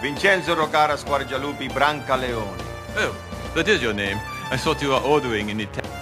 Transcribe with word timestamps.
Vincenzo 0.00 0.54
Roccara 0.54 0.96
Squarcialupi 0.96 1.68
Brancaleone. 1.70 2.62
Oh, 2.96 3.14
that 3.54 3.68
is 3.68 3.82
your 3.82 3.94
name. 3.94 4.18
I 4.50 4.56
thought 4.56 4.80
you 4.82 4.90
were 4.90 5.00
ordering 5.00 5.48
in 5.48 5.60
Italian. 5.60 5.92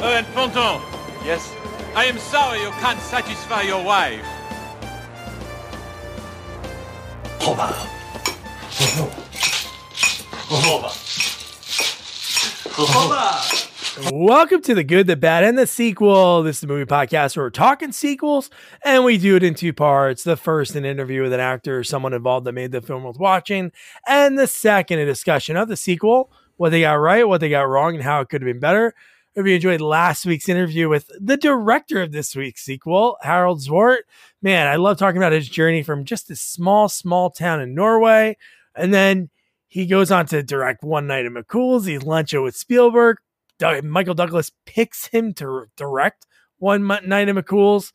Oh, 0.00 0.14
and 0.14 0.26
Ponton. 0.34 0.80
Yes? 1.24 1.52
I 1.94 2.04
am 2.06 2.18
sorry 2.18 2.60
you 2.60 2.70
can't 2.80 3.00
satisfy 3.00 3.62
your 3.62 3.84
wife. 3.84 4.24
Welcome 13.98 14.62
to 14.62 14.74
the 14.74 14.84
good, 14.84 15.08
the 15.08 15.16
bad, 15.16 15.42
and 15.42 15.58
the 15.58 15.66
sequel. 15.66 16.44
This 16.44 16.56
is 16.56 16.60
the 16.60 16.68
movie 16.68 16.84
podcast 16.84 17.36
where 17.36 17.46
we're 17.46 17.50
talking 17.50 17.90
sequels, 17.90 18.48
and 18.84 19.04
we 19.04 19.18
do 19.18 19.34
it 19.34 19.42
in 19.42 19.54
two 19.54 19.72
parts. 19.72 20.22
The 20.22 20.36
first, 20.36 20.76
an 20.76 20.84
interview 20.84 21.22
with 21.22 21.32
an 21.32 21.40
actor 21.40 21.80
or 21.80 21.84
someone 21.84 22.14
involved 22.14 22.46
that 22.46 22.52
made 22.52 22.70
the 22.70 22.80
film 22.80 23.02
worth 23.02 23.18
watching, 23.18 23.72
and 24.06 24.38
the 24.38 24.46
second, 24.46 25.00
a 25.00 25.06
discussion 25.06 25.56
of 25.56 25.66
the 25.66 25.76
sequel, 25.76 26.30
what 26.56 26.70
they 26.70 26.82
got 26.82 26.94
right, 26.94 27.26
what 27.26 27.40
they 27.40 27.48
got 27.48 27.62
wrong, 27.62 27.96
and 27.96 28.04
how 28.04 28.20
it 28.20 28.28
could 28.28 28.42
have 28.42 28.46
been 28.46 28.60
better. 28.60 28.94
If 29.34 29.44
you 29.44 29.56
enjoyed 29.56 29.80
last 29.80 30.24
week's 30.24 30.48
interview 30.48 30.88
with 30.88 31.10
the 31.20 31.36
director 31.36 32.00
of 32.00 32.12
this 32.12 32.36
week's 32.36 32.62
sequel, 32.62 33.16
Harald 33.22 33.60
Zwart, 33.60 34.02
man, 34.40 34.68
I 34.68 34.76
love 34.76 34.98
talking 34.98 35.18
about 35.18 35.32
his 35.32 35.48
journey 35.48 35.82
from 35.82 36.04
just 36.04 36.30
a 36.30 36.36
small, 36.36 36.88
small 36.88 37.28
town 37.28 37.60
in 37.60 37.74
Norway, 37.74 38.36
and 38.76 38.94
then 38.94 39.30
he 39.66 39.86
goes 39.86 40.12
on 40.12 40.26
to 40.26 40.44
direct 40.44 40.84
One 40.84 41.08
Night 41.08 41.26
at 41.26 41.32
McCool's. 41.32 41.86
He's 41.86 42.04
lunching 42.04 42.42
with 42.42 42.54
Spielberg. 42.54 43.18
Michael 43.82 44.14
Douglas 44.14 44.50
picks 44.66 45.06
him 45.06 45.34
to 45.34 45.66
direct 45.76 46.26
One 46.58 46.86
Night 46.86 47.28
in 47.28 47.36
McCool's, 47.36 47.92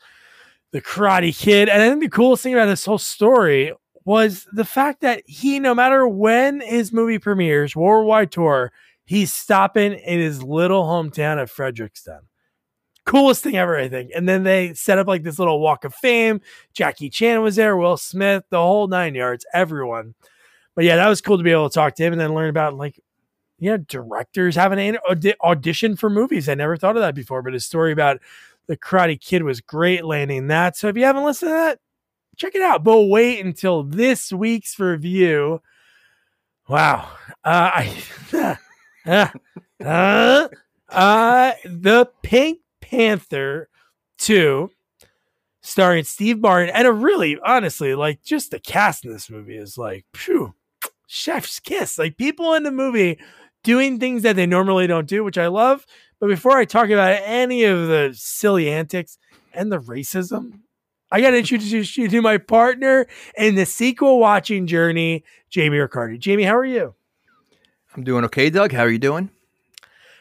The 0.72 0.82
Karate 0.82 1.38
Kid. 1.38 1.70
And 1.70 1.82
I 1.82 1.90
think 1.90 2.02
the 2.02 2.10
coolest 2.10 2.44
thing 2.44 2.54
about 2.54 2.66
this 2.66 2.86
whole 2.86 2.98
story 2.98 3.74
was 4.04 4.48
the 4.54 4.66
fact 4.66 5.02
that 5.02 5.24
he, 5.26 5.60
no 5.60 5.74
matter 5.74 6.08
when 6.08 6.60
his 6.60 6.94
movie 6.94 7.20
premieres, 7.20 7.76
worldwide 7.76 8.32
tour, 8.32 8.72
he's 9.04 9.34
stopping 9.34 9.94
in 9.94 10.20
his 10.20 10.44
little 10.44 10.84
hometown 10.84 11.42
of 11.42 11.52
Frederickston. 11.52 12.20
Coolest 13.06 13.44
thing 13.44 13.56
ever, 13.56 13.78
I 13.78 13.88
think. 13.88 14.12
And 14.16 14.28
then 14.28 14.44
they 14.44 14.74
set 14.74 14.98
up 14.98 15.08
like 15.08 15.24
this 15.24 15.38
little 15.38 15.60
walk 15.60 15.86
of 15.86 15.94
fame. 15.94 16.42
Jackie 16.74 17.10
Chan 17.10 17.42
was 17.42 17.56
there, 17.56 17.78
Will 17.78 17.98
Smith, 17.98 18.44
the 18.50 18.58
whole 18.58 18.88
nine 18.88 19.16
yards, 19.16 19.46
everyone 19.54 20.16
but 20.76 20.84
yeah, 20.84 20.98
that 20.98 21.08
was 21.08 21.22
cool 21.22 21.38
to 21.38 21.44
be 21.44 21.52
able 21.52 21.70
to 21.70 21.74
talk 21.74 21.96
to 21.96 22.04
him 22.04 22.14
and 22.14 22.20
then 22.20 22.34
learn 22.34 22.50
about 22.50 22.76
like, 22.76 23.00
yeah, 23.60 23.78
directors 23.88 24.56
having 24.56 24.80
an 24.80 24.98
audition 25.42 25.96
for 25.96 26.10
movies. 26.10 26.50
I 26.50 26.56
never 26.56 26.78
thought 26.78 26.98
of 26.98 27.02
that 27.02 27.16
before, 27.16 27.42
but 27.42 27.54
his 27.54 27.66
story 27.66 27.92
about 27.92 28.20
the 28.68 28.78
Karate 28.78 29.20
Kid 29.20 29.44
was 29.44 29.62
great 29.62 30.04
landing 30.04 30.48
that. 30.48 30.76
So 30.76 30.88
if 30.88 30.98
you 30.98 31.06
haven't 31.06 31.24
listened 31.24 31.50
to 31.50 31.54
that, 31.54 31.80
check 32.36 32.56
it 32.56 32.62
out. 32.62 32.84
But 32.84 33.04
wait 33.04 33.46
until 33.46 33.84
this 33.84 34.34
week's 34.34 34.78
review. 34.80 35.62
Wow. 36.68 37.10
Uh, 37.44 37.72
I, 37.74 38.04
uh, 39.06 39.28
uh, 39.84 40.48
uh, 40.90 41.52
the 41.64 42.10
Pink 42.24 42.60
Panther 42.82 43.70
2 44.18 44.70
starring 45.62 46.04
Steve 46.04 46.40
Martin 46.40 46.74
and 46.76 46.88
a 46.88 46.92
really 46.92 47.40
honestly 47.44 47.96
like 47.96 48.24
just 48.24 48.52
the 48.52 48.60
cast 48.60 49.04
in 49.04 49.12
this 49.12 49.32
movie 49.32 49.58
is 49.58 49.78
like 49.78 50.06
phew 50.14 50.54
chef's 51.08 51.60
kiss. 51.60 51.98
Like 51.98 52.18
people 52.18 52.54
in 52.54 52.64
the 52.64 52.72
movie 52.72 53.20
doing 53.66 54.00
things 54.00 54.22
that 54.22 54.38
they 54.38 54.46
normally 54.46 54.88
don't 54.88 55.08
do, 55.08 55.24
which 55.26 55.38
I 55.38 55.48
love. 55.48 55.86
But 56.20 56.28
before 56.28 56.58
I 56.58 56.64
talk 56.64 56.90
about 56.90 57.20
any 57.24 57.66
of 57.66 57.88
the 57.88 58.14
silly 58.16 58.70
antics 58.70 59.18
and 59.54 59.70
the 59.70 59.80
racism, 59.80 60.60
I 61.12 61.20
got 61.20 61.32
to 61.32 61.40
introduce 61.40 61.98
you 61.98 62.08
to 62.08 62.22
my 62.22 62.38
partner 62.38 63.08
in 63.38 63.56
the 63.56 63.66
sequel 63.66 64.20
watching 64.20 64.68
journey, 64.68 65.26
Jamie 65.50 65.80
Riccardi. 65.80 66.18
Jamie, 66.18 66.44
how 66.44 66.56
are 66.56 66.66
you? 66.66 66.96
I'm 67.96 68.04
doing 68.04 68.24
okay, 68.26 68.50
Doug. 68.50 68.72
How 68.72 68.84
are 68.84 68.90
you 68.90 69.00
doing? 69.00 69.30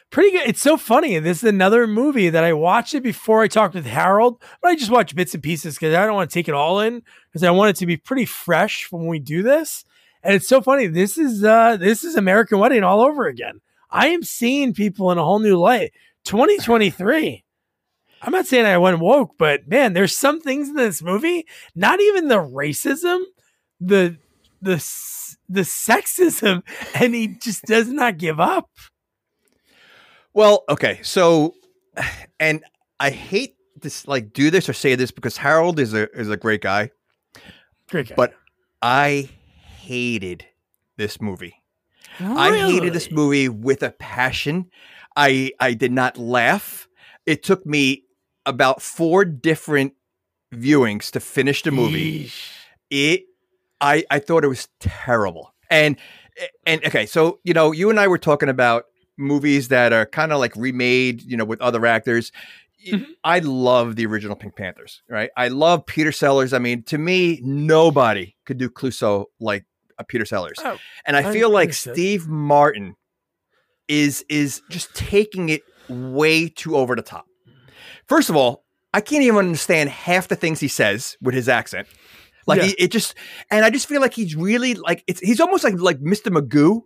Pretty 0.09 0.31
good. 0.31 0.47
It's 0.47 0.61
so 0.61 0.77
funny. 0.77 1.19
This 1.19 1.39
is 1.39 1.49
another 1.49 1.87
movie 1.87 2.29
that 2.29 2.43
I 2.43 2.53
watched 2.53 2.93
it 2.93 3.03
before 3.03 3.41
I 3.41 3.47
talked 3.47 3.75
with 3.75 3.85
Harald, 3.85 4.41
but 4.61 4.69
I 4.69 4.75
just 4.75 4.91
watched 4.91 5.15
bits 5.15 5.33
and 5.33 5.43
pieces 5.43 5.75
because 5.75 5.93
I 5.93 6.05
don't 6.05 6.15
want 6.15 6.29
to 6.29 6.33
take 6.33 6.47
it 6.47 6.53
all 6.53 6.79
in 6.79 7.03
because 7.29 7.43
I 7.43 7.51
want 7.51 7.71
it 7.71 7.75
to 7.77 7.85
be 7.85 7.97
pretty 7.97 8.25
fresh 8.25 8.91
when 8.91 9.07
we 9.07 9.19
do 9.19 9.43
this. 9.43 9.83
And 10.25 10.33
it's 10.33 10.47
so 10.47 10.59
funny. 10.59 10.87
This 10.87 11.19
is 11.19 11.43
uh 11.43 11.77
this 11.77 12.03
is 12.03 12.15
American 12.15 12.57
Wedding 12.57 12.83
all 12.83 13.01
over 13.01 13.27
again. 13.27 13.61
I 13.91 14.07
am 14.07 14.23
seeing 14.23 14.73
people 14.73 15.11
in 15.11 15.19
a 15.19 15.23
whole 15.23 15.39
new 15.39 15.55
light. 15.55 15.93
2023. 16.25 17.43
I'm 18.23 18.31
not 18.31 18.47
saying 18.47 18.65
I 18.65 18.79
went 18.79 18.99
woke, 18.99 19.35
but 19.37 19.67
man, 19.67 19.93
there's 19.93 20.17
some 20.17 20.41
things 20.41 20.69
in 20.69 20.75
this 20.75 21.03
movie, 21.03 21.45
not 21.75 22.01
even 22.01 22.27
the 22.27 22.39
racism, 22.39 23.21
the 23.79 24.17
the 24.63 24.83
the 25.47 25.61
sexism, 25.61 26.63
and 26.95 27.13
he 27.13 27.27
just 27.27 27.63
does 27.65 27.87
not 27.89 28.17
give 28.17 28.39
up. 28.39 28.71
Well, 30.33 30.63
okay. 30.69 31.01
So 31.03 31.53
and 32.39 32.63
I 32.99 33.11
hate 33.11 33.57
this 33.79 34.07
like 34.07 34.33
do 34.33 34.49
this 34.49 34.67
or 34.67 34.73
say 34.73 34.95
this 34.95 35.11
because 35.11 35.37
Harold 35.37 35.79
is 35.79 35.93
a 35.93 36.09
is 36.17 36.31
a 36.31 36.37
great 36.37 36.61
guy. 36.61 36.89
Great 37.89 38.09
guy. 38.09 38.15
But 38.15 38.33
I 38.81 39.29
hated 39.85 40.45
this 40.97 41.21
movie. 41.21 41.61
Really? 42.19 42.35
I 42.35 42.71
hated 42.71 42.93
this 42.93 43.11
movie 43.11 43.49
with 43.49 43.83
a 43.83 43.91
passion. 43.91 44.69
I 45.15 45.51
I 45.59 45.73
did 45.73 45.91
not 45.91 46.17
laugh. 46.17 46.87
It 47.25 47.43
took 47.43 47.65
me 47.65 48.03
about 48.45 48.81
four 48.81 49.25
different 49.25 49.93
viewings 50.53 51.11
to 51.11 51.19
finish 51.19 51.63
the 51.63 51.71
movie. 51.71 52.25
Yeesh. 52.25 52.51
It 52.89 53.23
I 53.81 54.03
I 54.09 54.19
thought 54.19 54.43
it 54.43 54.49
was 54.49 54.67
terrible. 54.79 55.53
And 55.69 55.97
and 56.65 56.85
okay, 56.85 57.05
so 57.05 57.39
you 57.43 57.53
know, 57.53 57.71
you 57.71 57.89
and 57.89 57.99
I 57.99 58.07
were 58.07 58.17
talking 58.17 58.49
about 58.49 58.85
movies 59.17 59.69
that 59.69 59.93
are 59.93 60.05
kind 60.05 60.31
of 60.31 60.39
like 60.39 60.55
remade, 60.55 61.21
you 61.23 61.37
know, 61.37 61.45
with 61.45 61.61
other 61.61 61.85
actors. 61.85 62.31
Mhm. 62.87 63.07
I 63.23 63.39
love 63.39 63.95
the 63.95 64.05
original 64.05 64.35
Pink 64.35 64.55
Panthers, 64.55 65.01
right? 65.09 65.31
I 65.35 65.47
love 65.47 65.85
Peter 65.85 66.11
Sellers. 66.11 66.53
I 66.53 66.59
mean, 66.59 66.83
to 66.83 66.97
me, 66.97 67.39
nobody 67.43 68.35
could 68.45 68.57
do 68.59 68.69
Clouseau 68.69 69.25
like 69.39 69.65
Peter 70.03 70.25
Sellers. 70.25 70.57
Oh, 70.63 70.77
And 71.05 71.15
I 71.15 71.29
I 71.29 71.33
feel 71.33 71.49
like. 71.49 71.73
Steve 71.73 72.27
Martin 72.27 72.95
is 73.87 74.25
is 74.29 74.61
just 74.69 74.93
taking 74.95 75.49
it 75.49 75.61
way 75.87 76.49
too 76.49 76.75
over 76.75 76.95
the 76.95 77.01
top. 77.01 77.25
First 78.07 78.29
of 78.29 78.35
all, 78.35 78.63
I 78.93 79.01
can't 79.01 79.23
even 79.23 79.37
understand 79.37 79.89
half 79.89 80.27
the 80.27 80.35
things 80.35 80.59
he 80.59 80.67
says 80.67 81.17
with 81.21 81.35
his 81.35 81.47
accent. 81.49 81.87
Like 82.47 82.59
Yeah. 82.61 82.65
he, 82.67 82.71
it 82.79 82.91
just, 82.91 83.15
and 83.51 83.65
I 83.65 83.69
just 83.69 83.87
feel 83.87 84.01
like 84.01 84.13
he's 84.13 84.35
really 84.35 84.73
like 84.75 85.03
it's 85.07 85.19
he's 85.19 85.39
almost 85.39 85.63
like 85.63 85.75
like 85.79 85.99
Mr. 85.99 86.31
Magoo 86.35 86.81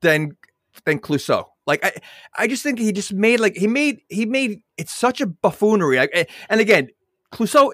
than 0.00 0.36
than 0.84 0.98
Clouseau. 0.98 1.44
Like 1.66 1.84
I, 1.84 1.92
I 2.36 2.46
just 2.46 2.62
think 2.62 2.78
he 2.78 2.92
just 2.92 3.12
made 3.12 3.40
like 3.40 3.56
he 3.56 3.66
made 3.66 4.00
he 4.08 4.26
made 4.26 4.60
it's 4.76 4.92
such 4.92 5.20
a 5.20 5.26
buffoonery. 5.26 5.96
Like, 5.96 6.10
eh, 6.12 6.24
and 6.50 6.60
again, 6.60 6.88
Clouseau 7.32 7.72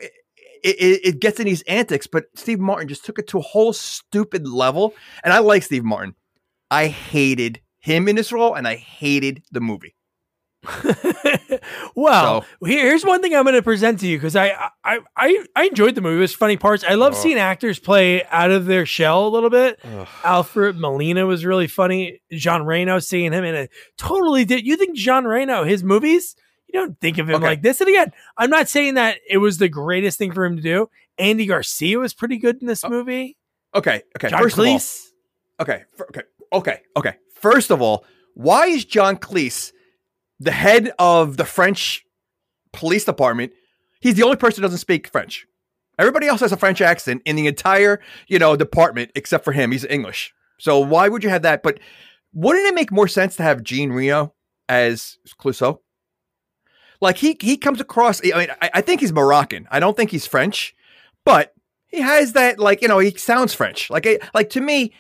it, 0.63 1.01
it, 1.05 1.21
gets 1.21 1.39
in 1.41 1.47
these 1.47 1.63
antics, 1.63 2.07
but 2.07 2.25
Steve 2.35 2.61
Martin 2.61 2.89
just 2.89 3.05
took 3.05 3.19
it 3.19 3.27
to 3.29 3.39
a 3.39 3.43
whole 3.43 3.73
stupid 3.73 4.47
level. 4.49 4.95
And 5.25 5.33
I 5.33 5.39
like 5.39 5.63
Steve 5.63 5.85
Martin. 5.85 6.15
I 6.71 6.87
hated 6.89 7.61
him 7.79 8.09
in 8.09 8.17
this 8.17 8.31
role, 8.33 8.55
and 8.55 8.67
I 8.69 8.77
hated 8.77 9.43
the 9.51 9.61
movie. 9.61 9.95
well, 11.95 12.45
here- 12.65 12.85
here's 12.87 13.05
one 13.05 13.23
thing 13.23 13.35
I'm 13.35 13.45
going 13.45 13.55
to 13.55 13.63
present 13.63 14.01
to 14.01 14.07
you 14.07 14.19
because 14.19 14.37
I, 14.37 14.49
I 14.85 14.99
I 15.17 15.45
I 15.57 15.65
enjoyed 15.65 15.95
the 15.95 16.01
movie. 16.01 16.19
It 16.19 16.21
was 16.21 16.35
funny 16.35 16.57
parts. 16.57 16.85
I 16.87 16.95
love 16.95 17.15
Oh. 17.15 17.17
seeing 17.17 17.39
actors 17.39 17.79
play 17.79 18.25
out 18.27 18.51
of 18.51 18.67
their 18.67 18.87
shell 18.87 19.27
a 19.27 19.31
little 19.31 19.51
bit. 19.51 19.81
Alfred 20.25 20.77
Molina 20.77 21.27
was 21.27 21.45
really 21.45 21.67
funny. 21.67 22.21
John 22.33 22.65
Reno 22.65 22.99
seeing 22.99 23.33
him 23.33 23.45
in 23.45 23.55
a 23.55 23.69
totally 23.99 24.45
did. 24.45 24.67
You 24.67 24.77
think 24.77 24.97
John 24.97 25.25
Reno 25.25 25.65
his 25.65 25.83
movies? 25.83 26.37
You 26.73 26.81
don't 26.81 27.01
think 27.01 27.19
of 27.19 27.29
him 27.29 27.37
Okay. 27.37 27.45
like 27.45 27.63
this. 27.63 27.81
And 27.81 27.89
again, 27.89 28.13
I'm 28.37 28.51
not 28.51 28.69
saying 28.69 28.95
that 28.95 29.19
it 29.29 29.39
was 29.39 29.59
the 29.59 29.69
greatest 29.69 30.19
thing 30.19 30.33
for 30.33 30.45
him 30.45 30.57
to 30.57 30.63
do. 30.63 30.89
Andy 31.19 31.47
Garcia 31.47 31.99
was 31.99 32.15
pretty 32.15 32.37
good 32.39 32.59
in 32.61 32.67
this 32.67 32.85
Oh, 32.85 32.89
movie. 32.89 33.37
Okay, 33.75 34.03
okay. 34.17 34.29
John 34.31 34.43
First 34.43 34.55
of 34.59 34.61
all, 34.67 34.67
Cleese. 34.79 35.07
okay, 35.61 35.83
fir- 35.97 36.07
okay, 36.11 36.23
okay, 36.53 36.81
okay. 36.97 37.17
First 37.35 37.71
of 37.71 37.81
all, 37.83 38.05
why 38.35 38.67
is 38.67 38.85
John 38.85 39.17
Cleese 39.17 39.73
the 40.39 40.51
head 40.53 40.93
of 40.99 41.37
the 41.37 41.45
French 41.45 42.05
police 42.73 43.05
department? 43.05 43.53
He's 44.01 44.15
the 44.15 44.23
only 44.23 44.37
person 44.37 44.63
who 44.63 44.67
doesn't 44.67 44.79
speak 44.79 45.09
French. 45.09 45.47
Everybody 45.99 46.27
else 46.29 46.41
has 46.41 46.53
a 46.53 46.57
French 46.57 46.81
accent 46.81 47.21
in 47.27 47.37
the 47.37 47.47
entire, 47.47 48.01
you 48.29 48.39
know, 48.39 48.57
department 48.57 49.11
except 49.15 49.45
for 49.45 49.53
him. 49.53 49.73
He's 49.73 49.85
English. 49.85 50.33
So 50.59 50.79
why 50.79 51.09
would 51.09 51.23
you 51.23 51.31
have 51.31 51.43
that? 51.43 51.63
But 51.63 51.79
wouldn't 52.33 52.67
it 52.67 52.75
make 52.75 52.91
more 52.91 53.09
sense 53.09 53.37
to 53.37 53.43
have 53.43 53.63
Gene 53.63 53.93
Reno 53.93 54.33
as 54.69 55.19
Clouseau? 55.39 55.81
Like 57.01 57.17
he 57.17 57.37
he 57.41 57.57
comes 57.57 57.81
across. 57.81 58.21
I 58.25 58.37
mean, 58.39 58.49
I, 58.61 58.71
I 58.75 58.81
think 58.81 59.01
he's 59.01 59.13
Moroccan. 59.13 59.67
I 59.71 59.81
don't 59.81 59.97
think 59.97 60.11
he's 60.11 60.27
French, 60.27 60.75
but 61.25 61.55
he 61.87 62.01
has 62.01 62.33
that 62.35 62.59
like 62.59 62.83
you 62.83 62.89
know 62.89 62.99
he 62.99 63.17
sounds 63.17 63.55
French. 63.55 63.89
Like 63.91 64.07
like 64.35 64.51
to 64.51 64.61
me, 64.61 64.93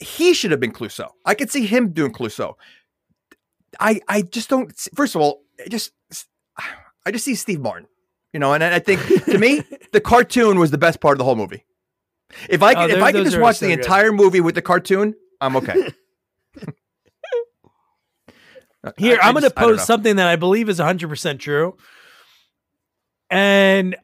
he 0.00 0.34
should 0.34 0.50
have 0.50 0.60
been 0.60 0.72
Clouseau. 0.72 1.10
I 1.24 1.34
could 1.34 1.50
see 1.50 1.66
him 1.66 1.92
doing 1.92 2.12
Clouseau. 2.12 2.54
I 3.78 4.00
I 4.08 4.22
just 4.22 4.48
don't. 4.48 4.72
First 4.94 5.14
of 5.14 5.20
all, 5.20 5.42
I 5.64 5.68
just 5.68 5.92
I 7.04 7.10
just 7.12 7.24
see 7.24 7.34
Steve 7.36 7.60
Martin, 7.60 7.86
you 8.32 8.40
know, 8.40 8.52
and 8.52 8.64
I 8.64 8.80
think 8.80 9.00
to 9.26 9.38
me 9.38 9.62
the 9.92 10.00
cartoon 10.00 10.58
was 10.58 10.72
the 10.72 10.78
best 10.78 11.00
part 11.00 11.12
of 11.14 11.18
the 11.18 11.24
whole 11.24 11.36
movie. 11.36 11.64
If 12.48 12.62
I 12.62 12.74
Oh, 12.74 12.88
if 12.88 13.00
I 13.00 13.12
could 13.12 13.24
just 13.24 13.38
watch 13.38 13.58
so 13.58 13.66
the 13.66 13.76
good. 13.76 13.84
entire 13.84 14.10
movie 14.10 14.40
with 14.40 14.56
the 14.56 14.62
cartoon, 14.62 15.14
I'm 15.40 15.56
okay. 15.56 15.92
Uh, 18.86 18.92
Here, 18.96 19.18
I- 19.22 19.28
I'm 19.28 19.34
going 19.34 19.42
to 19.44 19.50
post 19.50 19.86
something 19.86 20.16
that 20.16 20.28
I 20.28 20.36
believe 20.36 20.68
is 20.68 20.78
100% 20.78 21.38
true. 21.40 21.76
And 23.30 23.96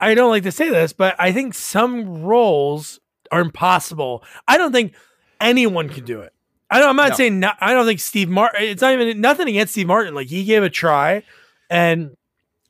I 0.00 0.14
don't 0.14 0.30
like 0.30 0.44
to 0.44 0.52
say 0.52 0.68
this, 0.70 0.92
but 0.92 1.14
I 1.18 1.32
think 1.32 1.54
some 1.54 2.22
roles 2.22 3.00
are 3.30 3.40
impossible. 3.40 4.24
I 4.46 4.56
don't 4.58 4.72
think 4.72 4.94
anyone 5.40 5.88
can 5.88 6.04
do 6.04 6.20
it. 6.20 6.32
I 6.70 6.78
don't, 6.78 6.90
I'm 6.90 6.96
not 6.96 7.10
No. 7.10 7.14
saying 7.16 7.40
not, 7.40 7.56
I 7.60 7.74
don't 7.74 7.86
think 7.86 8.00
Steve 8.00 8.28
Martin, 8.28 8.62
it's 8.64 8.80
not 8.82 8.92
even 8.94 9.20
nothing 9.20 9.48
against 9.48 9.72
Steve 9.74 9.86
Martin. 9.86 10.14
Like 10.14 10.28
he 10.28 10.44
gave 10.44 10.62
a 10.62 10.70
try 10.70 11.22
and 11.68 12.16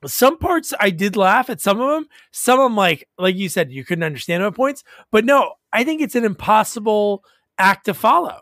some 0.04 0.38
parts 0.38 0.74
I 0.80 0.90
did 0.90 1.16
laugh 1.16 1.48
at 1.48 1.60
some 1.60 1.80
of 1.80 1.88
them. 1.88 2.08
Some 2.32 2.58
of 2.58 2.64
them, 2.64 2.76
like, 2.76 3.08
like 3.18 3.36
you 3.36 3.48
said, 3.48 3.70
you 3.70 3.84
couldn't 3.84 4.02
understand 4.02 4.42
at 4.42 4.54
points, 4.54 4.82
but 5.12 5.24
no, 5.24 5.54
I 5.72 5.84
think 5.84 6.00
it's 6.02 6.16
an 6.16 6.24
impossible 6.24 7.22
act 7.58 7.84
to 7.86 7.94
follow. 7.94 8.40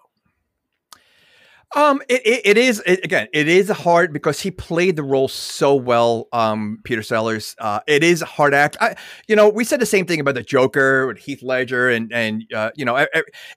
Um, 1.77 2.03
it, 2.09 2.27
it, 2.27 2.41
it 2.45 2.59
is 2.59 2.83
it, 2.85 3.05
again. 3.05 3.29
It 3.33 3.47
is 3.47 3.69
hard 3.69 4.13
because 4.13 4.41
he 4.41 4.51
played 4.51 4.97
the 4.97 5.05
role 5.05 5.29
so 5.29 5.75
well. 5.75 6.27
Um, 6.33 6.79
Peter 6.83 7.03
Sellers. 7.03 7.55
Uh, 7.59 7.81
it 7.87 8.03
is 8.03 8.23
a 8.23 8.27
hard 8.27 8.55
act. 8.55 8.77
I, 8.81 8.97
you 9.29 9.37
know, 9.37 9.49
we 9.49 9.63
said 9.63 9.81
the 9.81 9.87
same 9.87 10.05
thing 10.05 10.19
about 10.19 10.35
the 10.35 10.43
Joker 10.43 11.11
and 11.11 11.19
Heath 11.19 11.43
Ledger, 11.43 11.89
and 11.89 12.13
and 12.13 12.45
uh, 12.53 12.71
you 12.75 12.85
know, 12.85 12.99
e- 12.99 13.07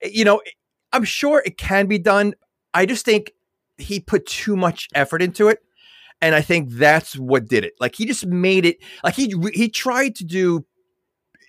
e- 0.04 0.12
you 0.12 0.26
know, 0.26 0.42
I'm 0.92 1.04
sure 1.04 1.42
it 1.44 1.58
can 1.58 1.88
be 1.88 1.98
done. 1.98 2.36
I 2.76 2.86
just 2.86 3.04
think 3.04 3.32
he 3.78 4.00
put 4.00 4.28
too 4.28 4.56
much 4.56 4.90
effort 4.94 5.24
into 5.24 5.48
it, 5.48 5.64
and 6.22 6.36
I 6.36 6.42
think 6.42 6.70
that's 6.70 7.18
what 7.18 7.48
did 7.48 7.66
it. 7.66 7.74
Like 7.80 7.96
he 7.96 8.06
just 8.06 8.28
made 8.28 8.66
it. 8.66 8.78
Like 9.04 9.16
he 9.16 9.34
he 9.56 9.70
tried 9.70 10.14
to 10.18 10.24
do 10.24 10.66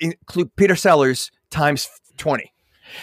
include 0.01 0.57
Peter 0.57 0.77
Sellers 0.77 1.31
times 1.51 1.91
twenty. 2.17 2.54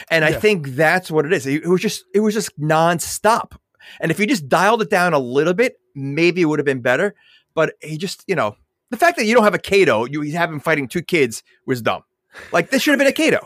And 0.09 0.23
I 0.23 0.33
think 0.33 0.69
that's 0.69 1.09
what 1.09 1.25
it 1.25 1.33
is. 1.33 1.45
It, 1.47 1.65
was 1.65 1.81
just 1.81 2.05
it 2.13 2.19
was 2.19 2.33
just 2.33 2.59
nonstop. 2.59 3.53
And 3.99 4.11
if 4.11 4.19
you 4.19 4.27
just 4.27 4.47
dialed 4.47 4.81
it 4.81 4.89
down 4.89 5.13
a 5.13 5.19
little 5.19 5.53
bit, 5.53 5.79
maybe 5.95 6.41
it 6.41 6.45
would 6.45 6.59
have 6.59 6.65
been 6.65 6.81
better. 6.81 7.15
But 7.53 7.73
he 7.81 7.97
just, 7.97 8.23
you 8.27 8.35
know, 8.35 8.55
the 8.89 8.97
fact 8.97 9.17
that 9.17 9.25
you 9.25 9.33
don't 9.33 9.43
have 9.43 9.53
a 9.53 9.59
Cato, 9.59 10.05
you 10.05 10.21
have 10.33 10.51
him 10.51 10.59
fighting 10.59 10.87
two 10.87 11.01
kids 11.01 11.43
was 11.65 11.81
dumb. 11.81 12.03
Like 12.51 12.69
this 12.69 12.81
should 12.81 12.91
have 12.91 12.99
been 12.99 13.07
a 13.07 13.11
Cato. 13.11 13.45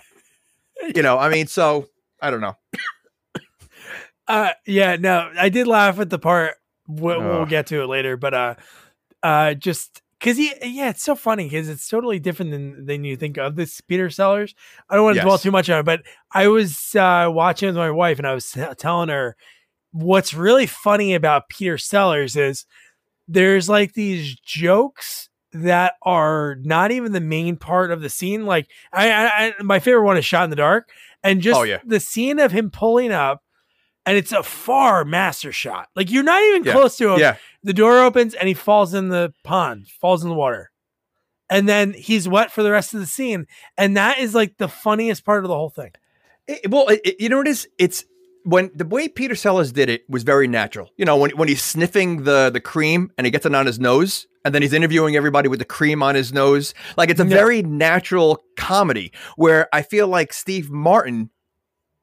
You 0.93 1.01
know, 1.01 1.17
I 1.17 1.29
mean, 1.29 1.47
so 1.47 1.87
I 2.21 2.31
don't 2.31 2.41
know. 2.41 2.57
Uh, 4.27 4.49
yeah, 4.65 4.95
no, 4.95 5.31
I 5.37 5.49
did 5.49 5.67
laugh 5.67 5.99
at 5.99 6.09
the 6.09 6.17
part. 6.17 6.55
We'll, 6.87 7.21
we'll 7.21 7.45
get 7.45 7.67
to 7.67 7.83
it 7.83 7.85
later, 7.85 8.17
but 8.17 8.33
uh, 8.33 8.55
uh, 9.21 9.53
just 9.53 10.01
because 10.19 10.37
he, 10.37 10.51
yeah, 10.63 10.89
it's 10.89 11.03
so 11.03 11.15
funny 11.15 11.45
because 11.45 11.69
it's 11.69 11.87
totally 11.87 12.19
different 12.19 12.51
than 12.51 12.85
than 12.85 13.03
you 13.03 13.15
think 13.17 13.37
of 13.37 13.55
this 13.55 13.81
Peter 13.81 14.09
Sellers. 14.09 14.55
I 14.89 14.95
don't 14.95 15.03
want 15.03 15.15
to 15.15 15.21
dwell 15.25 15.37
too 15.37 15.51
much 15.51 15.69
on 15.69 15.79
it, 15.79 15.83
but 15.85 16.01
I 16.33 16.47
was 16.47 16.95
uh, 16.95 17.29
watching 17.31 17.67
with 17.67 17.75
my 17.77 17.91
wife 17.91 18.17
and 18.17 18.27
I 18.27 18.33
was 18.33 18.55
telling 18.77 19.09
her 19.09 19.35
what's 19.91 20.33
really 20.33 20.65
funny 20.65 21.13
about 21.15 21.49
Peter 21.49 21.77
Sellers 21.77 22.35
is 22.35 22.65
there's 23.27 23.69
like 23.69 23.93
these 23.93 24.35
jokes 24.39 25.29
that 25.53 25.93
are 26.03 26.57
not 26.61 26.91
even 26.91 27.13
the 27.13 27.21
main 27.21 27.55
part 27.55 27.91
of 27.91 28.01
the 28.01 28.09
scene. 28.09 28.45
Like 28.45 28.67
I, 28.91 29.09
I, 29.11 29.25
I 29.59 29.63
my 29.63 29.79
favorite 29.79 30.03
one 30.03 30.17
is 30.17 30.25
Shot 30.25 30.43
in 30.43 30.49
the 30.49 30.55
Dark, 30.57 30.89
and 31.23 31.41
just 31.41 31.59
Oh, 31.59 31.63
yeah. 31.63 31.79
the 31.85 31.99
scene 31.99 32.39
of 32.39 32.51
him 32.51 32.69
pulling 32.69 33.11
up, 33.11 33.41
and 34.05 34.17
it's 34.17 34.31
a 34.33 34.43
far 34.43 35.05
master 35.05 35.51
shot. 35.51 35.87
Like 35.95 36.11
you're 36.11 36.23
not 36.23 36.43
even 36.43 36.65
Yeah. 36.65 36.73
close 36.73 36.97
to 36.97 37.13
him. 37.13 37.19
Yeah. 37.19 37.37
The 37.65 37.73
door 37.73 37.99
opens 38.03 38.33
and 38.35 38.47
he 38.47 38.53
falls 38.53 38.93
in 38.93 39.09
the 39.09 39.33
pond, 39.43 39.87
falls 39.99 40.23
in 40.23 40.29
the 40.29 40.35
water. 40.35 40.71
And 41.49 41.67
then 41.67 41.93
he's 41.93 42.27
wet 42.27 42.51
for 42.51 42.63
the 42.63 42.71
rest 42.71 42.93
of 42.93 42.99
the 42.99 43.05
scene. 43.05 43.47
And 43.77 43.97
that 43.97 44.19
is 44.19 44.33
like 44.33 44.57
the 44.57 44.67
funniest 44.67 45.25
part 45.25 45.43
of 45.43 45.49
the 45.49 45.55
whole 45.55 45.69
thing. 45.71 45.91
It- 46.47 46.69
well, 46.71 46.87
it, 46.89 47.15
you 47.19 47.27
know 47.27 47.37
what 47.37 47.47
it 47.47 47.51
is? 47.51 47.67
It's 47.77 48.05
when 48.43 48.69
the 48.75 48.85
way 48.85 49.07
Peter 49.07 49.33
Sellers 49.35 49.71
did 49.71 49.89
it 49.89 50.07
was 50.09 50.21
very 50.23 50.47
natural. 50.47 50.91
You 50.97 51.05
know, 51.05 51.17
when 51.17 51.31
when 51.31 51.47
he's 51.47 51.63
sniffing 51.63 52.23
the 52.23 52.51
the 52.53 52.59
cream 52.61 53.11
and 53.17 53.25
he 53.25 53.31
gets 53.31 53.45
it 53.47 53.55
on 53.55 53.65
his 53.65 53.79
nose, 53.79 54.27
and 54.43 54.53
then 54.53 54.61
he's 54.61 54.73
interviewing 54.73 55.15
everybody 55.15 55.49
with 55.49 55.57
the 55.59 55.65
cream 55.65 56.03
on 56.03 56.13
his 56.13 56.31
nose. 56.31 56.75
Like 56.97 57.09
it's 57.09 57.19
a 57.19 57.25
Yeah. 57.25 57.35
very 57.35 57.63
natural 57.63 58.43
comedy 58.57 59.11
where 59.37 59.67
I 59.73 59.81
feel 59.81 60.07
like 60.07 60.33
Steve 60.33 60.69
Martin 60.69 61.31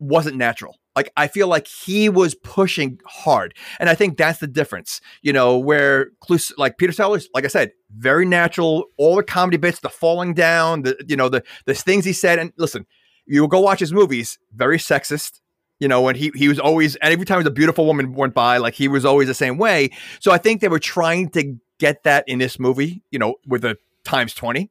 wasn't 0.01 0.37
natural. 0.37 0.77
Like 0.95 1.11
I 1.17 1.29
feel 1.29 1.49
like 1.49 1.67
he 1.67 2.09
was 2.09 2.35
pushing 2.35 3.01
hard, 3.07 3.55
and 3.81 3.89
I 3.89 3.95
think 3.95 4.17
that's 4.19 4.41
the 4.41 4.47
difference. 4.47 5.01
You 5.23 5.33
know, 5.33 5.59
where 5.59 6.11
Clus- 6.21 6.53
like 6.59 6.79
Peter 6.79 6.93
Sellers, 6.93 7.29
like 7.35 7.45
I 7.45 7.49
said, 7.49 7.73
very 7.97 8.27
natural. 8.27 8.87
All 8.99 9.17
the 9.17 9.23
comedy 9.23 9.57
bits, 9.57 9.81
the 9.81 9.89
falling 9.89 10.35
down, 10.35 10.83
the 10.83 11.03
you 11.09 11.17
know 11.17 11.29
the 11.29 11.43
the 11.67 11.75
things 11.75 12.05
he 12.05 12.13
said. 12.13 12.39
And 12.39 12.53
listen, 12.59 12.87
you 13.27 13.47
go 13.49 13.61
watch 13.61 13.81
his 13.81 13.93
movies, 13.93 14.39
very 14.55 14.79
sexist. 14.79 15.41
You 15.81 15.89
know, 15.89 16.03
when 16.03 16.15
he 16.15 16.31
he 16.35 16.49
was 16.49 16.59
always, 16.59 16.97
and 16.97 17.13
every 17.13 17.27
time 17.27 17.45
a 17.45 17.51
beautiful 17.51 17.87
woman 17.87 18.13
went 18.15 18.35
by, 18.35 18.59
like 18.59 18.75
he 18.75 18.87
was 18.87 19.05
always 19.05 19.29
the 19.29 19.35
same 19.35 19.59
way. 19.59 19.91
So 20.21 20.31
I 20.31 20.39
think 20.39 20.61
they 20.61 20.69
were 20.69 20.79
trying 20.79 21.31
to 21.31 21.57
get 21.81 22.05
that 22.05 22.29
in 22.29 22.39
this 22.39 22.59
movie. 22.59 23.03
You 23.11 23.19
know, 23.19 23.37
with 23.47 23.63
the 23.63 23.77
times 24.05 24.35
twenty. 24.35 24.71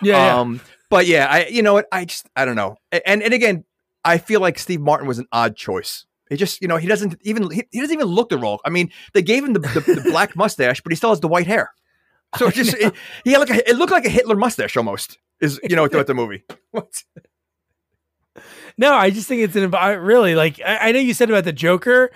Yeah. 0.00 0.38
Um, 0.38 0.60
but 0.88 1.06
yeah, 1.06 1.26
I 1.30 1.46
you 1.46 1.62
know 1.62 1.74
what 1.74 1.86
I 1.92 2.04
just 2.04 2.28
I 2.36 2.44
don't 2.44 2.56
know. 2.56 2.76
And 2.90 3.22
and 3.22 3.34
again, 3.34 3.64
I 4.04 4.18
feel 4.18 4.40
like 4.40 4.58
Steve 4.58 4.80
Martin 4.80 5.06
was 5.06 5.18
an 5.18 5.26
odd 5.32 5.56
choice. 5.56 6.06
It 6.30 6.36
just 6.36 6.62
you 6.62 6.68
know 6.68 6.76
he 6.76 6.86
doesn't 6.86 7.16
even 7.22 7.50
he, 7.50 7.64
he 7.70 7.80
doesn't 7.80 7.94
even 7.94 8.06
look 8.06 8.28
the 8.28 8.38
role. 8.38 8.60
I 8.64 8.70
mean, 8.70 8.90
they 9.14 9.22
gave 9.22 9.44
him 9.44 9.52
the, 9.52 9.58
the, 9.58 9.80
the 9.80 10.02
black 10.10 10.36
mustache, 10.36 10.80
but 10.80 10.92
he 10.92 10.96
still 10.96 11.10
has 11.10 11.20
the 11.20 11.28
white 11.28 11.46
hair. 11.46 11.72
So 12.36 12.46
it 12.46 12.48
oh, 12.48 12.50
just 12.52 12.74
it, 12.74 12.94
he 13.24 13.32
had 13.32 13.40
like 13.40 13.50
a, 13.50 13.68
it 13.68 13.76
looked 13.76 13.92
like 13.92 14.04
a 14.04 14.10
Hitler 14.10 14.36
mustache 14.36 14.76
almost. 14.76 15.18
Is 15.40 15.58
you 15.62 15.74
know 15.74 15.88
throughout 15.88 16.06
the 16.06 16.14
movie. 16.14 16.44
What? 16.70 17.02
No, 18.78 18.94
I 18.94 19.10
just 19.10 19.26
think 19.26 19.42
it's 19.42 19.56
an 19.56 19.70
really 19.72 20.36
like. 20.36 20.60
I, 20.64 20.88
I 20.88 20.92
know 20.92 21.00
you 21.00 21.14
said 21.14 21.28
about 21.28 21.44
the 21.44 21.52
Joker. 21.52 22.10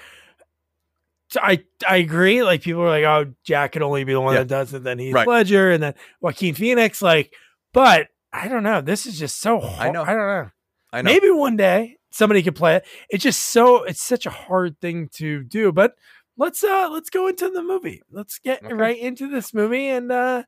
So 1.31 1.41
I 1.43 1.65
I 1.87 1.97
agree. 1.97 2.45
Like 2.45 2.63
people 2.63 2.83
are 2.83 2.89
like, 2.89 3.05
oh, 3.05 3.35
Jack 3.43 3.73
could 3.73 3.83
only 3.83 4.05
be 4.05 4.13
the 4.13 4.21
one 4.21 4.35
Yeah. 4.35 4.41
that 4.41 4.49
does 4.49 4.73
it. 4.75 4.85
Then 4.85 5.01
he's 5.01 5.13
Right. 5.13 5.27
Ledger, 5.27 5.73
and 5.73 5.83
then 5.83 5.95
Joaquin 6.21 6.55
Phoenix. 6.55 7.03
Like, 7.03 7.35
but 7.73 8.07
I 8.33 8.47
don't 8.47 8.63
know. 8.63 8.81
This 8.81 9.07
is 9.07 9.19
just 9.19 9.41
so. 9.41 9.59
Hard. 9.59 9.89
I 9.89 9.91
know. 9.91 10.03
I 10.03 10.15
don't 10.15 10.17
know. 10.17 10.51
I 10.95 11.03
know. 11.03 11.11
Maybe 11.11 11.31
one 11.31 11.57
day 11.57 11.97
somebody 12.11 12.43
could 12.43 12.57
play 12.57 12.77
it. 12.77 12.87
It's 13.11 13.23
just 13.25 13.41
so. 13.41 13.83
It's 13.85 14.03
such 14.03 14.27
a 14.27 14.31
hard 14.31 14.81
thing 14.81 15.09
to 15.15 15.43
do. 15.45 15.73
But 15.73 15.95
let's 16.37 16.63
uh 16.65 16.89
let's 16.91 17.11
go 17.11 17.29
into 17.29 17.51
the 17.51 17.63
movie. 17.63 18.03
Let's 18.11 18.39
get 18.39 18.63
Okay. 18.65 18.73
right 18.75 18.99
into 18.99 19.29
this 19.29 19.53
movie 19.53 19.89
and. 19.89 20.11
uh 20.13 20.43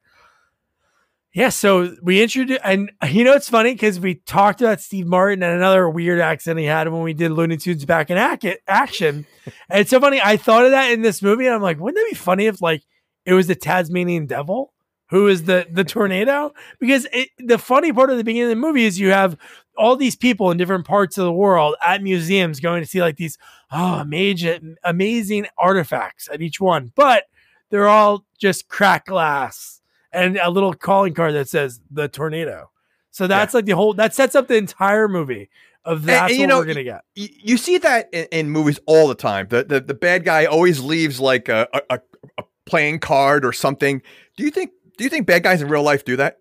yeah, 1.34 1.50
so 1.50 1.94
we 2.02 2.22
introduced, 2.22 2.62
and 2.64 2.90
you 3.10 3.22
know 3.22 3.34
it's 3.34 3.50
funny 3.50 3.74
because 3.74 4.00
we 4.00 4.14
talked 4.14 4.62
about 4.62 4.80
Steve 4.80 5.06
Martin 5.06 5.42
and 5.42 5.54
another 5.54 5.86
weird 5.90 6.18
accent 6.18 6.58
he 6.58 6.64
had 6.64 6.88
when 6.88 7.02
we 7.02 7.12
did 7.12 7.30
Looney 7.30 7.58
Tunes 7.58 7.84
back 7.84 8.08
in 8.10 8.16
ac- 8.16 8.56
action. 8.66 9.26
and 9.68 9.80
it's 9.80 9.90
so 9.90 10.00
funny. 10.00 10.18
I 10.24 10.38
thought 10.38 10.64
of 10.64 10.70
that 10.70 10.92
in 10.92 11.02
this 11.02 11.20
movie, 11.20 11.44
and 11.44 11.54
I'm 11.54 11.60
like, 11.60 11.78
wouldn't 11.78 11.96
that 12.02 12.10
be 12.10 12.16
funny 12.16 12.46
if 12.46 12.62
like 12.62 12.84
it 13.26 13.34
was 13.34 13.48
the 13.48 13.54
Tasmanian 13.54 14.24
Devil 14.24 14.72
who 15.08 15.28
is 15.28 15.44
the 15.44 15.66
the 15.70 15.84
tornado? 15.84 16.52
Because 16.80 17.06
it, 17.12 17.28
the 17.38 17.58
funny 17.58 17.92
part 17.92 18.10
of 18.10 18.16
the 18.18 18.24
beginning 18.24 18.44
of 18.52 18.56
the 18.56 18.56
movie 18.66 18.84
is 18.84 18.98
you 18.98 19.10
have 19.10 19.36
all 19.78 19.94
these 19.96 20.16
people 20.16 20.50
in 20.50 20.56
different 20.56 20.86
parts 20.86 21.18
of 21.18 21.24
the 21.24 21.32
world 21.32 21.76
at 21.84 22.02
museums 22.02 22.60
going 22.60 22.82
to 22.82 22.88
see 22.88 23.00
like 23.00 23.16
these 23.16 23.38
oh 23.70 23.94
amazing 24.00 24.76
amazing 24.84 25.46
artifacts 25.58 26.28
at 26.32 26.40
each 26.42 26.60
one, 26.60 26.92
but 26.94 27.24
they're 27.70 27.88
all 27.88 28.24
just 28.38 28.68
cracked 28.68 29.08
glass 29.08 29.80
and 30.12 30.36
a 30.38 30.50
little 30.50 30.72
calling 30.72 31.14
card 31.14 31.34
that 31.34 31.48
says 31.48 31.80
the 31.90 32.08
tornado. 32.08 32.70
So 33.10 33.26
that's 33.26 33.54
like 33.54 33.64
the 33.64 33.72
whole 33.72 33.94
that 33.94 34.14
sets 34.14 34.34
up 34.34 34.48
the 34.48 34.56
entire 34.56 35.08
movie 35.08 35.48
of 35.84 36.04
that's 36.04 36.32
and 36.32 36.40
you 36.40 36.46
what 36.46 36.48
know, 36.48 36.58
we're 36.58 36.64
gonna 36.66 36.84
get. 36.84 37.02
you, 37.14 37.28
you 37.30 37.56
see 37.56 37.78
that 37.78 38.08
in, 38.12 38.26
in 38.32 38.50
movies 38.50 38.80
all 38.86 39.06
the 39.08 39.14
time. 39.14 39.46
The, 39.48 39.62
the 39.64 39.80
the 39.80 39.94
bad 39.94 40.24
guy 40.24 40.46
always 40.46 40.80
leaves 40.80 41.20
like 41.20 41.48
a, 41.48 41.68
a- 41.72 42.00
a 42.38 42.44
playing 42.66 42.98
card 42.98 43.44
or 43.44 43.52
something. 43.52 44.02
Do 44.36 44.44
you 44.44 44.50
think 44.50 44.70
do 44.96 45.04
you 45.04 45.10
think 45.10 45.26
bad 45.26 45.42
guys 45.42 45.62
in 45.62 45.68
real 45.68 45.82
life 45.82 46.04
do 46.04 46.16
that? 46.16 46.38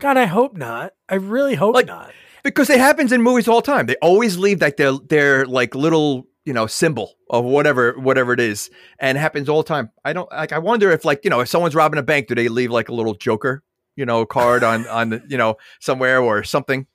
God, 0.00 0.16
I 0.16 0.24
hope 0.26 0.56
not. 0.56 0.92
I 1.08 1.14
really 1.16 1.54
hope 1.54 1.74
Like- 1.74 1.86
not. 1.86 2.12
Because 2.42 2.70
it 2.70 2.78
happens 2.78 3.10
in 3.12 3.22
movies 3.22 3.48
all 3.48 3.60
the 3.60 3.66
time. 3.66 3.86
They 3.86 3.96
always 3.96 4.36
leave 4.38 4.60
like 4.60 4.76
their 4.76 4.92
their 4.92 5.46
like 5.46 5.74
little 5.74 6.28
you 6.44 6.52
know 6.52 6.68
symbol 6.68 7.14
of 7.28 7.44
whatever 7.44 7.98
whatever 7.98 8.32
it 8.32 8.38
is, 8.38 8.70
and 9.00 9.18
it 9.18 9.20
happens 9.20 9.48
all 9.48 9.62
the 9.64 9.66
time. 9.68 9.90
I 10.04 10.12
don't 10.12 10.30
like. 10.30 10.52
I 10.52 10.58
wonder 10.60 10.92
if 10.92 11.04
like 11.04 11.22
you 11.24 11.30
know 11.30 11.40
if 11.40 11.48
someone's 11.48 11.74
robbing 11.74 11.98
a 11.98 12.04
bank, 12.04 12.28
do 12.28 12.36
they 12.36 12.46
leave 12.48 12.70
like 12.70 12.88
a 12.88 12.94
little 12.94 13.14
Joker 13.14 13.64
you 13.96 14.06
know 14.06 14.24
card 14.26 14.62
on 14.62 14.86
on 15.00 15.08
the 15.10 15.22
you 15.28 15.36
know 15.36 15.56
somewhere 15.80 16.20
or 16.20 16.44
something? 16.44 16.86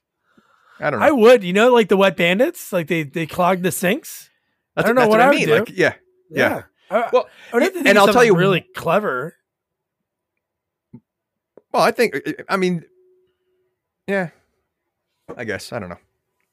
I 0.79 0.89
don't 0.89 1.01
know. 1.01 1.05
I 1.05 1.12
would, 1.12 1.43
you 1.43 1.51
know, 1.51 1.74
like 1.74 1.89
the 1.89 1.98
wet 1.98 2.15
bandits, 2.15 2.71
like 2.71 2.88
they 2.88 3.03
they 3.03 3.25
clog 3.25 3.62
the 3.62 3.74
sinks. 3.74 4.29
That's, 4.77 4.86
I 4.86 4.88
don't 4.88 4.95
know 4.95 5.01
what 5.10 5.19
what, 5.19 5.21
I 5.21 5.27
I 5.27 5.31
mean. 5.31 5.48
do. 5.48 5.55
Like 5.60 5.69
yeah. 5.77 5.95
Yeah. 6.29 6.63
I, 6.89 7.10
Well, 7.12 7.27
I 7.51 7.55
would 7.57 7.63
have 7.63 7.74
to 7.74 7.79
think 7.79 7.88
and 7.89 7.98
I'll 8.00 8.07
tell 8.13 8.24
you- 8.24 8.38
really 8.38 8.65
clever. 8.74 9.36
Well, 11.71 11.83
I 11.83 11.91
think 11.91 12.15
I 12.49 12.57
mean, 12.57 12.83
yeah, 14.07 14.29
I 15.35 15.43
guess 15.43 15.71
I 15.71 15.79
don't 15.79 15.89
know. 15.89 15.99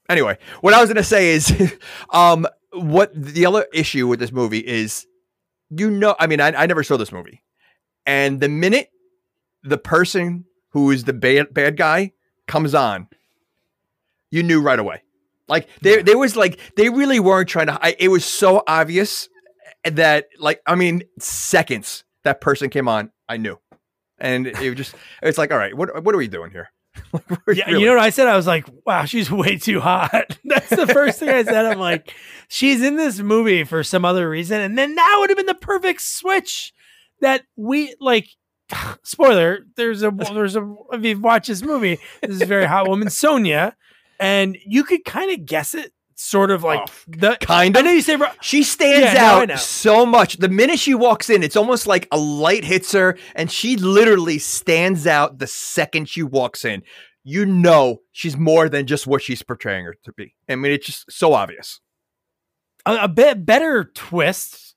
Anyway, 0.09 0.37
what 0.61 0.73
I 0.73 0.81
was 0.81 0.89
gonna 0.89 1.03
say 1.03 1.29
is, 1.29 1.77
um, 2.11 2.47
what 2.73 3.11
the 3.13 3.45
other 3.45 3.65
issue 3.73 4.07
with 4.07 4.19
this 4.19 4.31
movie 4.31 4.59
is, 4.65 5.05
you 5.69 5.91
know, 5.91 6.15
I 6.19 6.27
mean, 6.27 6.41
I, 6.41 6.47
I 6.47 6.65
never 6.65 6.83
saw 6.83 6.97
this 6.97 7.11
movie, 7.11 7.43
and 8.05 8.39
the 8.39 8.49
minute 8.49 8.89
the 9.63 9.77
person 9.77 10.45
who 10.69 10.91
is 10.91 11.03
the 11.03 11.13
bad 11.13 11.53
bad 11.53 11.77
guy 11.77 12.13
comes 12.47 12.73
on, 12.73 13.07
you 14.31 14.43
knew 14.43 14.61
right 14.61 14.79
away. 14.79 15.03
Like 15.47 15.67
there, 15.81 16.03
there 16.03 16.17
was 16.17 16.35
like 16.35 16.59
they 16.75 16.89
really 16.89 17.19
weren't 17.19 17.49
trying 17.49 17.67
to. 17.67 17.79
I, 17.83 17.95
it 17.99 18.09
was 18.09 18.23
so 18.23 18.63
obvious 18.67 19.27
that, 19.83 20.27
like, 20.39 20.61
I 20.65 20.75
mean, 20.75 21.03
seconds 21.19 22.03
that 22.23 22.41
person 22.41 22.69
came 22.69 22.87
on, 22.87 23.11
I 23.27 23.37
knew, 23.37 23.57
and 24.19 24.47
it 24.47 24.59
was 24.59 24.75
just, 24.75 24.95
it's 25.21 25.37
like, 25.37 25.51
all 25.51 25.57
right, 25.57 25.75
what 25.75 26.03
what 26.03 26.13
are 26.15 26.17
we 26.17 26.27
doing 26.27 26.51
here? 26.51 26.69
Yeah, 27.13 27.65
Really? 27.65 27.79
you 27.81 27.85
know 27.87 27.95
what 27.95 28.03
I 28.03 28.09
said? 28.09 28.27
I 28.27 28.35
was 28.35 28.45
like, 28.47 28.65
wow, 28.85 29.05
she's 29.05 29.31
way 29.43 29.57
too 29.57 29.79
hot. 29.79 30.37
That's 30.45 30.69
the 30.69 30.87
first 30.87 31.19
thing 31.19 31.29
I 31.29 31.43
said. 31.43 31.65
I'm 31.65 31.79
like, 31.79 32.13
she's 32.47 32.81
in 32.83 32.95
this 32.95 33.19
movie 33.19 33.63
for 33.63 33.83
some 33.83 34.05
other 34.05 34.29
reason. 34.29 34.59
And 34.61 34.77
then 34.77 34.95
that 34.95 35.17
would 35.19 35.29
have 35.29 35.37
been 35.37 35.45
the 35.45 35.55
perfect 35.55 36.01
switch 36.01 36.73
that 37.21 37.43
we 37.55 37.95
like. 37.99 38.27
Spoiler, 39.03 39.59
there's 39.75 40.03
a, 40.03 40.11
there's 40.11 40.55
a, 40.55 40.75
if 40.91 41.03
you've 41.03 41.23
watched 41.23 41.47
this 41.47 41.63
movie, 41.63 41.99
this 42.21 42.31
is 42.35 42.41
a 42.41 42.45
very 42.45 42.65
hot 42.65 42.87
woman, 42.87 43.09
Sonia, 43.09 43.75
and 44.19 44.57
you 44.65 44.83
could 44.83 45.05
kind 45.05 45.31
of 45.31 45.45
guess 45.45 45.73
it 45.73 45.91
sort 46.21 46.51
of 46.51 46.63
like 46.63 46.81
Oh, 46.81 46.91
the, 47.07 47.37
kind 47.41 47.75
of. 47.75 47.79
I 47.79 47.83
know 47.85 47.91
you 47.91 48.01
say, 48.01 48.15
bro- 48.17 48.27
She 48.41 48.61
stands 48.63 48.99
Yeah, 48.99 49.13
no, 49.13 49.39
I 49.41 49.45
know. 49.45 49.53
out 49.53 49.59
so 49.59 50.05
much. 50.05 50.37
The 50.37 50.49
minute 50.49 50.77
she 50.79 50.93
walks 50.93 51.29
in, 51.29 51.41
it's 51.43 51.55
almost 51.55 51.87
like 51.87 52.07
a 52.11 52.17
light 52.17 52.63
hits 52.65 52.91
her, 52.91 53.17
and 53.35 53.49
she 53.51 53.77
literally 53.77 54.37
stands 54.37 55.07
out 55.07 55.39
the 55.39 55.47
second 55.47 56.09
she 56.09 56.21
walks 56.23 56.65
in. 56.65 56.83
You 57.23 57.45
know 57.45 58.01
she's 58.11 58.37
more 58.37 58.69
than 58.69 58.85
just 58.85 59.07
what 59.07 59.21
she's 59.21 59.41
portraying 59.43 59.85
her 59.85 59.95
to 60.03 60.13
be. 60.13 60.35
I 60.47 60.55
mean, 60.55 60.71
it's 60.71 60.85
just 60.85 61.11
so 61.11 61.33
obvious. 61.33 61.79
a, 62.85 62.95
a 63.03 63.07
bit 63.07 63.45
better 63.45 63.85
twist. 63.95 64.75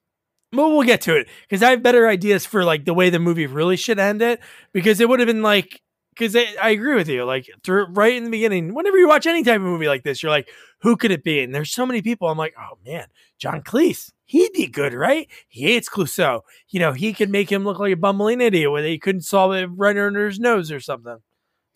Well, 0.55 0.71
we'll 0.71 0.83
get 0.87 1.01
to 1.03 1.17
it 1.17 1.29
because 1.49 1.63
I 1.63 1.71
have 1.71 1.83
better 1.83 2.07
ideas 2.09 2.45
for 2.47 2.65
like 2.65 2.85
the 2.85 2.95
way 2.95 3.11
the 3.11 3.19
movie 3.19 3.47
really 3.47 3.77
should 3.77 3.99
end 3.99 4.23
it 4.23 4.39
because 4.73 5.01
it 5.01 5.09
would 5.09 5.19
have 5.21 5.27
been 5.27 5.43
like 5.43 5.81
because 6.15 6.37
I, 6.37 6.71
agree 6.71 6.95
with 6.95 7.09
you 7.09 7.25
like 7.25 7.49
through, 7.65 7.87
right 7.87 8.15
in 8.15 8.25
the 8.25 8.31
beginning 8.31 8.75
whenever 8.75 8.97
you 8.99 9.09
watch 9.09 9.27
any 9.27 9.43
type 9.43 9.57
of 9.57 9.63
movie 9.63 9.89
like 9.89 10.03
this 10.05 10.23
you're 10.23 10.31
like 10.31 10.49
who 10.81 10.97
could 10.97 11.11
it 11.11 11.25
be 11.25 11.41
and 11.41 11.55
there's 11.55 11.71
so 11.71 11.87
many 11.87 12.03
people 12.03 12.29
I'm 12.29 12.39
like 12.39 12.55
oh 12.59 12.79
man 12.85 13.07
John 13.39 13.63
Cleese 13.63 14.13
he'd 14.25 14.53
be 14.53 14.67
good 14.67 14.95
right 14.95 15.29
he 15.49 15.65
hates 15.65 15.89
Clouseau 15.89 16.43
you 16.69 16.81
know 16.81 16.93
he 16.93 17.13
could 17.13 17.31
make 17.31 17.51
him 17.51 17.65
look 17.65 17.79
like 17.79 17.93
a 17.93 17.97
bumbling 17.97 18.41
idiot 18.41 18.71
where 18.71 18.83
he 18.85 18.99
couldn't 18.99 19.23
solve 19.23 19.53
it 19.55 19.67
right 19.67 19.97
under 19.97 20.27
his 20.27 20.39
nose 20.41 20.71
or 20.71 20.81
something 20.81 21.19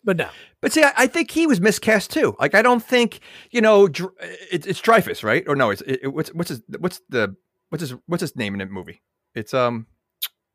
but 0.03 0.15
no 0.17 0.29
But 0.61 0.71
see, 0.71 0.83
I, 0.83 0.93
I 0.95 1.07
think 1.07 1.31
he 1.31 1.47
was 1.47 1.59
miscast 1.59 2.11
too. 2.11 2.35
Like, 2.39 2.55
I 2.55 2.61
don't 2.61 2.81
think 2.83 3.19
you 3.51 3.59
know 3.59 3.87
Dr- 3.89 4.13
it, 4.51 4.65
it's 4.65 4.79
Dreyfus, 4.79 5.21
right? 5.23 5.43
Or 5.47 5.55
no, 5.55 5.69
it's 5.71 5.81
it, 5.81 5.99
it- 6.03 6.13
what's 6.13 6.29
what's 6.33 6.49
his 6.49 6.61
what's 6.79 7.01
the 7.09 7.35
what's 7.69 7.81
his 7.81 7.93
what's 8.05 8.21
his 8.21 8.35
name 8.35 8.53
in 8.53 8.59
the 8.59 8.67
movie? 8.67 9.01
It's 9.35 9.53
um 9.53 9.85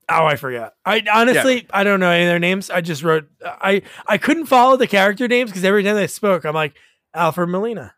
Oh, 0.09 0.27
I 0.27 0.37
forgot. 0.37 0.75
I 0.85 1.03
honestly 1.13 1.67
I 1.73 1.85
don't 1.85 2.01
know 2.01 2.11
any 2.11 2.25
of 2.25 2.29
their 2.29 2.39
names. 2.39 2.71
I 2.71 2.81
just 2.81 3.03
wrote 3.03 3.29
I 3.45 3.83
I 4.07 4.19
couldn't 4.19 4.47
follow 4.47 4.77
the 4.77 4.87
character 4.87 5.29
names 5.29 5.51
because 5.51 5.65
every 5.65 5.83
time 5.85 5.97
they 5.97 6.07
spoke, 6.07 6.45
I'm 6.45 6.55
like 6.55 6.75
Alfred 7.15 7.49
Molina, 7.49 7.95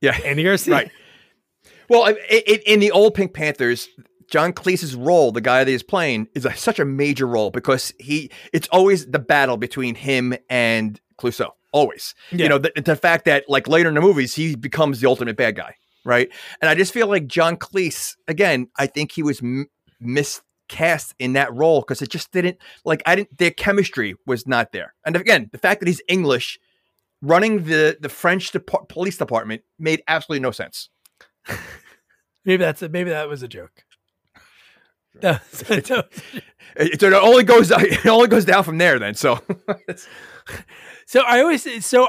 yeah 0.00 0.16
Andy 0.24 0.42
Garcia. 0.44 0.74
right. 0.74 0.90
Well, 1.88 2.04
I- 2.04 2.10
i 2.30 2.42
i 2.48 2.60
in 2.66 2.80
the 2.80 2.90
old 2.90 3.14
Pink 3.14 3.32
Panthers, 3.32 3.88
John 4.30 4.52
Cleese's 4.52 4.94
role, 4.96 5.30
the 5.32 5.40
guy 5.40 5.62
that 5.64 5.70
he's 5.70 5.82
playing, 5.84 6.28
is 6.34 6.44
a, 6.44 6.54
such 6.56 6.78
a 6.78 6.84
major 6.84 7.26
role 7.26 7.50
because 7.50 7.92
he 7.98 8.30
it's 8.52 8.68
always 8.68 9.06
the 9.06 9.18
battle 9.20 9.56
between 9.56 9.94
him 9.94 10.34
and 10.50 11.00
Clouseau. 11.18 11.50
Always, 11.72 12.14
Yeah. 12.32 12.44
you 12.44 12.48
know, 12.48 12.58
the, 12.58 12.72
the 12.82 12.96
fact 12.96 13.24
that 13.26 13.44
like 13.48 13.68
later 13.68 13.88
in 13.88 13.94
the 13.94 14.00
movies 14.00 14.34
he 14.34 14.54
becomes 14.56 15.00
the 15.00 15.08
ultimate 15.08 15.36
bad 15.36 15.56
guy, 15.56 15.74
right? 16.04 16.28
And 16.60 16.68
I 16.70 16.74
just 16.74 16.92
feel 16.92 17.06
like 17.06 17.26
John 17.26 17.56
Cleese 17.56 18.14
again. 18.28 18.68
I 18.78 18.86
think 18.86 19.12
he 19.12 19.22
was 19.22 19.40
m- 19.42 19.66
miscast 20.68 21.14
in 21.18 21.34
that 21.34 21.52
role 21.54 21.80
because 21.80 22.02
it 22.02 22.10
just 22.10 22.32
didn't 22.32 22.58
like 22.84 23.02
I 23.06 23.16
didn't. 23.16 23.38
Their 23.38 23.50
chemistry 23.50 24.14
was 24.26 24.46
not 24.46 24.72
there. 24.72 24.94
And 25.04 25.16
again, 25.16 25.48
the 25.52 25.58
fact 25.58 25.80
that 25.80 25.88
he's 25.88 26.02
English. 26.08 26.58
Running 27.22 27.64
the 27.64 27.96
the 27.98 28.10
French 28.10 28.54
police 28.88 29.16
department 29.16 29.62
made 29.78 30.02
absolutely 30.06 30.42
no 30.42 30.50
sense. 30.50 30.90
Maybe 32.44 32.58
that's 32.62 32.82
a, 32.82 32.88
maybe 32.90 33.08
that 33.10 33.26
was 33.28 33.42
a 33.42 33.48
joke. 33.48 33.84
That 35.22 35.42
was- 35.50 35.60
that 35.62 35.88
was- 35.90 36.42
It, 36.76 37.02
it 37.02 37.12
only 37.14 37.42
goes 37.42 37.70
it 37.74 38.06
only 38.06 38.28
goes 38.28 38.44
down 38.44 38.64
from 38.64 38.76
there 38.76 38.98
then. 38.98 39.14
So 39.14 39.40
so 41.06 41.22
I 41.22 41.40
always 41.40 41.84
so 41.86 42.06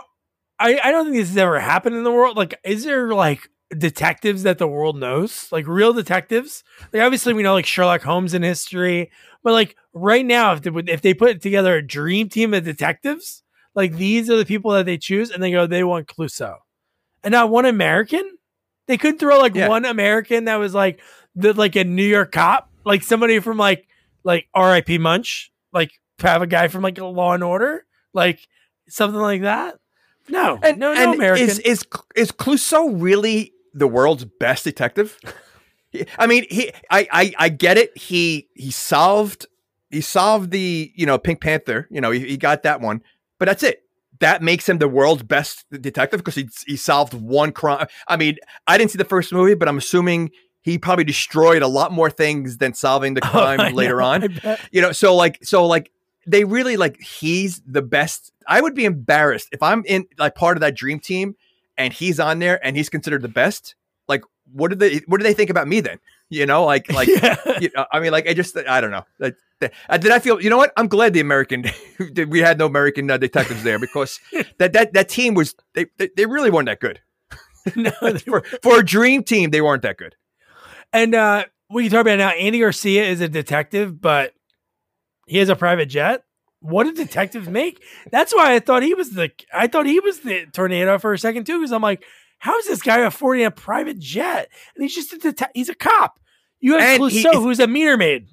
I 0.59 0.77
I 0.83 0.91
don't 0.91 1.05
think 1.05 1.15
this 1.15 1.29
has 1.29 1.37
ever 1.37 1.57
happened 1.59 1.95
in 1.95 2.03
the 2.03 2.11
world. 2.11 2.35
Like, 2.35 2.59
is 2.65 2.83
there 2.83 3.13
like 3.13 3.47
detectives 3.75 4.43
that 4.43 4.57
the 4.57 4.67
world 4.67 4.97
knows, 4.99 5.47
like 5.51 5.67
real 5.67 5.93
detectives? 5.93 6.63
Like, 6.93 7.01
obviously 7.03 7.33
we 7.33 7.43
know 7.43 7.53
like 7.53 7.65
Sherlock 7.65 8.01
Holmes 8.03 8.33
in 8.33 8.43
history, 8.43 9.11
but 9.43 9.53
like 9.53 9.75
right 9.93 10.25
now, 10.25 10.53
if 10.53 10.61
they 10.61 10.71
if 10.91 11.01
they 11.01 11.13
put 11.13 11.41
together 11.41 11.75
a 11.75 11.85
dream 11.85 12.29
team 12.29 12.53
of 12.53 12.63
detectives, 12.63 13.43
like 13.75 13.93
these 13.95 14.29
are 14.29 14.37
the 14.37 14.45
people 14.45 14.71
that 14.71 14.85
they 14.85 14.97
choose, 14.97 15.29
and 15.31 15.41
they 15.41 15.51
go 15.51 15.67
they 15.67 15.83
want 15.83 16.07
Clouseau, 16.07 16.55
and 17.23 17.31
not 17.31 17.49
one 17.49 17.65
American. 17.65 18.37
They 18.87 18.97
couldn't 18.97 19.19
throw 19.19 19.39
like 19.39 19.53
Yeah. 19.55 19.67
one 19.67 19.83
American 19.85 20.45
that 20.45 20.55
was 20.55 20.73
like 20.73 21.01
the 21.35 21.53
like 21.53 21.75
a 21.75 21.83
New 21.83 22.05
York 22.05 22.31
cop, 22.31 22.69
like 22.85 23.03
somebody 23.03 23.39
from 23.39 23.57
like 23.57 23.87
like 24.23 24.47
R.I.P. 24.53 24.97
Munch, 24.97 25.51
like 25.73 25.91
have 26.19 26.41
a 26.41 26.47
guy 26.47 26.67
from 26.69 26.81
like 26.83 26.97
Law 26.97 27.33
and 27.33 27.43
Order, 27.43 27.85
like 28.13 28.47
something 28.87 29.19
like 29.19 29.41
that. 29.41 29.75
No, 30.29 30.59
and 30.61 30.77
no, 30.77 30.93
no 30.93 31.01
and 31.03 31.15
American. 31.15 31.47
is 31.47 31.59
is 31.59 31.85
is 32.15 32.31
Clouseau 32.31 33.01
really 33.01 33.53
the 33.77 33.87
world's 33.87 34.25
best 34.25 34.63
detective? 34.63 35.19
I 36.19 36.27
mean, 36.27 36.45
he 36.49 36.71
I, 36.89 37.07
I 37.11 37.33
I 37.37 37.49
get 37.49 37.77
it. 37.77 37.97
He 37.97 38.47
he 38.53 38.71
solved 38.71 39.45
he 39.89 40.01
solved 40.01 40.51
the 40.51 40.91
you 40.95 41.05
know 41.05 41.17
Pink 41.17 41.41
Panther. 41.41 41.87
You 41.89 42.01
know 42.01 42.11
he, 42.11 42.19
he 42.27 42.37
got 42.37 42.63
that 42.63 42.81
one, 42.81 43.01
but 43.39 43.45
that's 43.45 43.63
it. 43.63 43.83
That 44.19 44.41
makes 44.41 44.67
him 44.67 44.79
the 44.79 44.87
world's 44.87 45.23
best 45.23 45.65
detective 45.69 46.19
because 46.19 46.35
he 46.35 46.49
he 46.65 46.75
solved 46.75 47.13
one 47.13 47.51
crime. 47.51 47.87
I 48.07 48.17
mean, 48.17 48.37
I 48.67 48.77
didn't 48.77 48.91
see 48.91 48.97
the 48.97 49.05
first 49.05 49.31
movie, 49.31 49.53
but 49.53 49.67
I'm 49.67 49.77
assuming 49.77 50.31
he 50.61 50.77
probably 50.77 51.05
destroyed 51.05 51.61
a 51.61 51.67
lot 51.67 51.93
more 51.93 52.09
things 52.09 52.57
than 52.57 52.73
solving 52.73 53.13
the 53.13 53.21
crime 53.31 53.59
Oh, 53.59 53.69
later 53.69 53.97
know, 53.97 54.05
on. 54.05 54.37
You 54.71 54.81
know 54.81 54.91
so 54.91 55.15
like 55.15 55.39
so 55.43 55.65
like 55.65 55.91
they 56.25 56.43
really 56.43 56.75
like 56.75 56.99
he's 56.99 57.61
the 57.65 57.81
best 57.81 58.33
i 58.47 58.59
would 58.59 58.75
be 58.75 58.83
embarrassed 58.83 59.47
if 59.53 59.63
i'm 59.63 59.83
in 59.85 60.05
like 60.19 60.35
part 60.35 60.57
of 60.57 60.61
that 60.61 60.75
dream 60.75 60.99
team 60.99 61.35
and 61.77 61.93
he's 61.93 62.19
on 62.19 62.39
there 62.39 62.63
and 62.65 62.75
he's 62.75 62.89
considered 62.89 63.21
the 63.21 63.27
best 63.27 63.75
like 64.07 64.23
what 64.51 64.69
do 64.69 64.75
they 64.75 64.97
what 65.07 65.17
do 65.19 65.23
they 65.23 65.33
think 65.33 65.49
about 65.49 65.67
me 65.67 65.79
then 65.79 65.99
you 66.29 66.45
know 66.45 66.65
like 66.65 66.91
like 66.93 67.07
yeah. 67.07 67.35
you 67.59 67.69
know, 67.75 67.85
i 67.91 67.99
mean 67.99 68.11
like 68.11 68.27
i 68.27 68.33
just 68.33 68.57
i 68.57 68.81
don't 68.81 68.91
know 68.91 69.05
Like, 69.19 69.35
did 69.59 70.11
i 70.11 70.19
feel 70.19 70.41
you 70.41 70.49
know 70.49 70.57
what 70.57 70.71
i'm 70.77 70.87
glad 70.87 71.13
the 71.13 71.19
american 71.19 71.65
we 72.27 72.39
had 72.39 72.57
no 72.57 72.65
american 72.65 73.09
uh, 73.09 73.17
detectives 73.17 73.63
there 73.63 73.79
because 73.79 74.19
that 74.57 74.73
that 74.73 74.93
that 74.93 75.09
team 75.09 75.33
was 75.33 75.55
they 75.73 75.85
they, 75.97 76.09
they 76.15 76.25
really 76.25 76.49
weren't 76.49 76.67
that 76.67 76.79
good 76.79 77.01
no, 77.75 77.91
for, 78.25 78.41
for 78.63 78.79
a 78.79 78.85
dream 78.85 79.23
team 79.23 79.49
they 79.49 79.61
weren't 79.61 79.81
that 79.81 79.97
good 79.97 80.15
And 80.93 81.13
uh 81.13 81.45
we 81.69 81.83
can 81.83 81.91
talk 81.91 82.01
about 82.01 82.17
now. 82.17 82.29
Andy 82.29 82.59
Garcia 82.59 83.03
is 83.03 83.21
a 83.21 83.27
detective, 83.27 83.99
but 83.99 84.33
he 85.27 85.37
has 85.37 85.49
a 85.49 85.55
private 85.55 85.87
jet. 85.87 86.23
What 86.59 86.83
do 86.85 86.93
detectives 86.93 87.47
make? 87.47 87.81
That's 88.11 88.33
why 88.33 88.55
I 88.55 88.59
thought 88.59 88.83
he 88.83 88.93
was 88.93 89.11
the 89.11 89.29
I 89.53 89.67
thought 89.67 89.85
he 89.85 89.99
was 89.99 90.19
the 90.21 90.45
tornado 90.51 90.97
for 90.97 91.13
a 91.13 91.19
second 91.19 91.45
too, 91.45 91.59
because 91.59 91.71
I'm 91.71 91.81
like, 91.83 92.03
how 92.39 92.57
is 92.57 92.65
this 92.67 92.81
guy 92.81 92.99
affording 92.99 93.45
a 93.45 93.51
private 93.51 93.99
jet? 93.99 94.49
And 94.75 94.83
he's 94.83 94.95
just 94.95 95.13
a 95.13 95.17
detective. 95.17 95.51
He's 95.53 95.69
a 95.69 95.75
cop. 95.75 96.19
You 96.59 96.73
have 96.73 96.81
And 96.81 97.03
Clouseau, 97.03 97.33
is- 97.33 97.37
who's 97.37 97.59
a 97.59 97.67
meter 97.67 97.95
maid. 97.97 98.27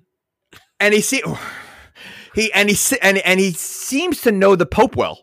and 0.80 0.94
he 0.94 1.00
see 1.02 1.22
he 2.34 2.52
and 2.52 2.70
he 2.70 2.96
and 3.02 3.18
and 3.18 3.38
he 3.40 3.52
seems 3.52 4.22
to 4.22 4.32
know 4.32 4.56
the 4.56 4.66
Pope 4.66 4.96
well. 4.96 5.20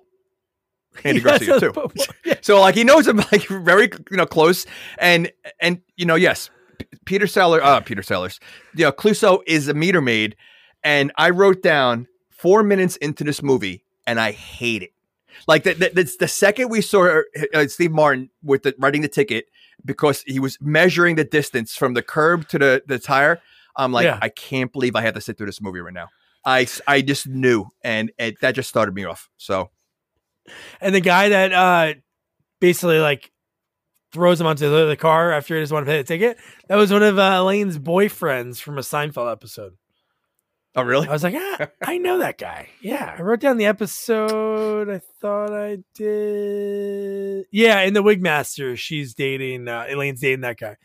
Andy 1.04 1.22
Yes, 1.22 1.46
Garcia 1.46 1.60
too. 1.72 1.92
yeah. 2.26 2.36
So 2.42 2.60
like 2.62 2.76
he 2.76 2.84
knows 2.84 3.08
him 3.08 3.18
like 3.18 3.48
very 3.48 3.90
you 4.12 4.18
know 4.18 4.26
close 4.26 4.66
and 5.00 5.32
and 5.60 5.82
you 5.96 6.06
know 6.06 6.16
yes, 6.16 6.50
Peter 7.06 7.26
Sellers 7.28 7.62
uh 7.64 7.80
Peter 7.82 8.04
Sellers. 8.04 8.40
You 8.76 8.86
know 8.86 8.92
Clouseau 8.92 9.42
is 9.48 9.68
a 9.68 9.74
meter 9.74 10.02
maid 10.02 10.36
and 10.84 11.12
I 11.18 11.30
wrote 11.32 11.64
down 11.64 12.08
4 12.42 12.64
minutes 12.64 12.96
into 12.98 13.24
this 13.24 13.44
movie 13.44 13.84
and 14.08 14.20
I 14.20 14.32
hate 14.32 14.82
it. 14.82 14.94
Like 15.48 15.64
the, 15.64 15.74
the, 15.74 16.12
the, 16.20 16.28
second 16.28 16.70
we 16.70 16.82
saw 16.82 17.22
uh, 17.54 17.68
Steve 17.68 17.92
Martin 17.92 18.32
with 18.44 18.64
the 18.64 18.76
writing 18.80 19.02
the 19.02 19.08
ticket 19.08 19.46
because 19.86 20.24
he 20.24 20.40
was 20.40 20.58
measuring 20.60 21.16
the 21.16 21.24
distance 21.24 21.76
from 21.76 21.94
the 21.94 22.02
curb 22.02 22.48
to 22.50 22.60
the 22.60 22.84
the 22.86 23.00
tire, 23.00 23.42
I'm 23.76 23.92
like 23.92 24.06
Yeah. 24.06 24.20
I 24.22 24.30
can't 24.30 24.74
believe 24.74 24.96
I 24.96 25.02
have 25.02 25.14
to 25.14 25.22
sit 25.22 25.38
through 25.38 25.46
this 25.46 25.62
movie 25.62 25.80
right 25.80 25.94
now. 25.94 26.10
I, 26.44 26.68
I 26.88 27.02
just 27.02 27.28
knew 27.28 27.68
and 27.84 28.12
it, 28.18 28.42
that 28.42 28.56
just 28.56 28.70
started 28.70 28.96
me 28.96 29.06
off. 29.06 29.30
So 29.38 29.70
And 30.82 30.94
the 30.94 31.02
guy 31.02 31.30
that 31.30 31.54
uh 31.54 31.94
basically 32.60 33.00
like 33.00 33.32
throws 34.12 34.42
him 34.42 34.48
onto 34.48 34.70
the, 34.70 34.88
the 34.88 34.98
car 34.98 35.32
after 35.32 35.56
he 35.56 35.62
doesn't 35.62 35.74
want 35.74 35.86
to 35.86 35.92
pay 35.92 35.98
the 35.98 36.04
ticket, 36.04 36.38
that 36.68 36.76
was 36.76 36.92
one 36.92 37.04
of 37.04 37.18
uh, 37.18 37.38
Elaine's 37.40 37.80
boyfriends 37.80 38.60
from 38.60 38.78
a 38.78 38.82
Seinfeld 38.82 39.32
episode. 39.32 39.78
Oh 40.76 40.84
really? 40.84 41.08
I 41.08 41.12
was 41.12 41.24
like, 41.24 41.36
ah, 41.38 41.68
I 41.84 41.98
know 41.98 42.20
that 42.20 42.38
guy. 42.38 42.70
Yeah, 42.82 43.16
I 43.18 43.22
wrote 43.22 43.42
down 43.42 43.58
the 43.58 43.66
episode. 43.66 44.90
I 44.90 45.02
thought 45.20 45.52
I 45.54 45.80
did. 45.94 47.46
Yeah, 47.52 47.82
in 47.82 47.94
the 47.94 48.04
Wigmaster, 48.04 48.78
she's 48.78 49.14
dating 49.14 49.68
uh, 49.68 49.86
Elaine's 49.90 50.22
dating 50.22 50.42
that 50.42 50.58
guy. 50.58 50.78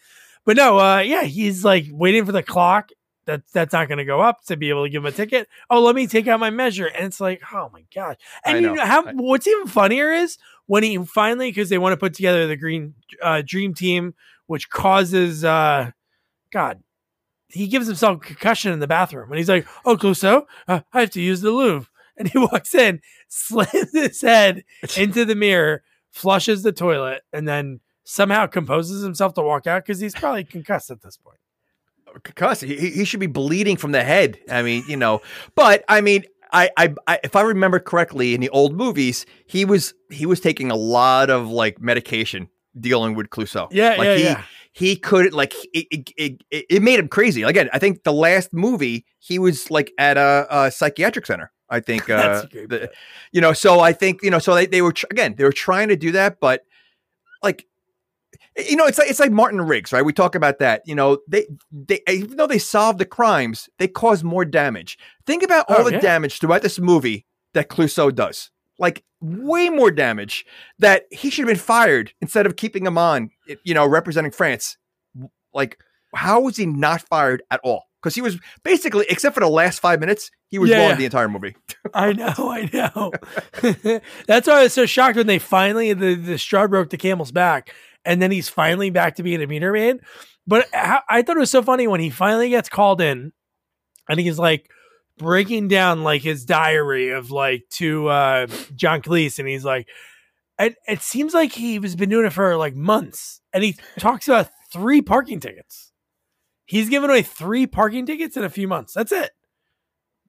But 0.45 0.57
no, 0.57 0.79
uh, 0.79 0.99
yeah, 0.99 1.23
he's 1.23 1.65
like 1.65 1.87
waiting 1.91 2.25
for 2.25 2.33
the 2.33 2.43
clock 2.43 2.91
That's 3.27 3.51
that's 3.53 3.73
not 3.73 3.89
going 3.89 3.99
to 3.99 4.05
go 4.05 4.21
up 4.21 4.45
to 4.47 4.57
be 4.57 4.71
able 4.71 4.85
to 4.85 4.91
give 4.91 5.03
him 5.03 5.07
a 5.07 5.13
ticket. 5.13 5.49
Oh, 5.71 5.83
let 5.83 5.95
me 5.95 6.07
take 6.09 6.27
out 6.29 6.41
my 6.41 6.51
measure, 6.51 6.87
and 6.87 7.07
it's 7.07 7.21
like, 7.21 7.41
oh 7.53 7.71
my 7.73 7.85
gosh. 7.95 8.17
And 8.45 8.57
I 8.57 8.61
you 8.61 8.67
know. 8.69 8.75
know 8.75 8.85
how? 8.87 9.05
I- 9.07 9.13
what's 9.13 9.47
even 9.47 9.69
funnier 9.69 10.13
is 10.13 10.37
when 10.67 10.83
he 10.83 10.99
finally 10.99 11.51
because 11.51 11.69
they 11.69 11.79
want 11.79 11.93
to 11.93 11.97
put 11.97 12.15
together 12.15 12.49
the 12.49 12.57
green 12.57 12.95
uh, 13.23 13.43
dream 13.47 13.73
team, 13.75 14.15
which 14.47 14.69
causes 14.69 15.45
uh, 15.45 15.93
God. 16.51 16.83
He 17.49 17.69
gives 17.69 17.87
himself 17.87 18.17
a 18.17 18.21
concussion 18.21 18.73
in 18.73 18.81
the 18.81 18.87
bathroom, 18.87 19.31
and 19.31 19.39
he's 19.39 19.49
like, 19.49 19.67
"Oh, 19.85 19.97
Clouseau, 19.97 20.47
uh, 20.69 20.81
I 20.93 21.01
have 21.01 21.11
to 21.11 21.21
use 21.21 21.41
the 21.41 21.51
Louvre." 21.51 21.89
And 22.19 22.29
he 22.29 22.39
walks 22.39 22.75
in, 22.75 23.03
slams 23.29 23.93
his 23.93 24.23
head 24.23 24.65
into 24.97 25.27
the 25.27 25.35
mirror, 25.35 25.83
flushes 26.11 26.63
the 26.63 26.73
toilet, 26.73 27.21
and 27.31 27.47
then 27.47 27.81
somehow 28.05 28.47
composes 28.47 29.03
himself 29.03 29.35
to 29.35 29.43
walk 29.43 29.67
out 29.67 29.85
because 29.85 30.01
he's 30.01 30.15
probably 30.15 30.45
concussed 30.45 30.91
at 30.91 31.03
this 31.03 31.19
point. 31.19 31.37
concussed. 32.23 32.65
He, 32.65 32.75
he 32.75 32.91
he 32.91 33.05
should 33.05 33.21
be 33.21 33.27
bleeding 33.27 33.77
from 33.77 33.93
the 33.93 34.03
head. 34.03 34.39
I 34.49 34.63
mean, 34.63 34.83
you 34.89 34.97
know, 34.97 35.21
but 35.55 35.85
I 35.91 36.01
mean, 36.01 36.25
I, 36.53 36.71
I, 36.77 36.95
I, 37.07 37.21
if 37.25 37.37
I 37.37 37.43
remember 37.43 37.79
correctly, 37.79 38.35
in 38.35 38.41
the 38.41 38.49
old 38.51 38.75
movies, 38.75 39.27
he 39.47 39.65
was 39.65 39.95
he 40.11 40.27
was 40.27 40.41
taking 40.41 40.71
a 40.71 40.77
lot 40.77 41.31
of 41.31 41.49
like 41.49 41.81
medication 41.81 42.49
dealing 42.79 43.15
with 43.15 43.31
Clouseau. 43.31 43.69
Yeah, 43.71 43.91
like 43.91 44.07
yeah, 44.07 44.17
he, 44.17 44.23
yeah. 44.25 44.43
He 44.79 44.95
could 44.97 45.33
like 45.33 45.55
it, 45.73 45.87
it, 46.19 46.43
it, 46.51 46.67
it- 46.69 46.83
made 46.83 46.99
him 46.99 47.09
crazy. 47.09 47.43
Again, 47.43 47.71
I 47.73 47.79
think 47.79 48.03
the 48.03 48.13
last 48.13 48.53
movie 48.53 49.07
he 49.21 49.39
was 49.39 49.71
like 49.71 49.91
at 49.99 50.19
a, 50.19 50.47
a 50.51 50.71
psychiatric 50.71 51.25
center. 51.25 51.51
I 51.71 51.81
think, 51.81 52.11
uh, 52.11 52.43
the- 52.53 52.91
you 53.33 53.41
know. 53.41 53.55
So 53.55 53.81
I 53.81 53.95
think 53.95 54.23
you 54.23 54.31
know. 54.31 54.39
So 54.39 54.55
they, 54.55 54.67
they 54.67 54.83
were 54.83 54.93
tr- 54.93 55.07
again 55.11 55.35
they 55.39 55.45
were 55.45 55.53
trying 55.53 55.89
to 55.89 55.97
do 55.97 56.13
that, 56.13 56.41
but 56.41 56.61
like 57.43 57.67
you 58.69 58.77
know, 58.77 58.87
it's 58.87 58.99
like 58.99 59.09
it's 59.09 59.19
like 59.21 59.33
Martin 59.33 59.61
Riggs, 59.63 59.93
right? 59.93 60.05
We 60.05 60.13
talk 60.13 60.35
about 60.35 60.59
that. 60.59 60.83
You 60.85 60.95
know, 60.95 61.19
they 61.27 61.47
they 61.73 62.01
even 62.09 62.37
though 62.37 62.47
they 62.47 62.59
solved 62.59 62.99
the 62.99 63.05
crimes, 63.07 63.69
they 63.79 63.89
cause 63.89 64.23
more 64.23 64.45
damage. 64.45 64.99
Think 65.27 65.43
about 65.43 65.65
all 65.71 65.79
Oh, 65.81 65.85
the 65.85 65.93
yeah. 65.93 66.01
damage 66.01 66.39
throughout 66.39 66.61
this 66.63 66.79
movie 66.79 67.25
that 67.55 67.69
Clouseau 67.71 68.15
does. 68.15 68.51
Like 68.79 69.05
way 69.23 69.71
more 69.71 69.91
damage 69.91 70.45
that 70.79 71.05
he 71.11 71.31
should 71.31 71.49
have 71.49 71.55
been 71.57 71.63
fired 71.65 72.13
instead 72.21 72.45
of 72.45 72.57
keeping 72.57 72.85
him 72.85 72.99
on. 72.99 73.31
You 73.65 73.75
know, 73.75 73.87
representing 73.87 74.33
France. 74.33 74.77
Like, 75.55 75.79
how 76.15 76.41
was 76.41 76.57
he 76.57 76.67
not 76.67 77.03
fired 77.03 77.43
at 77.51 77.61
all? 77.63 77.85
Because 78.03 78.15
he 78.15 78.21
was 78.21 78.39
basically, 78.63 79.07
except 79.09 79.35
for 79.35 79.41
the 79.41 79.49
last 79.49 79.81
five 79.81 79.99
minutes, 80.01 80.31
he 80.49 80.59
was 80.59 80.71
Yeah, 80.71 80.95
the 80.95 81.05
entire 81.05 81.29
movie. 81.29 81.57
I 81.93 82.13
know, 82.13 82.35
I 82.39 82.71
know. 82.73 83.13
That's 84.27 84.47
why 84.47 84.61
I 84.61 84.63
was 84.65 84.73
so 84.73 84.87
shocked 84.87 85.17
when 85.17 85.27
they 85.27 85.39
finally 85.39 85.93
the 85.93 86.15
the 86.15 86.39
straw 86.39 86.67
broke 86.67 86.91
the 86.91 86.97
camel's 86.97 87.33
back, 87.33 87.75
and 88.05 88.23
then 88.23 88.31
he's 88.31 88.49
finally 88.49 88.91
back 88.91 89.17
to 89.17 89.23
being 89.23 89.43
a 89.43 89.47
meter 89.47 89.73
man. 89.73 90.01
But 90.47 90.69
I, 90.73 91.01
I 91.09 91.23
thought 91.23 91.37
it 91.37 91.41
was 91.41 91.51
so 91.51 91.63
funny 91.63 91.89
when 91.89 92.01
he 92.01 92.11
finally 92.11 92.51
gets 92.51 92.69
called 92.69 93.01
in, 93.01 93.33
and 94.09 94.21
he's 94.21 94.39
like 94.39 94.71
breaking 95.19 95.67
down 95.67 96.05
like 96.05 96.23
his 96.23 96.45
diary 96.45 97.11
of 97.11 97.31
like 97.31 97.65
to 97.71 98.07
uh 98.09 98.47
John 98.77 99.03
Cleese, 99.03 99.39
and 99.41 99.49
he's 99.49 99.65
like, 99.65 99.89
it, 100.59 100.77
it 100.87 101.01
seems 101.03 101.35
like 101.35 101.53
he 101.53 101.79
was 101.79 101.97
been 101.97 102.09
doing 102.09 102.27
it 102.27 102.33
for 102.33 102.57
like 102.57 102.75
months, 102.75 103.41
and 103.53 103.63
he 103.63 103.77
talks 103.99 104.29
about 104.29 104.49
three 104.73 105.03
parking 105.03 105.41
tickets. 105.41 105.93
He's 106.65 106.89
given 106.89 107.11
away 107.11 107.23
three 107.23 107.67
parking 107.67 108.07
tickets 108.07 108.37
in 108.37 108.45
a 108.45 108.51
few 108.51 108.67
months. 108.67 108.93
That's 108.93 109.13
it. 109.13 109.31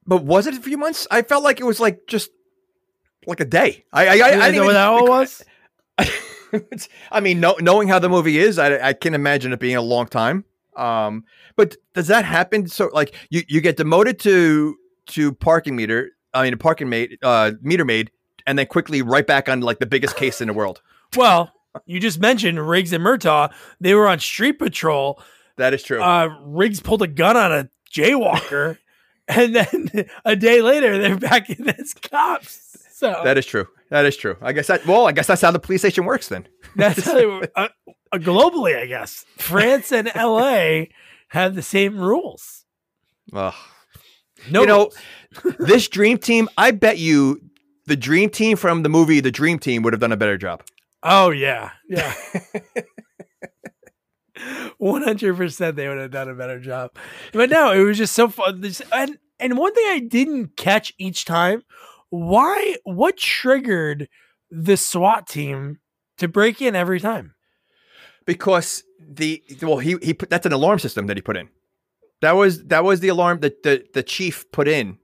But 0.05 0.23
was 0.23 0.47
it 0.47 0.53
a 0.55 0.61
few 0.61 0.77
months? 0.77 1.07
I 1.09 1.21
felt 1.23 1.43
like 1.43 1.59
it 1.59 1.65
was 1.65 1.79
like 1.79 2.01
just 2.07 2.29
like 3.25 3.39
a 3.39 3.45
day. 3.45 3.85
I 3.91 4.07
I, 4.07 4.09
I, 4.09 4.11
I 4.11 4.31
didn't 4.31 4.55
even- 4.55 4.65
what 4.65 4.73
that 4.73 4.87
all 4.87 5.07
was? 5.07 5.43
I 7.11 7.19
mean, 7.19 7.39
know, 7.39 7.55
knowing 7.59 7.87
how 7.87 7.99
the 7.99 8.07
movie 8.09 8.37
is, 8.37 8.57
I, 8.57 8.89
I 8.89 8.93
can 8.93 9.13
imagine 9.13 9.51
it 9.51 9.59
being 9.59 9.75
a 9.75 9.81
long 9.81 10.07
time. 10.07 10.45
Um, 10.77 11.23
but 11.55 11.75
does 11.93 12.07
that 12.07 12.23
happen? 12.23 12.67
So, 12.67 12.89
like, 12.93 13.15
you, 13.29 13.41
you 13.47 13.61
get 13.61 13.77
demoted 13.77 14.19
to 14.19 14.77
to 15.07 15.33
parking 15.33 15.75
meter, 15.75 16.11
I 16.33 16.43
mean, 16.43 16.53
a 16.53 16.57
parking 16.57 16.87
maid, 16.89 17.17
uh, 17.23 17.53
meter 17.61 17.83
maid, 17.85 18.11
and 18.47 18.57
then 18.57 18.65
quickly 18.65 19.03
right 19.03 19.27
back 19.27 19.47
on 19.47 19.59
like 19.61 19.77
the 19.77 19.85
biggest 19.85 20.15
case 20.15 20.41
in 20.41 20.47
the 20.47 20.53
world. 20.53 20.81
Well, 21.15 21.53
you 21.85 22.01
just 22.01 22.19
mentioned 22.19 22.67
Riggs 22.67 22.91
and 22.91 23.01
Murtaugh. 23.01 23.53
They 23.79 23.93
were 23.93 24.09
on 24.09 24.19
street 24.19 24.59
patrol. 24.59 25.21
That 25.55 25.73
is 25.73 25.81
true. 25.81 26.01
Uh, 26.01 26.27
Riggs 26.41 26.81
pulled 26.81 27.01
a 27.01 27.07
gun 27.07 27.37
on 27.37 27.51
a 27.53 27.69
jaywalker, 27.93 28.77
and 29.29 29.55
then 29.55 30.09
a 30.25 30.35
day 30.35 30.61
later 30.61 30.97
they're 30.97 31.17
back 31.17 31.49
in 31.49 31.69
as 31.69 31.93
cops. 31.93 32.77
So 32.91 33.21
that 33.23 33.37
is 33.37 33.45
true. 33.45 33.67
That 33.89 34.05
is 34.05 34.17
true. 34.17 34.35
I 34.41 34.51
guess 34.51 34.67
that. 34.67 34.85
Well, 34.85 35.07
I 35.07 35.13
guess 35.13 35.27
that's 35.27 35.41
how 35.41 35.51
the 35.51 35.59
police 35.59 35.79
station 35.81 36.03
works 36.03 36.27
then. 36.27 36.47
that's 36.75 37.05
how 37.05 37.13
they 37.13 37.25
were, 37.25 37.47
uh, 37.55 37.69
uh, 38.11 38.17
globally, 38.17 38.77
I 38.77 38.85
guess. 38.85 39.25
France 39.37 39.93
and 39.93 40.11
L.A. 40.13 40.89
have 41.29 41.55
the 41.55 41.61
same 41.61 41.97
rules. 41.97 42.65
Ugh. 43.31 43.53
No, 44.51 44.61
You 44.61 44.67
know, 44.67 44.91
this 45.57 45.87
dream 45.87 46.17
team. 46.17 46.49
I 46.57 46.71
bet 46.71 46.97
you 46.97 47.41
the 47.87 47.95
dream 47.95 48.29
team 48.29 48.57
from 48.57 48.83
the 48.83 48.89
movie 48.89 49.19
The 49.19 49.31
Dream 49.31 49.57
Team 49.59 49.81
would 49.81 49.93
have 49.93 49.99
done 49.99 50.11
a 50.11 50.17
better 50.17 50.37
job. 50.37 50.63
Oh 51.03 51.31
yeah, 51.31 51.71
yeah. 51.89 52.13
One 54.77 55.01
hundred 55.01 55.35
percent, 55.35 55.75
they 55.75 55.87
would 55.87 55.97
have 55.97 56.11
done 56.11 56.29
a 56.29 56.35
better 56.35 56.59
job. 56.59 56.91
But 57.33 57.49
no, 57.49 57.71
it 57.71 57.81
was 57.81 57.97
just 57.97 58.13
so 58.13 58.27
fun. 58.27 58.63
And 58.93 59.17
and 59.39 59.57
one 59.57 59.73
thing 59.73 59.85
I 59.87 59.99
didn't 59.99 60.55
catch 60.57 60.93
each 60.99 61.25
time, 61.25 61.63
why? 62.09 62.75
What 62.83 63.17
triggered 63.17 64.07
the 64.51 64.77
SWAT 64.77 65.27
team 65.27 65.79
to 66.17 66.27
break 66.27 66.61
in 66.61 66.75
every 66.75 66.99
time? 66.99 67.33
because 68.27 68.83
the 68.99 69.41
well 69.63 69.79
he 69.79 69.95
he 70.03 70.13
put 70.13 70.29
that's 70.29 70.45
an 70.45 70.53
alarm 70.53 70.77
system 70.77 71.07
that 71.07 71.17
he 71.17 71.21
put 71.21 71.37
in. 71.37 71.49
That 72.21 72.33
was 72.33 72.63
that 72.65 72.83
was 72.83 72.99
the 72.99 73.07
alarm 73.07 73.39
that 73.39 73.63
the 73.63 73.83
the 73.95 74.03
chief 74.03 74.45
put 74.51 74.67
in, 74.67 74.99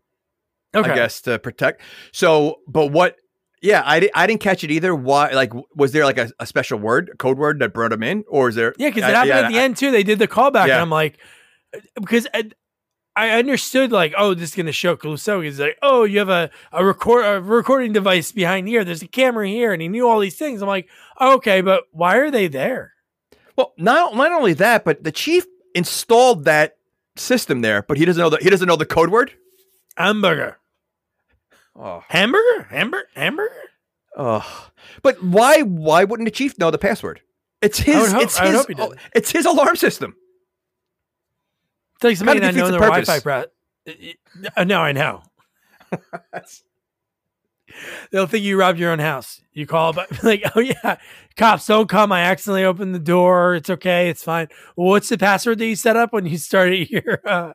Okay, 0.75 0.91
I 0.91 0.95
guess, 0.95 1.21
to 1.21 1.39
protect. 1.39 1.81
So, 2.11 2.59
but 2.67 2.87
what? 2.87 3.17
Yeah, 3.61 3.81
I, 3.85 4.01
di- 4.01 4.11
I 4.13 4.27
didn't 4.27 4.41
catch 4.41 4.63
it 4.63 4.71
either. 4.71 4.93
Why? 4.93 5.31
Like, 5.31 5.53
was 5.75 5.93
there 5.93 6.03
like 6.03 6.17
a, 6.17 6.29
a 6.39 6.45
special 6.45 6.79
word, 6.79 7.11
a 7.13 7.17
code 7.17 7.37
word 7.37 7.59
that 7.59 7.73
brought 7.73 7.93
him 7.93 8.03
in, 8.03 8.23
or 8.27 8.49
is 8.49 8.55
there? 8.55 8.73
yeah, 8.77 8.89
because 8.89 9.03
I- 9.03 9.09
it 9.09 9.13
happened 9.13 9.29
yeah, 9.29 9.39
at 9.41 9.51
the 9.51 9.59
I- 9.59 9.63
end 9.63 9.77
too. 9.77 9.91
They 9.91 10.03
did 10.03 10.19
the 10.19 10.27
callback, 10.27 10.67
Yeah. 10.67 10.73
and 10.75 10.81
I'm 10.81 10.89
like, 10.89 11.17
uh, 11.75 11.79
because. 11.95 12.27
I, 12.33 12.51
I 13.15 13.29
understood 13.37 13.91
like, 13.91 14.15
oh, 14.17 14.33
this 14.33 14.49
is 14.49 14.55
gonna 14.55 14.71
show 14.71 14.97
Clouseau. 14.97 15.43
He's 15.43 15.59
like, 15.59 15.77
oh, 15.83 16.03
you 16.03 16.17
have 16.17 16.29
a, 16.29 16.49
a 16.71 16.83
record 16.83 17.23
a 17.23 17.39
recording 17.39 17.93
device 17.93 18.31
behind 18.31 18.67
here. 18.67 18.83
There's 18.83 19.03
a 19.03 19.07
camera 19.07 19.47
here, 19.47 19.71
and 19.71 19.79
he 19.83 19.87
knew 19.87 20.09
all 20.09 20.19
these 20.19 20.35
things. 20.35 20.63
I'm 20.63 20.67
like, 20.67 20.89
okay, 21.21 21.61
but 21.61 21.83
why 21.91 22.15
are 22.17 22.31
they 22.31 22.47
there? 22.47 22.93
Well, 23.55 23.73
not 23.77 24.15
not 24.15 24.31
only 24.31 24.53
that, 24.53 24.83
but 24.83 25.03
the 25.03 25.11
chief 25.11 25.45
installed 25.75 26.45
that 26.45 26.77
system 27.15 27.61
there, 27.61 27.83
but 27.83 27.97
he 27.99 28.05
doesn't 28.05 28.19
know 28.19 28.31
the 28.31 28.37
he 28.41 28.49
doesn't 28.49 28.67
know 28.67 28.77
the 28.77 28.85
code 28.87 29.11
word. 29.11 29.31
Hamburger, 29.95 30.57
Oh, 31.75 32.03
hamburger, 32.07 32.63
hamburger, 32.69 33.07
hamburger. 33.15 33.55
oh. 34.17 34.69
But 35.01 35.23
why 35.23 35.61
why 35.61 36.03
wouldn't 36.03 36.27
the 36.27 36.31
chief 36.31 36.57
know 36.59 36.69
the 36.71 36.77
password? 36.77 37.21
It's 37.61 37.79
his. 37.79 38.11
hope- 38.11 38.21
it's 38.23 38.37
his. 38.37 38.65
did. 38.65 38.79
it's 39.15 39.31
his 39.31 39.45
alarm 39.45 39.75
system. 39.75 40.15
It's 41.95 42.03
like 42.03 42.17
somebody 42.17 42.39
Kinda 42.41 42.51
not 42.63 42.69
knowing 42.69 42.71
defeats 42.71 43.05
their 43.05 43.15
the 43.15 43.15
Wi-Fi. 43.15 43.43
purpose. 44.55 44.67
No, 44.67 44.81
I 44.81 44.91
know. 44.91 45.23
They'll 48.11 48.27
think 48.27 48.43
you 48.45 48.59
robbed 48.59 48.77
your 48.77 48.91
own 48.91 48.99
house. 48.99 49.41
You 49.53 49.65
call, 49.65 49.93
but 49.93 50.23
like, 50.23 50.43
oh 50.55 50.59
yeah, 50.59 50.97
cops 51.37 51.65
don't 51.65 51.89
come. 51.89 52.11
I 52.11 52.21
accidentally 52.21 52.65
opened 52.65 52.93
the 52.93 52.99
door. 52.99 53.55
It's 53.55 53.69
okay. 53.69 54.09
It's 54.09 54.23
fine. 54.23 54.47
Well, 54.75 54.89
what's 54.89 55.09
the 55.09 55.17
password 55.17 55.57
that 55.59 55.65
you 55.65 55.75
set 55.75 55.95
up 55.95 56.13
when 56.13 56.25
you 56.25 56.37
started 56.37 56.89
your? 56.91 57.19
Uh, 57.25 57.53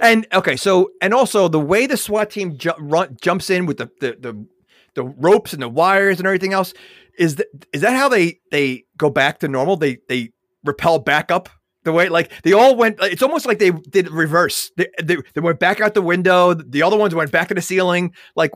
And 0.00 0.26
okay, 0.32 0.56
so 0.56 0.90
and 1.00 1.12
also 1.12 1.48
the 1.48 1.60
way 1.60 1.86
the 1.86 1.96
SWAT 1.96 2.30
team 2.30 2.56
ju- 2.56 2.72
run, 2.78 3.16
jumps 3.20 3.50
in 3.50 3.66
with 3.66 3.78
the, 3.78 3.90
the 4.00 4.16
the 4.18 4.46
the 4.94 5.04
ropes 5.04 5.52
and 5.52 5.62
the 5.62 5.68
wires 5.68 6.18
and 6.18 6.26
everything 6.26 6.52
else 6.52 6.72
is 7.18 7.36
that 7.36 7.46
is 7.72 7.80
that 7.82 7.94
how 7.94 8.08
they 8.08 8.40
they 8.50 8.84
go 8.96 9.10
back 9.10 9.38
to 9.40 9.48
normal? 9.48 9.76
They 9.76 9.98
they 10.08 10.30
repel 10.64 10.98
back 10.98 11.30
up 11.30 11.48
the 11.84 11.92
way 11.92 12.08
like 12.08 12.30
they 12.42 12.52
all 12.52 12.76
went. 12.76 12.98
It's 13.02 13.22
almost 13.22 13.46
like 13.46 13.58
they 13.58 13.70
did 13.70 14.10
reverse. 14.10 14.70
They, 14.76 14.88
they 15.02 15.16
they 15.34 15.40
went 15.40 15.58
back 15.58 15.80
out 15.80 15.94
the 15.94 16.02
window. 16.02 16.54
The 16.54 16.82
other 16.82 16.96
ones 16.96 17.14
went 17.14 17.30
back 17.30 17.48
to 17.48 17.54
the 17.54 17.62
ceiling. 17.62 18.14
Like 18.36 18.52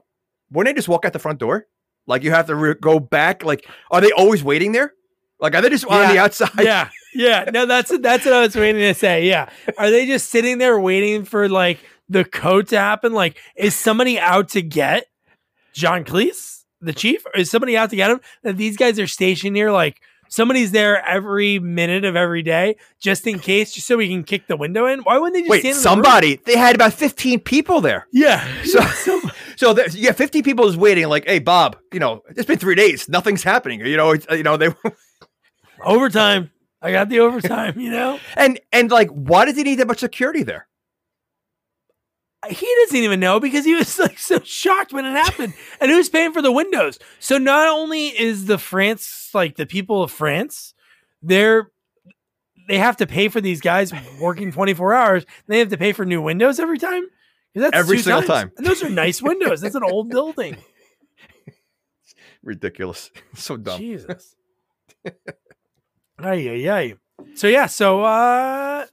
wouldn't 0.51 0.75
they 0.75 0.79
just 0.79 0.89
walk 0.89 1.05
out 1.05 1.13
the 1.13 1.19
front 1.19 1.39
door? 1.39 1.67
Like 2.07 2.23
you 2.23 2.31
have 2.31 2.47
to 2.47 2.55
re- 2.55 2.75
go 2.81 3.01
back. 3.01 3.45
Like 3.45 3.67
are 3.91 4.01
they 4.01 4.13
always 4.13 4.43
waiting 4.43 4.73
there? 4.73 4.93
Like 5.41 5.55
are 5.55 5.61
they 5.61 5.69
just 5.69 5.85
on 5.85 6.15
the 6.15 6.19
outside? 6.19 6.51
yeah, 6.61 6.89
yeah. 7.17 7.51
No, 7.53 7.67
that's 7.67 7.97
that's 7.99 8.25
what 8.25 8.35
I 8.35 8.41
was 8.41 8.57
waiting 8.57 8.81
to 8.81 8.95
say. 8.95 9.27
Yeah, 9.27 9.49
are 9.79 9.91
they 9.91 10.07
just 10.07 10.31
sitting 10.31 10.59
there 10.59 10.79
waiting 10.79 11.25
for 11.25 11.49
like 11.49 11.79
the 12.09 12.25
code 12.25 12.69
to 12.69 12.79
happen? 12.79 13.13
Like, 13.13 13.39
is 13.57 13.75
somebody 13.75 14.19
out 14.19 14.51
to 14.51 14.63
get 14.63 15.07
John 15.73 16.05
Cleese, 16.05 16.65
the 16.81 16.93
chief? 16.93 17.25
Is 17.35 17.51
somebody 17.51 17.77
out 17.77 17.91
to 17.91 17.97
get 17.97 18.11
him? 18.11 18.21
That 18.43 18.57
these 18.57 18.77
guys 18.77 18.99
are 18.99 19.07
stationed 19.07 19.57
here, 19.57 19.71
like 19.71 20.01
somebody's 20.29 20.73
there 20.73 21.05
every 21.07 21.59
minute 21.59 22.05
of 22.05 22.17
every 22.17 22.43
day, 22.43 22.77
just 23.01 23.27
in 23.27 23.39
case, 23.39 23.73
just 23.73 23.87
so 23.87 23.97
we 23.97 24.09
can 24.09 24.25
kick 24.25 24.47
the 24.47 24.57
window 24.57 24.87
in. 24.87 25.01
Why 25.01 25.19
wouldn't 25.19 25.35
they 25.35 25.43
just 25.43 25.51
Wait, 25.51 25.61
stand 25.61 25.73
in 25.73 25.77
the 25.77 25.83
somebody. 25.83 26.41
They 26.45 26.57
had 26.57 26.75
about 26.75 26.93
fifteen 26.93 27.41
people 27.41 27.81
there. 27.81 28.07
Yeah. 28.13 28.47
So, 28.67 29.21
so 29.57 29.73
there, 29.73 29.89
yeah, 29.89 30.13
50 30.13 30.43
people 30.43 30.67
is 30.67 30.77
waiting. 30.77 31.09
Like, 31.09 31.27
hey, 31.27 31.39
Bob, 31.39 31.77
you 31.93 31.99
know, 31.99 32.23
it's 32.29 32.45
been 32.45 32.59
three 32.59 32.75
days. 32.75 33.09
Nothing's 33.09 33.43
happening. 33.43 33.81
You 33.81 33.97
know, 33.97 34.11
it's, 34.11 34.27
you 34.31 34.43
know, 34.43 34.57
they, 34.57 34.69
overtime. 35.85 36.51
I 36.83 36.93
got 36.93 37.09
the 37.09 37.21
overtime. 37.21 37.79
You 37.79 37.91
know. 37.91 38.21
and, 38.37 38.61
and 38.73 38.91
like, 38.91 39.09
why 39.11 39.45
does 39.45 39.57
he 39.57 39.63
need 39.63 39.77
that 39.77 39.87
much 39.87 40.01
security 40.01 40.43
there? 40.43 40.69
he 42.51 42.67
doesn't 42.83 42.97
even 42.97 43.21
know 43.21 43.41
because 43.41 43.65
he 43.65 43.75
was 43.75 43.99
like 43.99 44.19
so 44.19 44.41
shocked 44.41 44.93
when 44.93 45.05
it 45.05 45.13
happened, 45.13 45.55
and 45.81 45.91
who's 45.91 46.09
paying 46.09 46.33
for 46.33 46.43
the 46.43 46.53
windows? 46.53 46.99
So 47.19 47.39
not 47.39 47.69
only 47.69 48.09
is 48.09 48.47
the 48.47 48.59
France 48.59 49.31
like 49.35 49.57
the 49.57 49.67
people 49.67 50.03
of 50.03 50.11
France, 50.11 50.75
they're 51.23 51.71
they 52.69 52.79
have 52.79 52.97
to 52.97 53.07
pay 53.07 53.29
for 53.29 53.41
these 53.41 53.61
guys 53.61 53.93
working 54.21 54.51
24 54.51 54.95
hours. 54.95 55.27
They 55.47 55.61
have 55.61 55.69
to 55.69 55.79
pay 55.79 55.93
for 55.93 56.05
new 56.05 56.21
windows 56.21 56.59
every 56.59 56.79
time. 56.79 57.05
That's 57.55 57.75
Every 57.75 57.99
single 57.99 58.23
times. 58.23 58.29
time. 58.29 58.53
And 58.59 58.67
those 58.67 58.83
are 58.83 58.91
nice 58.91 59.23
windows. 59.23 59.63
That's 59.63 59.77
an 59.77 59.83
old 59.83 60.11
building. 60.11 60.59
Ridiculous. 62.43 63.11
So 63.35 63.57
dumb. 63.57 63.79
Jesus. 63.79 64.37
Ay, 66.19 66.49
ay, 66.49 66.69
ay. 66.71 66.95
So 67.35 67.47
yeah, 67.47 67.67
so 67.67 68.03
uh 68.05 68.87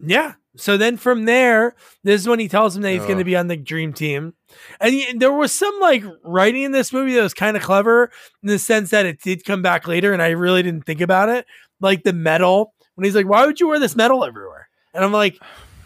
yeah. 0.00 0.34
So 0.56 0.76
then 0.76 0.96
from 0.96 1.24
there, 1.24 1.74
this 2.04 2.20
is 2.20 2.28
when 2.28 2.38
he 2.38 2.48
tells 2.48 2.76
him 2.76 2.82
that 2.82 2.92
he's 2.92 3.04
going 3.06 3.18
to 3.18 3.24
be 3.24 3.34
on 3.36 3.48
the 3.48 3.56
dream 3.56 3.92
team. 3.92 4.34
And 4.80 4.94
he- 4.94 5.12
there 5.14 5.32
was 5.32 5.50
some 5.52 5.74
like 5.80 6.04
writing 6.22 6.62
in 6.62 6.70
this 6.72 6.92
movie 6.92 7.14
that 7.14 7.22
was 7.22 7.34
kind 7.34 7.56
of 7.56 7.62
clever 7.62 8.10
in 8.42 8.48
the 8.48 8.58
sense 8.58 8.90
that 8.90 9.04
it 9.04 9.20
did 9.20 9.44
come 9.44 9.62
back 9.62 9.88
later 9.88 10.12
and 10.12 10.22
I 10.22 10.28
really 10.30 10.62
didn't 10.62 10.84
think 10.86 11.00
about 11.00 11.28
it. 11.28 11.44
Like 11.80 12.04
the 12.04 12.12
medal 12.12 12.72
when 12.94 13.04
he's 13.04 13.16
like, 13.16 13.26
"Why 13.28 13.44
would 13.46 13.58
you 13.58 13.66
wear 13.68 13.80
this 13.80 13.96
medal 13.96 14.24
everywhere?" 14.24 14.68
And 14.94 15.04
I'm 15.04 15.12
like, 15.12 15.38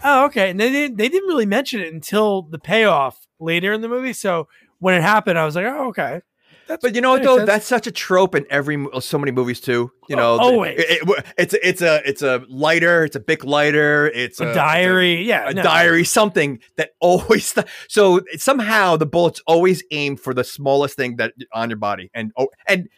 "Oh, 0.05 0.27
okay." 0.27 0.51
And 0.51 0.61
they 0.61 0.71
didn't 0.71 0.99
they 0.99 1.09
didn't 1.09 1.29
really 1.29 1.47
mention 1.47 1.81
it 1.81 1.93
until 1.93 2.43
the 2.43 2.59
payoff 2.59 3.27
later 3.41 3.73
in 3.73 3.81
the 3.81 3.89
movie. 3.89 4.13
So 4.13 4.49
when 4.81 4.95
it 4.95 5.03
happened, 5.03 5.39
I 5.39 5.47
was 5.47 5.57
like, 5.57 5.65
"Oh, 5.65 5.89
okay." 5.89 6.21
That's, 6.69 6.83
But 6.83 6.95
you 6.95 7.01
know 7.01 7.13
what 7.13 7.23
though? 7.23 7.45
That's 7.47 7.67
such 7.67 7.87
a 7.87 7.91
trope 7.91 8.35
in 8.35 8.47
every 8.51 8.87
so 9.01 9.19
many 9.19 9.33
movies 9.33 9.61
too. 9.61 9.91
You 10.09 10.17
know, 10.17 10.35
Oh, 10.35 10.39
always. 10.53 10.79
It- 10.79 11.03
it- 11.09 11.25
it's 11.39 11.55
a, 11.55 11.69
it's 11.69 11.83
a 11.83 12.03
it's 12.09 12.23
a 12.23 12.45
lighter, 12.49 13.05
it's 13.05 13.17
a 13.17 13.21
big 13.21 13.43
lighter, 13.45 14.07
it's 14.15 14.39
a 14.39 14.51
a, 14.51 14.55
diary. 14.55 15.23
yeah, 15.23 15.49
a, 15.49 15.55
no. 15.55 15.63
diary, 15.63 16.05
something 16.05 16.61
that 16.77 16.91
always. 17.01 17.55
So 17.89 18.21
somehow 18.37 18.97
the 18.97 19.07
bullets 19.07 19.41
always 19.47 19.83
aim 19.91 20.17
for 20.17 20.35
the 20.35 20.45
smallest 20.45 20.95
thing 20.97 21.17
that 21.17 21.33
on 21.55 21.71
your 21.71 21.79
body, 21.79 22.11
and 22.15 22.33
oh, 22.37 22.49
and 22.69 22.89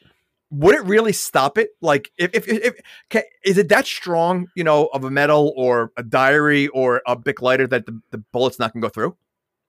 would 0.50 0.74
it 0.74 0.83
really 0.85 1.12
stop 1.12 1.56
it? 1.59 1.70
Like 1.80 2.11
if 2.18 2.30
if, 2.35 2.48
if 2.48 2.74
ca 3.11 3.22
is 3.44 3.56
it 3.56 3.68
that 3.68 3.87
strong? 3.87 4.48
You 4.56 4.64
know, 4.64 4.87
of 4.87 5.04
a 5.04 5.11
metal 5.11 5.52
or 5.56 5.92
a 5.96 6.02
diary 6.02 6.66
or 6.68 7.02
a 7.06 7.14
big 7.14 7.40
lighter 7.40 7.68
that 7.68 7.87
the, 7.87 8.00
the 8.11 8.18
bullet's 8.33 8.59
not 8.59 8.72
gonna 8.72 8.83
go 8.83 8.88
through? 8.88 9.16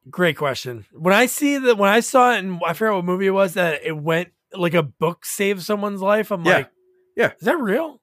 Great 0.09 0.35
question. 0.37 0.85
When 0.91 1.13
I 1.13 1.27
see 1.27 1.57
that, 1.57 1.77
when 1.77 1.89
I 1.89 1.99
saw 1.99 2.33
it, 2.33 2.39
and 2.39 2.59
I 2.65 2.73
forget 2.73 2.93
what 2.95 3.05
movie 3.05 3.27
it 3.27 3.31
was 3.31 3.53
that 3.53 3.81
it 3.83 3.95
went 3.95 4.29
like 4.53 4.73
a 4.73 4.83
book 4.83 5.25
saved 5.25 5.61
someone's 5.61 6.01
life. 6.01 6.31
I'm 6.31 6.43
Yeah. 6.45 6.53
like, 6.55 6.69
Yeah. 7.15 7.31
is 7.39 7.45
that 7.45 7.59
real? 7.59 8.01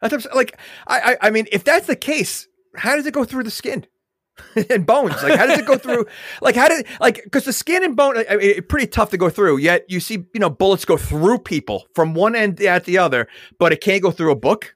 That's 0.00 0.12
what 0.12 0.18
I'm 0.18 0.20
saying. 0.22 0.36
like 0.36 0.58
I, 0.86 1.12
I 1.22 1.28
I 1.28 1.30
mean, 1.30 1.46
if 1.52 1.64
that's 1.64 1.86
the 1.86 1.96
case, 1.96 2.48
how 2.76 2.96
does 2.96 3.06
it 3.06 3.14
go 3.14 3.24
through 3.24 3.44
the 3.44 3.50
skin 3.50 3.86
and 4.70 4.84
bones? 4.84 5.22
Like 5.22 5.36
how 5.38 5.46
does 5.46 5.58
it 5.58 5.66
go 5.66 5.78
through? 5.78 6.06
Like 6.42 6.54
how 6.56 6.68
did 6.68 6.86
like 7.00 7.22
because 7.24 7.44
the 7.44 7.52
skin 7.52 7.82
and 7.84 7.96
bone, 7.96 8.16
I 8.18 8.36
mean, 8.36 8.50
it's 8.56 8.66
pretty 8.68 8.88
tough 8.88 9.10
to 9.10 9.16
go 9.16 9.30
through. 9.30 9.58
Yet 9.58 9.86
you 9.88 10.00
see, 10.00 10.26
you 10.34 10.40
know, 10.40 10.50
bullets 10.50 10.84
go 10.84 10.96
through 10.96 11.38
people 11.38 11.86
from 11.94 12.12
one 12.12 12.34
end 12.36 12.60
at 12.60 12.84
the 12.84 12.98
other, 12.98 13.28
but 13.58 13.72
it 13.72 13.80
can't 13.80 14.02
go 14.02 14.10
through 14.10 14.32
a 14.32 14.36
book. 14.36 14.74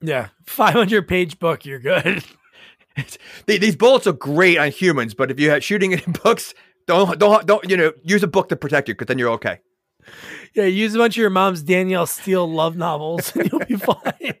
Yeah, 0.00 0.28
500 0.46 1.08
page 1.08 1.38
book. 1.38 1.64
You're 1.64 1.78
good. 1.80 2.22
The- 3.46 3.58
These 3.58 3.76
bullets 3.76 4.06
are 4.06 4.12
great 4.12 4.58
on 4.58 4.70
humans, 4.70 5.14
but 5.14 5.30
if 5.30 5.38
you're 5.40 5.60
shooting 5.60 5.92
it 5.92 6.06
in 6.06 6.12
books, 6.24 6.54
don't 6.86 7.18
don't 7.18 7.46
don't 7.46 7.68
you 7.68 7.76
know 7.76 7.92
use 8.02 8.22
a 8.22 8.26
book 8.28 8.48
to 8.50 8.56
protect 8.56 8.88
you 8.88 8.94
because 8.94 9.06
then 9.06 9.18
you're 9.18 9.30
okay. 9.32 9.58
yeah, 10.54 10.64
use 10.64 10.94
a 10.94 10.98
bunch 10.98 11.16
of 11.16 11.20
your 11.20 11.30
mom's 11.30 11.62
Danielle 11.62 12.06
Steel 12.06 12.50
love 12.50 12.76
novels, 12.76 13.34
and 13.36 13.50
you'll 13.50 13.64
be 13.66 13.76
fine. 13.76 14.34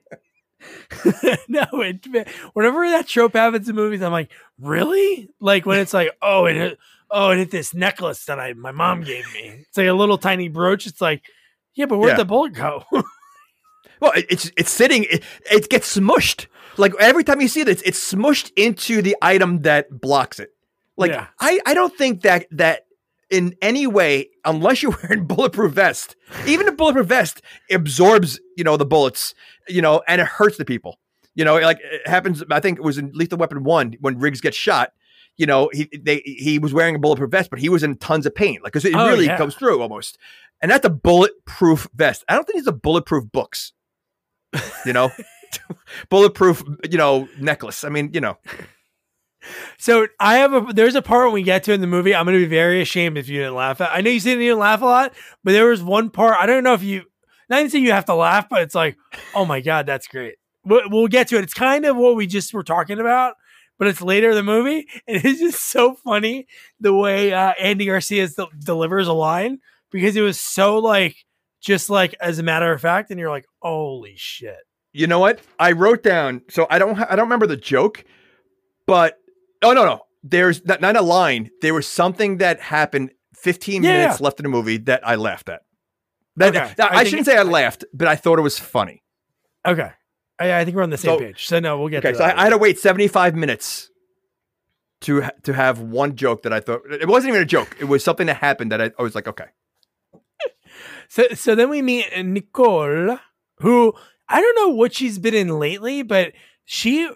no, 1.48 1.64
it, 1.72 2.06
whenever 2.54 2.88
that 2.90 3.06
trope 3.06 3.34
happens 3.34 3.68
in 3.68 3.76
movies, 3.76 4.02
I'm 4.02 4.12
like, 4.12 4.30
really? 4.58 5.28
Like 5.40 5.66
when 5.66 5.78
it's 5.80 5.94
like, 5.94 6.10
oh, 6.20 6.46
it 6.46 6.56
hit, 6.56 6.78
oh, 7.10 7.30
it 7.30 7.38
hit 7.38 7.50
this 7.50 7.74
necklace 7.74 8.24
that 8.24 8.40
I 8.40 8.54
my 8.54 8.72
mom 8.72 9.02
gave 9.02 9.24
me. 9.34 9.64
It's 9.68 9.76
like 9.76 9.86
a 9.86 9.92
little 9.92 10.18
tiny 10.18 10.48
brooch. 10.48 10.86
It's 10.86 11.00
like, 11.00 11.22
yeah, 11.74 11.86
but 11.86 11.98
where'd 11.98 12.12
Yeah. 12.12 12.16
the 12.18 12.24
bullet 12.24 12.54
go? 12.54 12.84
Well, 14.00 14.12
it- 14.12 14.26
it's 14.30 14.50
it's 14.56 14.70
sitting. 14.70 15.04
It, 15.04 15.22
it 15.50 15.68
gets 15.68 15.96
smushed. 15.96 16.46
Like 16.78 16.92
every 17.00 17.24
time 17.24 17.40
you 17.40 17.48
see 17.48 17.62
this, 17.64 17.82
it's 17.82 18.12
smushed 18.12 18.50
into 18.56 19.02
the 19.02 19.16
item 19.22 19.62
that 19.62 20.00
blocks 20.00 20.38
it. 20.40 20.50
Like 20.96 21.10
Yeah. 21.10 21.26
I 21.40 21.60
I 21.66 21.74
don't 21.74 21.96
think 21.96 22.22
that 22.22 22.46
that 22.52 22.86
in 23.30 23.54
any 23.60 23.86
way, 23.86 24.30
unless 24.44 24.82
you're 24.82 24.96
wearing 25.02 25.26
bulletproof 25.26 25.72
vest, 25.72 26.16
even 26.46 26.66
a 26.68 26.72
bulletproof 26.72 27.06
vest 27.06 27.42
absorbs 27.70 28.40
you 28.56 28.64
know 28.64 28.76
the 28.76 28.86
bullets, 28.86 29.34
you 29.68 29.82
know, 29.82 30.02
and 30.08 30.20
it 30.20 30.26
hurts 30.26 30.56
the 30.56 30.64
people. 30.64 30.98
You 31.34 31.44
know, 31.44 31.58
like 31.58 31.78
it 31.82 32.06
happens. 32.08 32.42
I 32.50 32.58
think 32.60 32.78
it 32.78 32.82
was 32.84 32.98
in 32.98 33.12
Lethal 33.14 33.38
Weapon 33.38 33.62
One 33.64 33.94
when 34.00 34.18
Riggs 34.18 34.40
gets 34.40 34.56
shot. 34.56 34.92
You 35.36 35.46
know, 35.46 35.70
he 35.72 35.88
they 35.96 36.20
he 36.24 36.58
was 36.58 36.74
wearing 36.74 36.96
a 36.96 36.98
bulletproof 36.98 37.30
vest, 37.30 37.48
but 37.50 37.60
he 37.60 37.68
was 37.68 37.84
in 37.84 37.96
tons 37.96 38.26
of 38.26 38.34
pain. 38.34 38.58
Like 38.62 38.72
'cause 38.72 38.84
it 38.84 38.94
Oh, 38.94 39.06
really 39.08 39.26
yeah. 39.26 39.36
comes 39.36 39.54
through 39.54 39.80
almost. 39.80 40.18
And 40.60 40.68
that's 40.72 40.84
a 40.84 40.90
bulletproof 40.90 41.86
vest. 41.94 42.24
I 42.28 42.34
don't 42.34 42.44
think 42.44 42.58
these 42.58 42.66
are 42.66 42.72
bulletproof 42.72 43.30
books 43.30 43.72
you 44.86 44.92
know 44.94 45.10
bulletproof 46.10 46.62
you 46.90 46.98
know 46.98 47.28
necklace 47.38 47.84
i 47.84 47.88
mean 47.88 48.10
you 48.12 48.20
know 48.20 48.36
So 49.78 50.06
I 50.18 50.38
have 50.38 50.52
a 50.52 50.72
there's 50.72 50.94
a 50.94 51.02
part 51.02 51.26
when 51.26 51.34
we 51.34 51.42
get 51.42 51.62
to 51.64 51.72
in 51.72 51.80
the 51.80 51.86
movie. 51.86 52.14
I'm 52.14 52.26
gonna 52.26 52.38
be 52.38 52.46
very 52.46 52.82
ashamed 52.82 53.16
if 53.16 53.28
you 53.28 53.38
didn't 53.38 53.54
laugh 53.54 53.80
at. 53.80 53.90
I 53.92 54.00
know 54.00 54.10
you 54.10 54.20
said 54.20 54.32
you 54.32 54.48
didn't 54.48 54.58
laugh 54.58 54.82
a 54.82 54.86
lot, 54.86 55.14
but 55.44 55.52
there 55.52 55.66
was 55.66 55.82
one 55.82 56.10
part. 56.10 56.36
I 56.38 56.46
don't 56.46 56.64
know 56.64 56.74
if 56.74 56.82
you 56.82 57.04
not 57.48 57.60
even 57.60 57.70
saying 57.70 57.84
you 57.84 57.92
have 57.92 58.04
to 58.06 58.14
laugh, 58.14 58.48
but 58.48 58.62
it's 58.62 58.74
like, 58.74 58.96
oh 59.34 59.44
my 59.44 59.60
god, 59.60 59.86
that's 59.86 60.06
great. 60.06 60.34
We'll, 60.64 60.82
we'll 60.90 61.08
get 61.08 61.28
to 61.28 61.38
it. 61.38 61.44
It's 61.44 61.54
kind 61.54 61.84
of 61.84 61.96
what 61.96 62.16
we 62.16 62.26
just 62.26 62.52
were 62.52 62.64
talking 62.64 62.98
about, 62.98 63.34
but 63.78 63.88
it's 63.88 64.02
later 64.02 64.30
in 64.30 64.36
the 64.36 64.42
movie, 64.42 64.86
and 65.06 65.24
it's 65.24 65.40
just 65.40 65.70
so 65.70 65.94
funny 65.94 66.46
the 66.80 66.92
way 66.94 67.32
uh, 67.32 67.52
Andy 67.60 67.86
Garcia 67.86 68.28
del- 68.28 68.50
delivers 68.58 69.06
a 69.08 69.12
line 69.12 69.60
because 69.90 70.16
it 70.16 70.22
was 70.22 70.40
so 70.40 70.78
like 70.78 71.16
just 71.60 71.88
like 71.88 72.14
as 72.20 72.38
a 72.38 72.42
matter 72.42 72.72
of 72.72 72.80
fact, 72.80 73.10
and 73.10 73.18
you're 73.18 73.30
like, 73.30 73.46
holy 73.62 74.14
shit. 74.16 74.56
You 74.98 75.06
know 75.06 75.18
what? 75.20 75.40
I 75.58 75.72
wrote 75.72 76.02
down 76.02 76.42
so 76.48 76.66
i 76.70 76.78
don't 76.78 76.98
i 76.98 77.14
don't 77.16 77.26
remember 77.30 77.46
the 77.46 77.56
joke 77.56 78.04
but 78.86 79.18
oh 79.62 79.72
no 79.72 79.84
no. 79.84 80.02
There's 80.24 80.64
not, 80.66 80.80
not 80.80 80.96
a 80.96 81.00
line. 81.02 81.50
There 81.62 81.72
was 81.74 81.86
something 81.86 82.38
that 82.38 82.60
happened 82.60 83.12
15 83.36 83.82
Yeah, 83.84 83.92
minutes 83.92 84.20
left 84.20 84.40
in 84.40 84.42
the 84.42 84.48
movie 84.48 84.78
that 84.78 85.06
i 85.06 85.14
laughed 85.14 85.48
at. 85.48 85.60
That, 86.36 86.54
Okay, 86.56 86.74
that- 86.76 86.92
I 86.92 86.96
I, 87.00 87.04
shouldn't 87.04 87.26
say 87.26 87.36
i 87.36 87.42
laughed 87.42 87.84
but 87.94 88.08
i 88.08 88.16
thought 88.16 88.38
it 88.38 88.42
was 88.42 88.58
funny. 88.58 89.02
Okay, 89.66 89.90
I, 90.40 90.60
I 90.60 90.64
think 90.64 90.76
we're 90.76 90.82
on 90.82 90.90
the 90.90 90.98
same 90.98 91.18
So- 91.18 91.24
page. 91.24 91.46
So 91.46 91.60
no, 91.60 91.78
we'll 91.78 91.88
get 91.88 92.04
okay 92.04 92.12
to 92.12 92.18
so. 92.18 92.24
I, 92.24 92.40
I 92.40 92.44
had 92.44 92.50
to 92.50 92.58
wait 92.58 92.78
75 92.78 93.34
minutes 93.36 93.90
to 95.02 95.22
ha- 95.22 95.30
to 95.44 95.52
have 95.52 95.78
one 95.80 96.16
joke 96.16 96.42
that 96.42 96.52
i 96.52 96.58
thought 96.60 96.80
it 96.90 97.06
wasn't 97.08 97.28
even 97.30 97.42
a 97.42 97.50
joke. 97.56 97.76
It 97.78 97.84
was 97.84 98.02
something 98.02 98.26
that 98.26 98.38
happened 98.48 98.72
that 98.72 98.80
i, 98.82 98.90
I 98.98 99.02
was 99.02 99.14
like 99.14 99.28
okay. 99.28 99.46
So 101.08 101.22
so 101.34 101.54
then 101.54 101.68
we 101.70 101.80
meet 101.82 102.06
Nicole, 102.24 103.18
who 103.60 103.94
I 104.28 104.40
don't 104.40 104.56
know 104.56 104.68
what 104.76 104.94
she's 104.94 105.18
been 105.18 105.34
in 105.34 105.58
lately, 105.58 106.02
but 106.02 106.32
she 106.64 107.10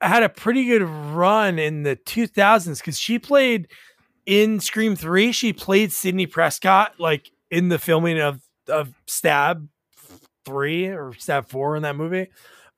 had 0.00 0.22
a 0.22 0.28
pretty 0.28 0.64
good 0.64 0.82
run 0.82 1.58
in 1.58 1.82
the 1.82 1.96
2000s 1.96 2.78
because 2.78 2.98
she 2.98 3.18
played 3.18 3.68
in 4.26 4.60
Scream 4.60 4.96
3. 4.96 5.32
She 5.32 5.52
played 5.52 5.92
Sidney 5.92 6.26
Prescott 6.26 6.94
like 6.98 7.30
in 7.50 7.68
the 7.68 7.78
filming 7.78 8.20
of 8.20 8.40
of 8.68 8.92
Stab 9.06 9.66
3 10.44 10.88
or 10.88 11.14
Stab 11.14 11.48
4 11.48 11.76
in 11.76 11.82
that 11.82 11.96
movie. 11.96 12.28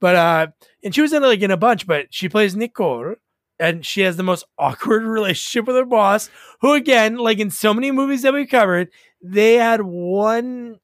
But 0.00 0.16
uh 0.16 0.46
and 0.82 0.94
she 0.94 1.02
was 1.02 1.12
in 1.12 1.22
like 1.22 1.40
in 1.42 1.50
a 1.50 1.56
bunch, 1.56 1.86
but 1.86 2.06
she 2.10 2.28
plays 2.28 2.56
Nicole 2.56 3.14
and 3.58 3.84
she 3.84 4.00
has 4.00 4.16
the 4.16 4.22
most 4.22 4.44
awkward 4.58 5.02
relationship 5.04 5.66
with 5.66 5.76
her 5.76 5.84
boss, 5.84 6.30
who 6.60 6.72
again, 6.72 7.16
like 7.16 7.38
in 7.38 7.50
so 7.50 7.74
many 7.74 7.90
movies 7.90 8.22
that 8.22 8.34
we 8.34 8.46
covered, 8.46 8.88
they 9.22 9.54
had 9.54 9.82
one 9.82 10.78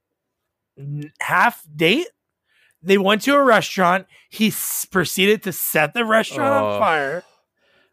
half 1.20 1.62
date. 1.74 2.08
They 2.82 2.98
went 2.98 3.22
to 3.22 3.34
a 3.34 3.42
restaurant. 3.42 4.06
He 4.30 4.48
s- 4.48 4.84
proceeded 4.90 5.42
to 5.44 5.52
set 5.52 5.94
the 5.94 6.04
restaurant 6.04 6.62
Oh. 6.64 6.66
on 6.74 6.80
fire. 6.80 7.24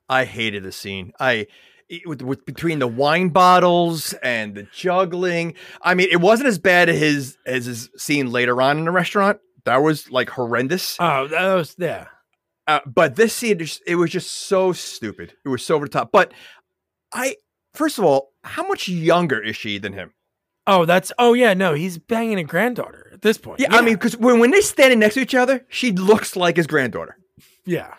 I 0.10 0.26
hated 0.26 0.64
the 0.64 0.72
scene. 0.72 1.14
I 1.20 1.48
it- 1.90 2.08
with, 2.08 2.22
with 2.22 2.46
between 2.46 2.80
the 2.80 2.88
wine 2.88 3.30
bottles 3.30 4.14
and 4.24 4.56
the 4.56 4.64
juggling. 4.74 5.56
I 5.82 5.94
mean, 5.96 6.08
it 6.12 6.22
wasn't 6.22 6.48
as 6.48 6.60
bad 6.60 6.90
as 6.90 7.00
his 7.00 7.38
as 7.46 7.66
his 7.66 7.90
scene 7.98 8.32
later 8.32 8.62
on 8.62 8.78
in 8.80 8.86
the 8.86 8.92
restaurant. 8.92 9.40
That 9.66 9.78
was 9.78 10.10
like 10.12 10.30
horrendous. 10.30 10.98
Oh, 11.00 11.28
that 11.28 11.54
was 11.56 11.76
yeah. 11.78 12.08
Uh, 12.68 12.80
but 12.86 13.16
this 13.18 13.34
scene, 13.34 13.60
just, 13.60 13.82
it 13.86 13.96
was 13.96 14.10
just 14.10 14.32
so 14.32 14.72
stupid. 14.72 15.34
It 15.46 15.50
was 15.50 15.64
so 15.66 15.76
over 15.76 15.86
the 15.86 15.92
top. 15.92 16.12
But 16.14 16.34
I, 17.14 17.36
first 17.74 17.98
of 17.98 18.06
all, 18.06 18.32
how 18.44 18.66
much 18.68 18.88
younger 18.88 19.42
is 19.44 19.58
she 19.58 19.78
than 19.80 19.92
him? 19.94 20.14
Oh, 20.66 20.86
that's 20.86 21.12
oh 21.20 21.34
yeah. 21.34 21.54
No, 21.54 21.74
he's 21.74 21.98
banging 21.98 22.40
a 22.40 22.44
granddaughter 22.44 23.10
at 23.14 23.22
this 23.22 23.38
point. 23.38 23.60
Yeah, 23.60 23.68
I 23.76 23.82
mean, 23.82 23.96
because 23.96 24.16
when 24.18 24.40
when 24.40 24.52
they're 24.52 24.62
standing 24.62 25.00
next 25.00 25.16
to 25.16 25.22
each 25.22 25.36
other, 25.36 25.66
she 25.70 25.92
looks 25.92 26.36
like 26.36 26.56
his 26.58 26.68
granddaughter. 26.68 27.18
yeah. 27.66 27.96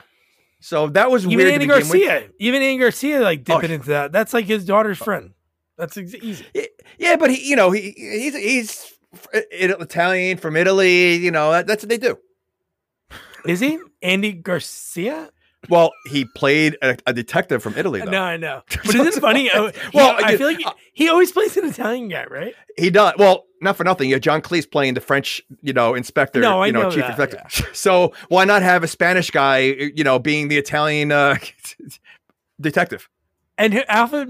So 0.60 0.86
that 0.88 1.10
was 1.10 1.26
Even. 1.26 1.46
Andy 1.46 1.66
begin 1.66 1.76
with. 1.76 1.90
Garcia, 1.90 2.30
even 2.38 2.62
Andy 2.62 2.78
Garcia, 2.78 3.20
like 3.20 3.40
oh, 3.40 3.42
dipping 3.60 3.70
Oh. 3.70 3.74
into 3.74 3.88
that. 3.90 4.12
That's 4.12 4.32
like 4.32 4.46
his 4.46 4.64
daughter's 4.64 4.96
friend. 4.96 5.32
That's 5.76 5.94
ex- 5.98 6.14
easy. 6.14 6.46
Yeah, 6.98 7.16
but 7.16 7.30
he, 7.30 7.50
you 7.50 7.54
know, 7.56 7.70
he 7.70 7.90
he's 7.96 8.34
he's 8.34 8.92
Italian 9.34 10.38
from 10.38 10.56
Italy. 10.56 11.16
You 11.16 11.30
know, 11.32 11.50
that, 11.52 11.66
that's 11.66 11.82
what 11.82 11.90
they 11.90 11.98
do. 11.98 12.16
Is 13.46 13.60
he 13.60 13.78
Andy 14.00 14.32
Garcia? 14.32 15.28
Well, 15.68 15.92
he 16.06 16.24
played 16.24 16.76
a, 16.82 16.96
a 17.06 17.12
detective 17.12 17.62
from 17.62 17.76
Italy, 17.76 18.00
though. 18.00 18.10
No, 18.10 18.22
I 18.22 18.36
know. 18.36 18.62
But 18.84 18.94
isn't 18.94 19.06
it 19.06 19.20
funny? 19.20 19.50
Well, 19.52 19.70
well, 19.94 20.16
I 20.22 20.36
feel 20.36 20.46
like 20.46 20.58
he, 20.58 20.66
he 20.92 21.08
always 21.08 21.32
plays 21.32 21.56
an 21.56 21.64
Italian 21.64 22.08
guy, 22.08 22.24
right? 22.26 22.54
He 22.76 22.90
does. 22.90 23.14
Well, 23.18 23.46
not 23.60 23.76
for 23.76 23.84
nothing. 23.84 24.08
You 24.08 24.16
have 24.16 24.22
John 24.22 24.42
Cleese 24.42 24.70
playing 24.70 24.94
the 24.94 25.00
French, 25.00 25.42
you 25.62 25.72
know, 25.72 25.94
inspector, 25.94 26.40
No, 26.40 26.62
I 26.62 26.66
you 26.66 26.72
know, 26.72 26.82
know 26.82 26.90
chief 26.90 27.00
that, 27.00 27.18
inspector. 27.18 27.68
So 27.74 28.12
why 28.28 28.44
not 28.44 28.62
have 28.62 28.84
a 28.84 28.88
Spanish 28.88 29.30
guy, 29.30 29.58
you 29.58 30.04
know, 30.04 30.18
being 30.18 30.48
the 30.48 30.58
Italian 30.58 31.12
uh, 31.12 31.36
detective? 32.60 33.08
And 33.56 33.84
Alfred 33.88 34.28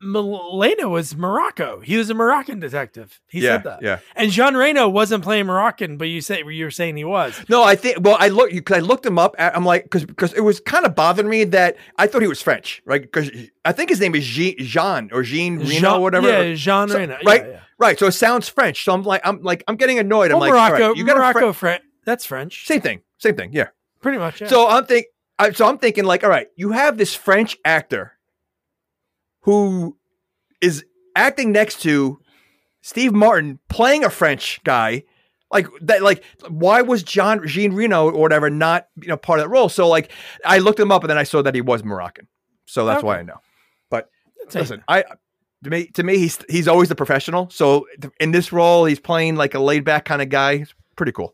M- 0.00 0.12
Molina 0.12 0.88
was 0.88 1.16
Morocco. 1.16 1.80
He 1.80 1.96
was 1.96 2.08
a 2.08 2.14
Moroccan 2.14 2.60
detective. 2.60 3.20
He 3.28 3.40
yeah, 3.40 3.56
said 3.56 3.64
that. 3.64 3.82
yeah. 3.82 3.98
And 4.14 4.30
Jean 4.30 4.54
Reno 4.56 4.88
wasn't 4.88 5.24
playing 5.24 5.46
Moroccan, 5.46 5.96
but 5.96 6.04
you 6.06 6.20
say 6.20 6.42
you 6.46 6.64
were 6.64 6.70
saying 6.70 6.96
he 6.96 7.04
was. 7.04 7.38
No, 7.48 7.64
I 7.64 7.74
think. 7.74 7.98
Well, 8.00 8.16
I 8.20 8.28
look 8.28 8.50
because 8.50 8.76
I 8.76 8.80
looked 8.80 9.04
him 9.04 9.18
up. 9.18 9.34
I'm 9.38 9.64
like, 9.64 9.82
because 9.84 10.04
because 10.04 10.32
it 10.34 10.40
was 10.42 10.60
kind 10.60 10.86
of 10.86 10.94
bothering 10.94 11.28
me 11.28 11.44
that 11.44 11.76
I 11.96 12.06
thought 12.06 12.22
he 12.22 12.28
was 12.28 12.40
French, 12.40 12.80
right? 12.84 13.02
Because 13.02 13.30
I 13.64 13.72
think 13.72 13.90
his 13.90 13.98
name 14.00 14.14
is 14.14 14.24
Jean, 14.24 14.56
Jean 14.58 15.10
or 15.12 15.22
Jean 15.22 15.58
Reno, 15.58 15.68
Jean- 15.70 15.84
or 15.86 16.00
whatever. 16.00 16.28
Yeah, 16.28 16.54
Jean 16.54 16.88
So- 16.88 16.98
Reno. 16.98 17.18
right, 17.24 17.44
Yeah, 17.44 17.50
yeah. 17.50 17.60
right. 17.78 17.98
So 17.98 18.06
it 18.06 18.12
sounds 18.12 18.48
French. 18.48 18.84
So 18.84 18.92
I'm 18.94 19.02
like, 19.02 19.22
I'm 19.24 19.42
like, 19.42 19.64
I'm 19.66 19.76
getting 19.76 19.98
annoyed. 19.98 20.30
I'm 20.30 20.38
Well, 20.38 20.50
like, 20.50 20.52
Morocco, 20.52 20.88
right, 20.90 20.96
you 20.96 21.04
got 21.04 21.16
a 21.16 21.20
Morocco, 21.20 21.52
Fre- 21.52 21.58
French. 21.66 21.82
That's 22.04 22.24
French. 22.24 22.66
same 22.66 22.80
thing, 22.80 23.00
same 23.18 23.34
thing. 23.36 23.50
Yeah. 23.52 23.68
Pretty 24.00 24.18
much. 24.18 24.42
So 24.48 24.68
I'm 24.68 24.86
think, 24.86 25.06
I, 25.40 25.50
so 25.50 25.66
I'm 25.66 25.78
thinking 25.78 26.04
like, 26.04 26.22
all 26.24 26.30
right, 26.30 26.46
you 26.56 26.70
have 26.70 26.96
this 26.98 27.14
French 27.14 27.56
actor 27.64 28.12
who 29.48 29.96
is 30.60 30.84
acting 31.16 31.52
next 31.52 31.80
to 31.80 32.20
Steve 32.82 33.14
Martin 33.14 33.58
playing 33.70 34.04
a 34.04 34.10
French 34.10 34.60
guy. 34.62 35.04
Like 35.50 35.68
that, 35.80 36.02
like 36.02 36.22
why 36.48 36.82
was 36.82 37.02
John 37.02 37.46
Jean 37.46 37.72
Reno 37.72 38.10
or 38.10 38.20
whatever 38.20 38.50
not 38.50 38.88
you 39.00 39.08
know 39.08 39.16
part 39.16 39.38
of 39.38 39.44
that 39.44 39.48
role? 39.48 39.70
So 39.70 39.88
like 39.88 40.12
I 40.44 40.58
looked 40.58 40.78
him 40.78 40.92
up 40.92 41.02
and 41.02 41.08
then 41.08 41.16
I 41.16 41.22
saw 41.22 41.40
that 41.40 41.54
he 41.54 41.62
was 41.62 41.82
Moroccan, 41.82 42.28
so 42.66 42.84
that's 42.84 43.02
why 43.02 43.20
I 43.20 43.22
know. 43.22 43.40
But 43.88 44.10
Listen, 44.52 44.84
I 44.86 45.04
to 45.64 45.70
me 45.70 45.86
to 45.94 46.02
me 46.02 46.18
he's 46.18 46.38
he's 46.50 46.68
always 46.68 46.90
the 46.90 46.94
professional. 46.94 47.48
So 47.48 47.86
in 48.20 48.32
this 48.32 48.52
role, 48.52 48.84
he's 48.84 49.00
playing 49.00 49.36
like 49.36 49.54
a 49.54 49.58
laid 49.58 49.82
back 49.82 50.04
kind 50.04 50.20
of 50.20 50.28
guy. 50.28 50.52
It's 50.52 50.74
pretty 50.94 51.12
cool. 51.12 51.32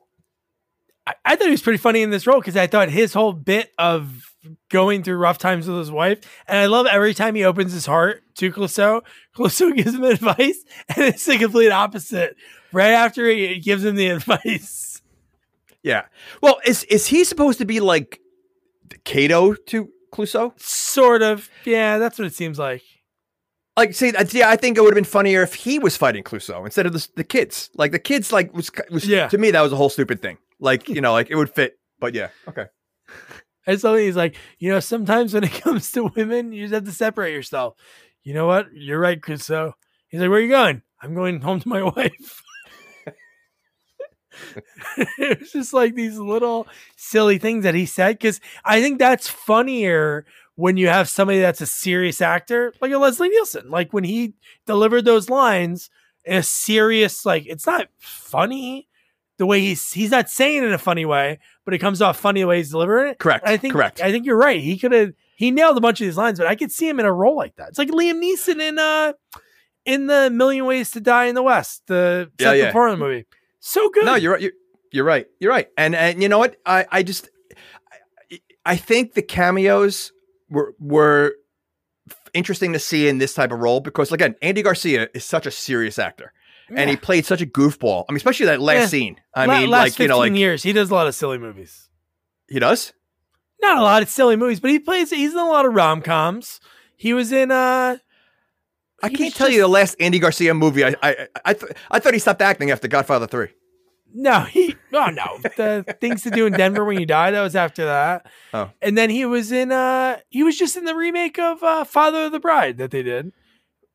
I, 1.06 1.14
I 1.24 1.36
thought 1.36 1.46
he 1.46 1.50
was 1.50 1.62
pretty 1.62 1.78
funny 1.78 2.02
in 2.02 2.10
this 2.10 2.26
role 2.26 2.40
because 2.40 2.56
I 2.56 2.66
thought 2.66 2.88
his 2.88 3.12
whole 3.12 3.32
bit 3.32 3.72
of 3.78 4.30
going 4.70 5.02
through 5.02 5.16
rough 5.16 5.38
times 5.38 5.66
with 5.68 5.78
his 5.78 5.90
wife, 5.90 6.18
and 6.46 6.58
I 6.58 6.66
love 6.66 6.86
every 6.86 7.14
time 7.14 7.34
he 7.34 7.44
opens 7.44 7.72
his 7.72 7.86
heart 7.86 8.22
to 8.36 8.52
Clouseau, 8.52 9.02
Clouseau 9.36 9.74
gives 9.76 9.94
him 9.94 10.04
advice, 10.04 10.64
and 10.88 11.04
it's 11.06 11.24
the 11.26 11.38
complete 11.38 11.70
opposite. 11.70 12.36
Right 12.72 12.90
after 12.92 13.28
he 13.28 13.58
gives 13.60 13.84
him 13.84 13.94
the 13.96 14.08
advice, 14.10 15.00
Yeah. 15.82 16.06
Well, 16.42 16.60
is 16.66 16.84
is 16.84 17.06
he 17.06 17.24
supposed 17.24 17.58
to 17.58 17.64
be 17.64 17.80
like 17.80 18.20
Cato 19.04 19.54
to 19.54 19.88
Clouseau? 20.12 20.58
sort 20.60 21.22
of, 21.22 21.48
yeah, 21.64 21.98
that's 21.98 22.18
what 22.18 22.26
it 22.26 22.34
seems 22.34 22.58
like. 22.58 22.82
Like, 23.76 23.92
see, 23.94 24.12
I- 24.16 24.54
think 24.56 24.78
it 24.78 24.80
would 24.80 24.90
have 24.90 24.94
been 24.94 25.04
funnier 25.04 25.42
if 25.42 25.54
he 25.54 25.78
was 25.80 25.96
fighting 25.96 26.22
Clouseau 26.22 26.64
instead 26.64 26.86
of 26.86 26.92
the, 26.92 27.08
the 27.16 27.24
kids. 27.24 27.70
Like 27.74 27.90
the 27.90 27.98
kids, 27.98 28.32
like 28.32 28.54
was, 28.54 28.70
was 28.90 29.04
Yeah. 29.06 29.26
to 29.28 29.38
me 29.38 29.50
that 29.50 29.60
was 29.62 29.72
a 29.72 29.76
whole 29.76 29.88
stupid 29.90 30.22
thing. 30.22 30.38
Like 30.64 30.88
you 30.88 31.00
know, 31.00 31.12
like 31.12 31.30
it 31.30 31.36
would 31.36 31.50
fit. 31.50 31.78
But 32.00 32.14
yeah, 32.14 32.28
okay. 32.48 32.66
And 33.66 33.80
so 33.80 33.94
he's 33.94 34.14
like, 34.14 34.36
you 34.58 34.68
know, 34.68 34.78
sometimes 34.78 35.32
when 35.32 35.42
it 35.42 35.52
comes 35.62 35.90
to 35.92 36.10
women, 36.14 36.52
you 36.52 36.64
just 36.64 36.74
have 36.74 36.84
to 36.84 36.92
separate 36.92 37.32
yourself. 37.32 37.76
You 38.22 38.34
know 38.34 38.46
what? 38.46 38.66
You're 38.74 39.00
right, 39.00 39.22
Chris. 39.22 39.46
So 39.46 39.72
He's 40.14 40.20
like, 40.20 40.30
where 40.30 40.38
are 40.38 40.42
you 40.42 40.48
going? 40.48 40.80
I'm 41.02 41.12
going 41.12 41.40
home 41.40 41.58
to 41.58 41.68
my 41.68 41.82
wife. 41.96 42.40
it 45.18 45.40
was 45.40 45.50
just 45.50 45.72
like 45.74 45.96
these 45.96 46.16
little 46.16 46.68
silly 46.94 47.36
things 47.36 47.64
that 47.64 47.74
he 47.74 47.84
said 47.84 48.16
because 48.16 48.40
I 48.64 48.80
think 48.80 49.00
that's 49.00 49.26
funnier 49.26 50.24
when 50.54 50.76
you 50.76 50.86
have 50.86 51.08
somebody 51.08 51.40
that's 51.40 51.60
a 51.60 51.66
serious 51.66 52.20
actor, 52.20 52.72
like 52.80 52.92
a 52.92 52.98
Leslie 52.98 53.28
Nielsen. 53.28 53.70
Like 53.70 53.92
when 53.92 54.04
he 54.04 54.34
delivered 54.66 55.04
those 55.04 55.28
lines 55.28 55.90
in 56.24 56.36
a 56.36 56.42
serious, 56.44 57.26
like 57.26 57.46
it's 57.46 57.66
not 57.66 57.88
funny 57.98 58.86
the 59.38 59.46
way 59.46 59.60
he's 59.60 59.92
he's 59.92 60.10
not 60.10 60.28
saying 60.30 60.62
it 60.62 60.66
in 60.66 60.72
a 60.72 60.78
funny 60.78 61.04
way, 61.04 61.38
but 61.64 61.74
it 61.74 61.78
comes 61.78 62.00
off 62.00 62.18
funny 62.18 62.40
the 62.40 62.46
way 62.46 62.58
he's 62.58 62.70
delivering 62.70 63.10
it. 63.10 63.18
Correct. 63.18 63.46
I 63.46 63.56
think 63.56 63.72
correct. 63.72 64.00
I 64.00 64.10
think 64.12 64.26
you're 64.26 64.36
right. 64.38 64.60
He 64.60 64.78
could 64.78 64.92
have 64.92 65.12
he 65.36 65.50
nailed 65.50 65.76
a 65.76 65.80
bunch 65.80 66.00
of 66.00 66.06
these 66.06 66.16
lines, 66.16 66.38
but 66.38 66.46
I 66.46 66.54
could 66.54 66.70
see 66.70 66.88
him 66.88 67.00
in 67.00 67.06
a 67.06 67.12
role 67.12 67.36
like 67.36 67.56
that. 67.56 67.70
It's 67.70 67.78
like 67.78 67.88
Liam 67.88 68.22
Neeson 68.22 68.60
in 68.60 68.78
uh 68.78 69.12
in 69.84 70.06
the 70.06 70.30
Million 70.30 70.64
Ways 70.64 70.90
to 70.92 71.00
Die 71.00 71.24
in 71.26 71.34
the 71.34 71.42
West, 71.42 71.82
the 71.88 72.30
Yeah, 72.38 72.46
Seth 72.46 72.56
yeah. 72.56 72.64
MacFarlane 72.66 72.98
movie. 72.98 73.26
So 73.60 73.88
good. 73.90 74.04
No, 74.04 74.14
you're 74.14 74.32
right. 74.32 74.40
You're, 74.42 74.52
you're 74.92 75.04
right. 75.04 75.26
You're 75.40 75.50
right. 75.50 75.68
And 75.76 75.94
and 75.94 76.22
you 76.22 76.28
know 76.28 76.38
what? 76.38 76.56
I 76.64 76.86
I 76.90 77.02
just 77.02 77.28
I, 78.30 78.40
I 78.64 78.76
think 78.76 79.14
the 79.14 79.22
cameos 79.22 80.12
were 80.48 80.74
were 80.78 81.34
interesting 82.32 82.72
to 82.72 82.78
see 82.78 83.08
in 83.08 83.18
this 83.18 83.34
type 83.34 83.52
of 83.52 83.58
role 83.60 83.80
because 83.80 84.12
again, 84.12 84.34
Andy 84.42 84.62
Garcia 84.62 85.08
is 85.14 85.24
such 85.24 85.46
a 85.46 85.50
serious 85.50 85.98
actor. 85.98 86.32
And 86.70 86.88
he 86.90 86.96
played 86.96 87.26
such 87.26 87.40
a 87.42 87.46
goofball. 87.46 88.04
I 88.08 88.12
mean, 88.12 88.16
especially 88.16 88.46
that 88.46 88.60
last 88.60 88.78
Yeah. 88.80 88.86
scene. 88.86 89.20
I 89.34 89.46
La- 89.46 89.60
mean, 89.60 89.70
like 89.70 89.98
you 89.98 90.08
know, 90.08 90.18
like 90.18 90.34
years, 90.34 90.62
he 90.62 90.72
does 90.72 90.90
a 90.90 90.94
lot 90.94 91.06
of 91.06 91.14
silly 91.14 91.38
movies. 91.38 91.88
he 92.48 92.58
does. 92.58 92.92
Not 93.60 93.78
a 93.78 93.82
lot 93.82 94.02
of 94.02 94.08
silly 94.08 94.36
movies, 94.36 94.60
but 94.60 94.70
he 94.70 94.78
plays. 94.78 95.10
He's 95.10 95.32
in 95.32 95.38
a 95.38 95.46
lot 95.48 95.64
of 95.66 95.74
rom 95.74 96.02
coms. 96.02 96.60
He 96.96 97.12
was 97.14 97.32
in. 97.32 97.50
uh 97.50 97.96
I 99.02 99.08
can't 99.10 99.34
tell 99.34 99.50
you 99.50 99.60
the 99.60 99.68
last 99.68 99.96
Andy 100.00 100.18
Garcia 100.18 100.54
movie. 100.54 100.84
I 100.84 100.94
I 101.02 101.28
I, 101.44 101.52
th- 101.54 101.72
I 101.90 101.98
thought 101.98 102.14
he 102.14 102.18
stopped 102.20 102.40
acting 102.42 102.70
after 102.70 102.88
Godfather 102.88 103.26
Three. 103.26 103.48
No, 104.14 104.40
he. 104.40 104.76
Oh 104.92 105.08
no, 105.10 105.38
the 105.56 105.84
things 106.00 106.22
to 106.22 106.30
do 106.30 106.46
in 106.46 106.52
Denver 106.52 106.84
when 106.84 106.98
you 107.00 107.04
die. 107.06 107.30
That 107.32 107.42
was 107.42 107.56
after 107.56 107.84
that. 107.84 108.26
Oh. 108.52 108.70
and 108.80 108.96
then 108.96 109.10
he 109.10 109.24
was 109.26 109.50
in. 109.52 109.72
uh 109.72 110.18
He 110.30 110.42
was 110.42 110.56
just 110.58 110.76
in 110.76 110.84
the 110.84 110.94
remake 110.94 111.38
of 111.38 111.62
uh 111.62 111.84
Father 111.84 112.26
of 112.26 112.32
the 112.32 112.40
Bride 112.40 112.78
that 112.78 112.90
they 112.92 113.02
did, 113.02 113.32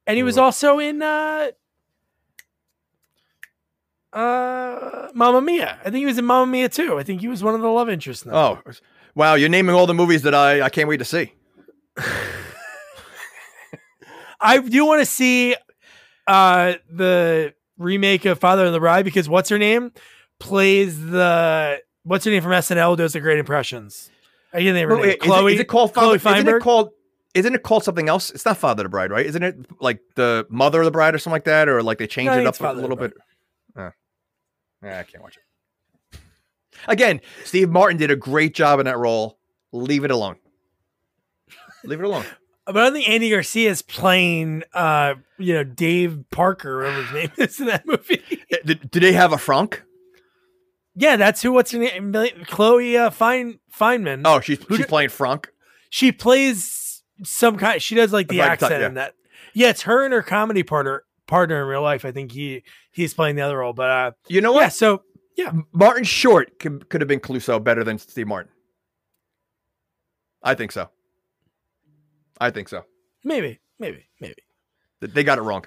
and 0.05 0.17
he 0.17 0.23
was 0.23 0.37
also 0.37 0.77
in. 0.79 1.01
uh 1.01 1.51
uh 4.13 5.09
Mamma 5.13 5.41
Mia. 5.41 5.77
I 5.81 5.83
think 5.85 5.95
he 5.97 6.05
was 6.05 6.17
in 6.17 6.25
Mamma 6.25 6.51
Mia 6.51 6.69
too. 6.69 6.97
I 6.97 7.03
think 7.03 7.21
he 7.21 7.27
was 7.27 7.43
one 7.43 7.55
of 7.55 7.61
the 7.61 7.67
love 7.69 7.89
interests. 7.89 8.25
Oh, 8.31 8.59
wow! 9.15 9.35
You're 9.35 9.49
naming 9.49 9.75
all 9.75 9.85
the 9.87 9.93
movies 9.93 10.21
that 10.23 10.33
I 10.35 10.61
I 10.61 10.69
can't 10.69 10.87
wait 10.87 10.97
to 10.97 11.05
see. 11.05 11.33
I 14.41 14.59
do 14.59 14.85
want 14.85 15.01
to 15.01 15.05
see 15.05 15.55
uh 16.27 16.73
the 16.89 17.53
remake 17.77 18.25
of 18.25 18.39
Father 18.39 18.65
of 18.65 18.73
the 18.73 18.79
Bride 18.79 19.05
because 19.05 19.27
what's 19.27 19.49
her 19.49 19.57
name 19.57 19.91
plays 20.39 20.99
the 20.99 21.79
what's 22.03 22.25
her 22.25 22.31
name 22.31 22.41
from 22.41 22.51
SNL 22.51 22.97
does 22.97 23.13
the 23.13 23.19
great 23.19 23.39
impressions. 23.39 24.09
I 24.53 24.61
can't 24.61 24.77
of 24.77 24.89
Wait, 24.89 25.01
wait, 25.01 25.07
is 25.09 25.13
it- 25.13 25.19
Chloe. 25.21 25.53
is 25.53 25.59
it 25.59 25.67
called 25.67 25.93
Chloe 25.93 26.17
Father? 26.17 26.37
Isn't 26.37 26.55
it 26.55 26.61
called? 26.61 26.89
Isn't 27.35 27.53
it 27.53 27.61
called 27.61 27.83
something 27.83 28.09
else? 28.09 28.31
It's 28.31 28.45
not 28.45 28.57
Father 28.57 28.81
of 28.81 28.85
the 28.85 28.89
Bride, 28.89 29.11
right? 29.11 29.25
Isn't 29.25 29.43
it 29.43 29.55
like 29.79 29.99
the 30.15 30.47
Mother 30.49 30.81
of 30.81 30.85
the 30.85 30.91
Bride 30.91 31.13
or 31.13 31.19
something 31.19 31.33
like 31.35 31.43
that, 31.43 31.69
or 31.69 31.83
like 31.83 31.99
they 31.99 32.07
changed 32.07 32.31
No, 32.31 32.39
it 32.39 32.47
up 32.47 32.59
a 32.59 32.73
little 32.73 32.95
bit? 32.95 33.13
I 34.81 35.03
can't 35.03 35.21
watch 35.21 35.37
it. 35.37 36.19
Again, 36.87 37.21
Steve 37.43 37.69
Martin 37.69 37.97
did 37.97 38.11
a 38.11 38.15
great 38.15 38.53
job 38.53 38.79
in 38.79 38.85
that 38.85 38.97
role. 38.97 39.37
Leave 39.71 40.03
it 40.05 40.11
alone. 40.11 40.37
Leave 41.83 41.99
it 41.99 42.05
alone. 42.05 42.25
But 42.65 42.77
I 42.77 42.83
don't 42.83 42.93
think 42.93 43.09
Andy 43.09 43.31
Garcia 43.31 43.71
is 43.71 43.81
playing 43.81 44.61
uh 44.75 45.15
you 45.39 45.55
know 45.55 45.63
Dave 45.63 46.23
Parker, 46.29 46.77
whatever 46.77 47.01
his 47.01 47.13
name 47.13 47.31
is 47.37 47.59
in 47.59 47.65
that 47.65 47.87
movie. 47.87 48.21
Did, 48.63 48.91
do 48.91 48.99
they 48.99 49.13
have 49.13 49.33
a 49.33 49.39
Frank? 49.39 49.81
yeah, 50.93 51.15
that's 51.15 51.41
who 51.41 51.51
what's 51.51 51.71
her 51.71 51.79
name? 51.79 52.13
Chloe 52.45 52.95
uh, 52.95 53.09
Fine 53.09 53.57
Fineman. 53.75 54.21
Oh, 54.23 54.39
she's 54.39 54.59
she's 54.69 54.85
playing 54.85 55.09
Frank. 55.09 55.49
she 55.89 56.11
plays 56.11 57.01
some 57.23 57.57
kind 57.57 57.81
she 57.81 57.95
does 57.95 58.13
like 58.13 58.27
the 58.27 58.41
accent 58.41 58.71
yeah. 58.79 58.85
in 58.85 58.93
that 58.93 59.15
yeah 59.53 59.69
it's 59.69 59.81
her 59.81 60.05
and 60.05 60.13
her 60.13 60.21
comedy 60.21 60.63
partner 60.63 61.03
partner 61.29 61.61
in 61.61 61.67
real 61.67 61.81
life 61.81 62.03
i 62.05 62.11
think 62.11 62.31
he 62.31 62.63
he's 62.91 63.13
playing 63.13 63.35
the 63.35 63.41
other 63.41 63.57
role 63.59 63.71
but 63.73 63.89
uh 63.89 64.11
You 64.27 64.41
know 64.41 64.51
what? 64.51 64.61
yeah 64.61 64.69
so 64.69 65.03
yeah, 65.37 65.53
Martin 65.71 66.03
Short 66.03 66.59
could, 66.59 66.89
could 66.89 66.99
have 66.99 67.07
been 67.07 67.21
Clouseau 67.21 67.63
better 67.63 67.85
than 67.85 67.97
Steve 67.97 68.27
Martin. 68.27 68.51
I 70.43 70.53
think 70.53 70.73
so. 70.73 70.89
I 72.41 72.49
think 72.51 72.67
so. 72.67 72.83
maybe 73.23 73.59
maybe 73.79 74.07
maybe 74.19 74.35
They 74.99 75.23
got 75.23 75.37
it 75.37 75.41
wrong. 75.43 75.65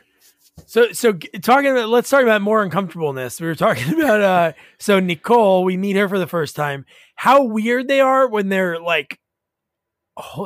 so 0.66 0.92
so 0.92 1.12
talking 1.42 1.70
about 1.70 1.88
let's 1.88 2.10
talk 2.10 2.22
about 2.22 2.42
more 2.42 2.62
uncomfortableness 2.62 3.40
we 3.40 3.46
were 3.46 3.54
talking 3.54 3.94
about 3.98 4.20
uh 4.20 4.52
so 4.78 5.00
nicole 5.00 5.64
we 5.64 5.78
meet 5.78 5.96
her 5.96 6.06
for 6.08 6.18
the 6.18 6.26
first 6.26 6.54
time 6.54 6.84
how 7.14 7.42
weird 7.42 7.88
they 7.88 8.00
are 8.00 8.28
when 8.28 8.50
they're 8.50 8.78
like 8.78 9.18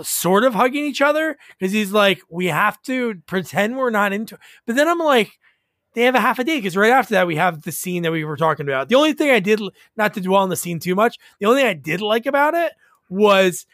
sort 0.02 0.44
of 0.44 0.55
hugging 0.55 0.85
each 0.85 1.02
other 1.02 1.37
because 1.59 1.72
he's 1.72 1.92
like 1.92 2.20
we 2.31 2.46
have 2.46 2.81
to 2.83 3.16
pretend 3.26 3.76
we're 3.76 3.90
not 3.90 4.12
into 4.12 4.38
but 4.64 4.76
then 4.76 4.87
i'm 4.87 4.98
like 4.98 5.38
they 5.96 6.02
have 6.02 6.14
a 6.14 6.20
half 6.20 6.38
a 6.38 6.44
day 6.44 6.59
because 6.59 6.76
right 6.76 6.92
after 6.92 7.14
that 7.14 7.26
we 7.26 7.37
have 7.37 7.62
the 7.62 7.72
scene 7.72 8.02
that 8.02 8.12
we 8.12 8.22
were 8.22 8.37
talking 8.37 8.68
about. 8.68 8.90
The 8.90 8.94
only 8.94 9.14
thing 9.14 9.31
I 9.31 9.40
did 9.40 9.61
not 9.96 10.12
to 10.14 10.20
dwell 10.20 10.42
on 10.42 10.50
the 10.50 10.57
scene 10.57 10.79
too 10.79 10.94
much, 10.94 11.18
the 11.40 11.46
only 11.46 11.62
thing 11.62 11.70
I 11.70 11.72
did 11.72 12.02
like 12.02 12.26
about 12.26 12.55
it 12.55 12.72
was 13.09 13.66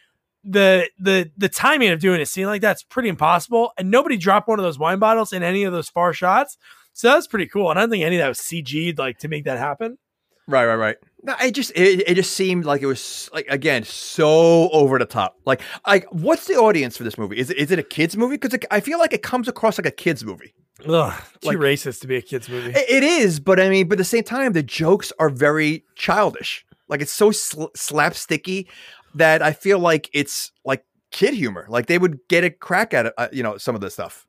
the 0.44 0.88
the 1.00 1.30
the 1.36 1.48
timing 1.48 1.90
of 1.90 1.98
doing 1.98 2.20
a 2.20 2.26
scene 2.26 2.46
like 2.46 2.62
that's 2.62 2.84
pretty 2.84 3.08
impossible. 3.08 3.72
And 3.76 3.90
nobody 3.90 4.16
dropped 4.16 4.46
one 4.46 4.60
of 4.60 4.62
those 4.62 4.78
wine 4.78 5.00
bottles 5.00 5.32
in 5.32 5.42
any 5.42 5.64
of 5.64 5.72
those 5.72 5.88
far 5.88 6.12
shots. 6.12 6.58
So 6.92 7.08
that's 7.08 7.26
pretty 7.26 7.46
cool. 7.46 7.70
And 7.70 7.78
I 7.78 7.82
don't 7.82 7.90
think 7.90 8.04
any 8.04 8.16
of 8.16 8.20
that 8.20 8.28
was 8.28 8.38
CG'd 8.38 8.98
like 8.98 9.18
to 9.18 9.28
make 9.28 9.44
that 9.44 9.58
happen. 9.58 9.98
Right, 10.46 10.66
right, 10.66 10.76
right. 10.76 10.96
No, 11.24 11.34
it 11.40 11.52
just 11.52 11.70
it, 11.76 12.02
it 12.08 12.14
just 12.14 12.32
seemed 12.32 12.64
like 12.64 12.82
it 12.82 12.86
was 12.86 13.30
like 13.32 13.46
again 13.48 13.84
so 13.84 14.68
over 14.70 14.98
the 14.98 15.04
top. 15.06 15.36
Like, 15.44 15.60
like 15.86 16.04
what's 16.10 16.46
the 16.48 16.54
audience 16.54 16.96
for 16.96 17.04
this 17.04 17.16
movie? 17.16 17.38
Is 17.38 17.48
it 17.50 17.56
is 17.58 17.70
it 17.70 17.78
a 17.78 17.82
kids 17.84 18.16
movie? 18.16 18.36
Because 18.36 18.58
I 18.70 18.80
feel 18.80 18.98
like 18.98 19.12
it 19.12 19.22
comes 19.22 19.46
across 19.46 19.78
like 19.78 19.86
a 19.86 19.90
kids 19.92 20.24
movie. 20.24 20.52
Ugh, 20.88 21.12
too 21.40 21.48
Like- 21.48 21.58
racist 21.58 22.00
to 22.00 22.08
be 22.08 22.16
a 22.16 22.22
kids 22.22 22.48
movie. 22.48 22.70
It- 22.72 22.90
it 22.90 23.02
is, 23.04 23.38
but 23.38 23.60
I 23.60 23.68
mean, 23.68 23.86
but 23.88 23.94
at 23.94 23.98
the 23.98 24.04
same 24.04 24.24
time, 24.24 24.52
the 24.52 24.64
jokes 24.64 25.12
are 25.20 25.28
very 25.28 25.84
childish. 25.94 26.64
Like 26.88 27.00
it's 27.00 27.12
so 27.12 27.30
sl- 27.30 27.66
slapsticky 27.76 28.66
that 29.14 29.42
I 29.42 29.52
feel 29.52 29.78
like 29.78 30.10
it's 30.12 30.50
like 30.64 30.84
kid 31.12 31.34
humor. 31.34 31.66
Like 31.68 31.86
they 31.86 31.98
would 31.98 32.18
get 32.28 32.42
a 32.42 32.50
crack 32.50 32.92
at 32.94 33.06
it, 33.06 33.14
uh, 33.16 33.28
you 33.32 33.42
know, 33.44 33.58
some 33.58 33.74
of 33.76 33.80
the 33.80 33.90
stuff. 33.90 34.26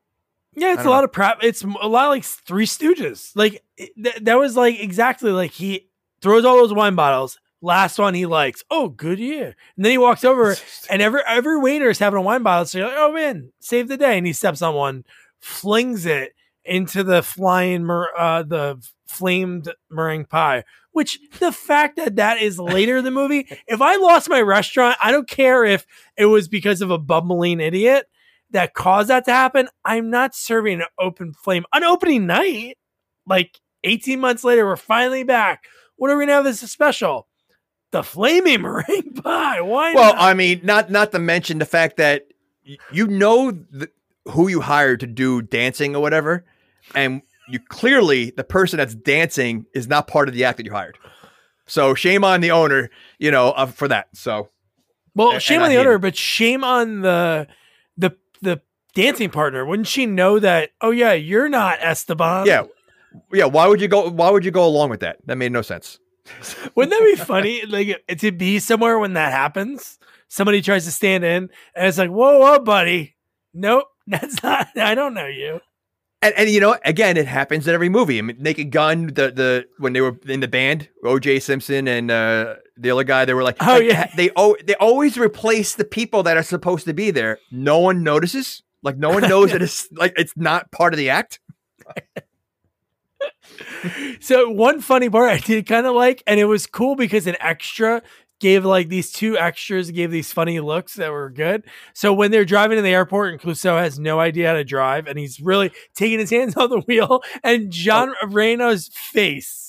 Yeah, 0.56 0.73
it's 0.73 0.82
a 0.82 0.84
don't 0.84 0.91
lot 0.91 1.03
of 1.03 1.12
prep. 1.12 1.39
It's 1.41 1.63
a 1.63 1.88
lot 1.88 2.10
like 2.10 2.23
Three 2.23 2.67
Stooges. 2.67 3.32
Like 3.36 3.63
th- 3.77 4.17
that 4.21 4.38
was 4.38 4.56
like 4.56 4.79
exactly 4.79 5.32
like 5.32 5.49
he 5.49 5.89
throws 6.24 6.46
all 6.46 6.58
those 6.58 6.74
wine 6.74 6.96
bottles. 6.96 7.38
Last 7.62 8.00
one 8.00 8.14
he 8.14 8.26
likes. 8.26 8.64
Oh, 8.72 8.90
good 8.90 9.20
year. 9.20 9.56
And 9.76 9.86
then 9.86 9.92
he 9.92 9.98
walks 9.98 10.24
over 10.24 10.56
and 10.90 11.02
every 11.02 11.22
every 11.28 11.60
waiter 11.60 11.90
is 11.90 12.00
having 12.00 12.20
a 12.20 12.24
wine 12.24 12.44
bottle. 12.44 12.66
So 12.66 12.80
you're 12.80 12.88
like, 12.88 12.98
oh 12.98 13.14
man, 13.14 13.52
save 13.60 13.88
the 13.88 13.98
day. 13.98 14.18
And 14.18 14.26
he 14.26 14.34
steps 14.34 14.62
on 14.62 14.74
one, 14.74 15.04
flings 15.40 16.06
it 16.06 16.34
into 16.66 17.04
the 17.04 17.22
flying 17.22 17.90
uh 18.18 18.44
the 18.44 18.84
flamed 19.08 19.72
meringue 19.90 20.26
pie. 20.26 20.64
Which 20.92 21.20
the 21.40 21.52
fact 21.52 21.96
that 21.98 22.18
that 22.18 22.42
is 22.42 22.60
later 22.60 22.98
in 22.98 23.06
the 23.06 23.12
movie, 23.12 23.48
if 23.68 23.82
I 23.82 23.96
lost 23.96 24.30
my 24.30 24.42
restaurant, 24.42 24.98
I 25.02 25.12
don't 25.12 25.30
care 25.30 25.64
if 25.64 25.86
it 26.18 26.26
was 26.26 26.48
because 26.48 26.82
of 26.82 26.92
a 26.92 26.98
bumbling 26.98 27.60
idiot 27.60 28.08
that 28.52 28.74
caused 28.74 29.10
that 29.10 29.26
to 29.26 29.32
happen. 29.32 29.68
I'm 29.84 30.10
not 30.10 30.36
serving 30.36 30.82
an 30.82 30.88
open 31.00 31.34
flame 31.34 31.66
on 31.74 31.84
opening 31.84 32.28
night. 32.28 32.78
Like 33.26 33.60
18 33.84 34.20
months 34.20 34.44
later, 34.44 34.66
we're 34.66 34.76
finally 34.76 35.24
back. 35.24 35.64
What 35.95 36.12
are 36.12 36.17
we 36.17 36.25
gonna 36.25 36.34
have 36.34 36.47
as 36.47 36.63
a 36.63 36.67
special? 36.67 37.27
The 37.91 38.03
flaming 38.03 38.62
meringue 38.63 39.13
pie. 39.23 39.62
Why 39.62 39.93
Well, 39.93 40.13
not? 40.13 40.21
I 40.21 40.34
mean, 40.34 40.62
not 40.63 40.89
not 40.91 41.12
to 41.12 41.19
mention 41.19 41.60
the 41.60 41.65
fact 41.65 41.97
that 41.97 42.27
you 42.91 43.08
know 43.08 43.51
the, 43.51 43.89
who 44.25 44.47
you 44.47 44.62
hired 44.62 44.99
to 45.01 45.08
do 45.08 45.41
dancing 45.41 45.95
or 45.95 46.01
whatever, 46.01 46.45
and 46.95 47.21
you 47.49 47.60
clearly 47.60 48.32
the 48.32 48.43
person 48.43 48.77
that's 48.77 48.95
dancing 48.95 49.65
is 49.73 49.88
not 49.88 50.08
part 50.08 50.27
of 50.27 50.34
the 50.34 50.43
act 50.45 50.58
that 50.58 50.65
you 50.65 50.71
hired. 50.71 50.97
So 51.65 51.93
shame 51.93 52.23
on 52.23 52.41
the 52.41 52.51
owner, 52.51 52.89
you 53.19 53.32
know, 53.32 53.51
uh, 53.51 53.67
for 53.67 53.88
that. 53.88 54.08
So 54.13 54.49
well, 55.15 55.39
shame 55.39 55.62
on 55.62 55.69
the 55.69 55.77
owner, 55.77 55.93
it. 55.93 55.99
but 55.99 56.15
shame 56.15 56.63
on 56.63 57.01
the 57.01 57.47
the 57.97 58.15
the 58.41 58.62
dancing 58.95 59.29
partner. 59.29 59.65
Wouldn't 59.65 59.88
she 59.88 60.06
know 60.06 60.39
that? 60.39 60.71
Oh 60.82 60.91
yeah, 60.91 61.13
you're 61.13 61.49
not 61.49 61.79
Esteban. 61.82 62.45
yeah, 62.45 62.65
yeah. 63.32 63.45
Why 63.45 63.67
would 63.67 63.82
you 63.82 63.88
go? 63.88 64.10
Why 64.10 64.30
would 64.30 64.45
you 64.45 64.52
go 64.52 64.65
along 64.65 64.89
with 64.89 65.02
that? 65.02 65.17
That 65.26 65.38
made 65.38 65.52
no 65.52 65.62
sense. 65.62 65.99
Wouldn't 66.76 66.91
that 66.91 67.04
be 67.04 67.15
funny? 67.15 67.65
Like 67.65 68.04
to 68.19 68.32
be 68.32 68.60
somewhere 68.60 68.97
when 68.97 69.13
that 69.13 69.32
happens, 69.32 69.99
somebody 70.30 70.62
tries 70.62 70.86
to 70.86 70.91
stand 70.91 71.23
in, 71.23 71.49
and 71.76 71.88
it's 71.88 71.97
like, 71.97 72.10
whoa, 72.10 72.39
whoa, 72.39 72.60
buddy, 72.60 73.15
nope, 73.54 73.86
that's 74.08 74.41
not. 74.41 74.67
I 74.78 74.95
don't 74.95 75.13
know 75.13 75.28
you. 75.28 75.60
And, 76.21 76.34
and 76.38 76.49
you 76.49 76.62
know, 76.62 76.78
again, 76.86 77.17
it 77.17 77.28
happens 77.28 77.67
in 77.67 77.73
every 77.73 77.89
movie. 77.89 78.17
I 78.17 78.21
mean, 78.21 78.38
Naked 78.39 78.71
Gun, 78.71 79.08
the 79.08 79.32
the 79.32 79.65
when 79.80 79.91
they 79.91 79.99
were 79.99 80.17
in 80.26 80.39
the 80.39 80.47
band, 80.47 80.88
O.J. 81.04 81.41
Simpson 81.41 81.86
and 81.89 82.10
uh, 82.10 82.56
the 82.78 82.91
other 82.91 83.04
guy, 83.04 83.26
they 83.26 83.34
were 83.34 83.43
like, 83.43 83.58
Oh, 83.62 83.73
like, 83.73 83.84
yeah. 83.84 84.10
they 84.15 84.32
they 84.65 84.76
always 84.76 85.17
replace 85.17 85.76
the 85.76 85.84
people 85.84 86.23
that 86.23 86.38
are 86.38 86.43
supposed 86.43 86.86
to 86.86 86.93
be 86.93 87.12
there. 87.12 87.39
No 87.52 87.80
one 87.80 88.04
notices. 88.04 88.63
Like 88.82 88.97
no 88.97 89.10
one 89.10 89.23
knows 89.23 89.52
that 89.54 89.62
it's 89.62 89.91
like 89.91 90.13
it's 90.15 90.34
not 90.38 90.71
part 90.71 90.93
of 90.93 90.97
the 90.97 91.10
act. 91.10 91.41
So 94.19 94.49
one 94.49 94.82
funny 94.82 95.10
part 95.10 95.29
I 95.29 95.38
did 95.38 95.65
kind 95.65 95.86
of 95.86 95.95
like, 95.95 96.23
and 96.25 96.39
it 96.39 96.45
was 96.45 96.65
cool 96.65 96.95
because 96.95 97.27
an 97.27 97.36
extra 97.39 98.01
gave 98.39 98.65
like 98.65 98.89
these 98.89 99.12
two 99.12 99.38
extras 99.38 99.91
gave 99.91 100.12
these 100.12 100.34
funny 100.34 100.60
looks 100.60 100.95
that 100.95 101.12
were 101.12 101.29
good. 101.29 101.63
So 101.93 102.13
when 102.13 102.32
they're 102.32 102.45
driving 102.45 102.77
to 102.77 102.82
the 102.82 102.89
airport 102.89 103.32
and 103.32 103.41
Clouseau 103.41 103.79
has 103.79 103.99
no 103.99 104.19
idea 104.19 104.47
how 104.47 104.53
to 104.53 104.63
drive 104.63 105.08
and 105.08 105.17
he's 105.17 105.39
really 105.39 105.71
taking 105.95 106.19
his 106.19 106.29
hands 106.29 106.56
off 106.58 106.69
the 106.69 106.82
wheel 106.82 107.21
and 107.43 107.71
John 107.71 108.13
oh. 108.21 108.27
Reno's 108.27 108.89
face 108.93 109.63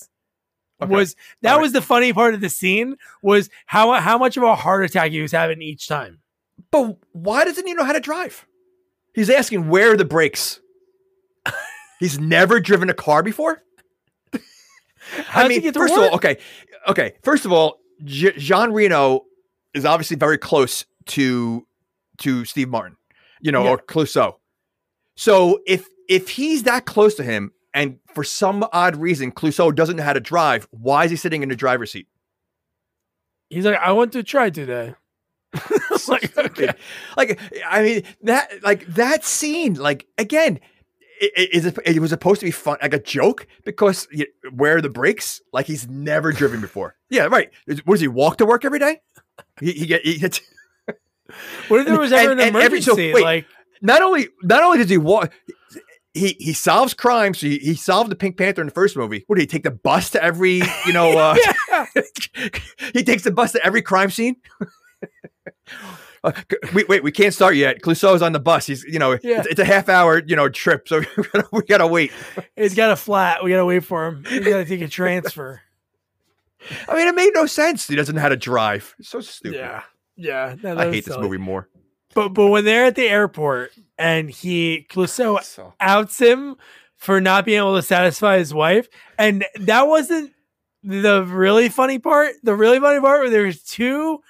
Okay. 0.83 0.93
was 0.93 1.17
that 1.43 1.55
right. 1.55 1.63
was 1.63 1.73
the 1.73 1.81
funny 1.81 2.13
part 2.13 2.35
of 2.35 2.41
the 2.41 2.49
scene 2.49 2.97
was 3.23 3.49
how 3.67 3.93
how 4.01 4.19
much 4.19 4.37
of 4.37 4.43
a 4.43 4.57
heart 4.57 4.85
attack 4.85 5.13
he 5.13 5.23
was 5.23 5.33
having 5.33 5.63
each 5.63 5.87
time. 5.87 6.19
But 6.71 6.97
why 7.13 7.45
doesn't 7.45 7.67
he 7.67 7.75
know 7.75 7.85
how 7.85 7.93
to 7.93 8.01
drive? 8.01 8.45
He's 9.15 9.31
asking 9.31 9.69
where 9.69 9.93
are 9.93 9.97
the 9.97 10.05
brakes. 10.05 10.61
He's 12.05 12.21
never 12.21 12.61
driven 12.61 12.91
a 12.91 12.95
car 12.95 13.23
before. 13.23 13.63
I 15.31 15.49
mean, 15.49 15.73
first 15.73 15.95
of 15.95 16.01
all, 16.01 16.15
okay, 16.17 16.37
okay. 16.87 17.15
First 17.23 17.47
of 17.47 17.53
all, 17.53 17.79
J- 18.05 18.37
Jean 18.37 18.73
Reno 18.73 19.23
is 19.73 19.87
obviously 19.87 20.19
very 20.19 20.37
close 20.37 20.85
to 21.07 21.67
to 22.19 22.45
Steve 22.45 22.69
Martin, 22.69 22.99
you 23.41 23.53
know, 23.53 23.65
Yeah. 23.65 23.71
or 23.71 23.79
Clouseau. 23.79 24.35
So 25.17 25.61
if 25.67 25.87
if 26.07 26.29
he's 26.29 26.65
that 26.65 26.85
close 26.85 27.15
to 27.15 27.23
him, 27.23 27.53
and 27.73 28.01
for 28.15 28.23
some 28.23 28.67
odd 28.71 28.97
reason 28.97 29.33
Clouseau 29.33 29.75
doesn't 29.75 29.97
know 29.97 30.03
how 30.03 30.13
to 30.13 30.21
drive, 30.21 30.69
why 30.73 31.07
is 31.07 31.11
he 31.11 31.17
sitting 31.17 31.43
in 31.43 31.49
the 31.49 31.57
driver's 31.57 31.91
seat? 31.93 32.07
He's 33.49 33.65
like, 33.65 33.79
I 33.79 33.93
want 33.93 34.13
to 34.13 34.23
try 34.23 34.51
today. 34.51 34.95
like, 36.09 36.37
okay. 36.39 36.71
Like, 37.17 37.41
I 37.67 37.83
mean, 37.83 38.03
that 38.25 38.63
like 38.63 38.85
that 38.89 39.25
scene, 39.25 39.73
like 39.73 40.07
again. 40.19 40.61
I- 41.23 41.31
i- 41.37 41.49
Is 41.53 41.65
it, 41.67 41.79
it 41.85 41.99
was 42.01 42.11
supposed 42.11 42.41
to 42.41 42.47
be 42.47 42.51
fun, 42.51 42.77
like 42.83 42.95
a 42.95 42.99
joke, 42.99 43.47
because 43.65 44.07
y- 44.15 44.27
where 44.53 44.77
are 44.77 44.81
the 44.81 44.89
brakes? 44.89 45.41
Like 45.53 45.67
he's 45.67 45.89
never 45.89 46.33
driven 46.33 46.61
before. 46.61 46.97
Yeah, 47.11 47.25
right. 47.27 47.51
What 47.85 47.95
does 47.95 48.01
he 48.01 48.09
walk 48.09 48.39
to 48.39 48.47
work 48.47 48.65
every 48.65 48.79
day? 48.81 49.01
He, 49.61 49.73
he 49.73 49.87
get 49.87 50.05
he 50.05 50.19
gets, 50.19 50.41
What 51.69 51.81
if 51.81 51.87
there 51.87 51.99
was 51.99 52.13
ever 52.13 52.33
And- 52.33 52.41
an 52.41 52.49
and 52.49 52.57
every- 52.57 52.81
so, 52.81 52.93
emergency? 52.93 53.15
wait. 53.15 53.23
like, 53.25 53.47
not 53.83 54.03
only 54.03 54.29
not 54.43 54.63
only 54.65 54.79
does 54.79 54.89
he 54.91 54.99
walk, 54.99 55.33
he 56.13 56.37
he 56.41 56.53
solves 56.53 56.93
crimes. 56.95 57.41
He, 57.41 57.59
he 57.59 57.75
solved 57.75 58.11
the 58.11 58.17
Pink 58.17 58.37
Panther 58.37 58.61
in 58.63 58.67
the 58.69 58.73
first 58.73 58.97
movie. 58.97 59.25
What 59.27 59.37
did 59.37 59.43
he 59.43 59.47
take 59.47 59.63
the 59.65 59.71
bus 59.71 60.11
to 60.11 60.23
every 60.23 60.63
you 60.87 60.93
know? 60.93 61.35
Uh, 61.73 61.87
he 62.95 63.03
takes 63.03 63.25
the 63.25 63.33
bus 63.33 63.51
to 63.53 63.65
every 63.67 63.83
crime 63.83 64.11
scene. 64.11 64.37
Uh, 66.25 66.33
wait, 66.73 66.89
wait, 66.89 67.03
we 67.05 67.13
can't 67.13 67.35
start 67.35 67.55
yet. 67.55 67.81
Clouseau's 67.83 68.23
on 68.23 68.33
the 68.33 68.41
bus. 68.41 68.67
He's, 68.67 68.83
you 68.85 68.99
know, 68.99 69.13
Yeah. 69.23 69.39
it's, 69.41 69.47
it's 69.49 69.61
a 69.61 69.65
half 69.65 69.89
hour, 69.89 70.23
you 70.27 70.35
know, 70.35 70.49
trip, 70.49 70.89
so 70.89 71.01
we 71.17 71.23
gotta, 71.25 71.49
we 71.53 71.63
gotta 71.63 71.87
wait. 71.87 72.11
he's 72.57 72.75
got 72.75 72.91
a 72.91 72.97
flat. 72.97 73.45
We 73.45 73.51
gotta 73.51 73.67
wait 73.67 73.85
for 73.85 74.07
him. 74.07 74.25
He's 74.29 74.41
gotta 74.45 74.65
take 74.65 74.81
a 74.81 74.89
transfer. 74.89 75.61
I 76.89 76.95
mean, 76.97 77.07
it 77.09 77.15
made 77.15 77.33
no 77.35 77.47
sense. 77.47 77.87
He 77.87 77.95
doesn't 77.95 78.15
know 78.15 78.23
how 78.23 78.31
to 78.31 78.37
drive. 78.37 78.95
It's 78.99 79.11
so 79.11 79.21
stupid. 79.21 79.59
Yeah, 79.59 79.83
yeah. 80.17 80.55
no, 80.63 80.73
I 80.77 80.87
was 80.87 80.95
hate 80.95 81.05
this 81.05 81.19
movie 81.19 81.37
more. 81.37 81.69
But 82.15 82.31
but 82.31 82.47
when 82.47 82.65
they're 82.65 82.87
at 82.87 82.95
the 82.95 83.07
airport 83.09 83.73
and 83.99 84.31
he 84.31 84.87
Clouseau 84.89 85.43
So 85.43 85.75
outs 85.81 86.19
him 86.19 86.57
for 86.97 87.21
not 87.21 87.45
being 87.45 87.59
able 87.59 87.77
to 87.77 87.83
satisfy 87.83 88.39
his 88.39 88.55
wife, 88.55 88.89
and 89.19 89.45
that 89.57 89.89
wasn't 89.89 90.33
the 90.83 91.23
really 91.25 91.69
funny 91.69 91.99
part. 91.99 92.35
The 92.45 92.55
really 92.55 92.81
funny 92.81 93.01
part 93.01 93.21
where 93.21 93.31
there's 93.31 93.63
two 93.63 94.21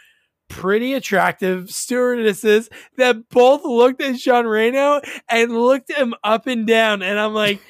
pretty 0.48 0.94
attractive 0.94 1.70
stewardesses 1.70 2.68
that 2.96 3.28
both 3.28 3.64
looked 3.64 4.02
at 4.02 4.16
Jean 4.16 4.46
Reno 4.46 5.00
and 5.28 5.52
looked 5.52 5.90
him 5.90 6.14
up 6.22 6.46
and 6.46 6.66
down, 6.66 7.02
and 7.02 7.18
I'm 7.18 7.34
like. 7.34 7.60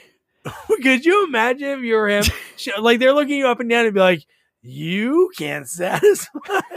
Could 0.83 1.05
you 1.05 1.25
imagine 1.25 1.69
if 1.69 1.81
you 1.81 1.95
were 1.95 2.09
him? 2.09 2.25
Like 2.79 2.99
they're 3.01 3.13
looking 3.13 3.39
you 3.39 3.49
up 3.49 3.61
and 3.61 3.69
down 3.69 3.85
and 3.85 3.95
be 3.95 4.01
like, 4.01 4.27
"You 4.63 5.31
can't 5.37 5.69
satisfy." 5.69 6.31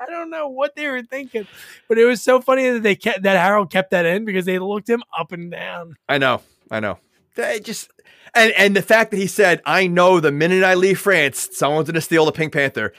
I 0.00 0.06
don't 0.06 0.30
know 0.30 0.48
what 0.48 0.76
they 0.76 0.88
were 0.88 1.02
thinking, 1.02 1.46
but 1.88 1.98
it 1.98 2.04
was 2.04 2.22
so 2.22 2.40
funny 2.40 2.70
that 2.70 2.82
they 2.82 2.94
kept 2.94 3.22
that 3.22 3.36
Harald 3.36 3.70
kept 3.70 3.90
that 3.90 4.06
in 4.06 4.24
because 4.24 4.44
they 4.44 4.58
looked 4.58 4.88
him 4.88 5.02
up 5.18 5.32
and 5.32 5.50
down. 5.50 5.96
I 6.08 6.18
know, 6.18 6.42
I 6.70 6.80
know. 6.80 6.98
They 7.34 7.58
just 7.60 7.90
and 8.34 8.52
and 8.52 8.76
the 8.76 8.82
fact 8.82 9.10
that 9.10 9.16
he 9.16 9.26
said, 9.26 9.60
"I 9.64 9.86
know 9.86 10.20
the 10.20 10.30
minute 10.32 10.62
I 10.62 10.74
leave 10.74 11.00
France, 11.00 11.48
someone's 11.52 11.86
going 11.86 11.94
to 11.94 12.00
steal 12.00 12.26
the 12.26 12.32
Pink 12.32 12.52
Panther." 12.52 12.92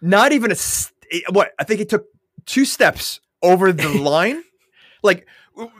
Not 0.00 0.32
even 0.32 0.50
a 0.50 0.54
st- 0.54 0.93
what 1.30 1.52
I 1.58 1.64
think 1.64 1.80
he 1.80 1.86
took 1.86 2.04
two 2.46 2.64
steps 2.64 3.20
over 3.42 3.72
the 3.72 3.88
line. 4.00 4.42
Like, 5.02 5.26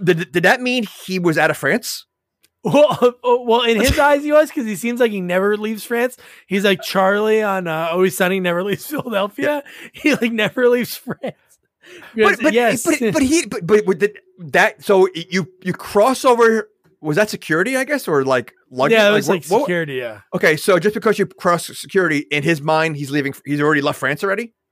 did, 0.02 0.32
did 0.32 0.42
that 0.42 0.60
mean 0.60 0.84
he 1.06 1.18
was 1.18 1.38
out 1.38 1.50
of 1.50 1.56
France? 1.56 2.06
Well, 2.62 3.14
well, 3.22 3.62
in 3.62 3.78
his 3.80 3.98
eyes, 4.08 4.22
he 4.24 4.32
was 4.32 4.48
because 4.48 4.64
he 4.66 4.76
seems 4.76 4.98
like 5.00 5.10
he 5.10 5.20
never 5.20 5.56
leaves 5.56 5.84
France. 5.84 6.16
He's 6.46 6.64
like 6.64 6.80
Charlie 6.82 7.42
on 7.42 7.66
uh, 7.66 7.88
Always 7.92 8.16
Sunny, 8.16 8.40
never 8.40 8.62
leaves 8.62 8.86
Philadelphia. 8.86 9.62
He 9.92 10.14
like 10.14 10.32
never 10.32 10.68
leaves 10.68 10.96
France. 10.96 11.36
Because, 12.14 12.36
But 12.38 12.42
but, 12.44 12.52
yes, 12.54 12.82
but 12.84 13.12
but 13.12 13.22
he 13.22 13.44
but 13.44 13.66
but 13.66 14.12
that 14.52 14.82
so 14.82 15.06
you 15.14 15.46
you 15.62 15.74
cross 15.74 16.24
over 16.24 16.70
was 17.02 17.16
that 17.16 17.28
security 17.28 17.76
I 17.76 17.84
guess 17.84 18.08
or 18.08 18.24
like 18.24 18.54
luggage? 18.70 18.96
yeah, 18.96 19.10
it 19.10 19.12
was 19.12 19.28
what- 19.28 19.34
like 19.34 19.46
what- 19.48 19.60
security. 19.64 19.94
Yeah, 19.96 20.20
okay, 20.34 20.56
so 20.56 20.78
just 20.78 20.94
because 20.94 21.18
you 21.18 21.26
cross 21.26 21.66
security 21.66 22.20
in 22.30 22.42
his 22.42 22.62
mind, 22.62 22.96
he's 22.96 23.10
leaving. 23.10 23.34
He's 23.44 23.60
already 23.60 23.82
left 23.82 23.98
France 23.98 24.24
already. 24.24 24.54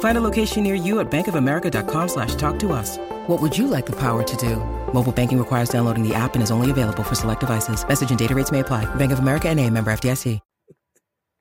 Find 0.00 0.18
a 0.18 0.20
location 0.20 0.62
near 0.62 0.74
you 0.74 1.00
at 1.00 1.10
bankofamerica.com 1.10 2.08
slash 2.08 2.34
talk 2.34 2.58
to 2.58 2.72
us. 2.72 2.98
What 3.26 3.40
would 3.40 3.56
you 3.56 3.66
like 3.66 3.86
the 3.86 3.96
power 3.96 4.22
to 4.22 4.36
do? 4.36 4.56
Mobile 4.92 5.12
banking 5.12 5.38
requires 5.38 5.70
downloading 5.70 6.06
the 6.06 6.14
app 6.14 6.34
and 6.34 6.42
is 6.42 6.50
only 6.50 6.70
available 6.70 7.02
for 7.02 7.14
select 7.14 7.40
devices. 7.40 7.86
Message 7.88 8.10
and 8.10 8.18
data 8.18 8.34
rates 8.34 8.52
may 8.52 8.60
apply. 8.60 8.92
Bank 8.96 9.12
of 9.12 9.20
America 9.20 9.48
and 9.48 9.58
a 9.58 9.70
member 9.70 9.90
FDIC. 9.90 10.40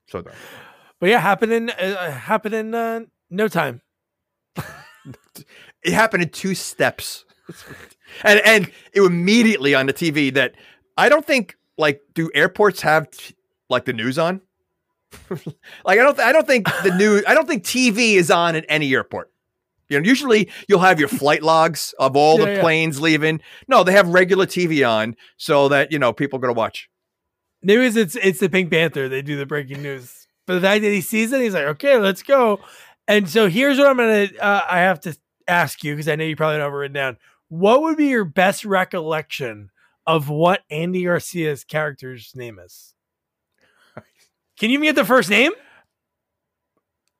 So 0.07 0.22
dumb. 0.22 0.34
But 0.99 1.10
yeah, 1.10 1.20
happened 1.20 1.53
in 1.53 1.70
uh, 1.70 2.12
happened 2.12 2.55
in 2.55 2.74
uh, 2.74 3.01
no 3.30 3.47
time. 3.47 3.82
It 5.82 5.93
happened 5.93 6.24
in 6.24 6.30
two 6.30 6.55
steps. 6.55 7.24
and 8.24 8.41
and 8.43 8.72
it 8.91 9.01
immediately 9.01 9.74
on 9.74 9.86
the 9.86 9.93
TV 9.93 10.34
that 10.34 10.55
I 10.97 11.07
don't 11.07 11.26
think 11.26 11.55
like 11.78 12.01
do 12.14 12.30
airports 12.36 12.82
have 12.82 13.10
t- 13.12 13.34
like 13.70 13.86
the 13.86 13.93
news 13.93 14.20
on? 14.20 14.41
like 15.86 15.99
I 15.99 16.03
don't 16.03 16.16
th- 16.16 16.28
I 16.28 16.32
don't 16.32 16.47
think 16.47 16.68
the 16.84 16.95
news 16.95 17.24
I 17.28 17.34
don't 17.34 17.47
think 17.47 17.64
TV 17.64 18.14
is 18.16 18.30
on 18.30 18.55
at 18.55 18.66
any 18.70 18.93
airport. 18.93 19.32
You 19.89 19.99
know, 19.99 20.05
usually 20.05 20.51
you'll 20.68 20.80
have 20.80 20.99
your 20.99 21.10
flight 21.10 21.41
logs 21.41 21.95
of 21.97 22.16
all 22.16 22.38
Yeah, 22.38 22.45
the 22.45 22.51
yeah. 22.53 22.62
planes 22.62 23.01
leaving. 23.01 23.41
No, 23.68 23.84
they 23.84 23.91
have 23.93 24.07
regular 24.10 24.45
TV 24.45 24.88
on 24.88 25.16
so 25.38 25.68
that, 25.70 25.91
you 25.91 25.97
know, 25.97 26.14
people 26.14 26.38
are 26.38 26.47
to 26.47 26.53
watch. 26.53 26.88
Maybe 27.64 27.86
it's, 27.88 27.95
it's 27.95 28.16
it's 28.16 28.39
the 28.39 28.49
Pink 28.49 28.70
Panther. 28.70 29.10
They 29.10 29.24
do 29.24 29.36
the 29.36 29.47
breaking 29.47 29.82
news. 29.82 30.28
But 30.45 30.55
the 30.55 30.62
fact 30.62 30.84
that 30.84 30.91
he 30.91 31.01
sees 31.01 31.32
it, 31.32 31.41
he's 31.41 31.53
like, 31.55 31.66
okay, 31.66 31.97
let's 31.97 32.22
go. 32.22 32.60
And 33.07 33.28
so 33.28 33.49
here's 33.49 33.80
what 33.80 33.88
I'm 33.88 33.97
gonna 33.97 34.28
uh, 34.39 34.62
I 34.70 34.80
have 34.80 34.99
to 35.01 35.18
ask 35.47 35.84
you 35.84 35.95
because 35.95 36.07
I 36.07 36.16
know 36.16 36.24
you 36.24 36.36
probably 36.36 36.57
don't 36.57 36.66
have 36.66 36.74
it 36.74 36.78
written 36.78 36.93
down. 36.93 37.18
What 37.47 37.82
would 37.82 37.97
be 37.97 38.07
your 38.07 38.26
best 38.26 38.66
recollection 38.66 39.72
of 40.05 40.30
what 40.30 40.62
Andy 40.70 41.03
Garcia's 41.03 41.64
character's 41.64 42.32
name 42.36 42.60
is? 42.64 42.93
Can 44.60 44.70
you 44.70 44.76
give 44.76 44.82
me 44.82 44.91
the 44.91 45.05
first 45.05 45.30
name? 45.30 45.53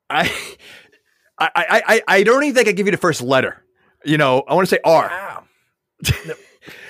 I 0.10 0.30
I 1.38 1.50
I 1.56 1.82
I, 1.88 2.02
I 2.08 2.24
don't 2.24 2.44
even 2.44 2.56
think 2.56 2.68
I 2.68 2.74
give 2.74 2.86
you 2.86 2.92
the 2.92 2.98
first 2.98 3.22
letter. 3.22 3.64
You 4.04 4.18
know, 4.18 4.44
I 4.48 4.54
want 4.54 4.68
to 4.68 4.76
say 4.76 4.80
R. 4.84 5.08
Wow. 5.08 5.44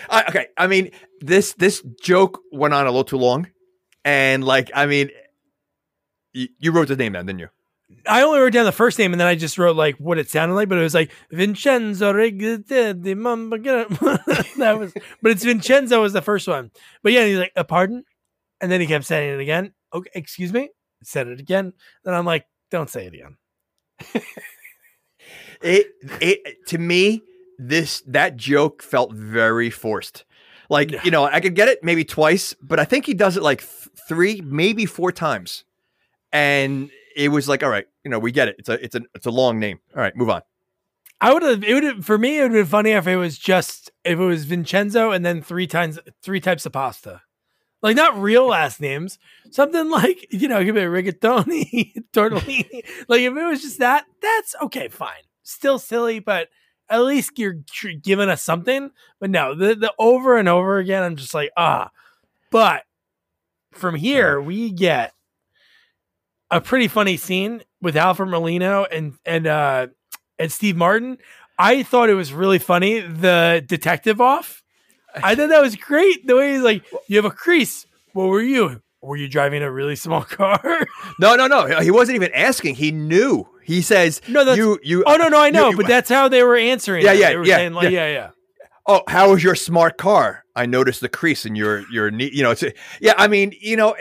I, 0.10 0.24
okay, 0.30 0.47
I 0.58 0.68
mean 0.68 0.91
this 1.22 1.54
this 1.54 1.84
joke 2.02 2.41
went 2.52 2.74
on 2.74 2.86
a 2.86 2.89
little 2.89 3.04
too 3.04 3.18
long, 3.18 3.47
and 4.04 4.43
like 4.43 4.72
I 4.74 4.88
mean, 4.88 5.12
you, 6.34 6.47
you 6.58 6.72
wrote 6.72 6.88
the 6.88 6.95
name 6.95 7.14
down, 7.14 7.28
didn't 7.28 7.39
you? 7.39 7.50
I 8.08 8.22
only 8.22 8.39
wrote 8.39 8.54
down 8.54 8.66
the 8.66 8.72
first 8.72 8.97
name 9.00 9.14
and 9.14 9.20
then 9.20 9.28
I 9.28 9.36
just 9.36 9.58
wrote 9.58 9.76
like 9.76 9.97
what 9.97 10.18
it 10.18 10.30
sounded 10.30 10.56
like, 10.56 10.70
but 10.70 10.78
it 10.78 10.82
was 10.82 10.93
like 10.93 11.12
Vincenzo 11.32 12.14
Mambagina. 12.14 13.88
that 14.58 14.80
was, 14.80 14.93
but 15.22 15.32
it's 15.32 15.43
Vincenzo 15.43 16.02
was 16.02 16.14
the 16.14 16.22
first 16.22 16.47
one. 16.47 16.72
But 17.04 17.14
yeah, 17.14 17.26
he's 17.26 17.39
like, 17.39 17.52
a 17.56 17.64
pardon, 17.64 18.04
and 18.62 18.72
then 18.72 18.80
he 18.80 18.88
kept 18.88 19.06
saying 19.06 19.34
it 19.34 19.39
again. 19.39 19.74
Okay, 19.93 20.09
excuse 20.13 20.51
me. 20.53 20.69
Said 21.03 21.27
it 21.27 21.39
again. 21.39 21.73
Then 22.03 22.13
I'm 22.13 22.25
like, 22.25 22.45
don't 22.71 22.89
say 22.89 23.05
it 23.07 23.13
again. 23.13 23.37
It 25.61 25.87
it 26.21 26.65
to 26.67 26.77
me 26.77 27.21
this 27.57 28.01
that 28.07 28.37
joke 28.37 28.81
felt 28.81 29.13
very 29.13 29.69
forced. 29.69 30.23
Like 30.69 30.91
Yeah. 30.91 31.01
you 31.03 31.11
know, 31.11 31.25
I 31.25 31.39
could 31.41 31.55
get 31.55 31.67
it 31.67 31.83
maybe 31.83 32.05
twice, 32.05 32.55
but 32.61 32.79
I 32.79 32.85
think 32.85 33.05
he 33.05 33.13
does 33.13 33.35
it 33.35 33.43
like 33.43 33.59
th- 33.61 33.89
three, 34.07 34.39
maybe 34.41 34.85
four 34.85 35.11
times, 35.11 35.65
and 36.31 36.89
it 37.15 37.29
was 37.29 37.49
like, 37.49 37.63
all 37.63 37.69
right, 37.69 37.85
you 38.05 38.11
know, 38.11 38.19
we 38.19 38.31
get 38.31 38.47
it. 38.47 38.55
It's 38.59 38.69
a 38.69 38.83
it's 38.83 38.95
a 38.95 39.01
it's 39.13 39.25
a 39.25 39.31
long 39.31 39.59
name. 39.59 39.79
All 39.95 40.01
right, 40.01 40.15
move 40.15 40.29
on. 40.29 40.41
I 41.19 41.33
would 41.33 41.43
have. 41.43 41.63
It 41.65 41.73
would 41.73 41.83
have 41.83 42.05
for 42.05 42.17
me. 42.17 42.37
It 42.37 42.43
would 42.43 42.51
have 42.51 42.65
been 42.65 42.65
funny 42.71 42.91
if 42.91 43.05
it 43.07 43.17
was 43.17 43.37
just 43.37 43.91
if 44.05 44.17
it 44.17 44.23
was 44.23 44.45
Vincenzo 44.45 45.11
and 45.11 45.25
then 45.25 45.41
three 45.41 45.67
times 45.67 45.99
three 46.23 46.39
types 46.39 46.65
of 46.65 46.71
pasta, 46.71 47.23
like 47.82 47.95
not 47.95 48.19
real 48.19 48.47
last 48.47 48.82
names. 48.82 49.19
Something 49.51 49.89
like 49.89 50.27
you 50.32 50.47
know, 50.47 50.63
give 50.63 50.77
it 50.77 50.82
rigatoni, 50.82 51.93
tortellini. 52.13 52.86
like 53.07 53.21
if 53.21 53.36
it 53.36 53.45
was 53.45 53.61
just 53.61 53.80
that, 53.80 54.05
that's 54.21 54.55
okay, 54.63 54.88
fine. 54.88 55.23
Still 55.43 55.80
silly, 55.80 56.19
but 56.19 56.49
at 56.89 57.03
least 57.03 57.38
you're 57.38 57.57
giving 58.01 58.30
us 58.30 58.41
something. 58.41 58.91
But 59.19 59.30
no, 59.30 59.55
the 59.55 59.75
the 59.75 59.93
over 59.97 60.38
and 60.38 60.49
over 60.49 60.77
again, 60.77 61.03
I'm 61.03 61.15
just 61.15 61.34
like 61.34 61.51
ah. 61.55 61.91
But 62.51 62.84
from 63.73 63.95
here, 63.95 64.41
we 64.41 64.71
get 64.71 65.13
a 66.51 66.59
pretty 66.61 66.88
funny 66.88 67.17
scene 67.17 67.63
with 67.82 67.95
Alfred 67.95 68.30
Molina 68.30 68.88
and 68.91 69.13
and 69.25 69.47
uh 69.47 69.88
and 70.38 70.51
Steve 70.51 70.75
Martin. 70.75 71.17
I 71.57 71.84
thought 71.84 72.09
it 72.09 72.15
was 72.15 72.34
really 72.34 72.59
funny. 72.59 72.99
The 73.01 73.63
detective 73.65 74.21
off. 74.21 74.59
I 75.16 75.36
thought 75.36 75.49
that 75.49 75.62
was 75.62 75.76
great. 75.76 76.26
The 76.28 76.36
way 76.36 76.53
he's 76.53 76.62
like, 76.62 76.84
"You 77.07 77.16
have 77.18 77.26
a 77.26 77.32
crease. 77.32 77.86
What 78.14 78.28
were 78.28 78.41
you? 78.41 78.82
Were 79.01 79.16
you 79.18 79.28
driving 79.28 79.64
a 79.64 79.72
really 79.72 79.95
small 79.95 80.22
car?" 80.38 80.60
No, 81.20 81.36
no, 81.36 81.47
no. 81.47 81.80
He 81.80 81.91
wasn't 81.91 82.16
even 82.16 82.32
asking. 82.34 82.76
He 82.76 82.91
knew. 82.91 83.47
He 83.64 83.82
says, 83.82 84.22
No, 84.28 84.39
that's- 84.43 84.57
you, 84.57 84.80
you." 84.84 85.03
oh 85.05 85.16
no, 85.18 85.28
no, 85.28 85.39
I 85.39 85.49
know, 85.51 85.70
you- 85.70 85.78
but 85.78 85.88
that's 85.88 86.10
how 86.10 86.28
they 86.28 86.43
were 86.43 86.55
answering. 86.57 87.05
Yeah, 87.05 87.12
yeah, 87.14 87.41
yeah, 87.43 87.55
saying 87.57 87.74
like, 87.74 87.84
yeah. 87.91 88.07
yeah, 88.07 88.12
yeah. 88.14 88.30
oh, 88.88 89.03
how 89.07 89.30
was 89.32 89.43
your 89.43 89.53
smart 89.55 89.97
car? 89.97 90.43
I 90.55 90.66
noticed 90.66 91.01
the 91.01 91.10
crease 91.10 91.45
in 91.45 91.55
your 91.55 91.84
your 91.91 92.10
knee. 92.12 92.30
You 92.34 92.43
know, 92.43 92.51
it's 92.51 92.64
yeah. 92.99 93.14
I 93.18 93.28
mean, 93.28 93.53
you 93.62 93.78
know, 93.78 93.95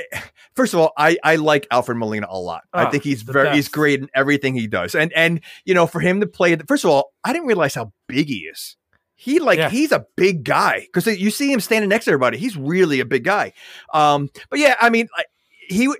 first 0.57 0.73
of 0.75 0.81
all, 0.81 0.93
I 0.97 1.17
I 1.23 1.37
like 1.37 1.67
Alfred 1.71 1.99
Molina 1.99 2.27
a 2.31 2.39
lot. 2.39 2.63
I 2.73 2.87
Oh, 2.87 2.91
think 2.91 3.05
he's 3.05 3.23
very 3.23 3.55
he's 3.55 3.69
great 3.69 4.01
in 4.01 4.09
everything 4.15 4.55
he 4.55 4.67
does. 4.67 4.95
And 4.95 5.13
and 5.13 5.41
you 5.65 5.75
know, 5.75 5.87
for 5.87 6.01
him 6.01 6.21
to 6.21 6.27
play, 6.27 6.57
first 6.67 6.85
of 6.85 6.91
all, 6.91 7.13
I 7.23 7.33
didn't 7.33 7.47
realize 7.47 7.75
how 7.75 7.93
big 8.09 8.27
he 8.29 8.39
is. 8.51 8.77
He 9.21 9.41
like 9.41 9.59
Yeah. 9.59 9.69
he's 9.69 9.91
a 9.91 10.07
big 10.17 10.45
guy 10.45 10.87
because 10.93 11.07
you 11.19 11.33
see 11.33 11.53
him 11.53 11.59
standing 11.59 11.89
next 11.89 12.05
to 12.05 12.13
everybody. 12.13 12.39
He's 12.39 12.57
really 12.57 13.01
a 13.01 13.05
big 13.05 13.25
guy. 13.25 13.53
Um, 13.93 14.31
but 14.49 14.61
yeah, 14.61 14.77
I 14.81 14.91
mean, 14.91 15.09
like, 15.17 15.27
he 15.69 15.93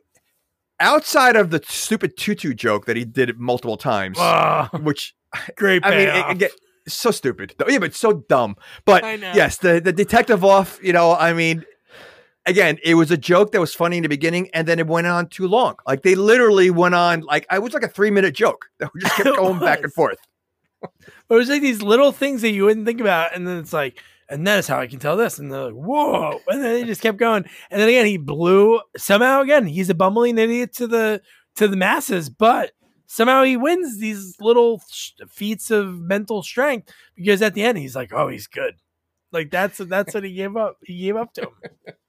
outside 0.79 1.35
of 1.35 1.51
the 1.51 1.61
stupid 1.67 2.17
tutu 2.17 2.55
joke 2.55 2.87
that 2.87 2.97
he 2.97 3.05
did 3.05 3.37
multiple 3.37 3.77
times, 3.77 4.19
Oh, 4.21 4.69
which 4.83 5.17
great 5.57 5.85
I 5.85 5.91
mean, 5.91 6.09
it, 6.09 6.31
it 6.31 6.39
get, 6.39 6.53
so 6.87 7.11
stupid. 7.11 7.57
Yeah, 7.69 7.81
but 7.81 7.93
so 7.93 8.25
dumb. 8.29 8.55
But 8.85 9.03
yes, 9.19 9.59
the 9.59 9.81
the 9.81 9.93
detective 9.93 10.45
off. 10.45 10.79
You 10.81 10.93
know, 10.93 11.17
I 11.17 11.33
mean, 11.33 11.65
again, 12.47 12.79
it 12.85 12.95
was 12.95 13.11
a 13.11 13.17
joke 13.17 13.51
that 13.51 13.59
was 13.61 13.75
funny 13.75 13.97
in 13.97 14.05
the 14.05 14.09
beginning, 14.09 14.49
and 14.55 14.69
then 14.69 14.79
it 14.79 14.87
went 14.87 15.09
on 15.09 15.29
too 15.29 15.49
long. 15.49 15.75
Like 15.89 16.03
they 16.03 16.15
literally 16.15 16.71
went 16.71 16.95
on 16.95 17.23
like 17.23 17.47
I 17.51 17.59
was 17.59 17.75
like 17.75 17.83
a 17.83 17.89
three 17.89 18.13
minute 18.13 18.35
joke 18.35 18.67
that 18.79 18.95
we 18.95 19.01
just 19.03 19.17
kept 19.17 19.37
going 19.37 19.59
back 19.59 19.83
and 19.83 19.93
forth. 19.93 20.19
But 20.81 21.35
it 21.35 21.39
was 21.39 21.49
like 21.49 21.63
these 21.63 21.83
little 21.83 22.13
things 22.13 22.43
that 22.43 22.51
you 22.51 22.65
wouldn't 22.65 22.87
think 22.87 23.01
about, 23.01 23.35
and 23.35 23.47
then 23.47 23.59
it's 23.59 23.73
like, 23.73 23.99
and 24.29 24.47
that 24.47 24.59
is 24.59 24.67
how 24.67 24.79
I 24.79 24.87
can 24.87 24.99
tell 24.99 25.17
this, 25.17 25.39
and 25.39 25.51
they're 25.53 25.71
like, 25.71 25.75
whoa, 25.75 26.41
and 26.49 26.63
then 26.63 26.75
they 26.75 26.85
just 26.85 27.01
kept 27.03 27.19
going, 27.19 27.45
and 27.71 27.81
then 27.81 27.89
again 27.89 28.07
he 28.07 28.17
blew 28.17 28.81
somehow 28.97 29.41
again 29.43 29.67
he's 29.67 29.91
a 29.91 29.95
bumbling 29.95 30.39
idiot 30.39 30.73
to 30.75 30.87
the 30.87 31.23
to 31.57 31.69
the 31.69 31.77
masses, 31.77 32.29
but 32.31 32.73
somehow 33.07 33.43
he 33.43 33.57
wins 33.57 33.99
these 33.99 34.37
little 34.41 34.83
sh- 34.91 35.13
feats 35.29 35.71
of 35.71 35.99
mental 36.01 36.43
strength 36.43 36.93
because 37.17 37.43
at 37.43 37.55
the 37.55 37.63
end 37.63 37.79
he's 37.79 37.97
like, 37.97 38.13
oh, 38.13 38.29
he's 38.29 38.47
good, 38.47 38.75
like 39.33 39.51
that's 39.51 39.79
that's 39.79 40.15
what 40.15 40.25
he 40.25 40.35
gave 40.35 40.57
up. 40.57 40.79
He 40.83 40.99
gave 41.01 41.17
up 41.17 41.33
to 41.35 41.43
him. 41.43 41.95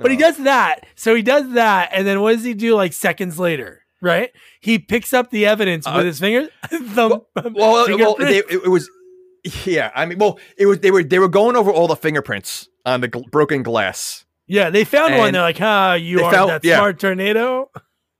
But 0.00 0.10
he 0.10 0.16
does 0.16 0.36
that. 0.38 0.86
So 0.94 1.14
he 1.14 1.22
does 1.22 1.52
that, 1.52 1.90
and 1.92 2.06
then 2.06 2.20
what 2.20 2.34
does 2.34 2.44
he 2.44 2.54
do 2.54 2.74
like 2.74 2.92
seconds 2.92 3.38
later? 3.38 3.84
Right? 4.02 4.30
He 4.60 4.78
picks 4.78 5.12
up 5.12 5.30
the 5.30 5.44
evidence 5.46 5.86
Uh, 5.86 5.94
with 5.96 6.06
his 6.06 6.18
fingers. 6.20 6.48
Well, 6.96 7.26
well, 7.54 7.86
fingerprint. 7.86 8.18
they, 8.30 8.38
it, 8.54 8.68
was. 8.68 8.90
Yeah, 9.64 9.90
I 9.94 10.06
mean, 10.06 10.18
well, 10.18 10.38
it 10.58 10.66
was 10.66 10.80
they 10.80 10.90
were 10.90 11.02
they 11.02 11.18
were 11.18 11.28
going 11.28 11.56
over 11.56 11.70
all 11.70 11.86
the 11.88 11.96
fingerprints 11.96 12.68
on 12.84 13.00
the 13.00 13.08
gl- 13.08 13.30
broken 13.30 13.62
glass. 13.62 14.24
yeah, 14.46 14.68
they 14.70 14.84
found 14.84 15.16
one. 15.16 15.32
They're 15.32 15.40
like, 15.42 15.60
"Ah, 15.60 15.94
you 15.94 16.22
are 16.24 16.32
found- 16.32 16.50
that 16.50 16.64
yeah. 16.64 16.76
smart 16.76 16.98
tornado." 16.98 17.70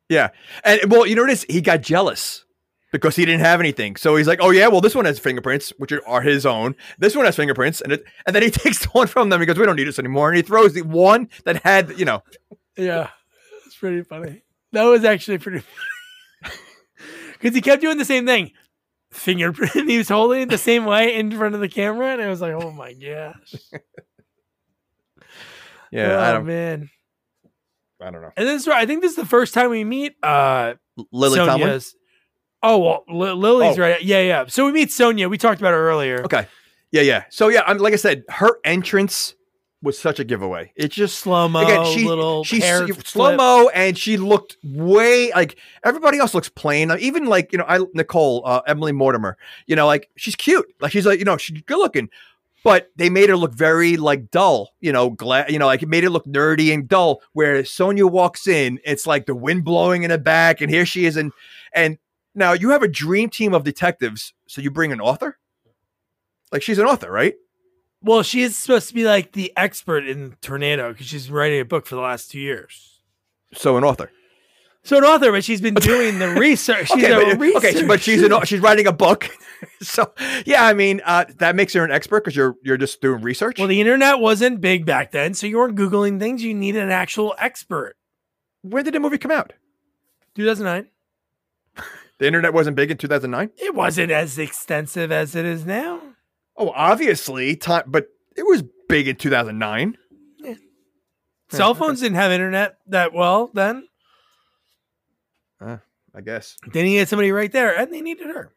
Yeah, 0.08 0.28
and 0.64 0.80
well, 0.90 1.06
you 1.06 1.14
know 1.14 1.22
what 1.22 1.30
it 1.30 1.34
is? 1.34 1.46
He 1.48 1.60
got 1.60 1.82
jealous 1.82 2.44
because 2.90 3.16
he 3.16 3.24
didn't 3.26 3.42
have 3.42 3.60
anything. 3.60 3.96
So 3.96 4.16
he's 4.16 4.26
like, 4.26 4.38
"Oh 4.42 4.50
yeah, 4.50 4.68
well 4.68 4.80
this 4.80 4.94
one 4.94 5.04
has 5.04 5.18
fingerprints, 5.18 5.72
which 5.78 5.92
are- 5.92 6.22
his 6.22 6.46
own. 6.46 6.74
This 6.98 7.14
one 7.14 7.26
has 7.26 7.36
fingerprints, 7.36 7.80
and 7.82 7.92
it, 7.92 8.04
and 8.26 8.34
then 8.34 8.42
he 8.42 8.50
takes 8.64 8.78
the 8.78 8.88
one 8.88 9.06
from 9.06 9.28
them 9.28 9.40
because 9.40 9.58
we 9.58 9.66
don't 9.66 9.76
need 9.76 9.88
this 9.88 9.98
anymore, 9.98 10.28
and 10.28 10.36
he 10.36 10.42
throws 10.42 10.72
the 10.74 10.82
one 10.82 11.28
that 11.44 11.62
had, 11.64 11.98
you 11.98 12.04
know, 12.06 12.22
Yeah, 12.76 13.10
it's 13.66 13.76
pretty 13.76 14.02
funny. 14.02 14.42
That 14.72 14.84
was 14.84 15.04
actually 15.04 15.38
pretty 15.38 15.64
because 17.32 17.54
he 17.54 17.60
kept 17.60 17.82
doing 17.82 17.98
the 17.98 18.04
same 18.04 18.26
thing. 18.26 18.52
Fingerprint. 19.12 19.72
He 19.90 19.98
was 19.98 20.08
holding 20.08 20.42
it 20.42 20.48
the 20.50 20.58
same 20.58 20.84
way 20.84 21.16
in 21.16 21.32
front 21.32 21.54
of 21.56 21.60
the 21.60 21.68
camera, 21.68 22.12
and 22.12 22.22
I 22.22 22.28
was 22.28 22.40
like, 22.40 22.52
"Oh 22.52 22.70
my 22.70 22.92
gosh!" 22.92 23.54
yeah, 25.90 26.12
oh 26.16 26.20
I 26.20 26.32
don't, 26.32 26.46
man. 26.46 26.90
I 28.02 28.10
don't 28.10 28.22
know, 28.22 28.30
And 28.36 28.46
this 28.48 28.62
is 28.62 28.68
I 28.68 28.86
think 28.86 29.02
this 29.02 29.10
is 29.10 29.16
the 29.16 29.26
first 29.26 29.52
time 29.52 29.70
we 29.70 29.84
meet 29.84 30.14
uh 30.22 30.74
Lily 31.12 31.38
Tomlin. 31.38 31.80
Oh 32.62 32.78
well, 32.78 33.04
Li- 33.08 33.32
Lily's 33.32 33.78
Oh. 33.78 33.82
right. 33.82 34.02
Yeah, 34.02 34.20
yeah. 34.20 34.44
So 34.46 34.64
we 34.66 34.72
meet 34.72 34.90
Sonia. 34.92 35.28
We 35.28 35.36
talked 35.38 35.60
about 35.60 35.72
her 35.72 35.90
earlier. 35.90 36.22
Okay, 36.24 36.46
yeah, 36.92 37.02
yeah. 37.02 37.24
So 37.30 37.48
yeah, 37.48 37.62
I'm 37.66 37.78
like 37.78 37.92
I 37.92 37.96
said, 37.96 38.22
her 38.28 38.58
entrance 38.64 39.34
was 39.82 39.98
such 39.98 40.18
a 40.18 40.24
giveaway. 40.24 40.72
It's 40.76 40.94
just 40.94 41.18
Slow 41.18 41.48
mo, 41.48 41.62
again, 41.62 41.84
she 41.86 42.04
little 42.04 42.44
she 42.44 42.60
hair 42.60 42.86
slow 43.04 43.36
mo, 43.36 43.70
and 43.70 43.96
she 43.96 44.16
looked 44.16 44.56
way 44.62 45.30
like 45.32 45.56
everybody 45.84 46.18
else 46.18 46.34
looks 46.34 46.48
plain. 46.48 46.90
Even 46.98 47.26
like 47.26 47.52
you 47.52 47.58
know, 47.58 47.64
I 47.66 47.80
Nicole 47.94 48.42
uh, 48.44 48.60
Emily 48.66 48.92
Mortimer, 48.92 49.36
you 49.66 49.76
know, 49.76 49.86
like 49.86 50.10
she's 50.16 50.36
cute, 50.36 50.66
like 50.80 50.92
she's 50.92 51.06
like 51.06 51.18
you 51.18 51.24
know 51.24 51.36
she's 51.36 51.60
good 51.62 51.78
looking, 51.78 52.10
but 52.62 52.90
they 52.96 53.08
made 53.08 53.30
her 53.30 53.36
look 53.36 53.54
very 53.54 53.96
like 53.96 54.30
dull, 54.30 54.70
you 54.80 54.92
know, 54.92 55.10
glad 55.10 55.50
you 55.50 55.58
know, 55.58 55.66
like 55.66 55.82
it 55.82 55.88
made 55.88 56.04
it 56.04 56.10
look 56.10 56.26
nerdy 56.26 56.72
and 56.74 56.86
dull. 56.88 57.22
Where 57.32 57.64
Sonia 57.64 58.06
walks 58.06 58.46
in, 58.46 58.80
it's 58.84 59.06
like 59.06 59.26
the 59.26 59.34
wind 59.34 59.64
blowing 59.64 60.02
in 60.02 60.10
the 60.10 60.18
back, 60.18 60.60
and 60.60 60.70
here 60.70 60.84
she 60.84 61.06
is, 61.06 61.16
and 61.16 61.32
and 61.74 61.98
now 62.34 62.52
you 62.52 62.70
have 62.70 62.82
a 62.82 62.88
dream 62.88 63.30
team 63.30 63.54
of 63.54 63.64
detectives, 63.64 64.34
so 64.46 64.60
you 64.60 64.70
bring 64.70 64.92
an 64.92 65.00
author, 65.00 65.38
like 66.52 66.62
she's 66.62 66.78
an 66.78 66.86
author, 66.86 67.10
right? 67.10 67.34
Well, 68.02 68.22
she 68.22 68.42
is 68.42 68.56
supposed 68.56 68.88
to 68.88 68.94
be 68.94 69.04
like 69.04 69.32
the 69.32 69.52
expert 69.56 70.06
in 70.06 70.36
tornado 70.40 70.92
because 70.92 71.06
she's 71.06 71.30
writing 71.30 71.60
a 71.60 71.64
book 71.64 71.86
for 71.86 71.96
the 71.96 72.00
last 72.00 72.30
two 72.30 72.40
years. 72.40 73.00
So 73.52 73.76
an 73.76 73.84
author. 73.84 74.10
So 74.82 74.96
an 74.96 75.04
author, 75.04 75.30
but 75.30 75.44
she's 75.44 75.60
been 75.60 75.74
doing 75.74 76.18
the 76.18 76.30
research. 76.30 76.88
She's 76.88 77.04
okay, 77.04 77.32
a 77.32 77.36
but, 77.36 77.56
okay, 77.56 77.84
but 77.86 78.00
she's 78.00 78.22
an, 78.22 78.30
researcher. 78.30 78.46
she's 78.46 78.60
writing 78.60 78.86
a 78.86 78.92
book. 78.92 79.28
so 79.82 80.12
yeah, 80.46 80.64
I 80.64 80.72
mean 80.72 81.02
uh, 81.04 81.26
that 81.36 81.54
makes 81.54 81.74
her 81.74 81.84
an 81.84 81.90
expert 81.90 82.24
because 82.24 82.34
you're 82.34 82.56
you're 82.62 82.78
just 82.78 83.02
doing 83.02 83.20
research. 83.20 83.58
Well, 83.58 83.68
the 83.68 83.80
internet 83.80 84.20
wasn't 84.20 84.62
big 84.62 84.86
back 84.86 85.10
then, 85.10 85.34
so 85.34 85.46
you 85.46 85.58
weren't 85.58 85.76
googling 85.76 86.18
things. 86.18 86.42
You 86.42 86.54
needed 86.54 86.82
an 86.82 86.90
actual 86.90 87.34
expert. 87.38 87.96
when 88.62 88.84
did 88.84 88.94
the 88.94 89.00
movie 89.00 89.18
come 89.18 89.30
out? 89.30 89.52
2009. 90.36 90.88
The 92.18 92.26
internet 92.26 92.52
wasn't 92.54 92.76
big 92.76 92.90
in 92.90 92.96
2009. 92.96 93.50
It 93.56 93.74
wasn't 93.74 94.10
as 94.12 94.38
extensive 94.38 95.10
as 95.10 95.34
it 95.34 95.44
is 95.44 95.64
now. 95.66 96.00
Oh, 96.56 96.72
obviously, 96.74 97.56
time, 97.56 97.84
but 97.86 98.08
it 98.36 98.46
was 98.46 98.62
big 98.88 99.08
in 99.08 99.16
2009. 99.16 99.96
Yeah. 100.38 100.54
Cell 101.48 101.74
phones 101.74 102.00
didn't 102.00 102.16
have 102.16 102.32
internet 102.32 102.78
that 102.88 103.12
well 103.12 103.50
then. 103.52 103.86
Uh, 105.60 105.78
I 106.14 106.20
guess. 106.20 106.56
They 106.72 106.82
needed 106.82 107.08
somebody 107.08 107.32
right 107.32 107.50
there, 107.50 107.76
and 107.76 107.92
they 107.92 108.00
needed 108.00 108.26
her. 108.26 108.52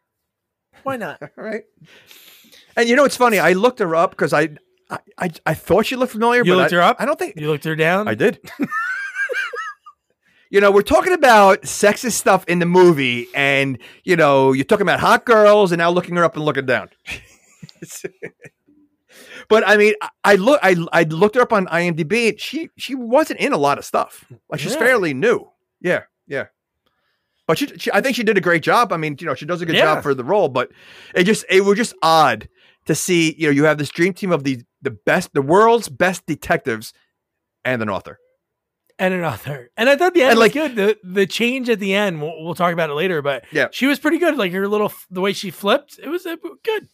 Why 0.82 0.96
not? 0.96 1.22
All 1.22 1.28
right. 1.36 1.64
And 2.76 2.88
you 2.88 2.96
know 2.96 3.04
it's 3.04 3.16
funny. 3.16 3.38
I 3.38 3.52
looked 3.52 3.78
her 3.78 3.94
up 3.94 4.10
because 4.10 4.32
I, 4.32 4.50
I 4.90 4.98
I 5.18 5.30
I 5.46 5.54
thought 5.54 5.86
she 5.86 5.96
looked 5.96 6.12
familiar. 6.12 6.44
You 6.44 6.52
but 6.52 6.58
looked 6.58 6.72
I, 6.72 6.76
her 6.76 6.82
up? 6.82 6.96
I 6.98 7.06
don't 7.06 7.18
think 7.18 7.38
You 7.38 7.48
looked 7.48 7.64
her 7.64 7.76
down. 7.76 8.08
I 8.08 8.14
did. 8.14 8.38
you 10.50 10.60
know, 10.60 10.70
we're 10.70 10.82
talking 10.82 11.12
about 11.12 11.62
sexist 11.62 12.12
stuff 12.12 12.44
in 12.48 12.58
the 12.58 12.66
movie, 12.66 13.28
and 13.34 13.78
you 14.02 14.16
know, 14.16 14.52
you're 14.52 14.64
talking 14.64 14.82
about 14.82 15.00
hot 15.00 15.24
girls, 15.24 15.72
and 15.72 15.78
now 15.78 15.90
looking 15.90 16.16
her 16.16 16.24
up 16.24 16.36
and 16.36 16.44
looking 16.44 16.66
down. 16.66 16.90
but 19.48 19.66
I 19.66 19.76
mean, 19.76 19.94
I, 20.00 20.08
I 20.24 20.34
look, 20.36 20.60
I 20.62 20.76
I 20.92 21.02
looked 21.04 21.36
her 21.36 21.42
up 21.42 21.52
on 21.52 21.66
IMDb. 21.66 22.30
And 22.30 22.40
she 22.40 22.70
she 22.76 22.94
wasn't 22.94 23.40
in 23.40 23.52
a 23.52 23.58
lot 23.58 23.78
of 23.78 23.84
stuff. 23.84 24.24
Like 24.48 24.60
she's 24.60 24.74
Really? 24.74 24.86
fairly 24.86 25.14
new. 25.14 25.50
Yeah, 25.80 26.02
yeah. 26.26 26.46
But 27.46 27.58
she, 27.58 27.66
she, 27.78 27.90
I 27.92 28.00
think 28.00 28.16
she 28.16 28.22
did 28.22 28.38
a 28.38 28.40
great 28.40 28.62
job. 28.62 28.90
I 28.90 28.96
mean, 28.96 29.16
you 29.20 29.26
know, 29.26 29.34
she 29.34 29.44
does 29.44 29.60
a 29.60 29.66
good 29.66 29.76
Yeah. 29.76 29.94
job 29.96 30.02
for 30.02 30.14
the 30.14 30.24
role. 30.24 30.48
But 30.48 30.70
it 31.14 31.24
just, 31.24 31.44
it 31.50 31.60
was 31.60 31.76
just 31.76 31.94
odd 32.02 32.48
to 32.86 32.94
see. 32.94 33.34
You 33.36 33.48
know, 33.48 33.52
you 33.52 33.64
have 33.64 33.76
this 33.76 33.90
dream 33.90 34.14
team 34.14 34.32
of 34.32 34.44
the 34.44 34.62
the 34.80 34.90
best, 34.90 35.34
the 35.34 35.42
world's 35.42 35.88
best 35.90 36.24
detectives, 36.26 36.92
and 37.64 37.82
an 37.82 37.90
author. 37.90 38.18
and 38.98 39.12
an 39.12 39.24
author. 39.24 39.70
And 39.76 39.90
I 39.90 39.96
thought 39.96 40.14
the 40.14 40.22
end 40.22 40.30
And, 40.32 40.38
was 40.38 40.46
like- 40.46 40.52
good. 40.54 40.76
The 40.76 40.96
the 41.04 41.26
change 41.26 41.68
at 41.68 41.80
the 41.80 41.92
end, 41.94 42.22
we'll, 42.22 42.42
we'll 42.44 42.54
talk 42.54 42.72
about 42.72 42.88
it 42.90 42.94
later, 42.94 43.20
but 43.22 43.44
Yeah. 43.52 43.68
she 43.72 43.86
was 43.86 43.98
pretty 43.98 44.18
good. 44.18 44.36
Like 44.38 44.52
her 44.52 44.66
little 44.66 44.90
the 45.10 45.20
way 45.20 45.32
she 45.34 45.50
flipped, 45.50 45.98
it 46.02 46.08
was 46.08 46.24
uh, 46.24 46.36
good. 46.64 46.88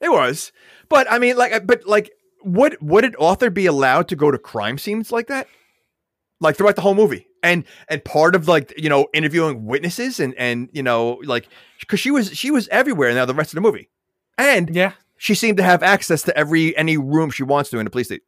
It 0.00 0.10
was, 0.10 0.52
but 0.88 1.10
I 1.10 1.18
mean, 1.18 1.36
like, 1.36 1.66
but 1.66 1.86
like, 1.86 2.12
would 2.44 2.76
would 2.80 3.04
an 3.04 3.14
author 3.16 3.50
be 3.50 3.66
allowed 3.66 4.08
to 4.08 4.16
go 4.16 4.30
to 4.30 4.38
crime 4.38 4.78
scenes 4.78 5.10
like 5.10 5.26
that, 5.26 5.48
like 6.40 6.56
throughout 6.56 6.76
the 6.76 6.82
whole 6.82 6.94
movie, 6.94 7.26
and 7.42 7.64
and 7.88 8.04
part 8.04 8.34
of 8.36 8.46
like 8.46 8.72
you 8.76 8.88
know 8.88 9.08
interviewing 9.12 9.64
witnesses 9.66 10.20
and 10.20 10.34
and 10.36 10.68
you 10.72 10.82
know 10.82 11.20
like 11.24 11.48
because 11.80 11.98
she 11.98 12.10
was 12.10 12.36
she 12.36 12.50
was 12.50 12.68
everywhere 12.68 13.12
now 13.12 13.24
the 13.24 13.34
rest 13.34 13.50
of 13.50 13.56
the 13.56 13.60
movie, 13.60 13.88
and 14.36 14.74
Yeah, 14.74 14.92
she 15.16 15.34
seemed 15.34 15.56
to 15.56 15.64
have 15.64 15.82
access 15.82 16.22
to 16.22 16.36
every 16.36 16.76
any 16.76 16.96
room 16.96 17.30
she 17.30 17.42
wants 17.42 17.70
to 17.70 17.78
in 17.78 17.84
the 17.84 17.90
police 17.90 18.06
station, 18.06 18.24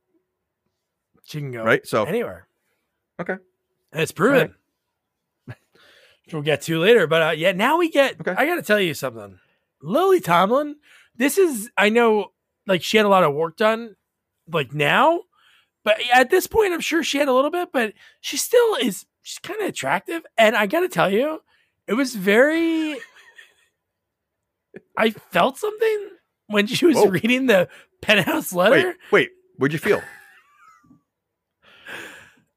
she 1.25 1.39
can 1.39 1.53
go 1.53 1.63
right? 1.63 1.87
So 1.87 2.05
anywhere. 2.05 2.49
Okay. 3.21 3.37
and 3.93 4.03
it's 4.03 4.13
proven. 4.13 4.55
Which 5.47 6.33
we'll 6.33 6.43
get 6.43 6.63
to 6.63 6.79
later, 6.81 7.07
but 7.07 7.23
uh, 7.23 7.31
yeah, 7.31 7.53
now 7.53 7.77
we 7.79 7.91
get. 7.91 8.21
Okay. 8.21 8.35
I 8.37 8.47
got 8.47 8.57
to 8.57 8.63
tell 8.63 8.81
you 8.81 8.95
something, 8.95 9.39
Lily 9.83 10.21
Tomlin. 10.21 10.77
This 11.21 11.37
is 11.37 11.71
I 11.77 11.91
know, 11.91 12.33
like 12.67 12.83
she 12.83 12.97
had 12.97 13.05
a 13.05 13.11
lot 13.11 13.25
of 13.25 13.35
work 13.35 13.59
done, 13.59 13.95
like 14.51 14.73
now, 14.73 15.21
but 15.85 15.99
at 16.15 16.31
this 16.31 16.47
point, 16.47 16.73
I'm 16.73 16.81
sure 16.81 17.03
she 17.03 17.19
had 17.19 17.29
a 17.29 17.35
little 17.35 17.51
bit, 17.51 17.69
but 17.75 17.93
she 18.23 18.39
still 18.39 18.77
is. 18.77 19.05
She's 19.21 19.39
kind 19.39 19.61
of 19.61 19.69
attractive, 19.69 20.23
and 20.39 20.57
I 20.57 20.67
got 20.67 20.81
to 20.81 20.89
tell 20.89 21.11
you, 21.11 21.41
it 21.87 21.93
was 21.93 22.15
very. 22.15 22.97
I 24.97 25.11
felt 25.11 25.59
something 25.59 26.09
when 26.47 26.67
she 26.67 26.87
was 26.87 26.97
Whoa. 26.97 27.09
reading 27.09 27.45
the 27.45 27.69
penthouse 28.01 28.55
letter. 28.55 28.89
wait, 28.89 28.97
wait, 29.11 29.31
what'd 29.59 29.75
you 29.75 29.79
feel? 29.79 30.03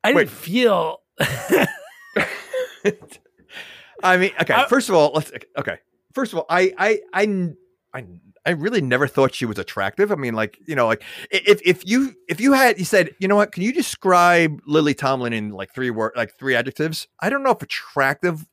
I 0.05 0.13
didn't 0.13 0.15
wait. 0.15 0.29
feel. 0.29 1.01
I 4.01 4.15
mean, 4.15 4.31
okay. 4.41 4.63
First 4.69 4.87
of 4.87 4.95
all, 4.95 5.11
let's 5.13 5.33
okay. 5.57 5.79
First 6.13 6.31
of 6.31 6.39
all, 6.39 6.45
I, 6.49 6.73
I, 6.77 6.99
I, 7.13 7.53
I, 7.93 8.05
I 8.45 8.51
really 8.51 8.81
never 8.81 9.07
thought 9.07 9.33
she 9.33 9.45
was 9.45 9.57
attractive. 9.57 10.11
I 10.11 10.15
mean, 10.15 10.33
like 10.33 10.57
you 10.67 10.75
know, 10.75 10.87
like 10.87 11.03
if 11.31 11.61
if 11.63 11.87
you 11.87 12.13
if 12.27 12.41
you 12.41 12.53
had 12.53 12.77
you 12.77 12.85
said, 12.85 13.11
you 13.19 13.27
know 13.27 13.35
what, 13.37 13.51
can 13.51 13.63
you 13.63 13.71
describe 13.73 14.59
Lily 14.67 14.93
Tomlin 14.93 15.33
in 15.33 15.51
like 15.51 15.73
three 15.73 15.89
word 15.89 16.11
like 16.15 16.37
three 16.37 16.55
adjectives? 16.55 17.07
I 17.19 17.29
don't 17.29 17.43
know 17.43 17.51
if 17.51 17.61
attractive 17.61 18.45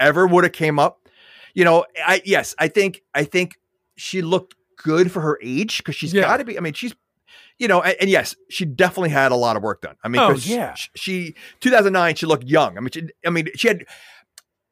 ever 0.00 0.26
would 0.26 0.44
have 0.44 0.52
came 0.52 0.78
up. 0.78 1.08
You 1.54 1.64
know, 1.64 1.84
I 2.06 2.20
yes, 2.24 2.54
I 2.58 2.68
think 2.68 3.02
I 3.14 3.24
think 3.24 3.54
she 3.96 4.20
looked 4.22 4.54
good 4.76 5.10
for 5.12 5.20
her 5.20 5.38
age 5.42 5.78
because 5.78 5.94
she's 5.96 6.12
Yeah. 6.12 6.22
got 6.22 6.38
to 6.38 6.44
be. 6.44 6.56
I 6.58 6.60
mean, 6.60 6.72
she's 6.74 6.94
you 7.58 7.68
know, 7.68 7.80
and, 7.80 7.96
and 8.00 8.10
yes, 8.10 8.34
she 8.50 8.64
definitely 8.64 9.10
had 9.10 9.30
a 9.30 9.36
lot 9.36 9.56
of 9.56 9.62
work 9.62 9.82
done. 9.82 9.94
I 10.02 10.08
mean, 10.08 10.20
Oh, 10.20 10.32
yeah. 10.32 10.74
she, 10.74 10.88
she 10.96 11.34
2009, 11.60 12.16
she 12.16 12.26
looked 12.26 12.44
young. 12.44 12.76
I 12.76 12.80
mean, 12.80 12.90
she, 12.90 13.08
I 13.24 13.30
mean, 13.30 13.48
she 13.54 13.68
had 13.68 13.84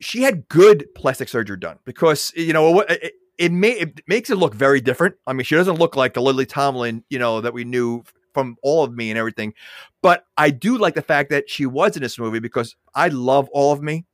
she 0.00 0.22
had 0.22 0.48
good 0.48 0.86
plastic 0.94 1.28
surgery 1.28 1.56
done 1.58 1.78
because 1.84 2.32
you 2.34 2.52
know 2.52 2.70
what 2.70 2.90
it, 2.90 3.12
it, 3.40 3.50
may, 3.50 3.70
it 3.70 4.00
makes 4.06 4.28
it 4.28 4.36
look 4.36 4.54
very 4.54 4.80
different. 4.80 5.16
I 5.26 5.32
mean, 5.32 5.44
she 5.44 5.54
doesn't 5.56 5.76
look 5.76 5.96
like 5.96 6.12
the 6.12 6.20
Lily 6.20 6.44
Tomlin, 6.44 7.02
you 7.08 7.18
know, 7.18 7.40
that 7.40 7.54
we 7.54 7.64
knew 7.64 8.04
from 8.34 8.56
all 8.62 8.84
of 8.84 8.94
me 8.94 9.10
and 9.10 9.18
everything. 9.18 9.54
But 10.02 10.24
I 10.36 10.50
do 10.50 10.76
like 10.76 10.94
the 10.94 11.02
fact 11.02 11.30
that 11.30 11.48
she 11.48 11.64
was 11.64 11.96
in 11.96 12.02
this 12.02 12.18
movie 12.18 12.38
because 12.38 12.76
I 12.94 13.08
love 13.08 13.48
all 13.52 13.72
of 13.72 13.82
me, 13.82 14.04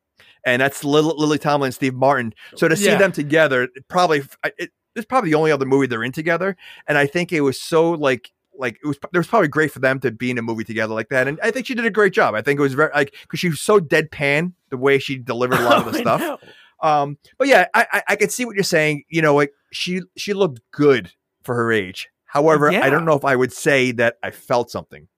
and 0.44 0.62
that's 0.62 0.84
Lily, 0.84 1.12
Lily 1.16 1.38
Tomlin 1.38 1.66
and 1.68 1.74
Steve 1.74 1.94
Martin. 1.94 2.32
So 2.54 2.68
to 2.68 2.76
see 2.76 2.84
Yeah. 2.86 2.98
them 2.98 3.12
together, 3.12 3.68
probably 3.88 4.22
it, 4.58 4.70
it's 4.94 5.06
probably 5.06 5.30
the 5.30 5.36
only 5.36 5.50
other 5.50 5.66
movie 5.66 5.86
they're 5.88 6.04
in 6.04 6.12
together, 6.12 6.56
and 6.86 6.96
I 6.96 7.06
think 7.06 7.32
it 7.32 7.40
was 7.40 7.60
so 7.60 7.90
like 7.90 8.30
like 8.58 8.78
it 8.82 8.86
was 8.86 8.96
it 9.12 9.18
was 9.18 9.26
probably 9.26 9.48
great 9.48 9.70
for 9.72 9.80
them 9.80 10.00
to 10.00 10.10
be 10.10 10.30
in 10.30 10.38
a 10.38 10.42
movie 10.42 10.64
together 10.64 10.94
like 10.94 11.10
that 11.10 11.28
and 11.28 11.38
i 11.42 11.50
think 11.50 11.66
she 11.66 11.74
did 11.74 11.84
a 11.84 11.90
great 11.90 12.14
job 12.14 12.34
i 12.34 12.40
think 12.40 12.58
it 12.58 12.62
was 12.62 12.72
very 12.72 12.90
like 12.94 13.14
because 13.20 13.38
she 13.38 13.50
was 13.50 13.60
so 13.60 13.78
deadpan 13.78 14.54
the 14.70 14.78
way 14.78 14.98
she 14.98 15.18
delivered 15.18 15.58
a 15.58 15.62
lot 15.62 15.86
of 15.86 15.92
the 15.92 15.98
stuff. 16.00 16.40
Um 16.82 17.18
but 17.38 17.48
yeah 17.48 17.66
i 17.74 17.86
i, 17.92 18.02
I 18.10 18.16
can 18.16 18.28
see 18.28 18.44
what 18.44 18.54
you're 18.54 18.64
saying 18.64 19.04
you 19.08 19.22
know 19.22 19.34
like 19.34 19.52
she 19.72 20.02
she 20.16 20.32
looked 20.32 20.60
good 20.72 21.12
for 21.42 21.54
her 21.54 21.72
age. 21.72 22.08
However 22.24 22.70
i 22.70 22.90
don't 22.90 23.04
know 23.04 23.14
if 23.14 23.24
i 23.24 23.36
would 23.36 23.52
say 23.52 23.92
that 23.92 24.16
i 24.22 24.30
felt 24.30 24.70
something. 24.70 25.08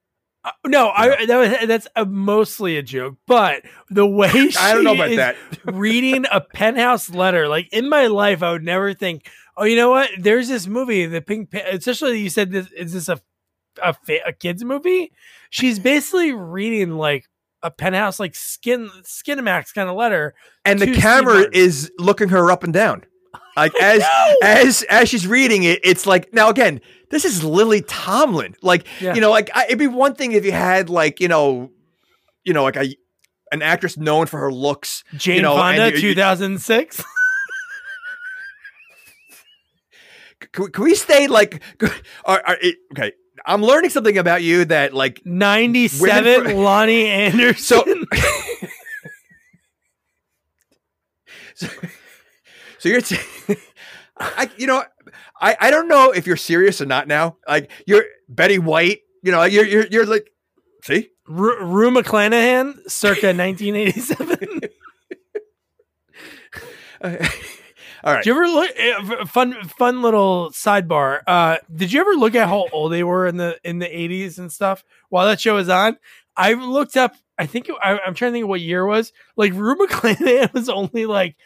Uh, 0.44 0.52
no, 0.66 0.88
I 0.90 1.26
that 1.26 1.36
was 1.36 1.68
that's 1.68 1.88
a, 1.96 2.06
mostly 2.06 2.76
a 2.76 2.82
joke, 2.82 3.16
but 3.26 3.62
the 3.90 4.06
way 4.06 4.30
she 4.30 4.56
i 4.60 4.72
don't 4.72 4.84
know 4.84 4.94
about 4.94 5.16
that. 5.16 5.36
reading 5.64 6.26
a 6.30 6.40
penthouse 6.54 7.10
letter, 7.10 7.48
like 7.48 7.68
in 7.72 7.88
my 7.88 8.06
life, 8.06 8.42
I 8.42 8.52
would 8.52 8.62
never 8.62 8.94
think, 8.94 9.28
oh, 9.56 9.64
you 9.64 9.74
know 9.74 9.90
what? 9.90 10.10
There's 10.16 10.48
this 10.48 10.68
movie, 10.68 11.06
the 11.06 11.20
Pink, 11.20 11.50
Pa- 11.50 11.66
especially 11.72 12.20
you 12.20 12.30
said 12.30 12.52
this 12.52 12.70
is 12.70 12.92
this 12.92 13.08
a 13.08 13.20
a, 13.82 13.94
fa- 13.94 14.26
a 14.26 14.32
kids 14.32 14.64
movie? 14.64 15.12
She's 15.50 15.78
basically 15.78 16.32
reading 16.32 16.92
like 16.92 17.26
a 17.62 17.70
penthouse, 17.70 18.20
like 18.20 18.34
skin 18.34 18.88
Skinamax 19.02 19.74
kind 19.74 19.88
of 19.88 19.96
letter. 19.96 20.34
and 20.64 20.78
the 20.78 20.94
camera 20.94 21.34
Martin. 21.34 21.52
is 21.54 21.90
looking 21.98 22.28
her 22.30 22.50
up 22.50 22.62
and 22.64 22.72
down 22.72 23.04
like 23.56 23.72
as 23.82 24.04
as 24.42 24.82
as 24.84 25.08
she's 25.08 25.26
reading 25.26 25.64
it 25.64 25.80
it's 25.82 26.06
like 26.06 26.32
now 26.32 26.48
again 26.48 26.80
this 27.10 27.24
is 27.24 27.42
lily 27.42 27.82
tomlin 27.82 28.54
like 28.62 28.86
Yeah. 29.00 29.14
you 29.14 29.20
know 29.20 29.30
like 29.30 29.50
I, 29.54 29.64
it'd 29.66 29.78
be 29.78 29.86
one 29.88 30.14
thing 30.14 30.32
if 30.32 30.44
you 30.44 30.52
had 30.52 30.88
like 30.88 31.20
you 31.20 31.26
know 31.28 31.70
you 32.44 32.52
know 32.52 32.62
like 32.62 32.76
a 32.76 32.94
an 33.50 33.60
actress 33.62 33.96
known 33.96 34.26
for 34.26 34.38
her 34.38 34.52
looks 34.52 35.02
Jane 35.16 35.36
you 35.36 35.42
know, 35.42 35.56
Fonda, 35.56 35.88
you- 35.90 35.96
you- 36.08 36.14
2006. 36.14 37.02
can, 40.52 40.64
we- 40.64 40.70
can 40.70 40.84
we 40.84 40.94
stay 40.94 41.26
like 41.26 41.60
are, 42.24 42.42
are, 42.46 42.56
it, 42.62 42.76
okay 42.92 43.12
i'm 43.46 43.62
learning 43.62 43.90
something 43.90 44.18
about 44.18 44.42
you 44.42 44.64
that 44.66 44.92
like 44.94 45.22
97, 45.24 46.24
Women 46.24 46.44
for- 46.44 46.50
Loni 46.56 47.04
Anderson. 47.06 48.06
so 48.14 48.68
so, 51.54 51.66
so 52.78 52.88
you're 52.88 53.00
t- 53.00 53.16
I 54.18 54.50
you 54.56 54.66
know 54.66 54.82
I 55.40 55.56
I 55.60 55.70
don't 55.70 55.88
know 55.88 56.10
if 56.12 56.26
you're 56.26 56.36
serious 56.36 56.80
or 56.80 56.86
not 56.86 57.08
now 57.08 57.36
like 57.48 57.70
you're 57.86 58.04
Betty 58.28 58.58
White 58.58 59.00
You 59.22 59.32
know, 59.32 59.44
you're 59.44 59.64
you're 59.66 59.86
you're 59.90 60.06
like, 60.06 60.30
see, 60.84 61.10
Ru 61.26 61.64
Rue 61.64 61.90
McClanahan, 61.90 62.74
circa 62.88 63.34
1987. 63.34 64.60
all 68.04 68.12
right. 68.14 68.22
Did 68.24 68.30
you 68.30 68.36
ever 68.36 68.48
look? 68.48 68.70
eh, 68.76 69.24
Fun, 69.26 69.54
fun 69.68 70.02
little 70.02 70.50
sidebar. 70.52 71.20
Uh, 71.26 71.58
did 71.74 71.92
you 71.92 72.00
ever 72.00 72.12
look 72.14 72.34
at 72.34 72.48
how 72.48 72.66
old 72.72 72.92
they 72.92 73.02
were 73.04 73.26
in 73.26 73.36
the 73.36 73.58
in 73.64 73.78
the 73.78 73.86
80s 73.86 74.38
and 74.38 74.52
stuff 74.52 74.84
while 75.08 75.26
that 75.26 75.40
show 75.40 75.54
was 75.56 75.68
on? 75.68 75.96
I 76.36 76.52
looked 76.54 76.96
up. 76.96 77.14
I 77.38 77.46
think 77.46 77.68
I, 77.82 77.98
I'm 78.04 78.14
trying 78.14 78.32
to 78.32 78.36
think 78.36 78.42
of 78.44 78.48
what 78.48 78.60
year 78.60 78.82
it 78.82 78.88
was. 78.88 79.12
Like 79.36 79.52
Rue 79.52 79.76
McClanahan 79.76 80.52
was 80.54 80.68
only 80.68 81.06
like 81.06 81.36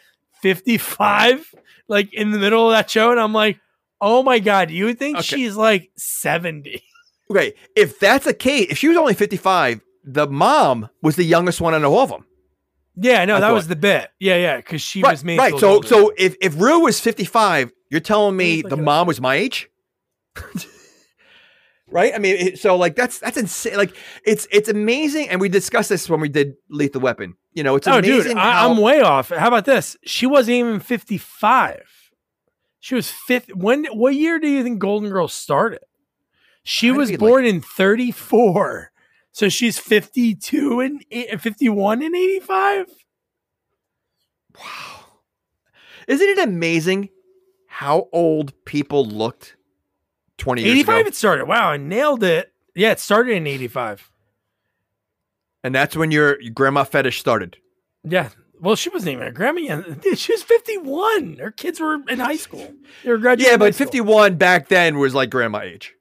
55, 0.41 1.53
like 1.87 2.13
in 2.13 2.31
the 2.31 2.39
middle 2.39 2.69
of 2.69 2.73
that 2.75 2.89
show, 2.89 3.11
and 3.11 3.19
I'm 3.19 3.33
like, 3.33 3.59
oh 4.01 4.23
my 4.23 4.39
god, 4.39 4.69
you 4.71 4.85
would 4.85 4.99
think 4.99 5.17
Okay. 5.17 5.23
she's 5.25 5.55
like 5.55 5.91
70. 5.95 6.83
Okay, 7.31 7.53
if 7.75 7.99
that's 7.99 8.25
the 8.25 8.33
case, 8.33 8.67
if 8.69 8.77
she 8.77 8.87
was 8.89 8.97
only 8.97 9.13
55, 9.13 9.81
the 10.03 10.27
mom 10.27 10.89
was 11.01 11.15
the 11.15 11.23
youngest 11.23 11.61
one 11.61 11.73
out 11.73 11.83
of 11.83 11.91
all 11.91 12.03
of 12.03 12.09
them. 12.09 12.25
Yeah, 12.95 13.25
no, 13.25 13.37
I 13.37 13.39
that 13.39 13.47
thought- 13.47 13.53
was 13.53 13.67
the 13.67 13.75
bit. 13.75 14.09
Yeah, 14.19 14.35
yeah, 14.37 14.57
because 14.57 14.81
she 14.81 15.01
Right, 15.01 15.11
was 15.11 15.23
made 15.23 15.37
right. 15.39 15.57
So, 15.59 15.69
older. 15.75 15.87
so 15.87 16.13
if 16.17 16.35
if 16.41 16.59
Rue 16.59 16.81
was 16.81 16.99
55, 16.99 17.71
you're 17.89 17.99
telling 18.01 18.35
me 18.37 18.61
the 18.61 18.67
it 18.67 18.73
up. 18.73 18.79
mom 18.79 19.07
was 19.07 19.19
my 19.19 19.35
age, 19.35 19.69
right? 21.87 22.13
I 22.13 22.17
mean, 22.19 22.35
it, 22.35 22.59
so 22.59 22.75
like 22.75 22.95
that's 22.95 23.19
that's 23.19 23.37
insane. 23.37 23.75
Like 23.77 23.95
it's 24.25 24.47
it's 24.51 24.69
amazing, 24.69 25.29
and 25.29 25.39
we 25.41 25.49
discussed 25.49 25.89
this 25.89 26.09
when 26.09 26.19
we 26.19 26.29
did 26.29 26.53
Lethal 26.69 27.01
Weapon. 27.01 27.35
You 27.53 27.63
know, 27.63 27.75
it's 27.75 27.87
oh, 27.87 27.97
amazing. 27.99 28.29
dude, 28.31 28.37
I, 28.37 28.51
how, 28.51 28.71
I'm 28.71 28.77
way 28.77 29.01
off. 29.01 29.29
How 29.29 29.47
about 29.47 29.65
this? 29.65 29.97
She 30.05 30.25
wasn't 30.25 30.55
even 30.55 30.79
55. 30.79 31.81
She 32.79 32.95
was 32.95 33.09
fifth. 33.09 33.49
When? 33.55 33.85
What 33.85 34.15
year 34.15 34.39
do 34.39 34.47
you 34.47 34.63
think 34.63 34.79
Golden 34.79 35.09
Girls 35.09 35.33
started? 35.33 35.81
She 36.63 36.87
Had 36.87 36.97
was 36.97 37.09
be, 37.09 37.17
like- 37.17 37.19
born 37.19 37.45
in 37.45 37.61
34, 37.61 38.91
so 39.33 39.49
she's 39.49 39.77
52 39.77 40.79
and 40.79 41.03
eight- 41.11 41.41
51 41.41 42.01
and 42.01 42.15
85. 42.15 42.85
wow, 44.57 45.05
isn't 46.07 46.27
it 46.29 46.37
amazing 46.39 47.09
how 47.67 48.07
old 48.13 48.53
people 48.65 49.05
looked 49.05 49.55
20 50.37 50.61
years 50.61 50.71
85 50.71 50.99
ago? 50.99 51.07
it 51.07 51.15
started. 51.15 51.45
Wow, 51.47 51.69
I 51.71 51.77
nailed 51.77 52.23
it. 52.23 52.53
Yeah, 52.75 52.91
it 52.91 52.99
started 52.99 53.35
in 53.35 53.47
85. 53.47 54.09
And 55.63 55.73
that's 55.73 55.95
when 55.95 56.11
your, 56.11 56.37
grandma 56.53 56.83
fetish 56.83 57.19
started. 57.19 57.57
Yeah. 58.03 58.29
Well, 58.59 58.75
she 58.75 58.89
wasn't 58.89 59.13
even 59.13 59.27
a 59.27 59.31
grandma 59.31 59.59
yet. 59.61 60.17
She 60.17 60.31
was 60.33 60.43
51. 60.43 61.37
Her 61.37 61.51
kids 61.51 61.79
were 61.79 61.97
in 62.07 62.19
high 62.19 62.35
school. 62.37 62.73
They 63.03 63.11
were 63.11 63.17
graduating. 63.17 63.51
Yeah, 63.51 63.57
but 63.57 63.75
51 63.75 64.35
back 64.35 64.67
then 64.69 64.99
was 64.99 65.13
like 65.15 65.29
grandma 65.29 65.61
age. 65.61 65.93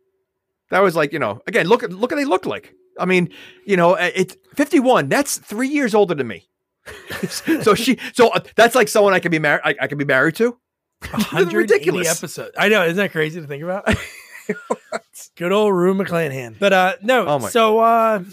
That 0.70 0.80
was 0.80 0.94
like, 0.96 1.12
you 1.12 1.18
know, 1.18 1.40
again, 1.46 1.66
look 1.66 1.82
at 1.82 1.90
look 1.92 2.10
what 2.10 2.16
they 2.16 2.24
looked 2.24 2.46
like. 2.46 2.74
I 2.98 3.04
mean, 3.04 3.30
you 3.66 3.76
know, 3.76 3.94
it's 3.94 4.36
51. 4.54 5.08
That's 5.08 5.38
3 5.38 5.68
years 5.68 5.94
older 5.94 6.14
than 6.14 6.26
me. 6.26 6.48
so 7.62 7.74
she 7.76 7.96
so 8.12 8.30
uh, 8.30 8.40
that's 8.56 8.74
like 8.74 8.88
someone 8.88 9.14
I 9.14 9.20
can 9.20 9.30
be 9.30 9.38
married 9.38 9.60
I, 9.64 9.76
I 9.82 9.86
can 9.86 9.98
be 9.98 10.04
married 10.04 10.34
to. 10.36 10.58
180 11.10 11.56
ridiculous. 11.56 12.08
episodes. 12.08 12.52
I 12.58 12.68
know, 12.68 12.84
isn't 12.84 12.96
that 12.96 13.12
crazy 13.12 13.40
to 13.40 13.46
think 13.46 13.62
about? 13.62 13.86
Good 15.36 15.52
old 15.52 15.74
Rue 15.74 15.94
McClanahan. 15.94 16.58
But 16.58 16.72
uh 16.72 16.94
no, 17.02 17.26
Oh 17.26 17.38
so 17.48 17.78
uh 17.78 18.24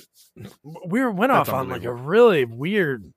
we 0.85 0.99
were 0.99 1.11
went 1.11 1.31
off 1.31 1.49
on 1.49 1.69
like 1.69 1.83
a 1.83 1.93
really 1.93 2.45
weird 2.45 3.13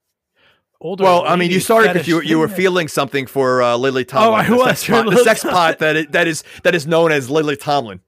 older. 0.82 1.04
Well, 1.04 1.24
I 1.26 1.36
mean, 1.36 1.50
you 1.50 1.60
started 1.60 1.92
because 1.94 2.08
you 2.08 2.20
you 2.20 2.38
were 2.38 2.48
feeling 2.48 2.88
something 2.88 3.26
for 3.26 3.62
uh, 3.62 3.76
Lily 3.76 4.04
Tomlin. 4.04 4.30
Oh, 4.30 4.34
I 4.34 4.46
the 4.46 4.56
was 4.56 4.80
sex 4.80 4.86
pot, 4.88 5.10
the 5.10 5.24
sex 5.24 5.42
pot 5.44 5.78
that 5.78 5.96
is, 5.96 6.06
that 6.10 6.28
is 6.28 6.44
that 6.64 6.74
is 6.74 6.86
known 6.86 7.12
as 7.12 7.30
Lily 7.30 7.56
Tomlin. 7.56 8.00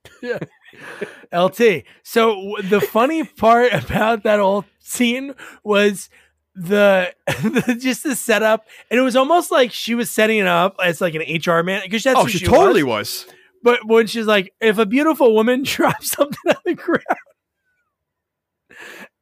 LT. 1.34 1.84
So 2.02 2.34
w- 2.34 2.62
the 2.62 2.80
funny 2.80 3.24
part 3.36 3.72
about 3.72 4.22
that 4.22 4.38
whole 4.40 4.64
scene 4.80 5.34
was 5.62 6.08
the, 6.54 7.12
the 7.26 7.76
just 7.80 8.02
the 8.04 8.14
setup, 8.14 8.66
and 8.90 8.98
it 9.00 9.02
was 9.02 9.16
almost 9.16 9.50
like 9.50 9.72
she 9.72 9.94
was 9.94 10.10
setting 10.10 10.38
it 10.38 10.46
up 10.46 10.76
as 10.82 11.00
like 11.00 11.14
an 11.14 11.22
HR 11.22 11.62
man 11.62 11.82
because 11.84 12.02
that's 12.04 12.18
Oh, 12.18 12.26
she, 12.26 12.38
she 12.38 12.46
totally 12.46 12.82
was. 12.82 13.24
was. 13.26 13.34
But 13.62 13.86
when 13.86 14.06
she's 14.06 14.26
like, 14.26 14.52
if 14.60 14.78
a 14.78 14.86
beautiful 14.86 15.34
woman 15.34 15.62
drops 15.64 16.10
something 16.10 16.38
on 16.50 16.56
the 16.64 16.74
ground, 16.74 17.02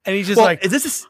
and 0.05 0.17
he's 0.17 0.27
just 0.27 0.37
Well, 0.37 0.47
like, 0.47 0.65
is 0.65 0.71
this 0.73 0.85
a 0.85 1.09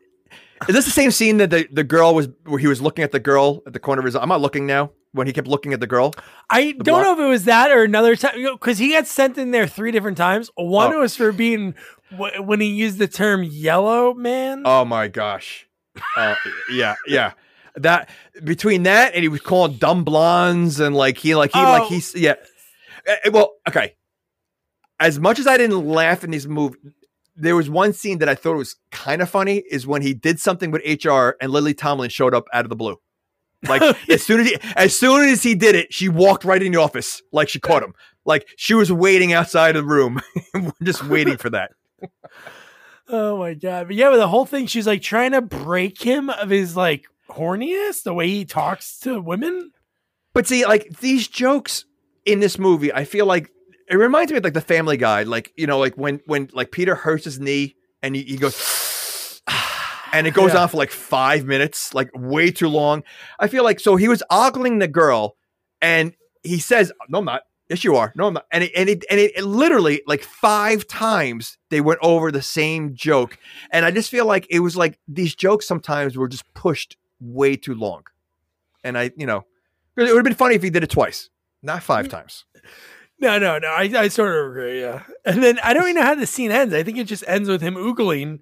is 0.68 0.74
this 0.76 0.84
the 0.84 0.90
same 0.92 1.10
scene 1.10 1.38
that 1.38 1.50
the, 1.50 1.66
the 1.72 1.82
girl 1.82 2.14
was 2.14 2.28
where 2.44 2.58
he 2.58 2.68
was 2.68 2.80
looking 2.80 3.02
at 3.02 3.10
the 3.10 3.18
girl 3.18 3.62
at 3.66 3.72
the 3.72 3.80
corner 3.80 3.98
of 4.00 4.04
his? 4.06 4.14
I'm 4.14 4.28
not 4.28 4.40
looking 4.40 4.64
now. 4.66 4.92
When 5.14 5.26
he 5.26 5.32
kept 5.34 5.46
looking 5.46 5.72
at 5.74 5.80
the 5.80 5.86
girl. 5.86 6.14
I 6.48 6.72
the 6.72 6.84
don't 6.84 6.84
block- 6.84 7.02
know 7.02 7.12
if 7.12 7.18
it 7.26 7.28
was 7.28 7.44
that 7.44 7.70
or 7.70 7.82
another 7.84 8.16
time 8.16 8.34
because 8.52 8.78
he 8.78 8.92
got 8.92 9.06
sent 9.06 9.36
in 9.36 9.50
there 9.50 9.66
three 9.66 9.90
different 9.92 10.16
times. 10.16 10.50
One 10.56 10.94
Oh. 10.94 11.00
was 11.00 11.14
for 11.16 11.32
being 11.32 11.74
wh- 12.16 12.40
when 12.40 12.60
he 12.60 12.68
used 12.68 12.98
the 12.98 13.08
term 13.08 13.42
"yellow 13.42 14.14
man." 14.14 14.62
Oh 14.64 14.84
my 14.86 15.08
gosh. 15.08 15.66
Uh, 16.16 16.34
yeah, 16.72 16.94
yeah. 17.06 17.32
That 17.76 18.08
between 18.42 18.84
that 18.84 19.12
and 19.14 19.22
he 19.22 19.28
was 19.28 19.42
calling 19.42 19.74
dumb 19.76 20.02
blondes 20.04 20.80
and 20.80 20.96
like 20.96 21.18
he 21.18 21.34
like 21.34 21.52
he 21.52 21.58
like 21.58 21.82
Oh. 21.82 21.88
he's 21.88 22.14
yeah. 22.14 22.34
Uh, 23.06 23.30
well, 23.32 23.52
okay. 23.68 23.94
As 24.98 25.18
much 25.20 25.38
as 25.38 25.46
I 25.46 25.56
didn't 25.58 25.86
laugh 25.86 26.22
in 26.24 26.30
these 26.30 26.46
movies, 26.48 26.78
there 27.36 27.56
was 27.56 27.68
one 27.68 27.92
scene 27.92 28.18
that 28.18 28.28
I 28.28 28.34
thought 28.34 28.56
was 28.56 28.76
kind 28.92 29.20
of 29.20 29.28
funny 29.28 29.62
is 29.70 29.86
when 29.86 30.00
he 30.00 30.14
did 30.14 30.38
something 30.40 30.70
with 30.70 30.82
HR 31.04 31.34
and 31.40 31.50
Lily 31.50 31.74
Tomlin 31.74 32.08
showed 32.08 32.34
up 32.34 32.44
out 32.52 32.64
of 32.64 32.68
the 32.70 32.76
blue. 32.76 32.96
Like 33.68 33.82
as 34.08 34.22
soon 34.22 34.40
as 34.40 34.48
he 34.48 34.56
as 34.76 34.98
soon 34.98 35.28
as 35.28 35.42
he 35.42 35.54
did 35.54 35.74
it, 35.74 35.92
she 35.92 36.08
walked 36.08 36.44
right 36.44 36.62
in 36.62 36.72
the 36.72 36.80
office 36.80 37.22
like 37.32 37.48
she 37.48 37.60
caught 37.60 37.82
him. 37.82 37.94
Like 38.24 38.48
she 38.56 38.74
was 38.74 38.92
waiting 38.92 39.32
outside 39.32 39.76
of 39.76 39.84
the 39.84 39.88
room, 39.88 40.20
just 40.82 41.04
waiting 41.06 41.36
for 41.36 41.50
that. 41.50 41.72
Oh 43.08 43.36
my 43.36 43.54
god! 43.54 43.88
But 43.88 43.96
yeah, 43.96 44.10
but 44.10 44.16
the 44.16 44.28
whole 44.28 44.46
thing, 44.46 44.66
she's 44.66 44.86
like 44.86 45.02
trying 45.02 45.32
to 45.32 45.42
break 45.42 46.00
him 46.00 46.30
of 46.30 46.48
his 46.48 46.76
like 46.76 47.04
horniness, 47.28 48.04
the 48.04 48.14
way 48.14 48.28
he 48.28 48.44
talks 48.44 48.98
to 49.00 49.20
women. 49.20 49.72
But 50.32 50.46
see, 50.46 50.64
like 50.64 50.88
these 51.00 51.28
jokes 51.28 51.84
in 52.24 52.40
this 52.40 52.58
movie, 52.58 52.92
I 52.92 53.04
feel 53.04 53.26
like 53.26 53.50
it 53.88 53.96
reminds 53.96 54.30
me 54.30 54.38
of 54.38 54.44
like 54.44 54.54
the 54.54 54.60
Family 54.60 54.96
Guy, 54.96 55.24
like 55.24 55.52
you 55.56 55.66
know, 55.66 55.78
like 55.78 55.94
when 55.96 56.20
when 56.26 56.48
like 56.52 56.70
Peter 56.70 56.94
hurts 56.94 57.24
his 57.24 57.40
knee 57.40 57.74
and 58.02 58.14
he, 58.16 58.22
he 58.22 58.36
goes, 58.36 58.54
and 60.12 60.26
it 60.26 60.34
goes 60.34 60.52
Yeah. 60.52 60.62
on 60.62 60.68
for 60.68 60.76
like 60.76 60.90
five 60.90 61.44
minutes, 61.46 61.94
like 61.94 62.10
way 62.14 62.50
too 62.50 62.68
long. 62.68 63.02
I 63.40 63.48
feel 63.48 63.64
like 63.64 63.80
so 63.80 63.96
he 63.96 64.08
was 64.08 64.22
ogling 64.30 64.78
the 64.78 64.88
girl, 64.88 65.36
and 65.80 66.14
he 66.42 66.58
says, 66.58 66.92
"No, 67.08 67.18
I'm 67.18 67.24
not." 67.24 67.42
Yes, 67.68 67.84
you 67.84 67.96
are. 67.96 68.12
No, 68.14 68.26
I'm 68.26 68.34
not. 68.34 68.44
And 68.52 68.64
it, 68.64 68.72
and 68.76 68.90
it, 68.90 69.04
and 69.08 69.18
it, 69.18 69.32
it 69.34 69.44
literally 69.44 70.02
like 70.06 70.22
five 70.22 70.86
times 70.86 71.56
they 71.70 71.80
went 71.80 72.00
over 72.02 72.30
the 72.30 72.42
same 72.42 72.94
joke, 72.94 73.38
and 73.70 73.86
I 73.86 73.90
just 73.90 74.10
feel 74.10 74.26
like 74.26 74.46
it 74.50 74.60
was 74.60 74.76
like 74.76 74.98
these 75.08 75.34
jokes 75.34 75.66
sometimes 75.66 76.16
were 76.16 76.28
just 76.28 76.44
pushed 76.52 76.96
way 77.20 77.56
too 77.56 77.74
long, 77.74 78.02
and 78.84 78.98
I, 78.98 79.10
you 79.16 79.26
know, 79.26 79.46
it 79.96 80.02
would 80.02 80.16
have 80.16 80.24
been 80.24 80.34
funny 80.34 80.54
if 80.54 80.62
he 80.62 80.70
did 80.70 80.84
it 80.84 80.90
twice, 80.90 81.30
not 81.62 81.82
five 81.82 82.08
mm. 82.08 82.10
times. 82.10 82.44
No, 83.18 83.38
no, 83.38 83.58
no. 83.58 83.68
I, 83.68 83.82
I 83.96 84.08
sort 84.08 84.34
of 84.36 84.50
agree. 84.50 84.80
Yeah, 84.80 85.04
and 85.24 85.42
then 85.42 85.58
I 85.62 85.72
don't 85.72 85.84
even 85.84 85.94
know 85.94 86.02
how 86.02 86.14
the 86.14 86.26
scene 86.26 86.50
ends. 86.50 86.74
I 86.74 86.82
think 86.82 86.98
it 86.98 87.04
just 87.04 87.24
ends 87.26 87.48
with 87.48 87.62
him 87.62 87.76
oogling 87.76 88.40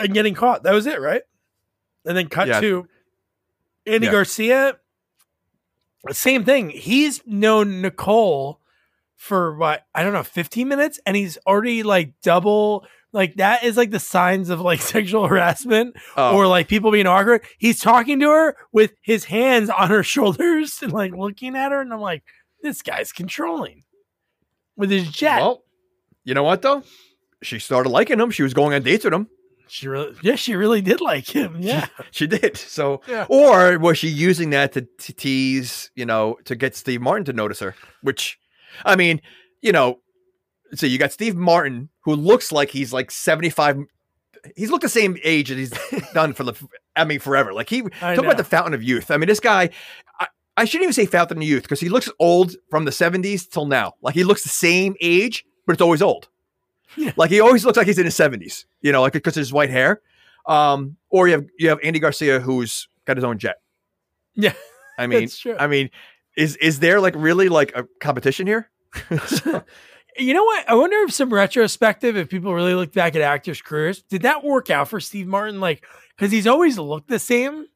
and 0.00 0.14
getting 0.14 0.34
caught. 0.34 0.62
That 0.64 0.74
was 0.74 0.86
it, 0.86 1.00
right? 1.00 1.22
And 2.04 2.16
then 2.16 2.28
cut 2.28 2.48
Yeah. 2.48 2.60
to 2.60 2.88
Andy 3.86 4.06
Yeah. 4.06 4.12
Garcia. 4.12 4.76
Same 6.10 6.44
thing. 6.44 6.70
He's 6.70 7.20
known 7.26 7.82
Nicole 7.82 8.60
for 9.16 9.54
what 9.56 9.84
I 9.94 10.02
don't 10.02 10.14
know, 10.14 10.22
15 10.22 10.66
minutes, 10.66 10.98
and 11.04 11.14
he's 11.16 11.36
already 11.46 11.82
like 11.82 12.14
double. 12.22 12.86
Like 13.12 13.34
that 13.36 13.64
is 13.64 13.76
like 13.76 13.90
the 13.90 13.98
signs 14.00 14.48
of 14.50 14.60
like 14.60 14.80
sexual 14.94 15.26
harassment 15.26 15.96
Oh. 16.16 16.36
or 16.36 16.46
like 16.46 16.68
people 16.68 16.90
being 16.90 17.06
awkward. 17.06 17.42
He's 17.58 17.80
talking 17.80 18.18
to 18.20 18.30
her 18.30 18.56
with 18.72 18.92
his 19.02 19.24
hands 19.26 19.68
on 19.68 19.90
her 19.90 20.02
shoulders 20.04 20.78
and 20.82 20.92
like 20.92 21.12
looking 21.12 21.54
at 21.56 21.72
her, 21.72 21.80
and 21.82 21.92
I'm 21.92 22.00
like, 22.00 22.22
this 22.62 22.80
guy's 22.82 23.12
controlling 23.12 23.84
with 24.76 24.90
his 24.90 25.10
jet. 25.10 25.40
Well, 25.40 25.64
you 26.24 26.32
know 26.32 26.44
what 26.44 26.62
though? 26.62 26.82
She 27.42 27.58
started 27.58 27.90
liking 27.90 28.20
him. 28.20 28.30
She 28.30 28.42
was 28.42 28.54
going 28.54 28.72
on 28.74 28.82
dates 28.82 29.04
with 29.04 29.12
him. 29.14 29.28
She 29.70 29.88
really, 29.88 30.14
yeah, 30.22 30.34
she 30.34 30.54
really 30.54 30.80
did 30.80 31.00
like 31.00 31.26
him. 31.26 31.56
Yeah, 31.60 31.86
She 32.10 32.26
did. 32.26 32.56
So, 32.56 33.00
Yeah. 33.06 33.26
or 33.28 33.78
was 33.78 33.98
she 33.98 34.08
using 34.08 34.50
that 34.50 34.72
to, 34.72 34.82
to 34.82 35.12
tease, 35.12 35.90
you 35.94 36.04
know, 36.04 36.36
to 36.44 36.56
get 36.56 36.74
Steve 36.74 37.00
Martin 37.00 37.24
to 37.26 37.32
notice 37.32 37.60
her? 37.60 37.74
Which, 38.02 38.38
I 38.84 38.96
mean, 38.96 39.20
you 39.62 39.72
know, 39.72 40.00
so 40.74 40.86
you 40.86 40.98
got 40.98 41.12
Steve 41.12 41.36
Martin 41.36 41.88
who 42.04 42.14
looks 42.14 42.50
like 42.52 42.70
he's 42.70 42.92
like 42.92 43.10
75. 43.10 43.78
He's 44.56 44.70
looked 44.70 44.82
the 44.82 44.88
same 44.88 45.18
age 45.22 45.50
as 45.50 45.58
he's 45.90 46.10
done 46.14 46.32
for 46.32 46.44
the, 46.44 46.54
I 46.96 47.04
mean, 47.04 47.20
forever. 47.20 47.52
Like 47.52 47.68
he, 47.68 47.82
I 48.00 48.14
talk 48.16 48.24
about 48.24 48.38
the 48.38 48.44
fountain 48.44 48.72
of 48.74 48.82
youth. 48.82 49.10
I 49.10 49.18
mean, 49.18 49.28
this 49.28 49.40
guy, 49.40 49.68
I, 50.18 50.28
I 50.56 50.64
shouldn't 50.64 50.84
even 50.84 50.94
say 50.94 51.06
fountain 51.06 51.36
of 51.38 51.42
youth 51.44 51.62
because 51.62 51.80
he 51.80 51.88
looks 51.90 52.08
old 52.18 52.56
from 52.70 52.86
the 52.86 52.90
70s 52.90 53.48
till 53.50 53.66
now. 53.66 53.92
Like 54.00 54.14
he 54.14 54.24
looks 54.24 54.42
the 54.42 54.48
same 54.48 54.94
age, 55.00 55.44
but 55.66 55.74
it's 55.74 55.82
always 55.82 56.00
old. 56.00 56.28
Yeah. 56.96 57.12
Like 57.16 57.30
he 57.30 57.40
always 57.40 57.64
looks 57.64 57.76
like 57.76 57.86
he's 57.86 57.98
in 57.98 58.04
his 58.04 58.16
70s, 58.16 58.64
you 58.82 58.92
know, 58.92 59.00
like 59.00 59.12
because 59.12 59.36
of 59.36 59.40
his 59.40 59.52
white 59.52 59.70
hair. 59.70 60.00
Um, 60.46 60.96
or 61.10 61.28
you 61.28 61.34
have 61.34 61.46
you 61.58 61.68
have 61.68 61.78
Andy 61.82 61.98
Garcia 61.98 62.40
who's 62.40 62.88
got 63.04 63.16
his 63.16 63.24
own 63.24 63.38
jet. 63.38 63.56
yeah. 64.34 64.54
I 64.98 65.06
mean. 65.06 65.28
I 65.58 65.66
mean, 65.66 65.90
is 66.36 66.56
is 66.56 66.80
there 66.80 67.00
like 67.00 67.14
really 67.16 67.48
like 67.48 67.72
a 67.74 67.86
competition 68.00 68.46
here? 68.46 68.70
You 70.18 70.34
know 70.34 70.44
what? 70.44 70.68
I 70.68 70.74
wonder 70.74 70.96
if 70.98 71.12
some 71.12 71.32
retrospective, 71.32 72.16
if 72.16 72.28
people 72.28 72.54
really 72.54 72.74
look 72.74 72.92
back 72.92 73.14
at 73.14 73.22
actors' 73.22 73.62
careers, 73.62 74.02
did 74.02 74.22
that 74.22 74.42
work 74.44 74.68
out 74.68 74.88
for 74.88 75.00
Steve 75.00 75.26
Martin? 75.26 75.60
Like, 75.60 75.84
because 76.16 76.32
he's 76.32 76.46
always 76.46 76.78
looked 76.78 77.08
the 77.08 77.18
same. 77.18 77.66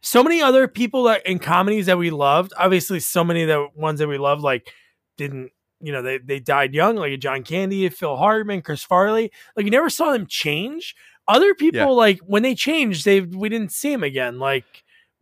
So 0.00 0.22
many 0.22 0.40
other 0.40 0.68
people 0.68 1.04
that 1.04 1.26
in 1.26 1.38
comedies 1.38 1.86
that 1.86 1.98
we 1.98 2.10
loved, 2.10 2.52
obviously, 2.56 3.00
so 3.00 3.24
many 3.24 3.42
of 3.42 3.48
the 3.48 3.68
ones 3.74 3.98
that 3.98 4.08
we 4.08 4.18
loved, 4.18 4.42
like, 4.42 4.72
didn't 5.16 5.52
you 5.86 5.92
know 5.92 6.02
they 6.02 6.18
they 6.18 6.40
died 6.40 6.74
young, 6.74 6.96
like 6.96 7.18
John 7.20 7.42
Candy, 7.44 7.88
Phil 7.88 8.16
Hartman, 8.16 8.62
Chris 8.62 8.82
Farley. 8.82 9.30
Like, 9.56 9.64
you 9.64 9.70
never 9.70 9.88
saw 9.90 10.12
them 10.12 10.26
change. 10.26 10.94
Other 11.28 11.54
people, 11.54 11.80
Yeah. 11.80 11.86
like 11.86 12.18
when 12.20 12.42
they 12.42 12.54
changed, 12.54 13.04
they 13.04 13.20
we 13.20 13.48
didn't 13.48 13.72
see 13.72 13.92
him 13.92 14.02
again. 14.04 14.38
Like, 14.38 14.64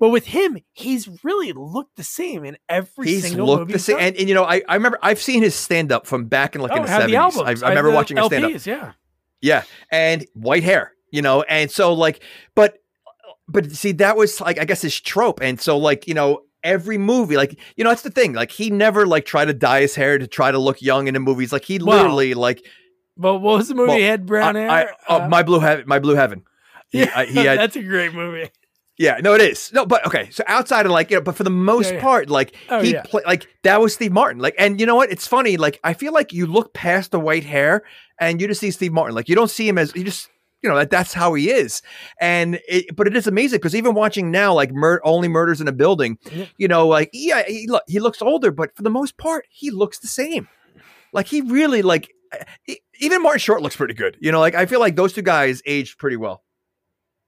but 0.01 0.09
with 0.11 0.27
him, 0.27 0.59
he's 0.73 1.09
really 1.23 1.53
looked 1.53 1.97
the 1.97 2.03
same 2.05 2.45
in 2.45 2.57
every 2.69 3.07
He's 3.09 3.27
single 3.29 3.47
looked 3.47 3.61
movie. 3.61 3.73
the 3.75 3.79
same, 3.79 3.99
and, 3.99 4.17
and 4.17 4.29
you 4.29 4.35
know, 4.35 4.45
I, 4.45 4.63
I 4.69 4.75
remember 4.75 4.99
I've 5.03 5.21
seen 5.23 5.43
his 5.43 5.55
stand 5.55 5.93
up 5.93 6.07
from 6.07 6.27
back 6.27 6.55
in 6.55 6.61
like 6.63 6.73
Oh, 6.73 6.77
in 6.77 6.83
the 6.83 6.89
seventies. 6.89 7.17
I, 7.17 7.51
I 7.51 7.53
Uh, 7.53 7.69
remember 7.71 7.91
the 7.91 7.97
watching 7.97 8.17
him 8.19 8.25
stand 8.27 8.45
up. 8.45 8.67
Yeah. 8.67 8.93
Yeah, 9.41 9.63
and 9.91 10.27
white 10.35 10.63
hair, 10.65 10.93
you 11.11 11.21
know, 11.23 11.43
and 11.43 11.71
so 11.71 11.93
like, 11.93 12.23
but 12.55 12.79
but 13.47 13.71
see, 13.73 13.93
that 13.93 14.17
was 14.17 14.41
like 14.41 14.59
I 14.59 14.65
guess 14.65 14.81
his 14.83 14.99
trope, 15.01 15.41
and 15.43 15.61
so 15.61 15.77
like 15.79 16.09
you 16.09 16.15
know. 16.15 16.41
Every 16.65 16.99
movie, 16.99 17.37
like 17.37 17.59
you 17.77 17.85
know, 17.85 17.91
that's 17.91 18.03
the 18.03 18.11
thing. 18.11 18.33
Like 18.33 18.51
he 18.51 18.71
never 18.71 19.07
like 19.07 19.27
tried 19.27 19.45
to 19.47 19.55
dye 19.55 19.83
his 19.83 19.95
hair 19.95 20.19
to 20.19 20.27
try 20.27 20.51
to 20.51 20.59
look 20.59 20.83
young 20.83 21.07
in 21.07 21.15
the 21.15 21.21
movies. 21.21 21.53
Like 21.53 21.65
he 21.65 21.79
literally 21.79 22.35
like 22.35 22.65
But 23.17 23.35
what 23.39 23.59
was 23.59 23.69
the 23.69 23.75
movie? 23.75 23.89
Well, 23.89 23.97
he 23.99 24.03
had 24.05 24.27
brown 24.27 24.57
I- 24.57 24.61
hair. 24.61 24.71
I- 24.71 24.87
oh, 25.09 25.21
Uh, 25.23 25.29
my 25.29 25.43
blue 25.45 25.61
heaven, 25.61 25.85
my 25.87 25.99
blue 26.01 26.15
heaven. 26.17 26.43
He- 26.91 27.01
yeah, 27.01 27.13
I- 27.15 27.27
he 27.27 27.45
had- 27.45 27.59
that's 27.61 27.77
a 27.77 27.83
great 27.83 28.15
movie. 28.15 28.51
Yeah, 28.97 29.19
no, 29.23 29.35
it 29.35 29.41
is. 29.41 29.73
No, 29.73 29.85
but 29.85 30.07
okay. 30.07 30.31
So 30.31 30.45
outside 30.47 30.87
of 30.87 30.93
like, 30.93 31.11
you 31.11 31.17
know, 31.17 31.21
but 31.23 31.35
for 31.35 31.43
the 31.43 31.51
most 31.51 31.89
Yeah, 31.91 31.97
yeah. 31.97 32.01
part, 32.03 32.31
like 32.31 32.55
Oh, 32.69 32.81
he 32.81 32.93
yeah. 32.93 33.03
play, 33.03 33.23
like 33.27 33.49
that 33.65 33.81
was 33.81 33.93
Steve 33.93 34.13
Martin. 34.13 34.41
Like, 34.41 34.55
and 34.57 34.79
you 34.81 34.87
know 34.87 34.95
what? 34.95 35.11
It's 35.11 35.27
funny. 35.27 35.57
Like, 35.57 35.81
I 35.83 35.95
feel 35.95 36.13
like 36.13 36.33
you 36.33 36.47
look 36.47 36.73
past 36.75 37.11
the 37.11 37.19
white 37.19 37.43
hair 37.45 37.83
and 38.21 38.41
you 38.41 38.47
just 38.47 38.61
see 38.61 38.71
Steve 38.71 38.93
Martin. 38.93 39.15
Like, 39.17 39.29
you 39.29 39.35
don't 39.35 39.51
see 39.51 39.67
him 39.69 39.79
as 39.79 39.93
you 39.97 40.05
just, 40.05 40.29
you 40.65 40.69
know, 40.71 40.77
that 40.77 40.91
that's 40.91 41.13
how 41.13 41.35
he 41.35 41.51
is. 41.51 41.81
And 42.21 42.59
it, 42.67 42.97
but 42.97 43.07
it 43.07 43.15
is 43.17 43.29
amazing 43.29 43.59
because 43.59 43.77
even 43.77 43.95
watching 43.95 44.33
now, 44.33 44.53
like, 44.55 44.73
mur- 44.73 45.01
only 45.05 45.29
murders 45.29 45.61
in 45.61 45.69
a 45.69 45.73
building, 45.73 46.19
Yeah. 46.33 46.47
you 46.57 46.67
know, 46.67 46.89
like, 46.89 47.11
yeah, 47.13 47.45
he 47.47 47.69
look 47.69 47.85
he 47.87 48.01
looks 48.01 48.21
older, 48.23 48.51
but 48.51 48.75
for 48.75 48.83
the 48.83 48.91
most 48.91 49.17
part, 49.19 49.45
he 49.51 49.71
looks 49.71 50.01
the 50.01 50.09
same. 50.09 50.49
Like, 51.13 51.27
he 51.29 51.43
really 51.43 51.83
like. 51.83 52.11
e- 52.67 52.79
Even 52.99 53.23
Martin 53.23 53.39
Short 53.39 53.63
looks 53.63 53.77
pretty 53.77 53.95
good. 53.95 54.17
You 54.21 54.33
know, 54.33 54.41
like 54.41 54.57
I 54.57 54.67
feel 54.67 54.81
like 54.81 54.97
those 54.97 55.13
two 55.13 55.23
guys 55.23 55.63
aged 55.67 55.99
pretty 55.99 56.17
well. 56.17 56.43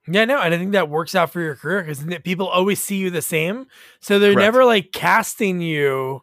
Yeah, 0.09 0.23
no, 0.25 0.39
and 0.41 0.53
I 0.53 0.57
think 0.57 0.71
that 0.71 0.89
works 0.89 1.15
out 1.15 1.31
for 1.31 1.41
your 1.41 1.55
career 1.55 1.83
because 1.83 2.03
people 2.23 2.47
always 2.47 2.81
see 2.81 2.95
you 2.95 3.09
the 3.09 3.21
same, 3.21 3.67
so 3.99 4.19
they're 4.19 4.33
Correct. 4.33 4.45
never 4.45 4.65
like 4.65 4.91
casting 4.93 5.61
you. 5.61 6.21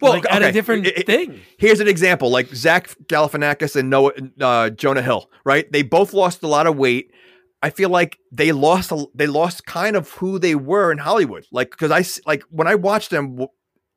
Well, 0.00 0.12
like, 0.12 0.24
at 0.30 0.42
a 0.42 0.52
different 0.52 0.86
it- 0.86 0.98
it- 0.98 1.06
thing. 1.06 1.40
Here's 1.58 1.80
an 1.80 1.88
example, 1.88 2.30
like 2.30 2.48
Zach 2.54 2.88
Galifianakis 3.06 3.76
and 3.76 3.90
Noah 3.90 4.12
uh, 4.40 4.70
Jonah 4.70 5.02
Hill, 5.02 5.30
right? 5.44 5.70
They 5.70 5.82
both 5.82 6.12
lost 6.12 6.42
a 6.42 6.46
lot 6.48 6.66
of 6.66 6.76
weight. 6.76 7.10
I 7.62 7.68
feel 7.70 7.90
like 7.90 8.18
they 8.32 8.52
lost 8.52 8.90
a, 8.90 9.04
they 9.14 9.26
lost 9.26 9.66
kind 9.66 9.94
of 9.96 10.10
who 10.12 10.38
they 10.38 10.54
were 10.54 10.90
in 10.92 10.98
Hollywood. 10.98 11.44
Like 11.52 11.70
because 11.70 11.90
I 11.90 12.04
like 12.28 12.42
when 12.50 12.66
I 12.66 12.74
watch 12.74 13.10
them, 13.10 13.38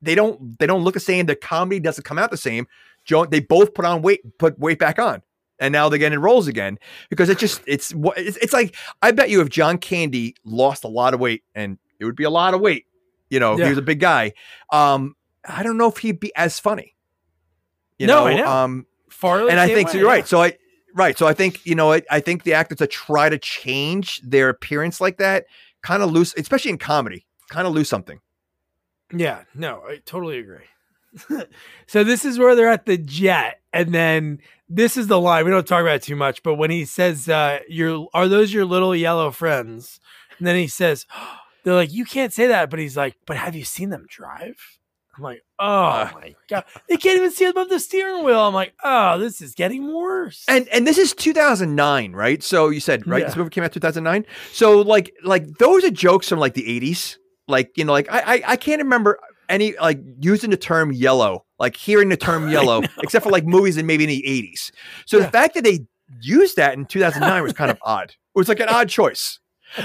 they 0.02 0.16
don't 0.16 0.60
they 0.60 0.66
don't 0.68 0.84
look 0.84 0.96
the 0.96 1.00
same. 1.00 1.26
The 1.28 1.36
comedy 1.36 1.80
doesn't 1.80 2.04
come 2.04 2.20
out 2.20 2.30
the 2.32 2.38
same. 2.38 2.68
Joe, 3.06 3.26
they 3.26 3.40
both 3.40 3.74
put 3.74 3.86
on 3.86 4.02
weight, 4.02 4.22
put 4.38 4.60
weight 4.60 4.80
back 4.80 5.00
on, 5.00 5.22
and 5.60 5.72
now 5.72 5.88
they're 5.88 6.00
getting 6.00 6.20
roles 6.20 6.48
again 6.48 6.78
because 7.10 7.30
it 7.30 7.38
just 7.38 7.62
it's 7.66 7.94
what 7.94 8.18
it's, 8.18 8.36
it's 8.38 8.52
like. 8.54 8.76
I 9.02 9.12
bet 9.12 9.30
you 9.30 9.40
if 9.42 9.48
John 9.50 9.78
Candy 9.78 10.36
lost 10.44 10.84
a 10.84 10.90
lot 10.90 11.14
of 11.14 11.22
weight, 11.22 11.44
and 11.56 11.78
it 12.00 12.06
would 12.06 12.16
be 12.18 12.24
a 12.26 12.30
lot 12.30 12.54
of 12.54 12.60
weight, 12.60 12.86
you 13.30 13.40
know, 13.40 13.58
Yeah. 13.58 13.66
he 13.66 13.70
was 13.70 13.78
a 13.78 13.82
big 13.82 14.02
guy. 14.02 14.34
Um, 14.74 15.16
I 15.48 15.64
don't 15.64 15.78
know 15.78 15.88
if 15.90 15.98
he'd 15.98 16.20
be 16.20 16.32
as 16.36 16.60
funny. 16.60 16.96
You 18.00 18.08
No, 18.08 18.22
know, 18.22 18.28
I 18.28 18.34
know. 18.36 18.48
um, 18.48 18.86
Farley, 19.10 19.50
and 19.52 19.60
I 19.60 19.68
think 19.68 19.90
so 19.90 19.98
you're 19.98 20.08
yeah. 20.08 20.14
right. 20.14 20.28
So 20.28 20.42
I 20.42 20.58
right. 20.96 21.18
So 21.18 21.28
I 21.28 21.34
think 21.34 21.66
you 21.66 21.76
know 21.76 21.94
I, 21.94 22.02
I 22.10 22.20
think 22.20 22.44
the 22.44 22.54
actors 22.54 22.80
that 22.80 22.92
try 22.92 23.30
to 23.30 23.38
change 23.38 24.22
their 24.22 24.50
appearance 24.50 25.00
like 25.00 25.18
that 25.18 25.46
kind 25.82 26.02
of 26.02 26.12
lose, 26.12 26.34
especially 26.38 26.72
in 26.72 26.78
comedy, 26.78 27.26
kind 27.50 27.68
of 27.68 27.74
lose 27.74 27.90
something. 27.90 28.20
Yeah, 29.16 29.44
no, 29.54 29.84
I 29.88 30.00
totally 30.06 30.40
agree. 30.40 30.66
so 31.88 32.04
this 32.04 32.26
is 32.26 32.40
where 32.40 32.56
they're 32.56 32.70
at 32.70 32.86
the 32.88 32.98
jet, 32.98 33.62
and 33.72 33.94
then 33.94 34.40
this 34.68 34.98
is 34.98 35.06
the 35.08 35.20
line. 35.22 35.46
We 35.46 35.52
don't 35.52 35.68
talk 35.68 35.82
about 35.82 35.96
it 35.98 36.02
too 36.04 36.16
much, 36.16 36.42
but 36.42 36.56
when 36.56 36.72
he 36.72 36.86
says, 36.86 37.30
uh, 37.30 37.60
"Your 37.70 38.08
are 38.16 38.28
those 38.28 38.52
your 38.52 38.66
little 38.66 38.96
yellow 38.96 39.30
friends?" 39.30 40.00
and 40.40 40.48
then 40.48 40.56
he 40.56 40.68
says, 40.68 41.06
"They're 41.64 41.76
like 41.76 41.94
you 41.94 42.06
can't 42.06 42.34
say 42.34 42.48
that," 42.48 42.72
but 42.72 42.80
he's 42.80 42.98
like, 42.98 43.16
"But 43.28 43.38
have 43.38 43.56
you 43.56 43.64
seen 43.66 43.90
them 43.90 44.06
drive?" 44.10 44.80
I'm 45.16 45.24
like, 45.24 45.44
"Oh 45.60 45.66
Uh. 45.66 46.10
my 46.14 46.36
god, 46.50 46.66
they 46.90 46.98
can't 46.98 47.18
even 47.18 47.32
see 47.32 47.46
above 47.46 47.70
the 47.70 47.80
steering 47.80 48.24
wheel." 48.24 48.40
I'm 48.40 48.54
like, 48.54 48.74
"Oh, 48.84 49.20
this 49.20 49.42
is 49.42 49.54
getting 49.54 49.94
worse." 49.94 50.44
And 50.48 50.68
and 50.70 50.88
this 50.88 50.98
is 50.98 51.14
2009, 51.14 52.14
right? 52.14 52.42
So 52.42 52.70
you 52.70 52.80
said 52.80 53.06
right, 53.08 53.20
Yeah. 53.22 53.28
this 53.28 53.36
movie 53.36 53.50
came 53.50 53.64
out 53.64 53.72
2009. 53.72 54.26
So 54.52 54.82
like 54.82 55.14
like 55.24 55.58
those 55.60 55.84
are 55.84 55.92
jokes 55.92 56.28
from 56.30 56.40
like 56.40 56.54
the 56.56 56.64
80s. 56.64 57.18
Like 57.48 57.72
you 57.78 57.86
know, 57.86 57.92
like 57.92 58.08
I 58.12 58.20
I, 58.38 58.44
I 58.48 58.56
can't 58.56 58.82
remember 58.82 59.20
any 59.50 59.76
like 59.80 60.00
using 60.22 60.50
the 60.50 60.58
term 60.58 60.92
yellow, 60.94 61.46
like 61.60 61.76
hearing 61.76 62.10
the 62.10 62.18
term 62.18 62.50
yellow, 62.58 62.82
except 63.04 63.24
for 63.24 63.30
like 63.32 63.46
movies 63.46 63.78
in 63.78 63.86
maybe 63.86 64.06
in 64.06 64.10
the 64.10 64.24
80s. 64.26 64.72
So 65.06 65.18
Yeah. 65.18 65.26
the 65.26 65.32
fact 65.32 65.54
that 65.56 65.64
they 65.64 65.86
used 66.22 66.56
that 66.56 66.74
in 66.76 66.86
2009 66.86 67.44
was 67.44 67.54
kind 67.54 67.70
of 67.70 67.78
odd. 67.84 68.10
It 68.10 68.16
was 68.40 68.48
like 68.50 68.60
an 68.62 68.70
odd 68.70 68.90
choice. 68.90 69.40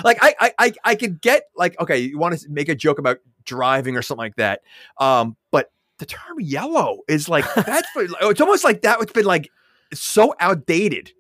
Like 0.05 0.19
I, 0.21 0.35
I, 0.41 0.53
I, 0.59 0.73
I 0.85 0.95
could 0.95 1.21
get 1.21 1.45
like 1.57 1.79
okay, 1.81 1.99
you 1.99 2.19
want 2.19 2.39
to 2.39 2.49
make 2.49 2.69
a 2.69 2.75
joke 2.75 2.99
about 2.99 3.19
driving 3.45 3.97
or 3.97 4.03
something 4.03 4.23
like 4.25 4.37
that, 4.37 4.61
um, 4.99 5.37
but 5.51 5.71
the 5.99 6.07
term 6.07 6.39
yellow 6.39 7.01
is 7.09 7.29
like 7.29 7.45
that's 7.55 7.89
it's 7.97 8.41
almost 8.41 8.65
like 8.65 8.83
that. 8.83 9.01
It's 9.01 9.13
been 9.13 9.25
like 9.25 9.51
so 9.95 10.35
outdated. 10.41 11.13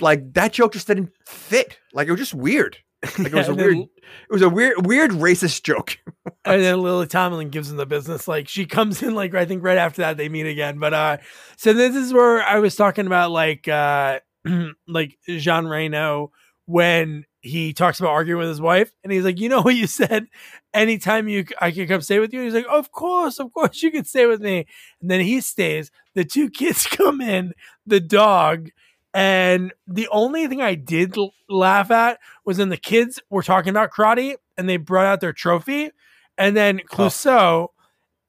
Like 0.00 0.34
that 0.34 0.52
joke 0.52 0.74
just 0.74 0.86
didn't 0.86 1.10
fit. 1.26 1.78
Like 1.94 2.08
it 2.08 2.10
was 2.10 2.20
just 2.20 2.34
weird. 2.34 2.76
Like 3.18 3.32
it 3.32 3.34
was 3.34 3.48
a 3.48 3.50
And 3.52 3.60
then- 3.60 3.66
weird. 3.76 3.88
It 4.30 4.32
was 4.32 4.42
a 4.42 4.48
weird, 4.48 4.86
weird 4.86 5.10
racist 5.10 5.64
joke. 5.64 5.98
and 6.44 6.62
then 6.62 6.80
Lily 6.80 7.08
Tomlin 7.08 7.48
gives 7.50 7.70
him 7.70 7.76
the 7.76 7.86
business. 7.86 8.28
Like 8.28 8.48
she 8.48 8.64
comes 8.64 9.02
in, 9.02 9.16
like 9.16 9.34
I 9.34 9.44
think 9.46 9.64
right 9.64 9.76
after 9.78 10.02
that 10.02 10.16
they 10.16 10.28
meet 10.28 10.46
again. 10.46 10.78
But 10.78 10.94
uh, 10.94 11.16
so 11.56 11.72
this 11.72 11.96
is 11.96 12.12
where 12.12 12.40
I 12.40 12.60
was 12.60 12.76
talking 12.76 13.06
about 13.06 13.32
like 13.32 13.66
uh, 13.66 14.20
like 14.86 15.18
Jean 15.26 15.66
Reno 15.66 16.30
when 16.66 17.24
he 17.46 17.72
talks 17.72 18.00
about 18.00 18.10
arguing 18.10 18.40
with 18.40 18.48
his 18.48 18.60
wife, 18.60 18.92
and 19.02 19.12
he's 19.12 19.24
like, 19.24 19.38
you 19.38 19.48
know 19.48 19.62
what 19.62 19.74
you 19.74 19.86
said. 19.86 20.26
Anytime 20.74 21.28
you, 21.28 21.44
I 21.60 21.70
can 21.70 21.88
come 21.88 22.00
stay 22.00 22.18
with 22.18 22.32
you. 22.32 22.40
And 22.40 22.46
he's 22.46 22.54
like, 22.54 22.70
of 22.70 22.92
course, 22.92 23.38
of 23.38 23.52
course, 23.52 23.82
you 23.82 23.90
can 23.90 24.04
stay 24.04 24.26
with 24.26 24.40
me. 24.40 24.66
And 25.00 25.10
then 25.10 25.20
he 25.20 25.40
stays. 25.40 25.90
The 26.14 26.24
two 26.24 26.50
kids 26.50 26.86
come 26.86 27.20
in, 27.20 27.52
the 27.86 28.00
dog. 28.00 28.70
And 29.14 29.72
the 29.86 30.08
only 30.08 30.46
thing 30.46 30.60
I 30.60 30.74
did 30.74 31.16
l- 31.16 31.32
laugh 31.48 31.90
at 31.90 32.18
was 32.44 32.58
when 32.58 32.68
the 32.68 32.76
kids 32.76 33.20
were 33.30 33.42
talking 33.42 33.70
about 33.70 33.90
karate 33.90 34.34
and 34.58 34.68
they 34.68 34.76
brought 34.76 35.06
out 35.06 35.20
their 35.20 35.32
trophy. 35.32 35.90
And 36.36 36.54
then 36.54 36.80
Clouseau, 36.80 37.68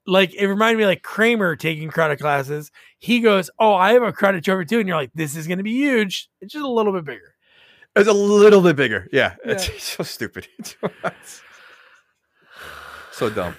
like 0.06 0.34
it 0.34 0.48
reminded 0.48 0.80
me 0.80 0.86
like 0.86 1.02
Kramer 1.02 1.58
taking 1.58 1.90
karate 1.90 2.18
classes. 2.18 2.72
He 3.00 3.20
goes, 3.20 3.50
Oh, 3.60 3.74
I 3.74 3.94
have 3.94 4.04
a 4.04 4.14
karate 4.14 4.42
trophy 4.42 4.64
too. 4.64 4.80
And 4.80 4.88
you're 4.88 4.96
like, 4.96 5.12
This 5.14 5.36
is 5.36 5.46
going 5.46 5.58
to 5.58 5.64
be 5.64 5.74
huge. 5.74 6.30
It's 6.40 6.54
just 6.54 6.64
a 6.64 6.72
little 6.72 6.94
bit 6.94 7.04
bigger. 7.04 7.36
It 7.98 8.00
was 8.00 8.08
a 8.08 8.14
little 8.14 8.62
bit 8.62 8.76
bigger. 8.76 9.08
Yeah, 9.12 9.36
it's 9.44 9.84
so 9.84 10.04
stupid. 10.04 10.48
so 13.12 13.30
dumb. 13.30 13.56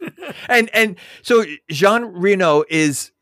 and 0.48 0.70
and 0.74 0.96
so 1.22 1.44
Jean 1.70 2.04
Reno 2.04 2.64
is 2.68 3.12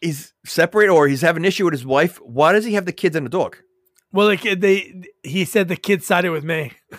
is 0.00 0.32
separate 0.44 0.88
or 0.88 1.08
he's 1.08 1.22
having 1.22 1.42
an 1.42 1.46
issue 1.46 1.64
with 1.64 1.74
his 1.74 1.86
wife. 1.86 2.18
Why 2.22 2.52
does 2.52 2.64
he 2.64 2.74
have 2.74 2.86
the 2.86 2.92
kids 2.92 3.16
and 3.16 3.24
the 3.26 3.30
dog? 3.30 3.56
Well, 4.12 4.26
like 4.26 4.44
uh, 4.44 4.56
they, 4.58 5.04
he 5.22 5.44
said 5.44 5.68
the 5.68 5.76
kid 5.76 6.02
sided 6.02 6.30
with 6.30 6.44
me. 6.44 6.72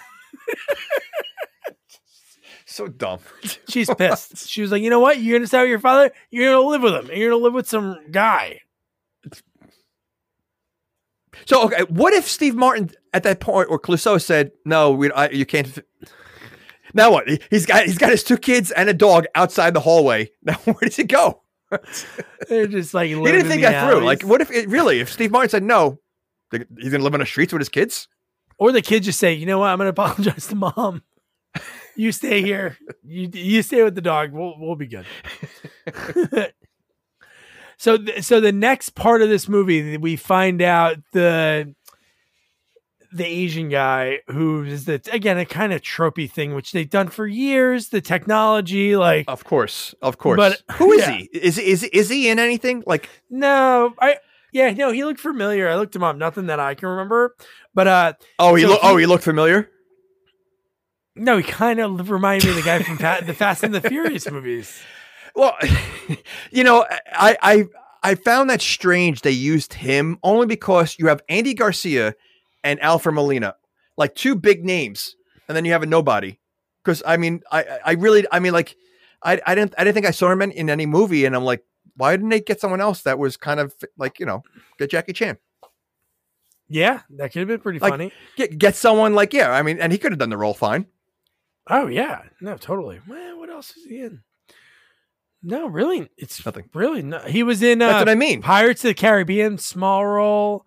So 2.72 2.88
dumb. 2.88 3.20
She's 3.68 3.94
pissed. 3.94 4.48
she 4.48 4.62
was 4.62 4.72
like, 4.72 4.82
You 4.82 4.90
know 4.90 5.02
what? 5.02 5.20
You're 5.20 5.34
going 5.34 5.44
to 5.44 5.48
stay 5.48 5.60
with 5.60 5.70
your 5.70 5.80
father. 5.80 6.10
You're 6.30 6.54
going 6.54 6.64
to 6.64 6.70
live 6.70 6.82
with 6.82 6.94
him. 6.94 7.10
And 7.10 7.20
you're 7.20 7.32
going 7.32 7.42
to 7.42 7.44
live 7.44 7.54
with 7.54 7.68
some 7.68 8.00
guy. 8.12 8.62
So 11.46 11.66
okay, 11.66 11.84
what 11.90 12.14
if 12.14 12.28
Steve 12.28 12.56
Martin 12.56 12.92
at 13.14 13.24
that 13.24 13.40
point 13.40 13.70
or 13.70 13.80
Clouseau 13.80 14.22
said, 14.22 14.52
"No, 14.66 14.92
we, 14.92 15.12
I, 15.12 15.30
you 15.30 15.46
can't." 15.46 15.68
f-" 15.68 15.84
Now 16.94 17.12
what? 17.12 17.28
He- 17.30 17.40
He's 17.50 17.66
got 17.66 17.86
he's 17.86 17.98
got 17.98 18.12
his 18.12 18.24
two 18.24 18.38
kids 18.38 18.72
and 18.72 18.90
a 18.90 18.94
dog 18.94 19.26
outside 19.36 19.74
the 19.74 19.80
hallway. 19.82 20.32
Now 20.44 20.56
where 20.66 20.76
does 20.82 20.96
he 20.96 21.04
go? 21.04 21.42
They're 22.50 22.68
just 22.68 22.94
like, 22.94 23.10
He 23.10 23.16
didn't 23.16 23.48
think 23.48 23.62
that 23.62 23.90
through. 23.90 24.04
Like, 24.04 24.24
what 24.24 24.42
if 24.42 24.52
it 24.52 24.68
really? 24.70 25.00
If 25.00 25.12
Steve 25.12 25.32
Martin 25.32 25.50
said 25.50 25.64
no, 25.64 26.00
he's 26.52 26.92
gonna 26.92 27.04
live 27.04 27.14
on 27.14 27.22
the 27.22 27.26
streets 27.26 27.54
with 27.54 27.62
his 27.62 27.70
kids. 27.70 28.08
Or 28.58 28.72
the 28.72 28.82
kids 28.82 29.06
just 29.08 29.20
say, 29.20 29.34
you 29.34 29.46
know 29.48 29.58
what? 29.60 29.70
I'm 29.70 29.78
going 29.80 29.86
to 29.94 30.02
apologize 30.02 30.46
to 30.48 30.56
mom. 30.56 31.02
You 31.96 32.12
stay 32.12 32.42
here. 32.44 32.78
You 33.04 33.30
you 33.34 33.62
stay 33.64 33.84
with 33.84 33.96
the 33.96 34.02
dog. 34.02 34.32
We'll 34.34 34.54
we'll 34.60 34.76
be 34.76 34.88
good. 34.88 35.06
So 37.82 37.98
th- 37.98 38.24
so 38.24 38.40
the 38.40 38.52
next 38.52 38.90
part 38.94 39.24
of 39.24 39.30
this 39.30 39.50
movie, 39.50 39.98
we 39.98 40.16
find 40.16 40.62
out 40.62 40.98
the 41.14 41.74
the 43.12 43.26
Asian 43.26 43.70
guy 43.70 44.20
who 44.28 44.64
is 44.64 44.86
the 44.86 45.02
again 45.12 45.38
a 45.40 45.46
kind 45.46 45.74
of 45.74 45.82
tropey 45.82 46.30
thing, 46.32 46.54
which 46.54 46.74
they've 46.74 46.90
done 46.90 47.08
for 47.10 47.26
years. 47.26 47.90
The 47.90 48.00
technology, 48.02 48.96
like 48.96 49.26
Of 49.28 49.44
course, 49.46 49.96
of 50.02 50.18
course. 50.20 50.38
But- 50.38 50.62
who 50.78 50.92
is 50.94 51.02
yeah. 51.08 51.12
he? 51.18 51.24
Is 51.34 51.58
is 51.58 51.84
is 51.86 52.10
he 52.10 52.30
in 52.30 52.38
anything? 52.38 52.84
Like 52.86 53.10
no, 53.32 53.94
I 54.00 54.18
yeah, 54.54 54.70
no, 54.74 54.92
he 54.92 55.04
looked 55.04 55.20
familiar. 55.20 55.68
I 55.68 55.76
looked 55.76 55.96
him 55.96 56.04
up, 56.04 56.16
nothing 56.18 56.46
that 56.48 56.60
I 56.60 56.76
can 56.76 56.88
remember, 56.90 57.36
but 57.74 57.88
uh, 57.88 58.14
oh 58.38 58.54
he 58.56 58.62
So 58.64 58.70
look 58.70 58.80
oh 58.84 58.96
he- 58.98 59.04
he 59.04 59.08
looked 59.08 59.24
familiar. 59.24 59.70
no, 61.16 61.38
he 61.38 61.44
kind 61.44 61.80
of 61.80 62.10
reminded 62.12 62.46
me 62.46 62.52
of 62.52 62.58
the 62.58 62.62
guy 62.64 62.84
from 62.84 62.98
Fa- 62.98 63.24
the 63.26 63.34
Fast 63.34 63.64
and 63.64 63.74
the 63.74 63.82
Furious 63.82 64.30
movies. 64.30 64.80
Well, 65.36 65.56
you 66.52 66.64
know, 66.64 66.86
I 67.12 67.38
I 67.42 67.66
I 68.04 68.16
found 68.16 68.50
that 68.50 68.62
strange 68.62 69.22
they 69.22 69.32
used 69.32 69.74
him 69.74 70.18
only 70.24 70.46
because 70.48 70.96
you 71.00 71.08
have 71.08 71.22
Andy 71.30 71.54
Garcia 71.54 72.16
and 72.64 72.80
Alfred 72.82 73.16
Molina, 73.16 73.56
like 73.98 74.16
two 74.16 74.36
big 74.36 74.64
names, 74.66 75.16
and 75.48 75.56
then 75.56 75.66
you 75.66 75.72
have 75.72 75.84
a 75.84 75.86
nobody. 75.88 76.38
Because 76.84 77.04
I 77.06 77.18
mean, 77.18 77.42
I 77.52 77.80
I- 77.86 77.92
really 77.94 78.26
I 78.32 78.40
mean 78.40 78.54
like 78.54 78.76
I 79.24 79.40
I 79.46 79.56
didn't 79.56 79.74
I 79.78 79.84
didn't 79.84 79.94
think 79.96 80.06
I 80.08 80.12
saw 80.12 80.32
him 80.32 80.42
in, 80.42 80.52
in 80.52 80.70
any 80.70 80.86
movie, 80.86 81.26
and 81.26 81.36
I'm 81.36 81.44
like, 81.44 81.64
why 81.96 82.12
didn't 82.16 82.30
they 82.30 82.42
get 82.42 82.60
someone 82.60 82.82
else 82.82 83.04
that 83.04 83.20
was 83.20 83.38
kind 83.38 83.60
of 83.60 83.74
like 83.98 84.20
you 84.20 84.26
know 84.26 84.44
get 84.80 84.90
Jackie 84.90 85.14
Chan 85.14 85.38
Yeah, 86.70 87.02
that 87.12 87.32
could 87.32 87.40
have 87.40 87.48
been 87.48 87.60
pretty 87.60 87.80
Like- 87.80 87.92
funny. 87.94 88.12
get 88.36 88.58
get 88.58 88.76
someone 88.76 89.14
like 89.14 89.34
yeah 89.34 89.52
I 89.52 89.62
mean 89.62 89.80
and 89.80 89.92
he 89.92 89.98
could 90.00 90.12
have 90.12 90.20
done 90.20 90.30
the 90.30 90.38
role 90.38 90.54
fine. 90.54 90.88
Oh 91.70 91.88
yeah, 91.88 92.24
no, 92.42 92.58
totally. 92.58 93.00
Man, 93.06 93.38
what 93.38 93.50
else 93.50 93.76
is 93.78 93.86
he 93.86 94.02
in? 94.02 94.24
No, 95.44 95.68
really, 95.68 96.10
it's 96.18 96.46
Nothing. 96.46 96.70
Really, 96.74 97.02
no. 97.02 97.20
He 97.20 97.44
was 97.44 97.64
in 97.64 97.80
That's 97.80 97.96
uh, 97.96 97.98
what 98.00 98.10
I 98.10 98.16
mean. 98.16 98.42
Pirates 98.42 98.84
of 98.84 98.90
the 98.90 98.94
Caribbean, 98.94 99.58
small 99.58 100.06
role. 100.06 100.66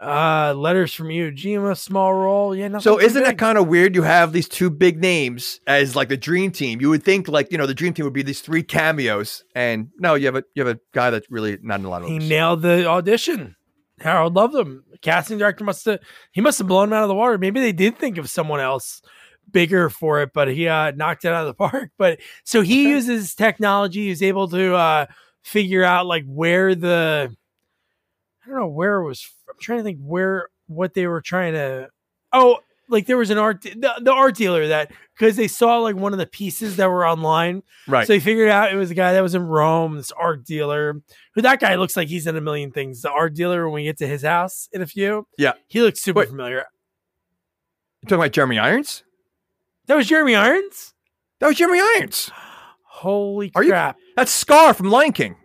Uh, 0.00 0.52
Letters 0.56 0.92
from 0.92 1.08
Iwo 1.08 1.34
Jima, 1.36 1.76
small 1.76 2.12
role. 2.12 2.54
Yeah, 2.54 2.68
nothing 2.68 2.82
So 2.82 3.00
isn't 3.00 3.22
that 3.22 3.38
kind 3.38 3.56
of 3.56 3.68
weird? 3.68 3.94
You 3.94 4.02
have 4.02 4.32
these 4.32 4.48
two 4.48 4.68
big 4.68 5.00
names 5.00 5.60
as 5.66 5.94
like 5.94 6.08
the 6.08 6.16
dream 6.16 6.50
team. 6.50 6.80
You 6.80 6.90
would 6.90 7.02
think 7.02 7.28
like 7.28 7.52
you 7.52 7.58
know 7.58 7.66
the 7.66 7.74
dream 7.74 7.94
team 7.94 8.04
would 8.04 8.12
be 8.12 8.22
these 8.22 8.40
three 8.40 8.62
cameos, 8.62 9.44
and 9.54 9.88
no, 9.98 10.14
you 10.14 10.26
have 10.26 10.36
a 10.36 10.44
you 10.54 10.64
have 10.66 10.76
a 10.76 10.80
guy 10.92 11.10
that's 11.10 11.30
really 11.30 11.58
not 11.62 11.80
in 11.80 11.86
a 11.86 11.88
lot 11.88 12.02
of 12.02 12.08
He 12.08 12.18
nailed 12.18 12.62
the 12.62 12.86
audition. 12.86 13.56
Harald 14.00 14.34
loved 14.34 14.54
him. 14.54 14.84
Casting 15.00 15.38
director 15.38 15.64
must 15.64 15.84
have 15.84 16.00
he 16.32 16.40
must 16.40 16.58
have 16.58 16.66
blown 16.66 16.88
him 16.88 16.94
out 16.94 17.04
of 17.04 17.08
the 17.08 17.14
water. 17.14 17.38
Maybe 17.38 17.60
they 17.60 17.72
did 17.72 17.96
think 17.96 18.18
of 18.18 18.28
someone 18.28 18.60
else 18.60 19.00
bigger 19.54 19.88
for 19.88 20.20
it, 20.20 20.32
but 20.34 20.48
he 20.48 20.68
uh, 20.68 20.90
knocked 20.90 21.24
it 21.24 21.28
out 21.32 21.46
of 21.46 21.46
the 21.46 21.54
park. 21.70 21.90
But 21.96 22.20
so 22.44 22.60
he 22.60 22.82
Okay. 22.82 22.90
uses 22.90 23.34
technology. 23.34 24.08
He's 24.08 24.22
able 24.22 24.48
to 24.48 24.74
uh, 24.74 25.06
figure 25.42 25.82
out 25.84 26.04
like 26.04 26.24
where 26.26 26.74
the 26.74 27.34
I 28.44 28.50
don't 28.50 28.58
know 28.58 28.68
where 28.68 28.96
it 29.00 29.06
was. 29.06 29.26
I'm 29.48 29.54
trying 29.58 29.78
to 29.78 29.84
think 29.84 29.98
where 30.02 30.48
what 30.66 30.92
they 30.92 31.06
were 31.06 31.22
trying 31.22 31.54
to. 31.54 31.88
Oh, 32.32 32.58
like 32.90 33.06
there 33.06 33.16
was 33.16 33.30
an 33.30 33.38
art 33.38 33.62
the, 33.62 33.94
the 34.02 34.12
art 34.12 34.34
dealer 34.36 34.68
that 34.68 34.92
because 35.18 35.36
they 35.36 35.48
saw 35.48 35.78
like 35.78 35.96
one 35.96 36.12
of 36.12 36.18
the 36.18 36.26
pieces 36.26 36.76
that 36.76 36.90
were 36.90 37.06
online 37.08 37.62
right? 37.88 38.06
so 38.06 38.12
he 38.12 38.20
figured 38.20 38.50
out 38.50 38.70
it 38.70 38.76
was 38.76 38.90
a 38.90 38.94
guy 38.94 39.14
that 39.14 39.22
was 39.22 39.34
in 39.34 39.42
Rome, 39.42 39.96
this 39.96 40.12
art 40.12 40.44
dealer. 40.44 41.00
Who 41.34 41.40
that 41.42 41.60
guy 41.60 41.76
looks 41.76 41.96
like 41.96 42.08
he's 42.08 42.26
in 42.26 42.36
a 42.36 42.42
million 42.42 42.70
things. 42.72 43.00
The 43.00 43.10
art 43.10 43.32
dealer 43.34 43.64
when 43.64 43.76
we 43.76 43.84
get 43.84 43.96
to 43.98 44.06
his 44.06 44.22
house 44.22 44.68
in 44.72 44.82
a 44.82 44.86
few. 44.86 45.26
Yeah. 45.38 45.52
He 45.66 45.80
looks 45.80 46.02
super 46.02 46.20
Wait. 46.20 46.28
familiar. 46.28 46.64
you 48.02 48.08
talking 48.08 48.16
about 48.20 48.32
Jeremy 48.32 48.58
Irons? 48.58 49.02
That 49.86 49.96
was 49.96 50.06
Jeremy 50.06 50.34
Irons? 50.34 50.94
That 51.40 51.48
was 51.48 51.56
Jeremy 51.56 51.80
Irons. 51.80 52.30
Holy 52.82 53.52
Are 53.54 53.62
you- 53.62 53.70
crap. 53.70 53.96
That's 54.16 54.32
Scar 54.32 54.74
from 54.74 54.90
Lion 54.90 55.12
King. 55.12 55.36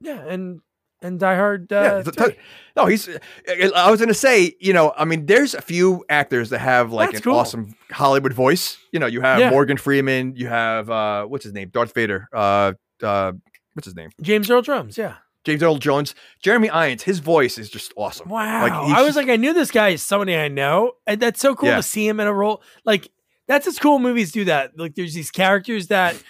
yeah, 0.00 0.20
and 0.26 0.60
and 1.02 1.20
Die 1.20 1.36
Hard 1.36 1.70
uh, 1.72 2.02
yeah, 2.06 2.10
th- 2.10 2.36
no, 2.74 2.86
he's. 2.86 3.08
I 3.48 3.90
was 3.90 4.00
going 4.00 4.08
to 4.08 4.14
say, 4.14 4.54
you 4.58 4.72
know, 4.72 4.92
I 4.96 5.04
mean, 5.04 5.26
there's 5.26 5.54
a 5.54 5.60
few 5.60 6.04
actors 6.08 6.50
that 6.50 6.58
have 6.58 6.90
like 6.90 7.10
That's 7.10 7.18
an 7.18 7.30
cool. 7.30 7.38
awesome 7.38 7.74
Hollywood 7.92 8.32
voice. 8.32 8.78
You 8.92 8.98
know, 8.98 9.06
you 9.06 9.20
have 9.20 9.38
Yeah. 9.38 9.50
Morgan 9.50 9.76
Freeman. 9.76 10.34
You 10.36 10.48
have 10.48 10.90
uh, 10.90 11.26
what's 11.26 11.44
his 11.44 11.52
name, 11.52 11.68
Darth 11.68 11.94
Vader. 11.94 12.28
Uh, 12.32 12.72
uh, 13.02 13.32
what's 13.74 13.84
his 13.86 13.94
name? 13.94 14.10
James 14.22 14.50
Earl 14.50 14.62
Jones. 14.62 14.96
yeah. 14.98 15.16
James 15.44 15.62
Earl 15.62 15.76
Jones. 15.78 16.14
Jeremy 16.42 16.70
Irons. 16.70 17.04
His 17.04 17.20
voice 17.20 17.56
is 17.56 17.70
just 17.70 17.92
awesome. 17.96 18.28
Wow. 18.28 18.62
Like, 18.62 18.72
I 18.72 19.02
was 19.02 19.08
just- 19.14 19.16
like, 19.16 19.28
I 19.28 19.36
knew 19.36 19.52
this 19.52 19.70
guy 19.70 19.90
is 19.90 20.02
somebody 20.02 20.34
I 20.34 20.48
know. 20.48 20.92
And 21.06 21.20
that's 21.20 21.38
so 21.40 21.54
cool 21.54 21.68
Yeah. 21.68 21.76
to 21.76 21.82
see 21.84 22.08
him 22.08 22.18
in 22.18 22.26
a 22.26 22.32
role. 22.32 22.62
Like, 22.84 23.08
that's 23.48 23.66
as 23.66 23.78
cool 23.78 23.98
movies 23.98 24.32
do 24.32 24.44
that. 24.46 24.78
Like, 24.78 24.94
there's 24.94 25.14
these 25.14 25.30
characters 25.30 25.88
that 25.88 26.20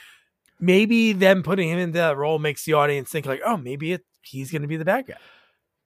maybe 0.60 1.12
them 1.12 1.42
putting 1.42 1.68
him 1.68 1.78
into 1.78 1.98
that 1.98 2.16
role 2.16 2.38
makes 2.38 2.64
the 2.64 2.72
audience 2.74 3.10
think, 3.10 3.26
like, 3.26 3.40
oh, 3.44 3.56
maybe 3.56 3.92
it, 3.92 4.04
he's 4.22 4.50
going 4.50 4.62
to 4.62 4.68
be 4.68 4.76
the 4.76 4.84
bad 4.84 5.06
guy. 5.06 5.14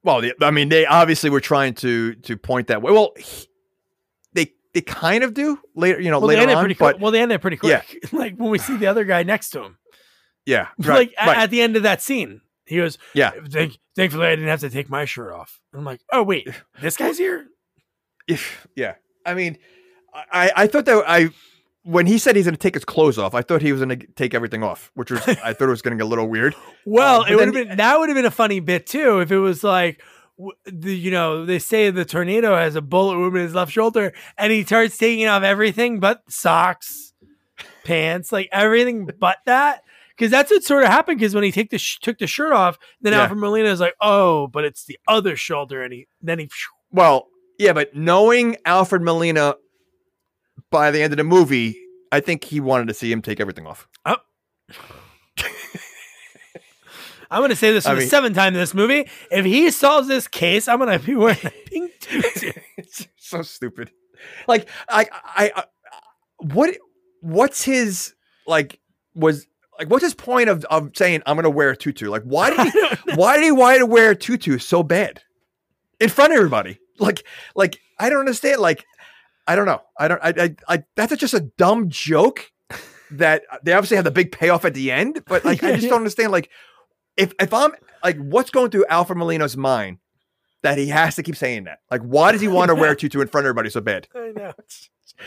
Well, 0.03 0.21
the- 0.21 0.35
I 0.41 0.51
mean, 0.51 0.69
they 0.71 0.87
obviously 0.87 1.29
were 1.31 1.41
trying 1.41 1.75
to 1.75 2.15
to 2.15 2.37
point 2.37 2.69
that 2.69 2.81
way. 2.83 2.93
Well, 2.93 3.13
he- 3.19 3.47
they 4.33 4.53
they 4.73 4.81
kind 4.81 5.25
of 5.25 5.35
do 5.35 5.59
later, 5.75 6.01
you 6.01 6.11
know, 6.11 6.21
Well, 6.21 6.29
they 6.29 6.37
later 6.37 6.53
on. 6.53 6.63
pretty 6.65 6.75
But 6.75 6.93
quick. 6.95 7.03
Well, 7.03 7.13
they 7.13 7.21
ended 7.21 7.41
pretty 7.43 7.57
quick. 7.59 8.01
Yeah. 8.03 8.09
like 8.19 8.37
when 8.37 8.51
we 8.51 8.59
see 8.59 8.77
the 8.77 8.87
other 8.87 9.05
guy 9.05 9.23
next 9.25 9.51
to 9.51 9.63
him, 9.65 9.79
yeah, 10.47 10.69
right, 10.79 10.89
like 11.11 11.15
right, 11.27 11.37
at 11.39 11.51
the 11.51 11.61
end 11.61 11.77
of 11.77 11.83
that 11.83 12.01
scene, 12.01 12.41
he 12.65 12.77
goes, 12.77 12.97
yeah. 13.15 13.33
Thank, 13.51 13.79
"Thankfully, 13.97 14.27
I 14.27 14.31
didn't 14.31 14.49
have 14.49 14.61
to 14.61 14.71
take 14.71 14.89
my 14.89 15.05
shirt 15.05 15.33
off." 15.35 15.61
I'm 15.75 15.85
like, 15.85 16.01
"Oh 16.13 16.23
wait, 16.23 16.49
this 16.81 16.97
guy's 16.97 17.19
here." 17.19 17.47
If 18.27 18.67
yeah, 18.75 18.95
I 19.27 19.35
mean, 19.35 19.59
I 20.33 20.53
I 20.57 20.67
thought 20.67 20.85
that 20.87 21.05
I 21.07 21.31
when 21.83 22.07
he 22.07 22.19
said 22.19 22.37
he's 22.37 22.45
going 22.45 22.55
to 22.55 22.59
take 22.59 22.75
his 22.75 22.85
clothes 22.85 23.17
off, 23.19 23.35
I 23.35 23.41
thought 23.43 23.63
he 23.63 23.73
was 23.73 23.81
going 23.83 23.99
to 23.99 24.07
take 24.09 24.35
everything 24.35 24.63
off, 24.63 24.91
which 24.95 25.11
was 25.11 25.27
I 25.27 25.53
thought 25.55 25.67
it 25.67 25.71
was 25.71 25.83
getting 25.83 26.01
a 26.01 26.05
little 26.05 26.29
weird. 26.29 26.55
Well, 26.87 27.23
Um, 27.23 27.27
it 27.29 27.37
would 27.37 27.45
have 27.47 27.55
been 27.55 27.77
that 27.77 27.99
would 27.99 28.09
have 28.09 28.17
been 28.17 28.25
a 28.27 28.31
funny 28.31 28.61
bit 28.61 28.87
too 28.87 29.21
if 29.21 29.31
it 29.31 29.39
was 29.39 29.63
like. 29.65 30.03
The, 30.65 30.97
you 30.97 31.11
know 31.11 31.45
they 31.45 31.59
say 31.59 31.91
the 31.91 32.07
tornado 32.07 32.57
has 32.57 32.75
a 32.75 32.81
bullet 32.81 33.19
wound 33.19 33.37
in 33.37 33.43
his 33.43 33.55
left 33.55 33.71
shoulder 33.73 34.15
and 34.39 34.51
he 34.51 34.65
starts 34.65 34.97
taking 34.97 35.27
off 35.27 35.43
everything 35.43 36.01
but 36.01 36.23
socks 36.31 37.13
pants 37.85 38.33
like 38.33 38.49
everything 38.51 39.07
but 39.19 39.37
that 39.45 39.83
because 40.17 40.31
that's 40.31 40.51
what 40.51 40.63
sort 40.65 40.83
of 40.83 40.89
happened 40.89 41.19
because 41.19 41.35
when 41.35 41.45
he 41.45 41.53
take 41.53 41.69
the 41.69 41.77
sh- 41.77 41.99
took 41.99 42.17
the 42.17 42.27
shirt 42.27 42.55
off 42.55 42.79
then 43.03 43.13
Yeah. 43.13 43.21
Alfred 43.25 43.39
Molina 43.39 43.69
is 43.69 43.81
like 43.81 43.93
oh 44.01 44.47
but 44.47 44.65
it's 44.65 44.87
the 44.87 44.99
other 45.07 45.37
shoulder 45.37 45.83
and 45.83 45.93
he 45.93 46.07
then 46.23 46.39
he 46.39 46.49
Well, 46.91 47.29
yeah, 47.59 47.75
but 47.75 47.95
knowing 47.95 48.57
Alfred 48.65 49.03
Molina 49.03 49.57
by 50.71 50.91
the 50.91 51.03
end 51.03 51.13
of 51.13 51.17
the 51.17 51.25
movie, 51.25 51.79
I 52.13 52.21
think 52.21 52.45
he 52.45 52.61
wanted 52.61 52.89
to 52.89 52.95
see 52.95 53.11
him 53.11 53.23
take 53.23 53.41
everything 53.41 53.67
off. 53.67 53.89
Oh. 54.07 54.17
I'm 57.33 57.41
going 57.41 57.51
to 57.51 57.57
say 57.57 57.73
this 57.73 57.85
for 57.85 57.91
I 57.91 57.95
the 57.95 58.01
mean- 58.01 58.09
seventh 58.09 58.35
time 58.37 58.55
in 58.55 58.61
this 58.61 58.75
movie. 58.75 59.09
If 59.31 59.45
he 59.45 59.71
solves 59.71 60.09
this 60.09 60.27
case, 60.27 60.67
I'm 60.67 60.79
going 60.79 60.99
to 60.99 61.05
be 61.05 61.15
wearing 61.15 61.39
a 61.45 61.51
pink 61.51 61.93
tutu. 62.01 62.53
it's 62.77 63.07
so 63.17 63.43
stupid. 63.43 63.91
Like 64.49 64.69
I, 64.89 65.07
I, 65.25 65.53
I, 65.57 65.65
what, 66.39 66.77
what's 67.21 67.63
his 67.63 68.15
like? 68.47 68.81
Was 69.15 69.47
like 69.79 69.89
what's 69.89 70.05
his 70.05 70.15
point 70.15 70.49
of 70.51 70.65
of 70.67 70.91
saying 70.95 71.23
I'm 71.25 71.37
gonna 71.37 71.49
wear 71.51 71.71
a 71.71 71.77
tutu? 71.77 72.11
Like 72.11 72.23
why 72.25 72.51
did 72.51 72.73
he, 72.73 72.81
why 73.15 73.37
did 73.37 73.45
he 73.45 73.51
want 73.53 73.79
to 73.79 73.87
wear 73.87 74.11
a 74.11 74.17
tutu 74.17 74.59
so 74.59 74.83
bad 74.83 75.23
in 76.01 76.11
front 76.11 76.33
of 76.33 76.37
everybody? 76.37 76.79
Like, 76.99 77.25
like 77.57 77.79
I 77.99 78.11
don't 78.11 78.21
understand. 78.21 78.61
Like, 78.61 78.85
I 79.51 79.57
don't 79.57 79.67
know. 79.67 79.83
I 79.99 80.07
don't. 80.09 80.21
I, 80.23 80.35
I, 80.39 80.57
I 80.69 80.85
that's 80.95 81.17
just 81.17 81.35
a 81.35 81.41
dumb 81.41 81.89
joke 81.89 82.53
that 83.11 83.43
they 83.65 83.73
obviously 83.73 83.97
have 83.97 84.05
the 84.05 84.13
big 84.13 84.31
payoff 84.31 84.65
at 84.65 84.75
the 84.75 84.93
end. 84.93 85.25
But 85.27 85.45
like, 85.45 85.65
I 85.65 85.75
just 85.75 85.89
don't 85.89 85.97
understand. 85.99 86.31
Like, 86.31 86.51
if 87.17 87.33
if 87.41 87.53
I'm 87.53 87.73
like, 88.05 88.17
what's 88.19 88.51
going 88.51 88.71
through 88.71 88.87
Alfred 88.89 89.19
Molina's 89.19 89.57
mind 89.57 89.99
that 90.63 90.79
he 90.79 90.87
has 90.89 91.17
to 91.17 91.25
keep 91.25 91.35
saying 91.35 91.65
that? 91.65 91.81
Like, 91.91 92.03
why 92.03 92.31
does 92.31 92.41
he 92.41 92.47
want 92.59 92.69
to 92.69 92.77
wear 92.77 92.95
tutu 92.95 93.21
in 93.21 93.27
front 93.27 93.45
of 93.45 93.49
everybody 93.49 93.71
so 93.71 93.81
bad? 93.81 94.07
I 94.15 94.33
know. 94.37 94.53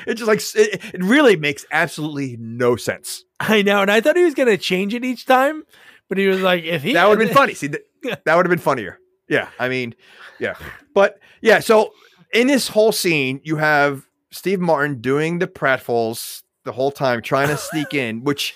It 0.08 0.16
just 0.16 0.28
like 0.30 0.40
it, 0.56 0.82
it 0.94 1.04
really 1.04 1.36
makes 1.36 1.66
absolutely 1.70 2.38
no 2.40 2.78
sense. 2.78 3.26
I 3.42 3.62
know. 3.62 3.82
And 3.82 3.92
I 3.92 4.00
thought 4.00 4.16
he 4.16 4.24
was 4.24 4.34
going 4.34 4.48
to 4.48 4.58
change 4.58 4.94
it 4.94 5.04
each 5.04 5.26
time, 5.26 5.64
but 6.08 6.18
he 6.18 6.28
was 6.28 6.42
like, 6.42 6.64
if 6.64 6.82
he 6.82 6.94
That 6.94 7.10
would 7.10 7.20
have 7.20 7.28
been 7.28 7.36
funny. 7.36 7.54
See, 7.54 7.68
th- 7.68 7.84
that 8.04 8.36
would 8.36 8.46
have 8.46 8.50
been 8.50 8.58
funnier. 8.60 9.00
Yeah, 9.28 9.50
I 9.60 9.68
mean, 9.70 9.96
yeah, 10.40 10.56
but 10.94 11.20
yeah. 11.42 11.60
So 11.60 11.94
in 12.34 12.48
this 12.48 12.68
whole 12.68 12.92
scene, 12.92 13.40
you 13.44 13.58
have 13.58 14.06
Steve 14.34 14.60
Martin 14.60 15.00
doing 15.00 15.40
the 15.40 15.48
pratfalls 15.48 16.42
the 16.66 16.72
whole 16.72 16.92
time, 16.92 17.22
trying 17.22 17.50
to 17.50 17.58
sneak 17.58 17.94
in, 17.94 18.24
which 18.24 18.56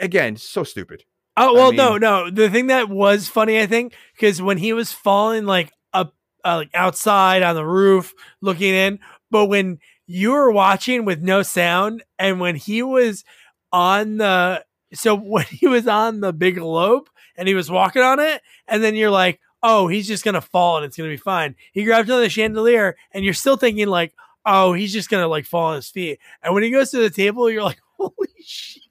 again, 0.00 0.36
so 0.36 0.64
stupid. 0.64 1.04
Oh 1.36 1.54
well, 1.54 1.72
no, 1.72 1.92
mean- 1.92 2.00
no. 2.00 2.30
The 2.30 2.50
thing 2.50 2.66
that 2.66 2.88
was 2.88 3.28
funny, 3.28 3.60
I 3.60 3.66
think, 3.66 3.94
because 4.14 4.42
when 4.42 4.58
he 4.58 4.72
was 4.72 4.92
falling 4.92 5.46
like 5.46 5.72
up, 5.92 6.14
uh, 6.44 6.56
like 6.56 6.70
outside 6.74 7.42
on 7.42 7.54
the 7.54 7.64
roof, 7.64 8.12
looking 8.40 8.74
in, 8.74 8.98
but 9.30 9.46
when 9.46 9.78
you 10.06 10.32
were 10.32 10.50
watching 10.50 11.04
with 11.04 11.20
no 11.22 11.42
sound, 11.42 12.02
and 12.18 12.40
when 12.40 12.56
he 12.56 12.82
was 12.82 13.24
on 13.72 14.16
the, 14.16 14.64
so 14.94 15.14
when 15.14 15.44
he 15.44 15.68
was 15.68 15.86
on 15.86 16.20
the 16.20 16.32
big 16.32 16.56
lobe 16.58 17.08
and 17.36 17.46
he 17.46 17.54
was 17.54 17.70
walking 17.70 18.02
on 18.02 18.18
it, 18.18 18.42
and 18.66 18.82
then 18.82 18.96
you're 18.96 19.10
like, 19.10 19.38
oh, 19.62 19.86
he's 19.86 20.08
just 20.08 20.24
gonna 20.24 20.40
fall 20.40 20.76
and 20.78 20.86
it's 20.86 20.96
gonna 20.96 21.08
be 21.08 21.16
fine. 21.16 21.54
He 21.72 21.84
grabs 21.84 22.08
another 22.08 22.28
chandelier, 22.28 22.96
and 23.12 23.24
you're 23.24 23.34
still 23.34 23.56
thinking 23.56 23.86
like, 23.86 24.12
oh, 24.48 24.72
he's 24.72 24.92
just 24.92 25.10
gonna 25.10 25.28
like 25.28 25.44
fall 25.46 25.66
on 25.70 25.76
his 25.76 25.88
feet. 25.90 26.18
And 26.42 26.54
when 26.54 26.62
he 26.62 26.70
goes 26.70 26.90
to 26.90 26.98
the 26.98 27.10
table, 27.10 27.50
you're 27.50 27.62
like, 27.62 27.80
holy 27.98 28.28
shit. 28.44 28.82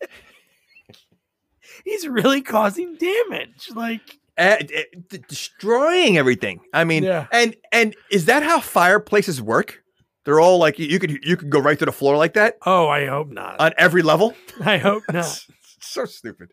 He's 1.83 2.07
really 2.07 2.41
causing 2.41 2.95
damage. 2.97 3.69
Like, 3.73 4.01
Uh, 4.37 4.57
d- 4.57 4.85
destroying 5.27 6.17
everything. 6.17 6.59
I 6.73 6.83
mean, 6.83 7.03
Yeah. 7.03 7.27
and 7.31 7.55
and 7.71 7.95
is 8.11 8.25
that 8.25 8.43
how 8.43 8.59
fireplaces 8.59 9.41
work? 9.41 9.83
They're 10.25 10.39
all 10.39 10.57
like 10.59 10.77
you 10.77 10.99
could 10.99 11.23
you 11.25 11.37
could 11.37 11.49
go 11.49 11.59
right 11.59 11.79
to 11.79 11.85
the 11.85 11.91
floor 11.91 12.17
like 12.17 12.33
that 12.33 12.57
Oh, 12.65 12.87
I 12.87 13.05
hope 13.07 13.29
not. 13.29 13.59
on 13.59 13.71
every 13.77 14.01
level. 14.01 14.35
I 14.65 14.77
hope 14.77 15.03
not. 15.13 15.43
so 15.79 16.05
stupid. 16.05 16.49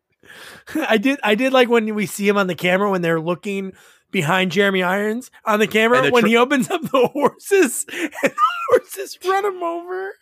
I 0.75 0.97
did. 0.97 1.19
I 1.23 1.35
did 1.35 1.53
like 1.53 1.69
when 1.69 1.93
we 1.95 2.07
see 2.07 2.27
him 2.27 2.37
on 2.39 2.47
the 2.47 2.55
camera 2.55 2.91
when 2.91 3.03
they're 3.03 3.21
looking 3.21 3.73
behind 4.15 4.51
Jeremy 4.53 4.83
Irons 4.83 5.31
on 5.45 5.59
the 5.59 5.67
camera 5.67 5.99
And 5.99 6.07
they're 6.07 6.13
when 6.13 6.25
he 6.25 6.37
opens 6.39 6.71
up 6.71 6.81
the 6.81 7.09
horses 7.13 7.85
and 7.91 8.11
the 8.23 8.35
horses 8.71 9.19
run 9.27 9.45
him 9.45 9.63
over. 9.63 10.13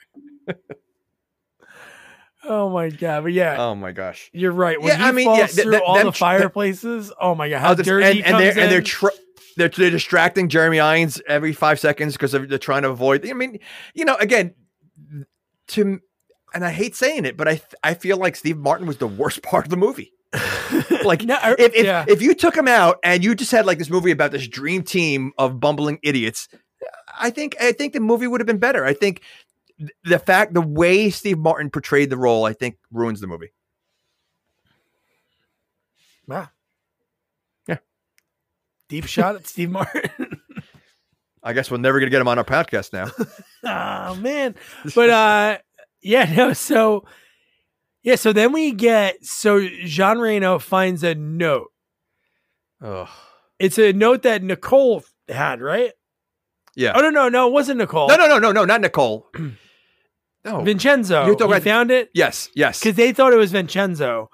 oh 2.45 2.71
my 2.71 2.89
god! 2.89 3.23
But 3.25 3.33
yeah, 3.33 3.57
Oh 3.59 3.75
my 3.75 3.93
gosh. 3.93 4.31
you're 4.33 4.51
right. 4.53 4.81
When 4.81 4.89
yeah, 4.89 4.97
he 4.97 5.05
I 5.05 5.13
mean, 5.13 5.27
falls 5.27 5.39
yeah, 5.39 5.47
th- 5.47 5.63
through 5.63 5.73
th- 5.73 5.83
all 5.87 5.95
them 5.97 6.07
the 6.07 6.13
tr- 6.13 6.19
fireplaces. 6.19 7.13
oh 7.21 7.35
my 7.35 7.49
god! 7.49 7.61
How 7.61 7.75
just- 7.75 7.87
dirty 7.87 8.05
and, 8.07 8.15
he 8.17 8.23
and 8.25 8.39
they're 8.41 8.59
and 8.59 8.73
they're 8.73 8.81
tr- 8.83 9.07
they're 9.57 9.69
they're 9.69 9.91
distracting 9.91 10.49
Jeremy 10.49 10.81
Irons 10.81 11.21
every 11.29 11.53
five 11.53 11.79
seconds 11.79 12.15
because 12.15 12.33
they're, 12.33 12.47
they're 12.47 12.59
trying 12.59 12.83
to 12.83 12.91
avoid. 12.91 13.29
I 13.29 13.33
mean, 13.35 13.59
you 13.95 14.05
know, 14.05 14.17
again, 14.17 14.55
to 15.69 16.01
and 16.55 16.65
I 16.65 16.71
hate 16.71 16.97
saying 16.97 17.25
it, 17.25 17.37
but 17.37 17.49
I 17.49 17.61
I 17.85 17.95
feel 17.95 18.17
like 18.17 18.35
Steve 18.37 18.59
Martin 18.59 18.87
was 18.87 18.97
the 18.99 19.07
worst 19.07 19.43
part 19.45 19.65
of 19.67 19.71
the 19.71 19.77
movie. 19.77 20.13
Like 21.05 21.23
No, 21.25 21.35
I- 21.37 21.53
if 21.59 21.75
if, 21.75 21.85
yeah. 21.85 22.05
if 22.09 22.23
you 22.23 22.35
took 22.35 22.57
him 22.57 22.69
out 22.69 22.99
and 23.05 23.23
you 23.25 23.35
just 23.35 23.51
had 23.53 23.67
like 23.67 23.79
this 23.79 23.91
movie 23.91 24.11
about 24.11 24.31
this 24.33 24.47
dream 24.49 24.83
team 24.83 25.33
of 25.39 25.61
bumbling 25.61 25.99
idiots, 26.03 26.49
I 27.19 27.31
think 27.31 27.57
I 27.61 27.73
think 27.73 27.93
the 27.93 28.01
movie 28.01 28.27
would 28.27 28.41
have 28.41 28.47
been 28.47 28.59
better. 28.59 28.85
I 28.85 28.95
think 28.95 29.23
the 30.05 30.19
fact 30.19 30.55
the 30.55 30.61
way 30.61 31.11
Steve 31.11 31.39
Martin 31.39 31.71
portrayed 31.71 32.11
the 32.11 32.17
role, 32.17 32.45
I 32.45 32.53
think 32.53 32.79
ruins 32.93 33.21
the 33.21 33.27
movie. 33.27 33.53
wow. 36.27 36.49
Yeah. 37.67 37.79
Deep 38.89 39.07
shot 39.07 39.35
at 39.37 39.47
Steve 39.47 39.71
Martin. 39.71 40.11
I 41.43 41.53
guess 41.55 41.71
we're 41.71 41.79
never 41.79 41.99
gonna 41.99 42.11
get 42.11 42.21
him 42.21 42.29
on 42.29 42.39
our 42.39 42.45
podcast 42.45 42.93
now. 42.93 43.11
oh 43.65 44.15
man 44.17 44.55
but 44.95 45.11
uh 45.11 45.59
yeah 46.03 46.33
no 46.35 46.53
so 46.53 47.05
yeah 48.03 48.15
so 48.17 48.33
then 48.33 48.53
we 48.53 48.73
get 48.73 49.25
so 49.25 49.67
jean 49.85 50.19
reno 50.19 50.59
finds 50.59 51.03
a 51.03 51.15
note 51.15 51.69
oh 52.81 53.09
it's 53.59 53.79
a 53.79 53.93
note 53.93 54.23
that 54.23 54.43
nicole 54.43 55.05
had 55.29 55.61
right 55.61 55.93
yeah. 56.75 56.93
oh 56.95 57.01
no 57.01 57.11
no 57.11 57.29
no 57.29 57.49
it 57.49 57.53
wasn't 57.53 57.79
nicole 57.79 58.09
No, 58.09 58.17
no, 58.17 58.27
no, 58.27 58.39
no, 58.39 58.53
no, 58.53 58.65
not 58.65 58.81
Nicole. 58.81 59.29
No. 60.45 60.61
vincenzo 60.63 61.25
he 61.27 61.31
about- 61.45 61.63
found 61.63 61.93
it 61.93 62.11
yes, 62.15 62.49
yes. 62.57 62.81
because 62.81 62.97
they 62.97 63.13
thought 63.13 63.33
it 63.33 63.37
was 63.37 63.53
vincenzo 63.53 64.29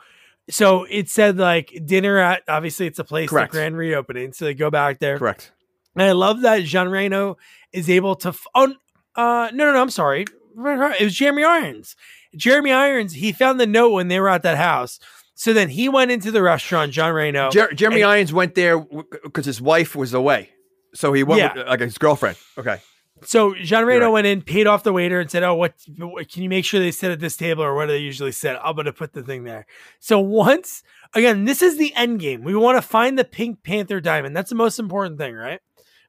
so 0.48 0.84
it 0.84 1.10
said 1.10 1.36
like 1.36 1.78
dinner 1.84 2.16
at 2.16 2.42
obviously 2.48 2.86
it's 2.86 2.98
a 2.98 3.04
place 3.04 3.28
Correct. 3.28 3.52
the 3.52 3.58
grand 3.58 3.76
reopening 3.76 4.32
so 4.32 4.46
they 4.46 4.54
go 4.54 4.70
back 4.70 5.00
there 5.00 5.18
Correct. 5.18 5.52
And 5.94 6.02
I 6.06 6.12
love 6.12 6.42
that 6.42 6.62
Jean 6.62 6.90
Reno 6.90 7.38
is 7.72 7.90
able 7.90 8.14
to. 8.16 8.28
F- 8.28 8.46
oh, 8.54 8.72
uh, 9.16 9.50
no, 9.52 9.64
no, 9.64 9.72
no. 9.72 9.82
I'm 9.82 9.90
sorry. 9.90 10.22
It 10.22 11.02
was 11.02 11.14
Jeremy 11.16 11.42
Irons. 11.42 11.96
Jeremy 12.36 12.72
Irons. 12.72 13.14
He 13.14 13.32
found 13.32 13.58
the 13.60 13.66
note 13.66 13.90
when 13.90 14.08
they 14.08 14.20
were 14.20 14.28
at 14.28 14.42
that 14.42 14.56
house. 14.56 14.98
So 15.34 15.52
then 15.52 15.68
he 15.68 15.88
went 15.88 16.10
into 16.10 16.30
the 16.30 16.42
restaurant. 16.42 16.92
John 16.92 17.12
Reno. 17.14 17.50
Jer- 17.50 17.72
Jeremy 17.72 18.02
and- 18.02 18.10
Irons 18.10 18.32
went 18.32 18.54
there 18.54 18.78
because 19.22 19.46
his 19.46 19.60
wife 19.60 19.94
was 19.94 20.12
away, 20.12 20.50
so 20.94 21.12
he 21.12 21.22
went 21.22 21.40
Yeah. 21.40 21.54
with 21.54 21.66
like 21.68 21.80
his 21.80 21.96
girlfriend. 21.98 22.36
Okay. 22.58 22.80
so 23.24 23.54
John 23.54 23.84
Reno 23.84 24.06
right. 24.06 24.12
went 24.12 24.26
in, 24.28 24.42
paid 24.42 24.66
off 24.66 24.82
the 24.84 24.92
waiter, 24.92 25.20
and 25.20 25.30
said, 25.30 25.42
"Oh, 25.44 25.54
what, 25.54 25.74
what? 25.98 26.28
Can 26.30 26.42
you 26.42 26.48
make 26.48 26.64
sure 26.64 26.78
they 26.80 26.90
sit 26.90 27.10
at 27.10 27.18
this 27.20 27.36
table, 27.36 27.62
or 27.64 27.74
where 27.74 27.86
do 27.86 27.92
they 27.92 27.98
usually 27.98 28.30
sit? 28.32 28.56
I'm 28.62 28.74
going 28.74 28.86
to 28.86 28.92
put 28.92 29.12
the 29.12 29.22
thing 29.22 29.44
there." 29.44 29.66
So 30.00 30.18
once 30.20 30.82
again, 31.14 31.44
this 31.44 31.62
is 31.62 31.78
the 31.78 31.94
end 31.94 32.20
game. 32.20 32.42
We 32.44 32.54
want 32.56 32.76
to 32.78 32.82
find 32.82 33.18
the 33.18 33.24
Pink 33.24 33.62
Panther 33.62 34.00
diamond. 34.00 34.36
That's 34.36 34.50
the 34.50 34.56
most 34.56 34.78
important 34.78 35.18
thing, 35.18 35.34
right? 35.34 35.60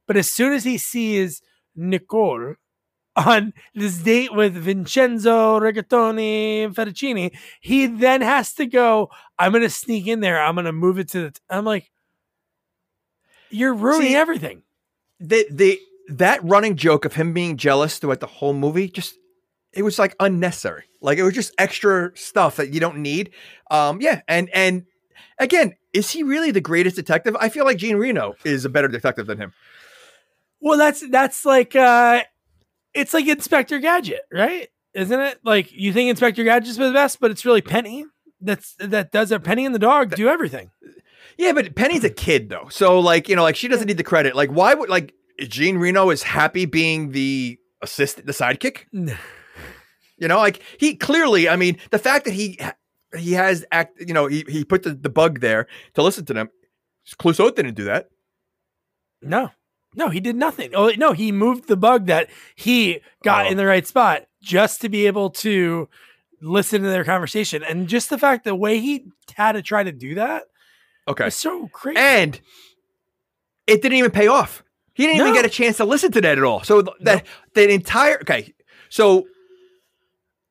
But 0.08 0.18
as 0.18 0.30
soon 0.32 0.54
as 0.54 0.64
he 0.64 0.78
sees 0.80 1.42
Nicole 1.76 2.56
on 3.26 3.54
this 3.76 3.98
date 3.98 4.34
with 4.34 4.54
Vincenzo 4.54 5.60
Rigatoni 5.60 6.66
and 6.66 6.76
Fettuccine, 6.76 7.36
he 7.60 7.88
then 7.88 8.22
has 8.22 8.54
to 8.56 8.66
go, 8.66 9.10
I'm 9.38 9.52
going 9.52 9.64
to 9.64 9.70
sneak 9.70 10.08
in 10.08 10.20
there. 10.20 10.42
I'm 10.42 10.56
going 10.56 10.66
to 10.66 10.72
move 10.72 11.00
it 11.00 11.10
to 11.10 11.24
the. 11.24 11.32
T-. 11.32 11.40
I'm 11.50 11.66
like, 11.66 11.92
you're 13.50 13.74
ruining 13.74 14.10
See, 14.10 14.16
everything. 14.16 14.64
The 15.20 15.48
the 15.50 15.80
that 16.10 16.44
running 16.44 16.76
joke 16.76 17.06
of 17.06 17.14
him 17.14 17.34
being 17.34 17.58
jealous 17.58 17.98
throughout 17.98 18.20
the 18.20 18.28
whole 18.28 18.54
movie 18.54 18.88
just 18.88 19.16
it 19.74 19.84
was 19.84 20.00
like 20.00 20.16
unnecessary. 20.20 20.86
Like 21.02 21.18
it 21.18 21.24
was 21.24 21.34
just 21.34 21.54
extra 21.58 22.12
stuff 22.16 22.56
that 22.58 22.74
you 22.74 22.80
don't 22.80 22.98
need. 22.98 23.32
Um 23.70 24.02
yeah, 24.02 24.22
and 24.28 24.50
and 24.54 24.86
again, 25.40 25.76
is 25.94 26.12
he 26.12 26.24
really 26.24 26.52
the 26.52 26.62
greatest 26.62 26.96
detective? 26.96 27.36
I 27.40 27.50
feel 27.50 27.66
like 27.66 27.78
Jean 27.78 27.98
Reno 27.98 28.36
is 28.44 28.66
a 28.66 28.70
better 28.70 28.88
detective 28.88 29.28
than 29.28 29.40
him. 29.40 29.54
Well, 30.62 30.78
that's 30.78 31.08
that's 31.10 31.46
like 31.46 31.76
uh 31.76 32.24
it's 32.94 33.14
like 33.14 33.28
Inspector 33.28 33.78
Gadget, 33.80 34.22
right? 34.32 34.70
Isn't 34.94 35.20
it? 35.20 35.40
Like 35.44 35.72
you 35.72 35.94
think 35.94 36.10
Inspector 36.10 36.44
Gadget's 36.44 36.78
the 36.78 36.92
best, 36.92 37.20
but 37.20 37.32
it's 37.32 37.46
really 37.46 37.62
Penny 37.62 38.06
that's 38.42 38.76
that 38.80 39.12
does 39.12 39.32
it. 39.32 39.44
Penny 39.44 39.66
and 39.66 39.76
the 39.76 39.80
dog 39.80 40.16
do 40.16 40.28
everything. 40.28 40.72
Yeah, 41.38 41.54
but 41.54 41.76
Penny's 41.76 42.04
a 42.04 42.10
kid 42.10 42.50
though. 42.50 42.68
So 42.70 43.00
like, 43.00 43.30
you 43.30 43.36
know, 43.36 43.44
like 43.44 43.56
she 43.56 43.68
doesn't 43.68 43.88
need 43.88 43.98
the 43.98 44.04
credit. 44.04 44.36
Like 44.36 44.50
why 44.50 44.74
would 44.74 44.90
like 44.90 45.14
Jean 45.42 45.78
Reno 45.78 46.10
is 46.10 46.24
happy 46.24 46.66
being 46.66 47.12
the 47.12 47.58
assistant, 47.82 48.28
the 48.28 48.34
sidekick? 48.34 48.86
You 50.22 50.28
know, 50.28 50.40
like 50.40 50.62
he 50.78 50.98
clearly, 50.98 51.48
I 51.48 51.56
mean, 51.56 51.78
the 51.92 51.98
fact 51.98 52.26
that 52.26 52.34
he 52.34 52.60
he 53.16 53.32
has 53.32 53.66
act, 53.72 54.02
you 54.06 54.14
know, 54.14 54.28
he, 54.28 54.44
he 54.50 54.66
put 54.66 54.84
the, 54.84 54.94
the 54.94 55.08
bug 55.08 55.40
there 55.40 55.66
to 55.94 56.04
listen 56.04 56.26
to 56.26 56.34
them. 56.34 56.50
Clouseau 57.18 57.56
didn't 57.56 57.76
do 57.76 57.86
that. 57.86 58.10
No, 59.22 59.52
no, 59.96 60.10
he 60.10 60.20
did 60.20 60.36
nothing. 60.36 60.72
Oh 60.76 60.92
no, 60.98 61.14
he 61.14 61.32
moved 61.32 61.68
the 61.68 61.78
bug 61.78 62.06
that 62.08 62.30
he 62.56 63.00
got 63.24 63.46
Oh. 63.46 63.50
in 63.50 63.58
the 63.58 63.66
right 63.66 63.86
spot 63.86 64.26
just 64.42 64.82
to 64.82 64.90
be 64.90 65.08
able 65.08 65.30
to 65.32 65.90
listen 66.42 66.82
to 66.84 66.88
their 66.90 67.04
conversation, 67.04 67.64
and 67.64 67.88
just 67.88 68.10
the 68.10 68.18
fact 68.18 68.46
the 68.46 68.56
way 68.56 68.80
he 68.80 69.06
had 69.36 69.54
to 69.54 69.62
try 69.62 69.84
to 69.84 69.92
do 69.92 70.16
that 70.16 70.44
Okay. 71.08 71.26
was 71.26 71.36
so 71.36 71.68
crazy. 71.70 72.00
And 72.00 72.40
it 73.68 73.82
didn't 73.82 73.98
even 73.98 74.12
pay 74.12 74.28
off. 74.28 74.64
He 74.94 75.06
didn't 75.06 75.22
even 75.22 75.34
get 75.34 75.46
a 75.46 75.50
chance 75.50 75.78
to 75.78 75.86
listen 75.86 76.12
to 76.14 76.22
that 76.22 76.38
at 76.38 76.44
all. 76.44 76.64
So 76.64 76.82
th- 76.82 76.98
that 77.02 77.26
that 77.56 77.70
entire 77.70 78.20
okay. 78.22 78.54
So 78.90 79.28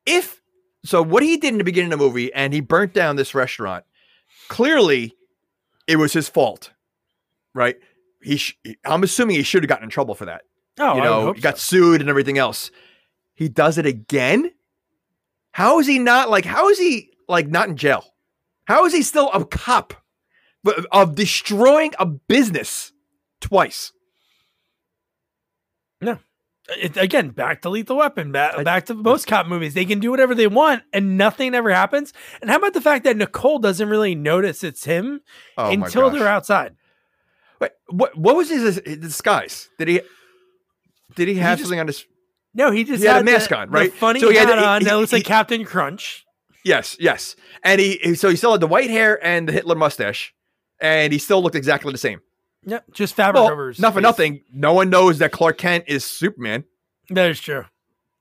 if 0.05 0.41
so, 0.85 1.01
what 1.01 1.23
he 1.23 1.37
did 1.37 1.53
in 1.53 1.57
the 1.57 1.63
beginning 1.63 1.91
of 1.91 1.99
the 1.99 2.05
movie, 2.05 2.31
and 2.33 2.53
he 2.53 2.61
burnt 2.61 2.93
down 2.93 3.15
this 3.17 3.35
restaurant. 3.35 3.83
Clearly, 4.47 5.13
it 5.87 5.97
was 5.97 6.13
his 6.13 6.29
fault, 6.29 6.71
right? 7.53 7.75
He, 8.21 8.37
sh- 8.37 8.57
I'm 8.85 9.03
assuming 9.03 9.35
he 9.37 9.43
should 9.43 9.63
have 9.63 9.69
gotten 9.69 9.85
in 9.85 9.89
trouble 9.89 10.15
for 10.15 10.25
that. 10.25 10.41
oh, 10.79 10.95
you 10.95 11.01
I 11.01 11.03
know, 11.03 11.21
hope 11.21 11.35
he 11.37 11.41
got 11.41 11.57
so. 11.57 11.77
sued 11.77 12.01
and 12.01 12.09
everything 12.09 12.37
else. 12.37 12.71
He 13.35 13.47
does 13.49 13.77
it 13.77 13.85
again. 13.85 14.51
How 15.51 15.79
is 15.79 15.87
he 15.87 15.99
not 15.99 16.29
like? 16.29 16.45
How 16.45 16.69
is 16.69 16.77
he 16.77 17.11
like 17.27 17.47
not 17.47 17.69
in 17.69 17.77
jail? 17.77 18.03
How 18.65 18.85
is 18.85 18.93
he 18.93 19.01
still 19.01 19.31
a 19.33 19.45
cop 19.45 19.93
of 20.91 21.15
destroying 21.15 21.93
a 21.97 22.05
business 22.05 22.91
twice? 23.41 23.93
It, 26.77 26.97
again, 26.97 27.29
back 27.29 27.63
to 27.63 27.69
Lethal 27.69 27.97
Weapon, 27.97 28.31
back, 28.31 28.63
back 28.63 28.85
to 28.85 28.93
most 28.93 29.25
cop 29.25 29.47
movies. 29.47 29.73
They 29.73 29.85
can 29.85 29.99
do 29.99 30.11
whatever 30.11 30.35
they 30.35 30.45
want, 30.45 30.83
and 30.93 31.17
nothing 31.17 31.55
ever 31.55 31.71
happens. 31.71 32.13
And 32.41 32.49
how 32.51 32.57
about 32.57 32.73
the 32.73 32.81
fact 32.81 33.05
that 33.05 33.17
Nicole 33.17 33.57
doesn't 33.57 33.89
really 33.89 34.13
notice 34.13 34.63
it's 34.63 34.83
him 34.85 35.21
Oh 35.57 35.71
until 35.71 36.11
they're 36.11 36.27
outside? 36.27 36.75
Wait, 37.59 37.71
what? 37.89 38.17
What 38.17 38.35
was 38.35 38.49
his, 38.49 38.81
his 38.85 38.97
disguise? 38.97 39.69
Did 39.77 39.87
he? 39.87 40.01
Did 41.15 41.27
he 41.27 41.35
have 41.35 41.57
just- 41.57 41.67
something 41.67 41.79
on 41.79 41.87
his? 41.87 42.05
No, 42.53 42.71
he 42.71 42.83
just 42.83 43.01
He 43.01 43.07
had 43.07 43.13
a 43.13 43.15
had 43.17 43.27
the- 43.27 43.31
mask 43.31 43.51
on, 43.51 43.67
the 43.69 43.73
right? 43.77 43.93
funny 43.93 44.19
So 44.19 44.29
he 44.29 44.35
had 44.37 44.47
hat 44.49 44.57
he- 44.57 44.63
on 44.63 44.83
that 44.83 44.89
he- 44.91 44.95
looks 44.95 45.13
like 45.13 45.23
Captain 45.23 45.63
Crunch. 45.65 46.25
Yes, 46.65 46.97
yes. 46.99 47.35
And 47.63 47.79
he, 47.79 47.99
he 48.03 48.15
so 48.15 48.29
he 48.29 48.35
still 48.35 48.51
had 48.51 48.59
the 48.61 48.67
white 48.67 48.89
hair 48.89 49.23
and 49.25 49.47
the 49.47 49.51
Hitler 49.53 49.75
mustache, 49.75 50.33
and 50.81 51.13
he 51.13 51.19
still 51.19 51.41
looked 51.43 51.55
exactly 51.55 51.91
the 51.91 51.97
same. 51.97 52.21
Yep, 52.65 52.85
just 52.93 53.13
fabric 53.15 53.41
Well, 53.43 53.51
over 53.51 53.69
his 53.69 53.79
not 53.79 53.93
for 53.93 54.01
nothing. 54.01 54.41
No 54.51 54.73
one 54.73 54.89
knows 54.89 55.19
that 55.19 55.31
Clark 55.31 55.57
Kent 55.57 55.85
is 55.87 56.03
Superman. 56.03 56.65
That 57.09 57.29
is 57.31 57.39
true. 57.39 57.65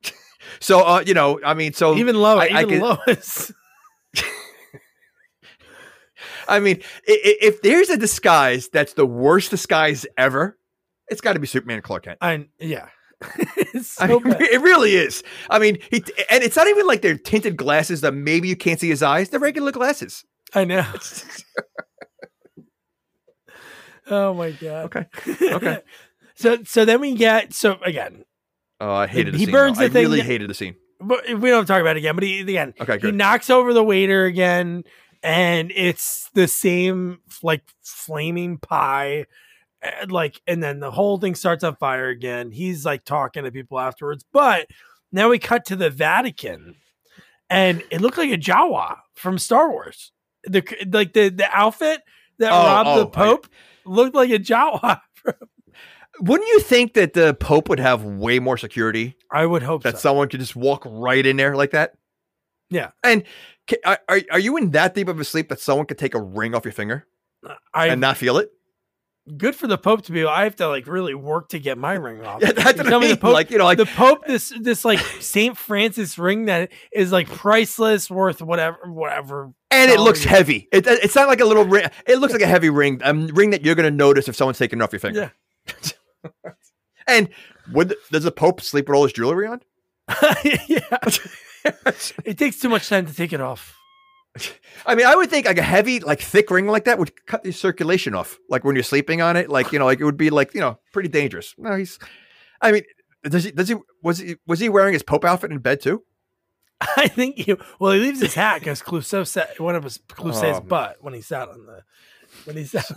So, 0.60 0.80
uh, 0.80 1.02
you 1.04 1.12
know, 1.14 1.40
I 1.44 1.52
mean, 1.54 1.72
so 1.74 1.94
Even 1.96 2.16
Lois, 2.16 2.48
I- 2.50 2.58
I 2.60 2.62
even 2.62 2.80
could- 2.80 2.98
Lois. 3.06 3.52
I 6.48 6.60
mean, 6.60 6.82
i- 7.08 7.12
i- 7.12 7.36
if 7.42 7.62
there's 7.62 7.90
a 7.90 7.96
disguise 7.96 8.68
that's 8.68 8.94
the 8.94 9.06
worst 9.06 9.50
disguise 9.50 10.06
ever, 10.16 10.58
it's 11.08 11.20
got 11.20 11.34
to 11.34 11.38
be 11.40 11.46
Superman 11.46 11.76
and 11.76 11.84
Clark 11.84 12.04
Kent. 12.04 12.18
I 12.22 12.46
yeah. 12.58 12.88
so 13.82 14.04
I 14.04 14.06
mean, 14.06 14.22
it 14.40 14.60
really 14.60 14.94
is. 14.94 15.22
I 15.50 15.58
mean, 15.58 15.78
he 15.90 16.04
and 16.30 16.42
it's 16.44 16.54
not 16.56 16.68
even 16.68 16.86
like 16.86 17.02
they're 17.02 17.18
tinted 17.18 17.56
glasses 17.56 18.00
that 18.02 18.14
maybe 18.14 18.46
you 18.48 18.56
can't 18.56 18.78
see 18.78 18.88
his 18.88 19.02
eyes. 19.02 19.28
They're 19.28 19.40
regular 19.40 19.72
glasses. 19.72 20.24
I 20.54 20.64
know. 20.64 20.84
oh 24.10 24.34
my 24.34 24.50
god. 24.52 24.84
Okay. 24.86 25.06
Okay. 25.54 25.78
so 26.36 26.58
so 26.64 26.84
then 26.84 27.00
we 27.00 27.14
get 27.14 27.52
so 27.52 27.78
again, 27.84 28.24
Oh, 28.80 28.92
I 28.94 29.06
hated 29.08 29.34
the 29.34 29.38
He 29.38 29.44
scene. 29.46 29.52
burns 29.52 29.78
though. 29.78 29.84
the 29.88 29.90
thing 29.92 30.06
I 30.06 30.08
really 30.10 30.20
hated 30.20 30.48
the 30.48 30.54
scene. 30.54 30.76
but 31.00 31.24
we 31.40 31.50
don't 31.50 31.66
talk 31.66 31.80
about 31.80 31.96
it 31.96 32.00
again. 32.00 32.14
But 32.14 32.22
he 32.24 32.40
again, 32.40 32.74
Okay, 32.80 32.98
Good. 32.98 33.04
he 33.04 33.12
knocks 33.16 33.50
over 33.50 33.72
the 33.74 33.82
waiter 33.82 34.24
again, 34.24 34.84
and 35.22 35.72
it's 35.74 36.30
the 36.34 36.46
same 36.48 37.18
like 37.42 37.62
flaming 37.82 38.58
pie 38.58 39.26
And, 39.82 40.10
like, 40.12 40.40
and 40.46 40.62
then 40.62 40.80
the 40.80 40.90
whole 40.90 41.18
thing 41.18 41.34
starts 41.34 41.62
on 41.64 41.76
fire 41.76 42.08
again. 42.08 42.50
He's 42.50 42.84
like 42.84 43.04
talking 43.04 43.44
to 43.44 43.52
people 43.52 43.78
afterwards. 43.78 44.24
But 44.32 44.66
now 45.12 45.28
we 45.28 45.38
cut 45.38 45.64
to 45.66 45.76
the 45.76 45.88
Vatican, 45.90 46.74
and 47.48 47.82
it 47.90 48.00
looked 48.00 48.18
like 48.18 48.30
a 48.32 48.36
Jawa 48.38 48.96
from 49.14 49.38
Star 49.38 49.70
Wars. 49.70 50.12
The 50.44 50.62
like 50.92 51.12
the 51.12 51.28
the 51.30 51.48
outfit 51.52 52.00
that 52.38 52.52
Oh, 52.52 52.56
robbed 52.56 52.88
oh, 52.90 52.98
the 53.00 53.06
Pope 53.06 53.46
looked 53.84 54.14
like 54.14 54.30
a 54.30 54.38
Jawa. 54.38 55.00
Wouldn't 56.20 56.48
you 56.48 56.60
think 56.60 56.94
that 56.94 57.12
the 57.12 57.34
Pope 57.34 57.68
would 57.68 57.78
have 57.78 58.02
way 58.04 58.40
more 58.40 58.56
security? 58.58 59.16
I 59.30 59.46
would 59.46 59.62
hope 59.62 59.84
That 59.84 59.94
so. 59.94 60.08
someone 60.08 60.28
could 60.28 60.40
just 60.40 60.56
walk 60.56 60.82
right 60.84 61.24
in 61.24 61.36
there 61.36 61.54
like 61.54 61.70
that? 61.70 61.94
Yeah. 62.70 62.90
And 63.02 63.24
are, 63.84 63.98
are 64.08 64.38
you 64.38 64.56
in 64.56 64.70
that 64.72 64.94
deep 64.94 65.08
of 65.08 65.18
a 65.20 65.24
sleep 65.24 65.48
that 65.48 65.60
someone 65.60 65.86
could 65.86 65.98
take 65.98 66.14
a 66.14 66.20
ring 66.20 66.54
off 66.54 66.64
your 66.64 66.72
finger 66.72 67.06
uh, 67.46 67.54
I 67.72 67.88
and 67.88 68.00
not 68.00 68.16
feel 68.16 68.38
it? 68.38 68.50
good 69.36 69.54
for 69.54 69.66
the 69.66 69.78
Pope 69.78 70.02
to 70.02 70.12
be. 70.12 70.24
I 70.24 70.44
have 70.44 70.56
to 70.56 70.68
like 70.68 70.86
really 70.86 71.14
work 71.14 71.50
to 71.50 71.58
get 71.58 71.76
my 71.78 71.94
ring 71.94 72.24
off. 72.24 72.40
Yeah, 72.48 72.52
that's 72.52 72.78
what 72.78 72.92
I 72.92 72.98
mean. 72.98 73.10
The 73.10 73.16
Pope, 73.16 73.32
like 73.32 73.50
you 73.50 73.58
know, 73.58 73.64
like 73.64 73.78
the 73.78 73.86
Pope, 73.86 74.26
this 74.26 74.52
this 74.60 74.84
like 74.84 75.00
Saint 75.20 75.56
Francis 75.56 76.18
ring 76.18 76.46
that 76.46 76.70
is 76.92 77.12
like 77.12 77.28
priceless, 77.28 78.10
worth 78.10 78.40
whatever, 78.40 78.78
whatever. 78.86 79.52
and 79.70 79.90
it 79.90 80.00
looks 80.00 80.24
heavy. 80.24 80.68
It, 80.72 80.86
it's 80.86 81.14
not 81.14 81.28
like 81.28 81.40
a 81.40 81.44
little 81.44 81.64
ring. 81.64 81.86
It 82.06 82.18
looks 82.18 82.32
like 82.32 82.42
a 82.42 82.46
heavy 82.46 82.70
ring, 82.70 83.00
a 83.04 83.12
ring 83.12 83.50
that 83.50 83.64
you're 83.64 83.74
going 83.74 83.90
to 83.90 83.96
notice 83.96 84.28
if 84.28 84.36
someone's 84.36 84.58
taking 84.58 84.80
it 84.80 84.82
off 84.82 84.92
your 84.92 85.00
finger. 85.00 85.32
Yeah, 85.66 86.52
And 87.06 87.28
would 87.72 87.94
does 88.10 88.24
the 88.24 88.32
Pope 88.32 88.60
sleep 88.60 88.88
with 88.88 88.96
all 88.96 89.02
his 89.04 89.12
jewelry 89.12 89.46
on? 89.46 89.60
yeah. 90.44 90.98
It 92.24 92.38
takes 92.38 92.58
too 92.60 92.68
much 92.68 92.88
time 92.88 93.06
to 93.06 93.14
take 93.14 93.32
it 93.32 93.40
off. 93.40 93.74
I 94.86 94.94
mean, 94.94 95.06
I 95.06 95.16
would 95.16 95.30
think 95.30 95.46
like 95.46 95.58
a 95.58 95.62
heavy, 95.62 96.00
like 96.00 96.20
thick 96.20 96.50
ring 96.50 96.66
like 96.66 96.84
that 96.84 96.98
would 96.98 97.12
cut 97.26 97.42
the 97.42 97.52
circulation 97.52 98.14
off. 98.14 98.38
Like 98.48 98.62
when 98.64 98.76
you're 98.76 98.84
sleeping 98.84 99.20
on 99.20 99.36
it, 99.36 99.48
like 99.48 99.72
you 99.72 99.78
know, 99.78 99.84
like 99.86 100.00
it 100.00 100.04
would 100.04 100.16
be 100.16 100.30
like 100.30 100.54
you 100.54 100.60
know, 100.60 100.78
pretty 100.92 101.08
dangerous. 101.08 101.54
No, 101.58 101.74
he's. 101.76 101.98
I 102.60 102.70
mean, 102.72 102.82
does 103.24 103.44
he? 103.44 103.50
Does 103.50 103.68
he? 103.68 103.74
Was 104.02 104.18
he? 104.18 104.36
Was 104.46 104.60
he 104.60 104.68
wearing 104.68 104.92
his 104.92 105.02
Pope 105.02 105.24
outfit 105.24 105.50
in 105.50 105.58
bed 105.58 105.80
too? 105.80 106.02
I 106.96 107.08
think 107.08 107.48
you. 107.48 107.58
Well, 107.80 107.92
he 107.92 108.00
leaves 108.00 108.20
his 108.20 108.34
hat 108.34 108.60
because 108.60 108.80
Clouseau 108.82 109.26
sat 109.26 109.58
one 109.58 109.74
of 109.74 109.82
his 109.82 109.98
Clouseau's 109.98 110.58
Oh. 110.58 110.60
butt 110.60 110.98
when 111.00 111.14
he 111.14 111.20
sat 111.20 111.48
on 111.48 111.66
the 111.66 111.82
when 112.44 112.56
he 112.56 112.64
sat. 112.64 112.88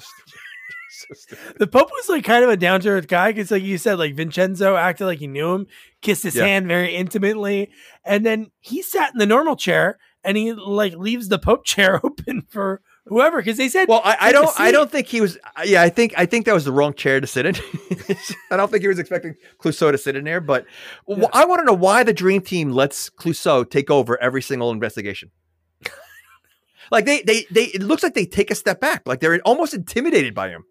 The 1.58 1.68
Pope 1.68 1.90
was 1.92 2.10
like 2.10 2.24
kind 2.24 2.44
of 2.44 2.50
a 2.50 2.58
down 2.58 2.82
to 2.82 2.90
earth 2.90 3.08
guy 3.08 3.32
because, 3.32 3.52
like 3.52 3.64
you 3.64 3.78
said, 3.78 3.98
like 4.00 4.16
Vincenzo 4.16 4.76
acted 4.76 5.06
like 5.06 5.20
he 5.20 5.28
knew 5.28 5.54
him, 5.54 5.68
kissed 6.02 6.24
his 6.24 6.36
Yeah. 6.36 6.46
hand 6.46 6.68
very 6.68 6.96
intimately, 6.96 7.70
and 8.04 8.26
then 8.26 8.52
he 8.60 8.82
sat 8.82 9.14
in 9.14 9.20
the 9.20 9.26
normal 9.26 9.56
chair 9.56 9.98
and 10.24 10.38
he 10.38 10.54
like 10.54 10.94
leaves 10.96 11.30
the 11.30 11.40
Pope 11.40 11.66
chair 11.66 12.00
open 12.06 12.42
for 12.50 12.82
whoever 13.08 13.38
because 13.38 13.58
they 13.58 13.68
said, 13.70 13.88
Well, 13.88 14.02
I, 14.04 14.18
I 14.20 14.32
don't. 14.32 14.50
I 14.60 14.72
don't 14.72 14.92
think 14.92 15.08
he 15.08 15.22
was. 15.22 15.38
Uh, 15.58 15.64
yeah, 15.66 15.82
I 15.82 15.90
think. 15.90 16.14
I 16.18 16.26
think 16.26 16.46
that 16.46 16.54
was 16.54 16.66
the 16.66 16.72
wrong 16.72 16.94
chair 16.94 17.20
to 17.20 17.28
sit 17.28 17.46
in. 17.46 17.56
I 18.52 18.58
don't 18.58 18.70
think 18.70 18.82
he 18.84 18.88
was 18.88 19.00
expecting 19.00 19.36
Clouseau 19.60 19.92
to 19.92 19.98
sit 19.98 20.16
in 20.16 20.24
there. 20.24 20.42
But 20.42 20.66
Yeah. 21.08 21.26
I 21.34 21.46
want 21.46 21.60
to 21.60 21.66
know 21.66 21.74
why 21.74 22.04
the 22.04 22.14
Dream 22.14 22.42
Team 22.42 22.72
lets 22.72 23.10
Clouseau 23.10 23.68
take 23.70 23.90
over 23.90 24.22
every 24.22 24.42
single 24.42 24.72
investigation. 24.72 25.32
like 26.92 27.06
they, 27.06 27.22
they, 27.24 27.46
they. 27.50 27.66
It 27.66 27.82
looks 27.82 28.04
like 28.04 28.14
they 28.14 28.26
take 28.26 28.52
a 28.52 28.56
step 28.56 28.80
back. 28.80 29.02
Like 29.06 29.20
they're 29.20 29.40
almost 29.42 29.74
intimidated 29.74 30.36
by 30.36 30.50
him. 30.50 30.66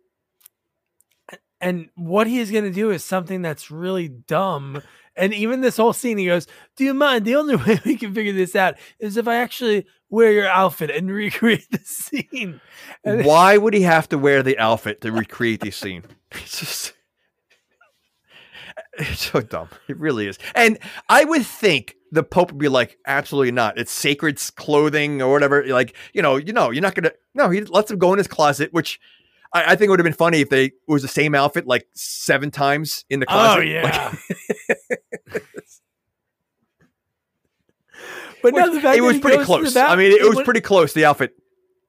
And 1.61 1.89
what 1.95 2.27
he 2.27 2.39
is 2.39 2.51
going 2.51 2.65
to 2.65 2.71
do 2.71 2.91
is 2.91 3.05
something 3.05 3.43
that's 3.43 3.71
really 3.71 4.09
dumb. 4.09 4.83
And 5.17 5.35
even 5.35 5.61
this 5.61 5.77
whole 5.77 5.93
scene, 5.93 6.19
he 6.19 6.27
goes, 6.27 6.47
"Do 6.77 6.85
you 6.85 6.95
mind? 6.95 7.25
The 7.25 7.37
only 7.37 7.57
way 7.67 7.81
we 7.85 7.97
can 7.97 8.15
figure 8.15 8.33
this 8.33 8.57
out 8.57 8.75
is 8.99 9.17
if 9.17 9.29
I 9.29 9.37
actually 9.37 9.87
wear 10.09 10.33
your 10.33 10.49
outfit 10.49 10.91
and 10.91 11.11
recreate 11.15 11.67
the 11.71 11.81
scene." 11.85 12.61
And- 13.05 13.25
Why 13.25 13.57
would 13.57 13.75
he 13.75 13.83
have 13.83 14.09
to 14.11 14.19
wear 14.19 14.43
the 14.43 14.59
outfit 14.59 15.01
to 15.03 15.13
recreate 15.13 15.61
the 15.61 15.71
scene? 15.71 16.05
It's 16.33 16.61
just. 16.61 16.93
It's 18.95 19.31
so 19.31 19.41
dumb. 19.41 19.69
It 19.89 19.99
really 19.99 20.27
is. 20.27 20.39
And 20.55 20.79
I 21.09 21.25
would 21.25 21.47
think 21.47 21.97
the 22.13 22.23
Pope 22.23 22.51
would 22.51 22.59
be 22.59 22.69
like, 22.69 22.99
absolutely 23.07 23.53
not. 23.53 23.79
It's 23.79 23.93
sacred 23.93 24.41
clothing 24.57 25.23
or 25.23 25.33
whatever. 25.33 25.65
Like, 25.67 25.95
you 26.13 26.23
know, 26.23 26.37
you 26.37 26.53
know, 26.53 26.71
you're 26.71 26.83
not 26.83 26.95
gonna 26.95 27.13
no, 27.35 27.51
he 27.51 27.63
lets 27.63 27.91
him 27.91 27.99
go 27.99 28.13
in 28.13 28.19
his 28.19 28.27
closet, 28.27 28.73
which 28.73 28.99
I, 29.53 29.73
I 29.73 29.77
think 29.77 29.89
it 29.89 29.91
would 29.91 29.99
have 29.99 30.05
been 30.05 30.13
funny 30.13 30.41
if 30.41 30.49
they 30.49 30.67
it 30.67 30.73
was 30.87 31.03
the 31.03 31.09
same 31.09 31.35
outfit 31.35 31.67
like 31.67 31.87
seven 31.95 32.51
times 32.51 33.05
in 33.11 33.21
the 33.21 33.27
oh, 33.27 33.33
closet. 33.33 33.59
Oh 33.59 33.63
yeah. 33.63 34.15
Like, 35.33 35.45
but 38.43 38.55
no, 38.55 38.75
the 38.75 38.81
fact 38.81 38.99
it 38.99 39.01
that 39.01 39.07
was 39.07 39.19
pretty 39.19 39.37
goes 39.39 39.47
to 39.47 39.53
the 39.53 39.59
close. 39.59 39.75
bath- 39.75 39.91
I 39.91 39.97
mean, 39.97 40.13
it, 40.13 40.23
was 40.27 40.37
wa- 40.37 40.45
pretty 40.45 40.61
close, 40.61 40.93
the 40.93 41.05
outfit. 41.05 41.35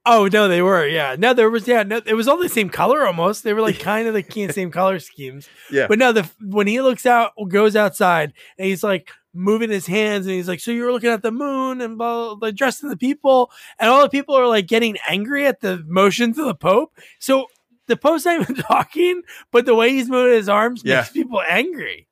Oh 0.05 0.27
no, 0.31 0.47
they 0.47 0.61
were. 0.63 0.87
Yeah, 0.87 1.15
no, 1.17 1.33
there 1.33 1.49
was. 1.49 1.67
Yeah, 1.67 1.83
no, 1.83 2.01
it 2.03 2.15
was 2.15 2.27
all 2.27 2.37
the 2.37 2.49
same 2.49 2.69
color 2.69 3.05
almost. 3.05 3.43
They 3.43 3.53
were 3.53 3.61
like 3.61 3.79
kind 3.83 4.07
of 4.07 4.13
the 4.15 4.51
same 4.51 4.71
color 4.71 4.99
schemes. 4.99 5.47
Yeah. 5.69 5.87
But 5.87 5.99
no, 5.99 6.11
the 6.11 6.29
when 6.41 6.67
he 6.67 6.81
looks 6.81 7.05
out, 7.05 7.33
goes 7.47 7.75
outside, 7.75 8.33
and 8.57 8.67
he's 8.67 8.83
like 8.83 9.11
moving 9.33 9.69
his 9.69 9.87
hands, 9.87 10.25
and 10.25 10.35
he's 10.35 10.47
like, 10.47 10.59
"So 10.59 10.71
you 10.71 10.83
were 10.83 10.91
looking 10.91 11.09
at 11.09 11.21
the 11.23 11.31
moon 11.31 11.81
and 11.81 11.97
blah, 11.97 12.35
blah, 12.35 12.49
addressing 12.49 12.89
the 12.89 12.97
people, 12.97 13.51
and 13.79 13.89
all 13.89 14.01
the 14.01 14.09
people 14.09 14.35
are 14.35 14.47
like 14.47 14.67
getting 14.67 14.97
angry 15.07 15.45
at 15.47 15.61
the 15.61 15.83
motions 15.87 16.37
of 16.37 16.45
the 16.45 16.55
Pope. 16.55 16.93
So 17.19 17.47
the 17.87 17.97
Pope's 17.97 18.25
not 18.25 18.41
even 18.41 18.55
talking, 18.63 19.21
but 19.51 19.65
the 19.65 19.75
way 19.75 19.89
he's 19.91 20.09
moving 20.09 20.33
his 20.33 20.49
arms 20.49 20.81
Yeah. 20.83 20.97
makes 20.97 21.11
people 21.11 21.41
angry. 21.49 22.07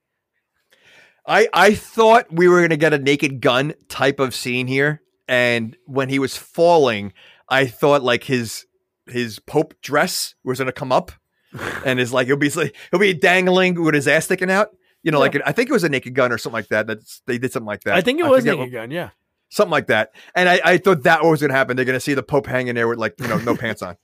I 1.27 1.47
I 1.53 1.73
thought 1.75 2.31
we 2.31 2.47
were 2.47 2.61
gonna 2.61 2.77
get 2.77 2.93
a 2.93 2.97
naked 2.99 3.41
gun 3.41 3.73
type 3.87 4.19
of 4.19 4.33
scene 4.33 4.67
here, 4.67 5.01
and 5.27 5.75
when 5.85 6.09
he 6.09 6.19
was 6.19 6.35
falling, 6.37 7.13
I 7.49 7.67
thought 7.67 8.01
like 8.03 8.23
his 8.23 8.65
his 9.07 9.39
Pope 9.39 9.73
dress 9.81 10.35
was 10.43 10.59
gonna 10.59 10.71
come 10.71 10.91
up, 10.91 11.11
and 11.85 11.99
his 11.99 12.13
like 12.13 12.27
he'll 12.27 12.37
be 12.37 12.49
like 12.49 12.75
he'll 12.91 12.99
be 12.99 13.13
dangling 13.13 13.81
with 13.81 13.93
his 13.93 14.07
ass 14.07 14.25
sticking 14.25 14.49
out. 14.51 14.69
You 15.03 15.11
know, 15.11 15.19
like 15.19 15.35
I 15.45 15.51
think 15.51 15.69
it 15.69 15.73
was 15.73 15.83
a 15.83 15.89
naked 15.89 16.13
gun 16.13 16.31
or 16.31 16.37
something 16.37 16.55
like 16.55 16.67
that. 16.69 16.87
That's 16.87 17.21
they 17.25 17.37
did 17.37 17.51
something 17.53 17.67
like 17.67 17.81
that. 17.85 17.95
I 17.95 18.01
think 18.01 18.19
it 18.19 18.25
was 18.27 18.43
naked 18.43 18.71
gun. 18.71 18.91
Yeah. 18.91 19.09
something 19.49 19.71
like 19.71 19.87
that. 19.87 20.11
And 20.35 20.49
I, 20.49 20.59
I 20.63 20.77
thought 20.77 21.03
that 21.03 21.23
was 21.23 21.41
gonna 21.41 21.53
happen. 21.53 21.75
They're 21.75 21.85
gonna 21.85 21.99
see 21.99 22.13
the 22.13 22.23
Pope 22.23 22.47
hanging 22.47 22.75
there 22.75 22.87
with 22.87 22.99
like 22.99 23.15
you 23.19 23.27
know 23.27 23.37
no 23.39 23.55
pants 23.63 23.81
on. 23.81 23.95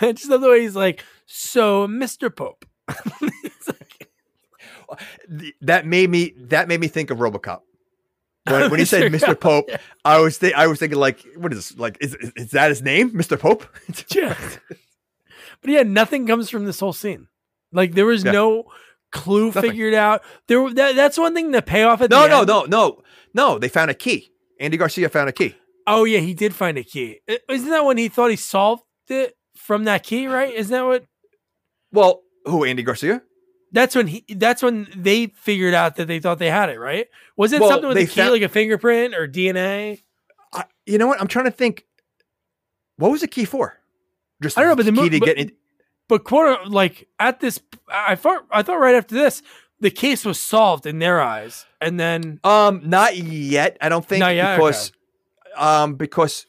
I 0.00 0.12
just 0.12 0.28
love 0.28 0.40
the 0.42 0.48
way 0.50 0.60
he's 0.62 0.76
like, 0.76 1.02
"So, 1.26 1.86
Mister 1.86 2.30
Pope." 2.30 2.64
Like- 3.66 4.08
uh, 4.90 4.96
that 5.62 5.86
made 5.86 6.10
me 6.10 6.34
that 6.48 6.68
made 6.68 6.80
me 6.80 6.88
think 6.88 7.10
of 7.10 7.18
RoboCop. 7.18 7.60
When, 8.44 8.62
oh, 8.64 8.68
when 8.68 8.80
he 8.80 8.84
said 8.84 9.10
Mr. 9.12 9.28
Mr. 9.28 9.40
Pope, 9.40 9.70
I 10.04 10.18
was 10.18 10.36
thi- 10.36 10.52
I 10.52 10.66
was 10.66 10.78
thinking 10.80 10.98
like, 10.98 11.24
what 11.36 11.52
is 11.52 11.70
this? 11.70 11.78
Like, 11.78 11.96
is, 12.00 12.14
is, 12.16 12.32
is 12.36 12.50
that 12.50 12.68
his 12.70 12.82
name, 12.82 13.10
Mr. 13.12 13.38
Pope? 13.38 13.64
Yeah. 14.14 14.36
but 15.60 15.70
yeah, 15.70 15.84
nothing 15.84 16.26
comes 16.26 16.50
from 16.50 16.64
this 16.66 16.80
whole 16.80 16.92
scene. 16.92 17.28
Like 17.72 17.92
there 17.92 18.04
was 18.04 18.24
Yeah. 18.24 18.32
no 18.32 18.64
clue 19.12 19.46
Nothing. 19.46 19.62
figured 19.70 19.94
out. 19.94 20.22
There 20.48 20.68
that, 20.74 20.96
that's 20.96 21.16
one 21.18 21.34
thing. 21.34 21.50
The 21.52 21.62
payoff 21.62 22.00
at 22.02 22.10
no, 22.10 22.22
the 22.22 22.28
no, 22.28 22.38
end- 22.40 22.46
no, 22.48 22.64
no, 22.64 23.02
no. 23.34 23.58
They 23.58 23.68
found 23.68 23.90
a 23.90 23.94
key. 23.94 24.32
Andy 24.58 24.76
Garcia 24.76 25.08
found 25.08 25.28
a 25.28 25.32
key. 25.32 25.54
Oh 25.86 26.04
yeah, 26.04 26.18
he 26.20 26.34
did 26.34 26.54
find 26.54 26.78
a 26.78 26.84
key. 26.84 27.20
Isn't 27.48 27.70
that 27.70 27.84
when 27.84 27.98
he 27.98 28.08
thought 28.08 28.30
he 28.30 28.36
solved 28.36 28.82
it 29.08 29.36
from 29.56 29.84
that 29.84 30.02
key? 30.04 30.26
Right? 30.26 30.52
Isn't 30.54 30.72
that 30.72 30.84
what? 30.84 31.04
Well, 31.92 32.22
who? 32.44 32.64
Andy 32.64 32.82
Garcia? 32.82 33.22
That's 33.72 33.94
when 33.94 34.06
he. 34.06 34.24
That's 34.28 34.62
when 34.62 34.88
they 34.94 35.26
figured 35.28 35.74
out 35.74 35.96
that 35.96 36.06
they 36.06 36.20
thought 36.20 36.38
they 36.38 36.50
had 36.50 36.68
it. 36.68 36.78
Right? 36.78 37.08
Was 37.36 37.52
it 37.52 37.60
Well, 37.60 37.70
something 37.70 37.88
with 37.88 37.96
a 37.96 38.00
key, 38.06 38.06
found- 38.20 38.32
like 38.32 38.42
a 38.42 38.48
fingerprint 38.48 39.14
or 39.14 39.26
DNA? 39.26 40.02
I, 40.52 40.64
you 40.86 40.98
know 40.98 41.06
what? 41.06 41.20
I'm 41.20 41.28
trying 41.28 41.46
to 41.46 41.50
think. 41.50 41.84
What 42.96 43.10
was 43.10 43.22
the 43.22 43.28
key 43.28 43.44
for? 43.46 43.78
Just 44.42 44.58
I 44.58 44.60
don't 44.60 44.70
know, 44.70 44.76
but 44.76 44.84
the 44.86 44.92
key 44.92 45.00
mo- 45.00 45.08
to 45.08 45.18
but- 45.20 45.26
get 45.26 45.38
in. 45.38 45.52
But 46.12 46.24
quote 46.24 46.66
like 46.68 47.08
at 47.18 47.40
this, 47.40 47.58
I 47.88 48.16
thought 48.16 48.44
I 48.50 48.60
thought 48.62 48.78
right 48.78 48.94
after 48.94 49.14
this, 49.14 49.42
the 49.80 49.90
case 49.90 50.26
was 50.26 50.38
solved 50.38 50.84
in 50.84 50.98
their 50.98 51.22
eyes, 51.22 51.64
and 51.80 51.98
then 51.98 52.38
Um, 52.44 52.82
not 52.84 53.16
yet. 53.16 53.78
I 53.80 53.88
don't 53.88 54.04
think 54.06 54.20
Not 54.20 54.34
yet, 54.34 54.56
because, 54.58 54.92
um, 55.56 55.94
because. 55.94 56.44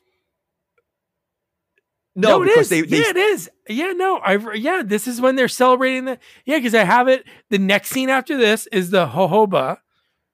No, 2.14 2.40
No, 2.40 2.41
it 2.41 2.48
because 2.48 2.64
is. 2.64 2.69
they, 2.72 2.81
they 2.81 2.98
yeah, 2.98 3.10
it 3.11 3.15
is. 3.15 3.49
Yeah, 3.69 3.94
no, 3.95 4.18
I 4.18 4.35
yeah. 4.53 4.84
This 4.85 5.07
is 5.07 5.22
when 5.22 5.38
they're 5.38 5.48
celebrating 5.48 6.03
the 6.03 6.19
yeah 6.44 6.57
because 6.57 6.76
I 6.76 6.84
have 6.84 7.07
it. 7.07 7.23
The 7.49 7.57
next 7.57 7.91
scene 7.91 8.10
after 8.10 8.35
this 8.35 8.68
is 8.73 8.90
the 8.90 9.07
jojoba 9.07 9.77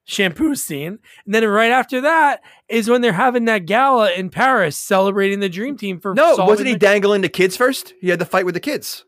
shampoo 0.06 0.56
scene, 0.56 0.98
and 1.24 1.32
then 1.34 1.46
right 1.46 1.70
after 1.70 2.00
that 2.00 2.42
is 2.68 2.90
when 2.90 3.00
they're 3.00 3.12
having 3.12 3.44
that 3.44 3.64
gala 3.66 4.10
in 4.10 4.28
Paris 4.28 4.76
celebrating 4.76 5.38
the 5.38 5.48
Dream 5.48 5.76
Team 5.76 6.00
for 6.00 6.14
No, 6.14 6.34
wasn't 6.38 6.66
he 6.66 6.72
the- 6.72 6.80
dangling 6.80 7.20
the 7.20 7.28
kids 7.28 7.56
first? 7.56 7.94
He 8.00 8.08
had 8.08 8.18
to 8.18 8.24
fight 8.24 8.44
with 8.44 8.54
the 8.54 8.60
kids 8.60 9.04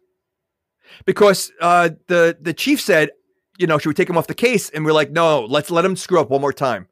because 1.05 1.51
uh, 1.61 1.91
the 2.09 2.37
the 2.41 2.53
chief 2.55 2.81
said, 2.81 3.11
you 3.59 3.67
know, 3.67 3.79
should 3.79 3.89
we 3.91 3.95
take 3.95 4.09
him 4.11 4.17
off 4.19 4.27
the 4.27 4.35
case? 4.35 4.71
And 4.71 4.85
we're 4.85 4.93
like, 4.93 5.11
no, 5.11 5.45
let's 5.45 5.71
let 5.71 5.85
him 5.85 5.97
screw 5.97 6.21
up 6.21 6.31
one 6.31 6.41
more 6.41 6.53
time. 6.53 6.89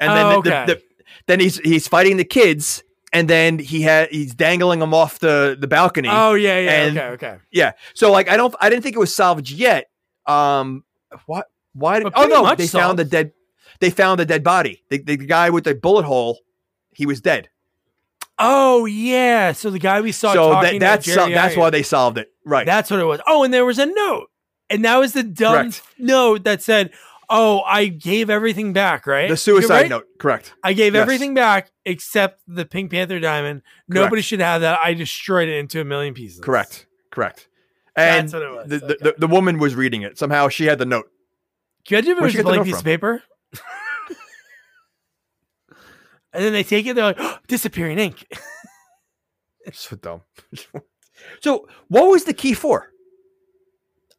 And 0.00 0.10
then 0.10 0.26
Oh, 0.26 0.42
the, 0.42 0.50
the- 0.50 0.56
okay. 0.62 0.72
the- 0.74 0.82
then 1.26 1.40
he's 1.40 1.58
he's 1.60 1.88
fighting 1.88 2.16
the 2.18 2.24
kids, 2.24 2.82
and 3.12 3.28
then 3.28 3.58
he 3.58 3.82
had 3.82 4.08
he's 4.10 4.34
dangling 4.34 4.78
them 4.80 4.92
off 4.94 5.18
the 5.18 5.56
the 5.58 5.66
balcony. 5.66 6.08
Oh 6.10 6.34
yeah, 6.34 6.58
yeah. 6.60 6.70
and- 6.84 6.98
okay, 6.98 7.08
okay. 7.08 7.36
Yeah, 7.50 7.72
so 7.94 8.12
like 8.12 8.28
I 8.28 8.36
don't 8.36 8.54
I 8.60 8.68
didn't 8.70 8.82
think 8.82 8.94
it 8.94 8.98
was 8.98 9.14
salvaged 9.14 9.52
yet. 9.52 9.90
Um, 10.26 10.84
what? 11.26 11.46
Why 11.72 12.00
did? 12.00 12.12
Oh 12.14 12.26
no, 12.26 12.54
they 12.54 12.66
found 12.66 12.98
the 12.98 13.04
dead. 13.04 13.32
They 13.80 13.90
found 13.90 14.20
the 14.20 14.26
dead 14.26 14.42
body. 14.44 14.82
The, 14.90 14.98
the 14.98 15.16
guy 15.16 15.50
with 15.50 15.64
the 15.64 15.74
bullet 15.74 16.04
hole, 16.04 16.38
he 16.92 17.06
was 17.06 17.20
dead. 17.20 17.48
Oh 18.38 18.84
yeah. 18.86 19.52
So 19.52 19.70
the 19.70 19.78
guy 19.78 20.00
we 20.00 20.12
saw 20.12 20.32
so 20.34 20.50
that, 20.60 20.78
that's 20.78 21.06
that's 21.06 21.56
why 21.56 21.70
they 21.70 21.82
solved 21.82 22.18
it. 22.18 22.28
Right. 22.48 22.64
That's 22.66 22.90
what 22.90 22.98
it 23.00 23.04
was. 23.04 23.20
Oh, 23.26 23.44
and 23.44 23.52
there 23.52 23.66
was 23.66 23.78
a 23.78 23.86
note. 23.86 24.28
And 24.70 24.84
that 24.84 24.96
was 24.96 25.12
the 25.12 25.22
dumb 25.22 25.54
Correct. 25.70 25.82
note 25.98 26.44
that 26.44 26.62
said, 26.62 26.92
Oh, 27.30 27.60
I 27.60 27.88
gave 27.88 28.30
everything 28.30 28.72
back, 28.72 29.06
right? 29.06 29.28
the 29.28 29.36
suicide 29.36 29.74
Right? 29.82 29.88
note. 29.90 30.06
Correct. 30.18 30.54
I 30.64 30.72
gave 30.72 30.94
Yes. 30.94 31.02
everything 31.02 31.34
back 31.34 31.70
except 31.84 32.40
the 32.46 32.64
Pink 32.64 32.90
Panther 32.90 33.20
diamond. 33.20 33.60
Nobody 33.86 34.22
should 34.22 34.40
have 34.40 34.62
that. 34.62 34.78
I 34.82 34.94
destroyed 34.94 35.46
it 35.48 35.58
into 35.58 35.78
a 35.80 35.84
million 35.84 36.14
pieces. 36.14 36.40
Correct. 36.40 36.86
Correct. 37.10 37.48
And 37.94 38.28
That's 38.28 38.32
what 38.32 38.42
it 38.42 38.50
was. 38.50 38.68
The, 38.68 38.78
the, 38.78 38.84
Okay. 38.94 38.96
the, 39.04 39.14
the 39.18 39.26
woman 39.26 39.58
was 39.58 39.74
reading 39.74 40.00
it. 40.02 40.16
Somehow 40.16 40.48
she 40.48 40.64
had 40.66 40.78
the 40.78 40.86
note. 40.86 41.10
Can 41.86 42.06
you 42.06 42.12
imagine 42.12 42.12
if 42.12 42.18
it 42.18 42.24
was 42.24 42.34
a 42.34 42.38
the 42.38 42.42
blank 42.44 42.64
piece 42.64 42.72
from? 42.74 42.78
of 42.80 42.84
paper? 42.84 43.22
and 46.32 46.44
then 46.44 46.52
they 46.52 46.62
take 46.62 46.86
it, 46.86 46.94
they're 46.94 47.04
like, 47.04 47.16
oh, 47.18 47.38
disappearing 47.46 47.98
ink. 47.98 48.26
So 49.70 49.96
dumb. 49.96 50.22
so 51.40 51.68
what 51.88 52.08
was 52.08 52.24
the 52.24 52.34
key 52.34 52.54
for? 52.54 52.92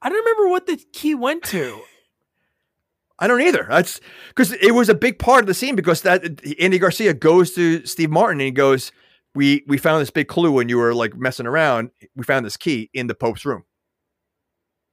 I 0.01 0.09
don't 0.09 0.17
remember 0.17 0.47
what 0.49 0.65
the 0.65 0.77
key 0.93 1.15
went 1.15 1.43
to. 1.45 1.81
I 3.19 3.27
don't 3.27 3.41
either. 3.41 3.67
That's 3.69 3.99
because 4.29 4.53
it 4.53 4.73
was 4.73 4.87
a 4.87 4.95
big 4.95 5.19
part 5.19 5.41
of 5.41 5.47
the 5.47 5.53
scene 5.53 5.75
because 5.75 6.03
that 6.03 6.23
Andy 6.59 6.79
Garcia 6.79 7.13
goes 7.13 7.51
to 7.55 7.85
Steve 7.85 8.09
Martin 8.09 8.39
and 8.39 8.45
he 8.45 8.51
goes, 8.51 8.93
"We 9.35 9.65
we 9.67 9.77
found 9.77 10.01
this 10.01 10.09
big 10.09 10.29
clue 10.29 10.51
when 10.51 10.69
you 10.69 10.77
were 10.77 10.93
like 10.93 11.17
messing 11.17 11.45
around. 11.45 11.91
We 12.15 12.23
found 12.23 12.45
this 12.45 12.55
key 12.55 12.89
in 12.93 13.07
the 13.07 13.15
Pope's 13.15 13.45
room." 13.45 13.65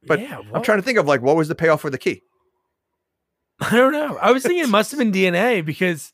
But 0.06 0.20
yeah, 0.20 0.40
I'm 0.52 0.62
trying 0.62 0.78
to 0.78 0.82
think 0.82 0.98
of 0.98 1.06
like 1.06 1.22
what 1.22 1.36
was 1.36 1.46
the 1.46 1.54
payoff 1.54 1.80
for 1.80 1.90
the 1.90 1.98
key. 1.98 2.22
I 3.60 3.70
don't 3.70 3.92
know. 3.92 4.18
I 4.20 4.32
was 4.32 4.42
thinking 4.42 4.64
it 4.64 4.68
must 4.70 4.90
have 4.90 4.98
been 4.98 5.12
DNA 5.12 5.64
because 5.64 6.10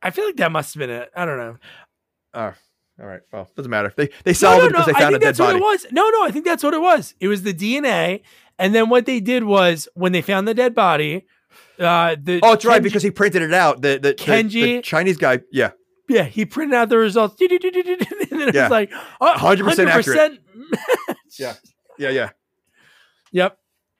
I 0.00 0.10
feel 0.10 0.24
like 0.24 0.36
that 0.36 0.52
must 0.52 0.74
have 0.74 0.80
been 0.80 0.90
it. 0.90 1.10
I 1.14 1.24
don't 1.24 1.38
know. 1.38 1.56
Oh, 2.34 2.54
all 3.02 3.08
right. 3.08 3.20
Well, 3.32 3.48
doesn't 3.56 3.70
matter. 3.70 3.92
They 3.96 4.06
they 4.24 4.30
No, 4.30 4.32
solved 4.34 4.60
no, 4.60 4.66
it 4.66 4.68
because 4.70 4.86
no. 4.86 4.92
they 4.92 4.98
I 4.98 5.00
found 5.02 5.14
a 5.14 5.18
think 5.18 5.22
dead 5.22 5.28
that's 5.28 5.38
what 5.40 5.46
body. 5.46 5.58
it 5.58 5.62
was. 5.62 5.86
No, 5.90 6.08
no, 6.10 6.24
I 6.24 6.30
think 6.30 6.44
that's 6.44 6.62
what 6.62 6.72
it 6.74 6.80
was. 6.80 7.14
It 7.20 7.28
was 7.28 7.42
the 7.42 7.52
DNA, 7.52 8.22
and 8.58 8.74
then 8.74 8.88
what 8.88 9.06
they 9.06 9.18
did 9.20 9.44
was 9.44 9.88
when 9.94 10.12
they 10.12 10.22
found 10.22 10.46
the 10.46 10.54
dead 10.54 10.74
body, 10.74 11.26
uh, 11.80 12.16
the 12.22 12.40
Oh, 12.42 12.52
it's 12.52 12.64
right 12.64 12.82
because 12.82 13.02
he 13.02 13.10
printed 13.10 13.42
it 13.42 13.52
out. 13.52 13.82
The 13.82 13.94
the, 13.94 13.98
the- 13.98 14.08
the 14.12 14.14
Kenji- 14.14 14.82
Chinese 14.84 15.16
guy. 15.18 15.40
Yeah, 15.50 15.72
yeah, 16.08 16.22
he 16.24 16.44
printed 16.46 16.74
out 16.74 16.88
the 16.90 16.98
results, 16.98 17.34
and 17.40 17.50
then 17.50 17.60
it 18.48 18.54
Yeah. 18.54 18.62
was 18.64 18.70
like 18.70 18.90
oh, 19.20 19.34
100% 19.36 19.86
accurate. 19.88 20.38
yeah, 21.38 21.54
yeah, 21.98 22.10
yeah. 22.10 22.30
Yep. 23.32 23.58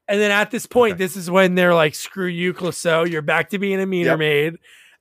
And 0.08 0.20
then 0.20 0.30
at 0.30 0.50
this 0.50 0.66
point, 0.66 0.98
this 0.98 1.16
is 1.16 1.30
when 1.30 1.54
they're 1.54 1.74
like, 1.74 1.94
"Screw 1.94 2.26
you, 2.26 2.52
Clouseau. 2.52 3.08
You're 3.10 3.22
back 3.22 3.50
to 3.50 3.58
being 3.58 3.80
a 3.80 3.86
meter 3.86 4.10
Yep. 4.10 4.18
maid." 4.18 4.54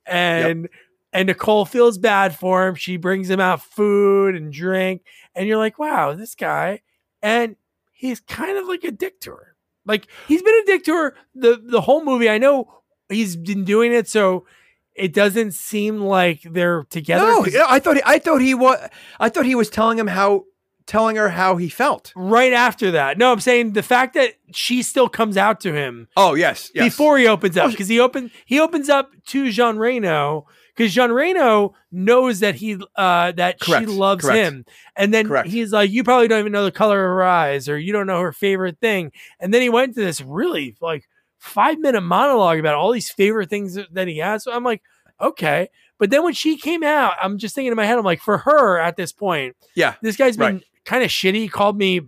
And 0.06 0.68
and 1.12 1.26
Nicole 1.26 1.64
feels 1.64 1.98
bad 1.98 2.36
for 2.36 2.66
him. 2.66 2.74
She 2.74 2.96
brings 2.96 3.28
him 3.28 3.40
out 3.40 3.62
food 3.62 4.34
and 4.34 4.52
drink, 4.52 5.02
and 5.34 5.46
you're 5.46 5.58
like, 5.58 5.78
"Wow, 5.78 6.14
this 6.14 6.34
guy." 6.34 6.80
And 7.22 7.56
he's 7.92 8.20
kind 8.20 8.56
of 8.58 8.66
like 8.66 8.84
a 8.84 8.90
dick 8.90 9.20
to 9.20 9.30
her. 9.30 9.56
Like 9.84 10.06
he's 10.28 10.42
been 10.42 10.54
a 10.62 10.66
dick 10.66 10.84
to 10.84 10.94
her 10.94 11.14
the 11.34 11.60
the 11.62 11.80
whole 11.82 12.04
movie. 12.04 12.28
I 12.30 12.38
know 12.38 12.82
he's 13.08 13.36
been 13.36 13.64
doing 13.64 13.92
it, 13.92 14.08
so 14.08 14.46
it 14.94 15.12
doesn't 15.12 15.52
seem 15.54 16.00
like 16.00 16.42
they're 16.42 16.84
together. 16.84 17.26
No, 17.26 17.44
I 17.68 17.78
thought 17.78 17.96
he, 17.96 18.02
I 18.04 18.18
thought 18.18 18.40
he 18.40 18.54
was 18.54 18.78
I 19.18 19.28
thought 19.28 19.44
he 19.46 19.54
was 19.54 19.70
telling 19.70 19.98
him 19.98 20.06
how 20.08 20.44
telling 20.84 21.14
her 21.16 21.28
how 21.30 21.56
he 21.56 21.68
felt. 21.68 22.12
right 22.16 22.52
after 22.52 22.90
that, 22.90 23.16
no, 23.16 23.30
I'm 23.32 23.38
saying 23.40 23.72
the 23.72 23.84
fact 23.84 24.14
that 24.14 24.34
she 24.52 24.82
still 24.82 25.08
comes 25.08 25.36
out 25.36 25.60
to 25.60 25.72
him 25.72 26.08
Oh 26.16 26.34
yes, 26.34 26.70
yes. 26.74 26.84
before 26.84 27.18
he 27.18 27.26
opens 27.28 27.56
up 27.56 27.70
because 27.70 27.88
he 27.88 28.00
open 28.00 28.30
he 28.44 28.58
opens 28.60 28.88
up 28.88 29.12
to 29.26 29.50
Jean 29.50 29.76
Reno 29.78 30.46
because 30.74 30.92
John 30.94 31.12
Reno 31.12 31.74
knows 31.90 32.40
that 32.40 32.54
he 32.54 32.78
uh 32.96 33.32
that 33.32 33.60
Correct, 33.60 33.82
she 33.88 33.94
loves 33.94 34.24
correct. 34.24 34.36
him 34.38 34.64
and 34.96 35.12
then 35.12 35.28
Correct. 35.28 35.48
he's 35.48 35.72
like 35.72 35.90
you 35.90 36.02
probably 36.04 36.28
don't 36.28 36.40
even 36.40 36.52
know 36.52 36.64
the 36.64 36.70
color 36.72 36.98
of 37.04 37.08
her 37.10 37.22
eyes 37.24 37.68
or 37.68 37.78
you 37.78 37.92
don't 37.92 38.06
know 38.06 38.20
her 38.20 38.32
favorite 38.32 38.78
thing 38.80 39.12
and 39.40 39.52
then 39.52 39.60
he 39.62 39.68
went 39.68 39.94
to 39.94 40.00
this 40.00 40.20
really 40.20 40.76
like 40.80 41.08
five 41.38 41.78
minute 41.78 42.00
monologue 42.02 42.58
about 42.58 42.74
all 42.74 42.92
these 42.92 43.10
favorite 43.10 43.50
things 43.50 43.78
that, 43.90 44.08
he 44.08 44.18
has 44.18 44.44
so 44.44 44.52
I'm 44.52 44.64
like 44.64 44.82
okay 45.20 45.68
but 45.98 46.10
then 46.10 46.22
when 46.24 46.32
she 46.34 46.56
came 46.56 46.82
out 46.82 47.14
I'm 47.20 47.36
just 47.38 47.54
thinking 47.54 47.70
in 47.72 47.76
my 47.76 47.84
head 47.86 47.98
I'm 47.98 48.04
like 48.04 48.20
for 48.22 48.38
her 48.38 48.78
at 48.78 48.96
this 48.96 49.12
point 49.12 49.56
yeah, 49.74 49.94
this 50.02 50.16
guy's 50.16 50.36
been 50.36 50.54
Right. 50.56 50.64
kind 50.84 51.02
of 51.04 51.10
shitty 51.10 51.34
He 51.34 51.48
called 51.48 51.76
me 51.76 52.00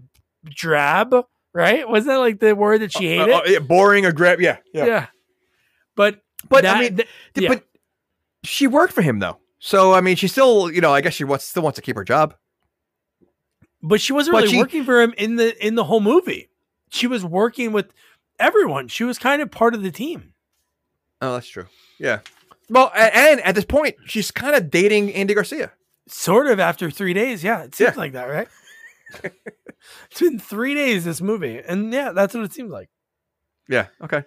drab 0.45 1.15
right 1.53 1.89
wasn't 1.89 2.09
that 2.09 2.19
like 2.19 2.41
the 2.41 2.55
word 2.55 2.81
that 2.81 2.93
she 2.93 3.07
hated 3.09 3.31
Uh, 3.31 3.39
uh, 3.39 3.43
yeah, 3.47 3.59
boring 3.59 4.05
or 4.07 4.13
grab. 4.13 4.41
Yeah, 4.41 4.59
yeah. 4.73 4.87
yeah. 4.87 5.07
But 5.97 6.21
But 6.49 6.63
that- 6.63 6.77
I 6.77 6.81
mean, 6.81 6.97
th- 6.97 7.09
yeah. 7.37 7.49
but 7.49 7.65
she 8.45 8.67
worked 8.67 8.93
for 8.93 9.03
him 9.03 9.19
though. 9.19 9.39
So 9.59 9.93
I 9.95 10.01
mean, 10.01 10.17
she 10.17 10.29
still, 10.29 10.71
you 10.71 10.81
know, 10.81 10.93
I 10.93 11.01
guess 11.01 11.15
she 11.15 11.25
wants 11.25 11.45
still 11.45 11.63
wants 11.63 11.77
to 11.77 11.83
keep 11.83 11.97
her 11.97 12.05
job. 12.05 12.35
but 13.83 14.01
she 14.01 14.13
wasn't 14.13 14.35
but 14.35 14.43
really 14.45 14.53
she- 14.55 14.59
working 14.59 14.85
for 14.85 15.01
him 15.03 15.15
in 15.19 15.37
the 15.37 15.67
in 15.67 15.75
the 15.75 15.85
whole 15.85 16.01
movie. 16.01 16.51
She 16.91 17.07
was 17.07 17.25
working 17.25 17.73
with 17.73 17.93
everyone. 18.39 18.89
She 18.89 19.05
was 19.05 19.19
kind 19.19 19.43
of 19.43 19.51
part 19.51 19.75
of 19.75 19.83
the 19.83 19.91
team. 19.91 20.33
Oh, 21.21 21.33
that's 21.35 21.49
true. 21.49 21.67
Yeah. 21.99 22.21
Well, 22.71 22.91
a- 22.95 23.17
and 23.17 23.41
at 23.41 23.55
this 23.55 23.65
point, 23.65 23.97
she's 24.07 24.31
kind 24.31 24.55
of 24.55 24.71
dating 24.71 25.13
Andy 25.13 25.35
Garcia. 25.35 25.73
Sort 26.07 26.47
of 26.47 26.61
after 26.61 26.91
three 26.91 27.15
days. 27.15 27.43
Yeah, 27.43 27.63
it 27.65 27.75
seems 27.75 27.95
Yeah. 27.95 27.99
like 28.01 28.13
that, 28.13 28.25
right? 28.29 28.49
it's 29.25 30.21
been 30.21 30.39
three 30.39 30.75
days 30.75 31.05
this 31.05 31.21
movie, 31.21 31.61
and 31.67 31.93
yeah, 31.93 32.13
that's 32.13 32.35
what 32.35 32.45
it 32.45 32.53
seems 32.53 32.71
like. 32.71 32.89
Yeah. 33.69 33.87
Okay. 34.03 34.25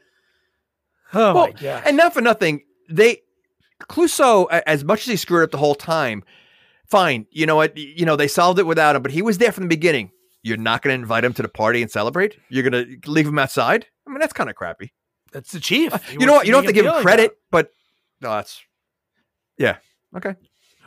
Oh 1.13 1.33
well, 1.33 1.47
my 1.47 1.51
god! 1.51 1.83
and 1.85 1.95
not 1.95 2.13
for 2.13 2.21
nothing, 2.21 2.63
they 2.89 3.21
Clouseau, 3.83 4.47
as 4.49 4.83
much 4.83 5.01
as 5.01 5.05
he 5.05 5.15
screwed 5.15 5.43
up 5.43 5.51
the 5.51 5.57
whole 5.57 5.75
time, 5.75 6.23
fine. 6.85 7.25
You 7.31 7.45
know 7.45 7.55
what? 7.55 7.77
You 7.77 8.05
know 8.05 8.15
they 8.15 8.27
solved 8.27 8.59
it 8.59 8.65
without 8.65 8.95
him, 8.95 9.01
but 9.01 9.11
he 9.11 9.21
was 9.21 9.37
there 9.37 9.51
from 9.51 9.65
the 9.65 9.69
beginning. 9.69 10.11
You're 10.43 10.57
not 10.57 10.81
going 10.81 10.95
to 10.95 11.01
invite 11.01 11.25
him 11.25 11.33
to 11.33 11.41
the 11.41 11.49
party 11.49 11.81
and 11.81 11.91
celebrate. 11.91 12.37
You're 12.49 12.67
going 12.69 12.99
to 13.01 13.11
leave 13.11 13.27
him 13.27 13.37
outside. 13.37 13.85
I 14.07 14.09
mean, 14.09 14.19
that's 14.19 14.33
kind 14.33 14.49
of 14.49 14.55
crappy. 14.55 14.93
that's 15.31 15.51
the 15.51 15.59
chief. 15.59 15.93
Uh, 15.93 15.97
he 15.97 16.17
you 16.19 16.25
know 16.25 16.33
what? 16.33 16.45
You 16.45 16.51
don't 16.53 16.63
have 16.63 16.69
to 16.69 16.73
give 16.73 16.85
him 16.85 17.01
credit, 17.01 17.31
that. 17.31 17.37
but 17.51 17.71
no, 18.21 18.29
that's 18.31 18.61
yeah. 19.57 19.77
Okay. 20.15 20.35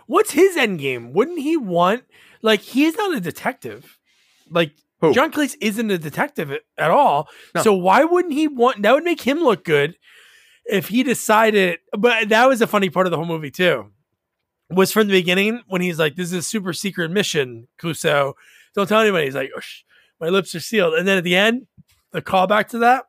What's 0.06 0.32
his 0.32 0.56
end 0.56 0.80
game? 0.80 1.12
Wouldn't 1.12 1.38
he 1.38 1.56
want 1.56 2.04
like 2.42 2.60
he's 2.60 2.96
not 2.96 3.14
a 3.14 3.20
detective? 3.20 3.98
Like 4.50 4.72
Who? 5.00 5.12
John 5.12 5.30
Cleese 5.30 5.56
isn't 5.60 5.90
a 5.90 5.98
detective 5.98 6.50
at, 6.50 6.62
at 6.78 6.90
all. 6.90 7.28
No. 7.54 7.62
So 7.62 7.74
why 7.74 8.04
wouldn't 8.04 8.34
he 8.34 8.48
want 8.48 8.82
that 8.82 8.92
would 8.92 9.04
make 9.04 9.20
him 9.20 9.38
look 9.38 9.64
good 9.64 9.96
if 10.70 10.88
he 10.88 11.02
decided 11.02 11.78
but 11.98 12.28
that 12.28 12.47
was 12.48 12.60
a 12.62 12.66
funny 12.66 12.90
part 12.90 13.06
of 13.06 13.10
the 13.10 13.16
whole 13.16 13.26
movie 13.26 13.51
too. 13.51 13.90
Was 14.70 14.92
from 14.92 15.09
the 15.09 15.12
beginning 15.12 15.62
when 15.66 15.80
he's 15.82 15.98
like, 15.98 16.14
This 16.14 16.28
is 16.28 16.32
a 16.32 16.42
super 16.42 16.72
secret 16.72 17.10
mission, 17.10 17.66
Clouseau. 17.80 18.34
Don't 18.74 18.86
tell 18.88 19.01
anybody. 19.01 19.24
He's 19.24 19.34
like, 19.34 19.51
"Oh, 19.56 19.60
my 20.20 20.28
lips 20.28 20.55
are 20.55 20.60
sealed. 20.60 20.94
And 20.94 21.09
then 21.09 21.18
at 21.18 21.24
the 21.24 21.34
end, 21.34 21.66
the 22.12 22.22
callback 22.22 22.68
to 22.68 22.78
that, 22.78 23.06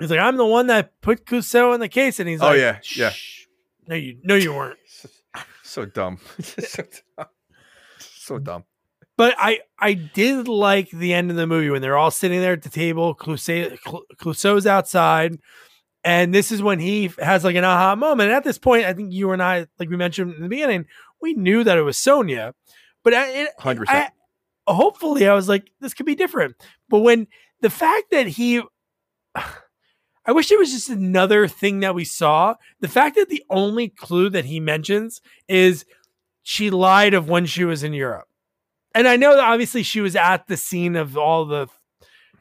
he's 0.00 0.10
like, 0.10 0.18
I'm 0.20 0.38
the 0.38 0.46
one 0.46 0.68
that 0.68 0.92
put 1.02 1.26
Clouseau 1.26 1.74
in 1.74 1.80
the 1.80 1.90
case. 1.90 2.20
And 2.20 2.28
he's 2.28 2.40
Oh, 2.40 2.46
like, 2.46 2.54
"Oh 2.54 2.58
yeah, 2.58 2.78
yeah. 2.96 3.12
No, 3.86 3.96
you 3.96 4.18
no, 4.24 4.34
you 4.34 4.54
weren't. 4.54 4.78
So 5.62 5.84
dumb. 5.84 6.18
so 6.40 6.82
dumb. 7.18 7.26
So 7.98 8.38
dumb. 8.38 8.64
But 9.18 9.34
I 9.38 9.60
I 9.78 9.92
did 9.92 10.48
like 10.48 10.90
the 10.90 11.12
end 11.12 11.30
of 11.30 11.36
the 11.36 11.46
movie 11.46 11.68
when 11.68 11.82
they're 11.82 11.98
all 11.98 12.10
sitting 12.10 12.40
there 12.40 12.54
at 12.54 12.62
the 12.62 12.70
table. 12.70 13.14
Clouseau, 13.14 13.76
Clouseau's 14.16 14.66
outside, 14.66 15.38
and 16.04 16.32
this 16.32 16.52
is 16.52 16.62
when 16.62 16.78
he 16.78 17.10
has 17.18 17.44
like 17.44 17.56
an 17.56 17.64
aha 17.64 17.96
moment. 17.96 18.28
And 18.28 18.36
at 18.36 18.44
this 18.44 18.58
point, 18.58 18.84
I 18.84 18.92
think 18.92 19.12
you 19.12 19.32
and 19.32 19.42
I, 19.42 19.66
like 19.78 19.90
we 19.90 19.96
mentioned 19.96 20.34
in 20.34 20.42
the 20.42 20.48
beginning, 20.48 20.86
we 21.20 21.34
knew 21.34 21.64
that 21.64 21.78
it 21.78 21.82
was 21.82 21.98
Sonia. 21.98 22.54
But 23.02 23.14
I, 23.14 23.48
100%. 23.60 23.84
I 23.88 24.10
hopefully 24.66 25.26
I 25.26 25.34
was 25.34 25.48
like, 25.48 25.70
this 25.80 25.94
could 25.94 26.06
be 26.06 26.14
different. 26.14 26.56
But 26.88 27.00
when 27.00 27.26
the 27.60 27.70
fact 27.70 28.10
that 28.10 28.28
he, 28.28 28.62
I 29.34 30.32
wish 30.32 30.52
it 30.52 30.58
was 30.58 30.72
just 30.72 30.90
another 30.90 31.48
thing 31.48 31.80
that 31.80 31.94
we 31.94 32.04
saw. 32.04 32.56
The 32.80 32.88
fact 32.88 33.16
that 33.16 33.30
the 33.30 33.42
only 33.48 33.88
clue 33.88 34.28
that 34.28 34.44
he 34.44 34.60
mentions 34.60 35.22
is 35.48 35.86
she 36.42 36.68
lied 36.68 37.14
of 37.14 37.30
when 37.30 37.46
she 37.46 37.64
was 37.64 37.82
in 37.82 37.94
Europe. 37.94 38.28
And 38.94 39.08
I 39.08 39.16
know 39.16 39.36
that 39.36 39.44
obviously 39.44 39.82
she 39.82 40.02
was 40.02 40.14
at 40.16 40.46
the 40.46 40.56
scene 40.58 40.96
of 40.96 41.16
all 41.16 41.46
the 41.46 41.68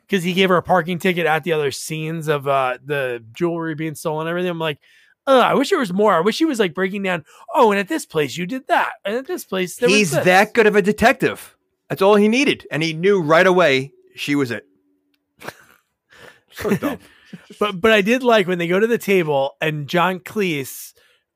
because 0.08 0.24
he 0.24 0.34
gave 0.34 0.50
her 0.50 0.58
a 0.58 0.64
parking 0.64 1.00
ticket 1.00 1.26
at 1.26 1.44
the 1.44 1.54
other 1.54 1.72
scenes 1.72 2.28
of 2.28 2.48
uh 2.48 2.78
the 2.84 3.24
jewelry 3.34 3.76
being 3.76 3.96
stolen 3.96 4.28
and 4.28 4.30
everything. 4.30 4.52
I'm 4.52 4.60
like, 4.60 4.80
I 5.28 5.54
wish 5.56 5.70
there 5.70 5.80
was 5.80 5.94
more. 5.94 6.14
I 6.14 6.22
wish 6.22 6.38
he 6.38 6.46
was 6.46 6.60
like 6.60 6.74
breaking 6.74 7.04
down, 7.04 7.26
oh, 7.54 7.72
and 7.72 7.80
at 7.80 7.90
this 7.90 8.06
place 8.06 8.38
you 8.38 8.46
did 8.46 8.68
that. 8.68 8.94
And 9.04 9.16
at 9.16 9.28
this 9.28 9.44
place 9.44 9.76
there 9.78 9.90
He's 9.90 10.12
this." 10.12 10.26
that 10.26 10.54
good 10.54 10.68
of 10.68 10.76
a 10.76 10.82
detective. 10.82 11.56
That's 11.90 12.02
all 12.02 12.16
he 12.16 12.28
needed, 12.28 12.66
and 12.72 12.84
he 12.84 12.94
knew 12.94 13.22
right 13.22 13.48
away 13.48 13.94
she 14.16 14.36
was 14.36 14.52
it. 14.52 14.66
so 16.52 16.70
dumb. 16.72 17.00
but 17.60 17.80
but 17.82 17.92
I 17.92 18.02
did 18.02 18.24
like 18.24 18.48
when 18.48 18.58
they 18.58 18.68
go 18.68 18.80
to 18.80 18.88
the 18.88 18.98
table 18.98 19.56
and 19.62 19.88
John 19.88 20.20
Cleese, 20.20 20.94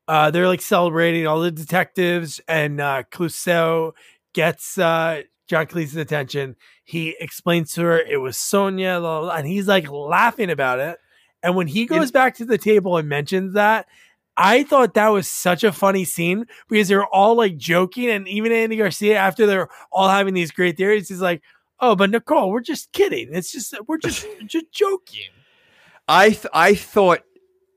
uh, 0.07 0.31
they're 0.31 0.48
like 0.48 0.61
celebrating 0.61 1.27
all 1.27 1.41
the 1.41 1.52
detectives 1.52 2.39
and 2.48 2.80
uh, 2.80 3.03
Clouseau 3.11 3.91
gets 4.34 4.77
uh, 4.77 5.23
John 5.51 5.67
Cleese's 5.67 5.97
attention. 5.97 6.55
He 6.85 7.13
explains 7.19 7.73
to 7.73 7.81
her 7.81 7.99
it 7.99 8.21
was 8.21 8.37
Sonia, 8.37 9.01
blah, 9.01 9.19
blah, 9.19 9.27
blah, 9.27 9.35
and 9.35 9.45
he's 9.45 9.67
like 9.67 9.91
laughing 9.91 10.49
about 10.49 10.79
it. 10.79 10.97
And 11.43 11.57
when 11.57 11.67
he 11.67 11.85
goes 11.85 12.09
back 12.09 12.35
to 12.35 12.45
the 12.45 12.57
table 12.57 12.95
and 12.95 13.09
mentions 13.09 13.55
that, 13.55 13.87
I 14.37 14.63
thought 14.63 14.93
that 14.93 15.09
was 15.09 15.27
such 15.29 15.65
a 15.65 15.73
funny 15.73 16.05
scene 16.05 16.45
because 16.69 16.87
they're 16.87 17.05
all 17.05 17.35
like 17.35 17.57
joking, 17.57 18.09
and 18.09 18.29
even 18.29 18.53
Andy 18.53 18.77
Garcia, 18.77 19.17
after 19.17 19.45
they're 19.45 19.67
all 19.91 20.07
having 20.07 20.33
these 20.33 20.51
great 20.51 20.77
theories, 20.77 21.09
he's 21.09 21.19
like, 21.19 21.41
"Oh, 21.81 21.97
but 21.97 22.11
Nicole, 22.11 22.49
we're 22.49 22.61
just 22.61 22.93
kidding. 22.93 23.27
It's 23.33 23.51
just 23.51 23.75
we're 23.89 23.97
just 23.97 24.25
just 24.45 24.71
joking." 24.71 25.31
I 26.07 26.29
th- 26.29 26.47
I 26.53 26.75
thought 26.75 27.23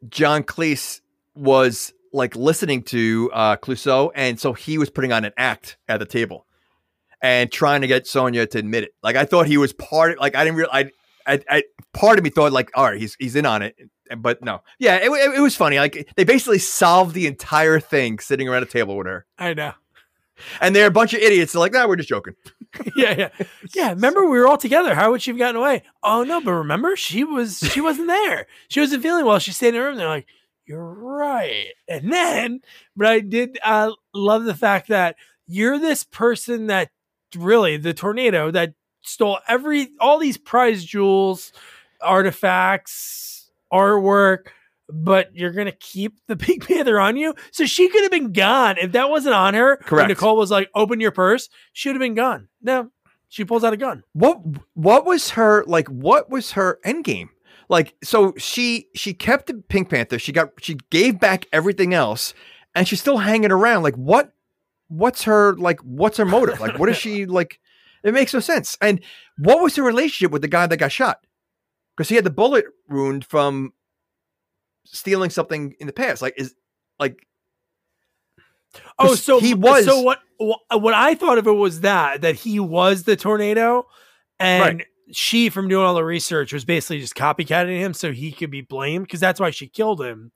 John 0.08 0.44
Cleese 0.44 1.00
was 1.34 1.92
like 2.12 2.36
listening 2.36 2.84
to 2.84 3.32
uh, 3.32 3.56
Clouseau, 3.56 4.12
and 4.14 4.38
so 4.38 4.52
he 4.52 4.78
was 4.78 4.90
putting 4.90 5.12
on 5.12 5.24
an 5.24 5.32
act 5.36 5.76
at 5.88 5.98
the 5.98 6.06
table 6.06 6.46
and 7.24 7.50
trying 7.50 7.80
to 7.80 7.86
get 7.86 8.06
Sonia 8.06 8.46
to 8.46 8.58
admit 8.58 8.84
it. 8.84 8.94
Like 9.02 9.16
I 9.16 9.24
thought 9.24 9.46
he 9.46 9.56
was 9.56 9.72
part. 9.72 10.12
Of, 10.12 10.18
like 10.18 10.36
I 10.36 10.44
didn't 10.44 10.58
real. 10.58 10.68
I, 10.70 10.90
I, 11.26 11.40
I 11.48 11.62
part 11.94 12.18
of 12.18 12.24
me 12.24 12.28
thought 12.28 12.52
like, 12.52 12.70
all 12.74 12.84
right, 12.84 13.00
he's 13.00 13.16
he's 13.18 13.34
in 13.34 13.46
on 13.46 13.62
it, 13.62 13.74
but 14.18 14.42
no, 14.42 14.60
yeah, 14.78 14.96
it, 14.96 15.08
it, 15.10 15.38
it 15.38 15.40
was 15.40 15.56
funny. 15.56 15.78
Like 15.78 16.12
they 16.16 16.24
basically 16.24 16.58
solved 16.58 17.14
the 17.14 17.26
entire 17.26 17.80
thing 17.80 18.18
sitting 18.18 18.46
around 18.46 18.62
a 18.62 18.66
table 18.66 18.94
with 18.98 19.06
her, 19.06 19.24
I 19.38 19.54
know. 19.54 19.72
and 20.60 20.76
they're 20.76 20.86
a 20.86 20.90
bunch 20.90 21.14
of 21.14 21.20
idiots. 21.20 21.54
They're 21.54 21.60
like, 21.60 21.72
nah, 21.72 21.88
we're 21.88 21.96
just 21.96 22.10
joking. 22.10 22.34
yeah, 22.96 23.14
yeah, 23.16 23.46
yeah. 23.74 23.88
Remember, 23.90 24.28
we 24.28 24.38
were 24.38 24.46
all 24.46 24.58
together. 24.58 24.94
How 24.94 25.10
would 25.10 25.22
she 25.22 25.30
have 25.30 25.38
gotten 25.38 25.56
away? 25.56 25.82
Oh 26.02 26.24
no, 26.24 26.42
but 26.42 26.52
remember, 26.52 26.94
she 26.94 27.24
was 27.24 27.58
she 27.58 27.80
wasn't 27.80 28.08
there. 28.08 28.46
She 28.68 28.80
wasn't 28.80 29.02
feeling 29.02 29.24
well. 29.24 29.38
She 29.38 29.52
stayed 29.52 29.68
in 29.68 29.76
her 29.76 29.86
room. 29.86 29.96
They're 29.96 30.08
like, 30.08 30.26
"You're 30.66 30.92
right." 30.92 31.68
And 31.88 32.12
then, 32.12 32.60
but 32.94 33.06
I 33.06 33.20
did 33.20 33.58
uh, 33.64 33.92
love 34.12 34.44
the 34.44 34.54
fact 34.54 34.88
that 34.88 35.16
you're 35.46 35.78
this 35.78 36.04
person 36.04 36.66
that 36.68 36.90
really 37.36 37.76
the 37.76 37.94
tornado 37.94 38.50
that 38.50 38.74
stole 39.02 39.38
every 39.48 39.88
all 40.00 40.18
these 40.18 40.36
prize 40.36 40.84
jewels, 40.84 41.52
artifacts, 42.00 43.50
artwork. 43.72 44.48
But 44.88 45.34
you're 45.34 45.52
gonna 45.52 45.72
keep 45.72 46.18
the 46.26 46.36
Pink 46.36 46.66
Panther 46.66 47.00
on 47.00 47.16
you, 47.16 47.34
so 47.50 47.64
she 47.64 47.88
could 47.88 48.02
have 48.02 48.10
been 48.10 48.32
gone 48.32 48.76
if 48.78 48.92
that 48.92 49.08
wasn't 49.08 49.34
on 49.34 49.54
her. 49.54 49.76
Correct. 49.78 50.08
Nicole 50.08 50.36
was 50.36 50.50
like, 50.50 50.70
"Open 50.74 51.00
your 51.00 51.10
purse," 51.10 51.48
she 51.72 51.88
would 51.88 51.96
have 51.96 52.00
been 52.00 52.14
gone. 52.14 52.48
No, 52.60 52.90
she 53.28 53.44
pulls 53.44 53.64
out 53.64 53.72
a 53.72 53.78
gun. 53.78 54.04
What 54.12 54.40
what 54.74 55.06
was 55.06 55.30
her 55.30 55.64
like? 55.66 55.88
What 55.88 56.30
was 56.30 56.52
her 56.52 56.78
end 56.84 57.04
game? 57.04 57.30
Like, 57.68 57.94
so 58.04 58.34
she 58.36 58.88
she 58.94 59.14
kept 59.14 59.46
the 59.46 59.54
Pink 59.54 59.88
Panther. 59.88 60.18
She 60.18 60.32
got 60.32 60.50
she 60.60 60.76
gave 60.90 61.18
back 61.18 61.46
everything 61.50 61.94
else, 61.94 62.34
and 62.74 62.86
she's 62.86 63.00
still 63.00 63.18
hanging 63.18 63.50
around. 63.50 63.82
Like, 63.82 63.96
what? 63.96 64.33
What's 64.96 65.24
her 65.24 65.54
like? 65.56 65.80
What's 65.80 66.16
her 66.18 66.24
motive? 66.24 66.60
Like, 66.60 66.78
what 66.78 66.88
is 66.88 66.96
she 66.96 67.26
like? 67.38 67.58
It 68.02 68.12
makes 68.14 68.34
no 68.34 68.40
sense. 68.40 68.76
And 68.80 69.00
what 69.38 69.62
was 69.62 69.76
her 69.76 69.82
relationship 69.82 70.30
with 70.30 70.42
the 70.42 70.48
guy 70.48 70.66
that 70.66 70.76
got 70.76 70.92
shot? 70.92 71.18
Because 71.96 72.08
he 72.08 72.16
had 72.16 72.24
the 72.24 72.30
bullet 72.30 72.66
wound 72.88 73.24
from 73.24 73.72
stealing 74.84 75.30
something 75.30 75.74
in 75.80 75.86
the 75.86 75.92
past. 75.92 76.20
Like, 76.22 76.34
is 76.36 76.54
like 76.98 77.26
Oh, 78.98 79.14
so 79.14 79.40
he 79.40 79.54
was- 79.54 79.84
So 79.84 80.00
what? 80.00 80.20
wh- 80.40 80.76
What 80.76 80.94
I 80.94 81.14
thought 81.14 81.38
of 81.38 81.46
it 81.46 81.52
was 81.52 81.80
that 81.82 82.22
that 82.22 82.34
he 82.36 82.58
was 82.60 83.04
the 83.04 83.16
tornado, 83.16 83.86
and 84.40 84.84
she, 85.12 85.48
from 85.48 85.68
doing 85.68 85.84
all 85.86 85.94
the 85.94 86.04
research, 86.04 86.52
was 86.52 86.64
basically 86.64 87.00
just 87.00 87.14
copycatting 87.14 87.78
him 87.78 87.94
so 87.94 88.12
he 88.12 88.32
could 88.32 88.50
be 88.50 88.62
blamed 88.62 89.06
because 89.06 89.20
that's 89.20 89.38
why 89.38 89.50
she 89.50 89.68
killed 89.68 90.02
him. 90.02 90.32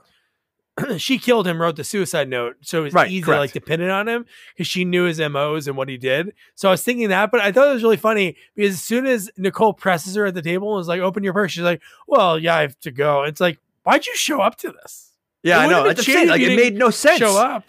she 0.98 1.18
killed 1.18 1.46
him, 1.46 1.60
wrote 1.60 1.76
the 1.76 1.84
suicide 1.84 2.28
note, 2.28 2.56
so 2.62 2.80
it 2.80 2.84
was 2.84 2.94
Right, 2.94 3.10
easy 3.10 3.22
to 3.22 3.30
like 3.30 3.38
correct. 3.52 3.52
depend 3.54 3.82
on 3.90 4.08
him 4.08 4.26
because 4.54 4.66
she 4.66 4.84
knew 4.84 5.04
his 5.04 5.18
mo's 5.20 5.66
and 5.68 5.76
what 5.76 5.88
he 5.88 5.96
did. 5.96 6.32
So 6.54 6.68
I 6.68 6.72
was 6.72 6.82
thinking 6.82 7.08
that, 7.08 7.30
but 7.30 7.40
I 7.40 7.52
thought 7.52 7.68
it 7.68 7.74
was 7.74 7.82
really 7.82 7.96
funny 7.96 8.36
because 8.54 8.74
as 8.74 8.82
soon 8.82 9.06
as 9.06 9.30
Nicole 9.36 9.72
presses 9.74 10.14
her 10.14 10.26
at 10.26 10.34
the 10.34 10.42
table 10.42 10.68
and 10.70 10.76
was 10.78 10.88
like, 10.88 11.00
"Open 11.00 11.22
your 11.24 11.32
purse," 11.32 11.52
she's 11.52 11.62
like, 11.64 11.80
"Well, 12.06 12.38
yeah, 12.38 12.56
I 12.56 12.60
have 12.62 12.78
to 12.80 12.90
go." 12.90 13.22
It's 13.24 13.40
like, 13.40 13.58
why'd 13.84 14.06
you 14.06 14.14
show 14.16 14.40
up 14.40 14.56
to 14.58 14.72
this? 14.72 15.12
yeah, 15.42 15.58
I 15.58 15.66
know. 15.68 15.82
been 15.84 15.94
That's 15.94 16.06
the 16.06 16.12
shitty 16.12 16.14
thing. 16.14 16.22
if 16.24 16.30
Like, 16.30 16.40
it 16.42 16.56
made 16.56 16.76
no 16.76 16.90
sense. 16.90 17.18
Show 17.18 17.38
up. 17.38 17.64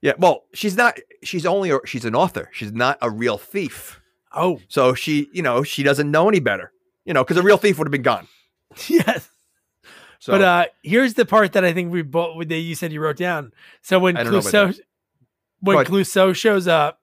Yeah, 0.00 0.14
well, 0.18 0.44
she's 0.52 0.76
not. 0.76 0.98
She's 1.22 1.46
only. 1.46 1.70
a- 1.70 1.78
She's 1.86 2.04
an 2.04 2.14
author. 2.14 2.48
She's 2.52 2.72
not 2.72 2.98
a 3.00 3.08
real 3.10 3.38
thief. 3.38 4.00
Oh, 4.34 4.60
So 4.68 4.94
she, 4.94 5.28
you 5.32 5.42
know, 5.42 5.62
she 5.62 5.82
doesn't 5.82 6.10
know 6.10 6.28
any 6.28 6.40
better. 6.40 6.72
You 7.04 7.12
know, 7.14 7.22
because 7.22 7.36
a 7.36 7.42
real 7.42 7.58
thief 7.58 7.78
would 7.78 7.86
have 7.86 7.92
been 7.92 8.02
gone. 8.02 8.26
yes. 8.88 9.28
So, 10.22 10.34
But 10.34 10.42
uh 10.42 10.66
here's 10.84 11.14
the 11.14 11.26
part 11.26 11.52
that 11.54 11.64
I 11.64 11.72
think 11.72 11.90
we 11.90 12.02
both 12.02 12.46
that 12.46 12.56
you 12.56 12.76
said 12.76 12.92
you 12.92 13.00
wrote 13.00 13.16
down. 13.16 13.50
So 13.80 13.98
when 13.98 14.16
I 14.16 14.22
don't 14.22 14.32
know 14.32 14.38
about 14.38 14.52
Clouseau 14.52 14.80
when. 15.58 15.84
Clouseau 15.84 16.32
shows 16.32 16.68
up, 16.68 17.00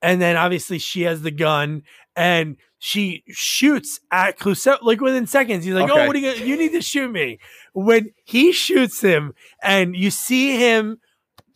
and 0.00 0.22
then 0.22 0.38
obviously 0.38 0.78
she 0.78 1.02
has 1.02 1.20
the 1.20 1.30
gun 1.30 1.82
and 2.16 2.56
she 2.78 3.24
shoots 3.28 4.00
at 4.10 4.38
Clouseau 4.38 4.78
like 4.80 5.02
within 5.02 5.26
seconds. 5.26 5.66
He's 5.66 5.74
like, 5.74 5.90
Okay. 5.90 6.02
"Oh, 6.02 6.06
what 6.06 6.16
are 6.16 6.18
you? 6.18 6.32
Gonna, 6.32 6.46
you 6.46 6.56
need 6.56 6.72
to 6.72 6.80
shoot 6.80 7.12
me." 7.12 7.40
When 7.74 8.10
he 8.24 8.52
shoots 8.52 9.02
him, 9.02 9.34
and 9.62 9.94
you 9.94 10.10
see 10.10 10.56
him 10.56 10.96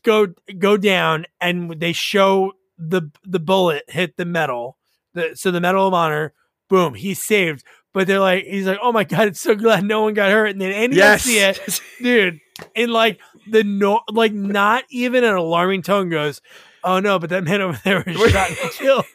go 0.04 0.34
go 0.58 0.76
down, 0.76 1.24
and 1.40 1.80
they 1.80 1.94
show 1.94 2.52
the 2.76 3.10
the 3.24 3.40
bullet 3.40 3.84
hit 3.88 4.18
the 4.18 4.26
metal, 4.26 4.76
the 5.14 5.34
so 5.34 5.50
the 5.50 5.62
Medal 5.62 5.88
of 5.88 5.94
Honor, 5.94 6.34
boom, 6.68 6.92
he's 6.92 7.22
saved. 7.22 7.64
But 7.96 8.06
they're 8.08 8.20
like, 8.20 8.44
he's 8.44 8.66
like, 8.66 8.78
"Oh 8.82 8.92
my 8.92 9.04
god, 9.04 9.28
it's 9.28 9.40
so 9.40 9.54
glad 9.54 9.82
no 9.82 10.02
one 10.02 10.12
got 10.12 10.30
hurt." 10.30 10.50
And 10.50 10.60
then 10.60 10.70
Andy 10.70 10.96
yes, 10.96 11.24
Garcia 11.24 11.54
dude 12.02 12.40
in 12.74 12.90
like 12.90 13.18
the 13.50 13.64
no 13.64 14.02
like 14.12 14.34
not 14.34 14.84
even 14.90 15.24
an 15.24 15.34
alarming 15.34 15.80
tone 15.80 16.10
goes 16.10 16.42
oh 16.84 17.00
no 17.00 17.18
but 17.18 17.30
that 17.30 17.42
man 17.42 17.62
over 17.62 17.80
there 17.84 18.04
was 18.06 18.30
shot 18.30 18.50
and 18.50 18.70
killed 18.72 19.06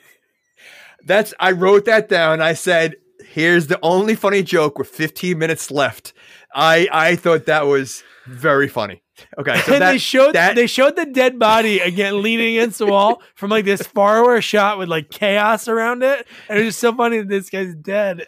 that's. 1.05 1.31
I 1.39 1.51
wrote 1.51 1.85
that 1.85 2.09
down. 2.09 2.41
I 2.41 2.53
said, 2.53 2.95
"Here's 3.23 3.67
the 3.67 3.77
only 3.83 4.15
funny 4.15 4.41
joke 4.41 4.79
with 4.79 4.89
15 4.89 5.37
minutes 5.37 5.69
left." 5.69 6.13
I 6.51 6.87
I 6.91 7.15
thought 7.17 7.45
that 7.45 7.67
was 7.67 8.03
very 8.25 8.67
funny. 8.67 9.03
Okay, 9.37 9.59
so 9.59 9.73
and 9.73 9.83
that, 9.83 9.91
they 9.91 9.99
showed 9.99 10.33
that 10.33 10.55
they 10.55 10.65
showed 10.65 10.95
the 10.95 11.05
dead 11.05 11.37
body 11.37 11.81
again 11.81 12.23
leaning 12.23 12.57
against 12.57 12.79
the 12.79 12.87
wall 12.87 13.21
from 13.35 13.51
like 13.51 13.65
this 13.65 13.83
far 13.83 14.17
away 14.25 14.41
shot 14.41 14.79
with 14.79 14.89
like 14.89 15.11
chaos 15.11 15.67
around 15.67 16.01
it 16.01 16.25
and 16.49 16.57
it 16.57 16.63
was 16.63 16.69
just 16.69 16.79
so 16.79 16.95
funny 16.95 17.19
that 17.19 17.29
this 17.29 17.51
guy's 17.51 17.75
dead 17.75 18.25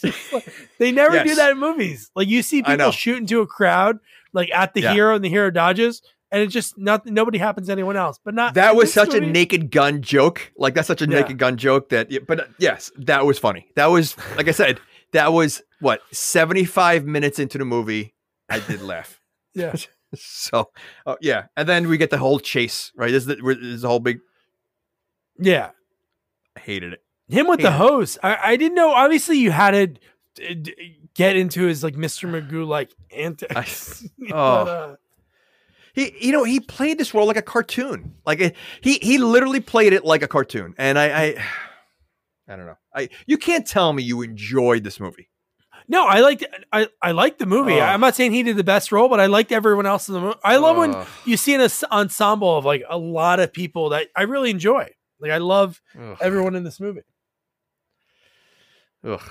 they 0.78 0.90
never 0.92 1.22
do 1.22 1.34
that 1.34 1.50
in 1.52 1.58
movies 1.58 2.10
like 2.14 2.28
you 2.28 2.42
see 2.42 2.62
people 2.62 2.90
shoot 2.90 3.18
into 3.18 3.40
a 3.40 3.46
crowd 3.46 3.98
like 4.32 4.50
at 4.52 4.72
the 4.74 4.80
Yeah. 4.82 4.92
hero 4.94 5.14
and 5.14 5.24
the 5.24 5.28
hero 5.28 5.50
dodges 5.50 6.00
and 6.30 6.42
it 6.42 6.46
just 6.46 6.78
nothing 6.78 7.12
nobody 7.12 7.36
happens 7.38 7.66
to 7.66 7.72
anyone 7.72 7.96
else 7.96 8.18
but 8.24 8.34
not 8.34 8.54
that 8.54 8.74
was 8.74 8.92
such 8.92 9.12
a 9.14 9.20
naked 9.20 9.70
gun 9.70 10.00
joke. 10.00 10.50
Like 10.56 10.74
that's 10.74 10.88
such 10.88 11.02
a 11.02 11.06
Yeah. 11.06 11.20
naked 11.20 11.38
gun 11.38 11.56
joke 11.58 11.90
that. 11.90 12.08
But 12.26 12.40
uh, 12.40 12.44
yes, 12.58 12.90
that 12.96 13.26
was 13.26 13.38
funny. 13.38 13.68
That 13.76 13.86
was 13.86 14.16
like 14.36 14.48
I 14.48 14.52
said. 14.52 14.80
That 15.12 15.34
was 15.34 15.60
what 15.80 16.00
75 16.10 17.04
minutes 17.04 17.38
into 17.38 17.58
the 17.58 17.66
movie. 17.66 18.14
I 18.48 18.60
did 18.60 18.80
laugh. 18.92 19.20
yeah 19.54 19.74
So, 20.14 20.70
uh, 21.06 21.16
yeah, 21.20 21.46
and 21.56 21.68
then 21.68 21.86
we 21.88 21.98
get 21.98 22.08
the 22.10 22.16
whole 22.18 22.38
chase. 22.40 22.92
Right, 22.96 23.10
this 23.10 23.22
is 23.22 23.26
the, 23.26 23.36
this 23.36 23.58
is 23.58 23.82
the 23.82 23.88
whole 23.88 24.00
big. 24.00 24.20
yeah 25.38 25.70
I 26.56 26.60
hated 26.60 26.94
it. 26.94 27.02
Him 27.32 27.46
with 27.48 27.58
the 27.60 27.64
Yeah. 27.68 27.76
hose. 27.78 28.18
I, 28.22 28.38
I 28.52 28.56
didn't 28.56 28.74
know. 28.74 28.92
Obviously, 28.92 29.38
you 29.38 29.50
had 29.50 29.70
to 30.36 30.72
get 31.14 31.36
into 31.36 31.62
his 31.66 31.82
like 31.84 31.94
Mr. 31.94 32.28
Magoo 32.30 32.66
like 32.66 32.90
antics. 33.16 34.06
But, 34.18 34.32
oh. 34.34 34.36
uh, 34.36 34.96
He, 35.94 36.14
you 36.20 36.32
know, 36.32 36.44
he 36.44 36.60
played 36.60 36.98
this 36.98 37.12
role 37.14 37.26
like 37.26 37.36
a 37.36 37.42
cartoon. 37.42 38.14
Like 38.24 38.40
it, 38.40 38.56
he, 38.80 38.98
he 39.02 39.18
literally 39.18 39.60
played 39.60 39.92
it 39.92 40.04
like 40.04 40.22
a 40.22 40.28
cartoon. 40.28 40.74
And 40.78 40.98
I, 40.98 41.06
I, 41.24 41.44
I 42.48 42.56
don't 42.56 42.66
know. 42.66 42.78
I, 42.94 43.08
you 43.26 43.38
can't 43.38 43.66
tell 43.66 43.92
me 43.92 44.02
you 44.02 44.22
enjoyed 44.22 44.84
this 44.84 44.98
movie. 45.00 45.28
no, 45.88 46.06
I 46.06 46.20
liked. 46.20 46.44
I 46.72 46.88
I 47.00 47.12
liked 47.12 47.38
the 47.38 47.46
movie. 47.46 47.74
Oh. 47.74 47.80
I'm 47.80 48.00
not 48.00 48.14
saying 48.14 48.32
he 48.32 48.42
did 48.42 48.56
the 48.56 48.64
best 48.64 48.92
role, 48.92 49.08
but 49.08 49.20
I 49.20 49.26
liked 49.26 49.52
everyone 49.52 49.86
else 49.86 50.08
in 50.08 50.14
the 50.14 50.20
movie. 50.20 50.38
I 50.44 50.56
love 50.56 50.76
when 50.76 50.94
you 51.24 51.36
see 51.36 51.54
an 51.54 51.66
ensemble 51.90 52.56
of 52.58 52.64
like 52.64 52.82
a 52.88 52.98
lot 52.98 53.40
of 53.40 53.52
people 53.52 53.90
that 53.90 54.08
I 54.16 54.22
really 54.24 54.50
enjoy. 54.50 54.90
Like 55.20 55.30
I 55.30 55.38
love 55.38 55.80
Ugh. 55.98 56.16
everyone 56.20 56.54
in 56.56 56.64
this 56.64 56.78
movie. 56.80 57.02
Ugh. 59.04 59.30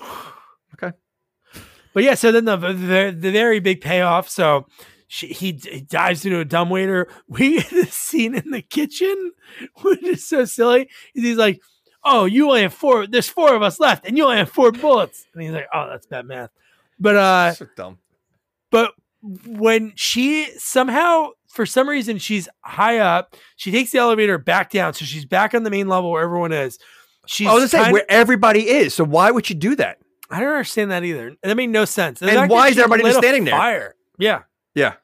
Okay. 0.82 0.96
But 1.92 2.04
yeah, 2.04 2.14
so 2.14 2.32
then 2.32 2.46
the 2.46 2.56
the, 2.56 3.16
the 3.18 3.30
very 3.32 3.60
big 3.60 3.80
payoff. 3.80 4.30
So 4.30 4.66
she, 5.08 5.26
he, 5.26 5.60
he 5.62 5.80
dives 5.80 6.24
into 6.24 6.38
a 6.38 6.44
dumbwaiter. 6.44 7.08
We 7.28 7.56
get 7.56 7.70
this 7.70 7.92
scene 7.92 8.34
in 8.36 8.50
the 8.50 8.62
kitchen, 8.62 9.32
which 9.82 10.02
is 10.04 10.26
so 10.26 10.44
silly. 10.44 10.88
He's 11.12 11.36
like, 11.36 11.60
"Oh, 12.04 12.24
you 12.24 12.46
only 12.46 12.62
have 12.62 12.72
four. 12.72 13.06
There's 13.06 13.28
four 13.28 13.54
of 13.54 13.62
us 13.62 13.80
left, 13.80 14.06
and 14.06 14.16
you 14.16 14.24
only 14.24 14.36
have 14.36 14.50
four 14.50 14.70
bullets." 14.72 15.26
And 15.34 15.42
he's 15.42 15.52
like, 15.52 15.66
"Oh, 15.74 15.88
that's 15.90 16.06
bad 16.06 16.26
math." 16.26 16.50
But 17.00 17.16
uh, 17.16 17.52
so 17.54 17.66
dumb. 17.76 17.98
but 18.70 18.94
when 19.46 19.92
she 19.96 20.46
somehow, 20.56 21.30
for 21.48 21.66
some 21.66 21.88
reason, 21.88 22.18
she's 22.18 22.48
high 22.60 22.98
up, 22.98 23.36
she 23.56 23.72
takes 23.72 23.90
the 23.90 23.98
elevator 23.98 24.38
back 24.38 24.70
down, 24.70 24.94
so 24.94 25.04
she's 25.04 25.24
back 25.24 25.54
on 25.54 25.64
the 25.64 25.70
main 25.70 25.88
level 25.88 26.10
where 26.10 26.22
everyone 26.22 26.52
is. 26.52 26.78
She's 27.30 27.46
I 27.46 27.52
was 27.52 27.60
gonna 27.60 27.68
say 27.68 27.78
kind- 27.78 27.92
where 27.92 28.04
everybody 28.10 28.68
is. 28.68 28.92
So 28.92 29.04
why 29.04 29.30
would 29.30 29.48
you 29.48 29.54
do 29.54 29.76
that? 29.76 29.98
I 30.30 30.40
don't 30.40 30.48
understand 30.48 30.90
that 30.90 31.04
either. 31.04 31.36
That 31.44 31.56
made 31.56 31.68
no 31.70 31.84
sense. 31.84 32.20
And 32.20 32.50
why 32.50 32.68
is 32.68 32.76
everybody 32.78 33.04
just 33.04 33.18
standing 33.18 33.44
there? 33.44 33.54
Fire. 33.54 33.94
Yeah. 34.18 34.42
Yeah. 34.74 34.94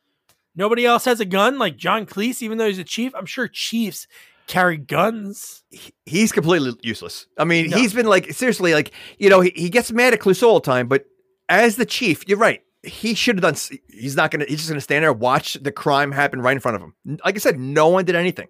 Nobody 0.57 0.85
else 0.85 1.05
has 1.05 1.21
a 1.21 1.25
gun 1.25 1.57
like 1.57 1.77
John 1.77 2.05
Cleese, 2.05 2.43
even 2.43 2.59
though 2.59 2.67
he's 2.67 2.81
a 2.81 2.85
chief. 2.85 3.15
I'm 3.15 3.27
sure 3.27 3.47
chiefs 3.47 4.09
carry 4.49 4.77
guns. 4.77 5.63
He's 6.05 6.33
completely 6.33 6.73
useless. 6.83 7.27
I 7.39 7.45
mean, 7.45 7.71
No. 7.71 7.77
he's 7.77 7.93
been 7.93 8.07
like 8.07 8.33
seriously, 8.33 8.75
like 8.75 8.91
you 9.19 9.31
know, 9.31 9.41
he, 9.41 9.53
he 9.55 9.71
gets 9.71 9.93
mad 9.93 10.13
at 10.13 10.19
Clouseau 10.21 10.49
all 10.49 10.55
the 10.61 10.67
time. 10.67 10.89
But 10.89 11.05
as 11.49 11.77
the 11.77 11.87
chief, 11.87 12.27
you're 12.29 12.39
right. 12.39 12.61
He 12.83 13.15
should 13.15 13.37
have 13.37 13.43
done. 13.43 13.79
He's 13.89 14.17
not 14.17 14.33
gonna. 14.33 14.47
He's 14.49 14.59
just 14.59 14.69
gonna 14.69 14.81
stand 14.81 15.05
there, 15.05 15.13
and 15.13 15.21
watch 15.21 15.55
the 15.55 15.73
crime 15.73 16.11
happen 16.11 16.41
right 16.43 16.53
in 16.57 16.61
front 16.61 16.75
of 16.77 16.83
him. 16.83 16.95
Like 17.25 17.37
I 17.37 17.39
said, 17.39 17.59
no 17.59 17.87
one 17.89 18.05
did 18.05 18.17
anything. 18.17 18.49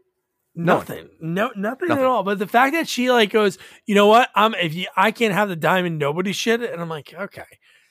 No. 0.58 0.78
Nothing. 0.78 1.10
No, 1.20 1.50
nothing, 1.54 1.88
Nothing. 1.88 2.02
at 2.04 2.08
all. 2.08 2.22
But 2.22 2.38
the 2.38 2.46
fact 2.46 2.72
that 2.72 2.88
she 2.88 3.10
like 3.10 3.30
goes, 3.30 3.58
you 3.84 3.94
know 3.94 4.06
what? 4.06 4.30
I'm 4.34 4.54
if 4.54 4.74
you 4.74 4.86
I 4.96 5.10
can't 5.10 5.34
have 5.34 5.50
the 5.50 5.56
diamond, 5.56 5.98
nobody 5.98 6.32
should. 6.32 6.62
And 6.62 6.80
I'm 6.80 6.88
like, 6.88 7.12
okay. 7.14 7.44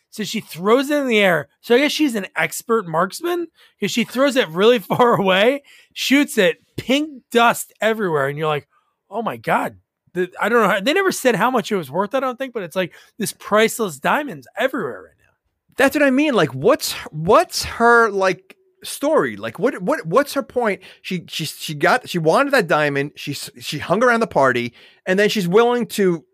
So 0.09 0.23
she 0.23 0.39
throws 0.39 0.89
it 0.89 0.97
in 0.97 1.07
the 1.07 1.19
air. 1.19 1.49
So 1.61 1.75
I 1.75 1.77
guess 1.79 1.91
she's 1.91 2.15
an 2.15 2.25
expert 2.35 2.87
marksman 2.87 3.47
because 3.79 3.91
she 3.91 4.03
throws 4.03 4.35
it 4.35 4.47
really 4.49 4.79
far 4.91 5.15
away, 5.15 5.61
shoots 5.93 6.37
it, 6.39 6.57
pink 6.75 7.21
dust 7.31 7.71
everywhere, 7.81 8.27
and 8.27 8.37
you're 8.37 8.47
like, 8.47 8.67
oh 9.09 9.21
my 9.21 9.37
god. 9.37 9.77
The, 10.13 10.31
I 10.41 10.47
don't 10.49 10.61
know. 10.63 10.69
How, 10.69 10.79
they 10.79 10.93
never 10.93 11.11
said 11.11 11.35
how 11.35 11.51
much 11.51 11.71
it 11.71 11.75
was 11.75 11.91
worth. 11.91 12.15
I 12.15 12.21
don't 12.21 12.37
think, 12.39 12.53
but 12.53 12.63
it's 12.63 12.75
like 12.75 12.95
this 13.19 13.33
priceless 13.33 13.99
diamonds 13.99 14.47
everywhere 14.57 15.03
right 15.03 15.17
now. 15.19 15.33
That's 15.75 15.93
what 15.93 16.03
I 16.03 16.09
mean. 16.09 16.33
Like, 16.33 16.53
what's 16.53 16.93
what's 17.11 17.65
her 17.65 18.09
like 18.09 18.54
story? 18.83 19.35
Like, 19.37 19.59
what 19.59 19.81
what 19.81 20.05
what's 20.05 20.33
her 20.33 20.43
point? 20.43 20.81
She 21.01 21.23
she 21.27 21.45
she 21.45 21.73
got 21.75 22.09
she 22.09 22.19
wanted 22.19 22.51
that 22.53 22.67
diamond. 22.67 23.13
She 23.15 23.33
she 23.33 23.79
hung 23.79 24.03
around 24.03 24.19
the 24.19 24.27
party, 24.27 24.73
and 25.05 25.17
then 25.17 25.29
she's 25.29 25.47
willing 25.47 25.87
to 25.87 26.25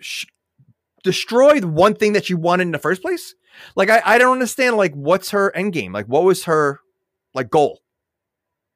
sh- 0.00 0.26
destroy 1.02 1.60
the 1.60 1.68
one 1.68 1.94
thing 1.94 2.12
that 2.14 2.24
she 2.24 2.34
wanted 2.34 2.64
in 2.64 2.72
the 2.72 2.78
first 2.78 3.02
place. 3.02 3.34
Like, 3.76 3.90
I 3.90 4.02
I 4.04 4.18
don't 4.18 4.32
understand. 4.32 4.76
Like, 4.76 4.94
what's 4.94 5.30
her 5.30 5.54
end 5.54 5.72
game? 5.72 5.92
Like, 5.92 6.06
what 6.06 6.24
was 6.24 6.44
her 6.44 6.80
like 7.34 7.50
goal? 7.50 7.80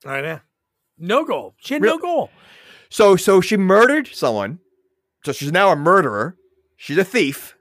I 0.04 0.20
know. 0.20 0.40
No 0.98 1.24
goal. 1.24 1.54
She 1.58 1.74
had 1.74 1.82
Real- 1.82 1.96
no 1.96 1.98
goal. 1.98 2.30
So 2.90 3.16
so 3.16 3.40
she 3.40 3.56
murdered 3.56 4.08
someone. 4.08 4.60
So 5.24 5.32
she's 5.32 5.52
now 5.52 5.70
a 5.70 5.76
murderer. 5.76 6.36
She's 6.76 6.98
a 6.98 7.04
thief. 7.04 7.56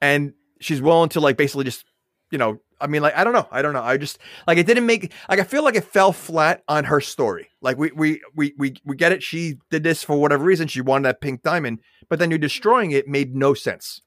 And 0.00 0.34
she's 0.60 0.80
willing 0.80 1.08
to 1.10 1.20
like 1.20 1.36
basically 1.36 1.64
just, 1.64 1.84
you 2.30 2.38
know, 2.38 2.58
I 2.80 2.86
mean 2.86 3.02
like 3.02 3.14
I 3.16 3.24
don't 3.24 3.32
know. 3.32 3.46
I 3.50 3.62
don't 3.62 3.72
know. 3.72 3.82
I 3.82 3.96
just 3.96 4.18
like 4.46 4.58
it 4.58 4.66
didn't 4.66 4.86
make 4.86 5.12
like 5.28 5.38
I 5.38 5.44
feel 5.44 5.64
like 5.64 5.74
it 5.74 5.84
fell 5.84 6.12
flat 6.12 6.62
on 6.68 6.84
her 6.84 7.00
story. 7.00 7.50
Like 7.60 7.78
we 7.78 7.90
we 7.92 8.20
we 8.34 8.54
we 8.58 8.76
we 8.84 8.96
get 8.96 9.12
it. 9.12 9.22
She 9.22 9.58
did 9.70 9.82
this 9.82 10.02
for 10.02 10.20
whatever 10.20 10.44
reason. 10.44 10.68
She 10.68 10.80
wanted 10.80 11.04
that 11.06 11.20
pink 11.20 11.42
diamond, 11.42 11.80
but 12.08 12.18
then 12.18 12.30
you're 12.30 12.38
destroying 12.38 12.90
it 12.90 13.08
made 13.08 13.34
no 13.34 13.54
sense. 13.54 14.00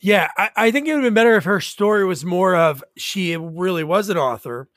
Yeah, 0.00 0.28
I, 0.36 0.50
I 0.56 0.70
think 0.70 0.86
it 0.86 0.92
would 0.92 1.04
have 1.04 1.06
been 1.06 1.14
better 1.14 1.36
if 1.36 1.44
her 1.44 1.60
story 1.60 2.04
was 2.04 2.24
more 2.24 2.54
of 2.56 2.84
she 2.96 3.36
really 3.36 3.84
was 3.84 4.08
an 4.08 4.18
author 4.18 4.68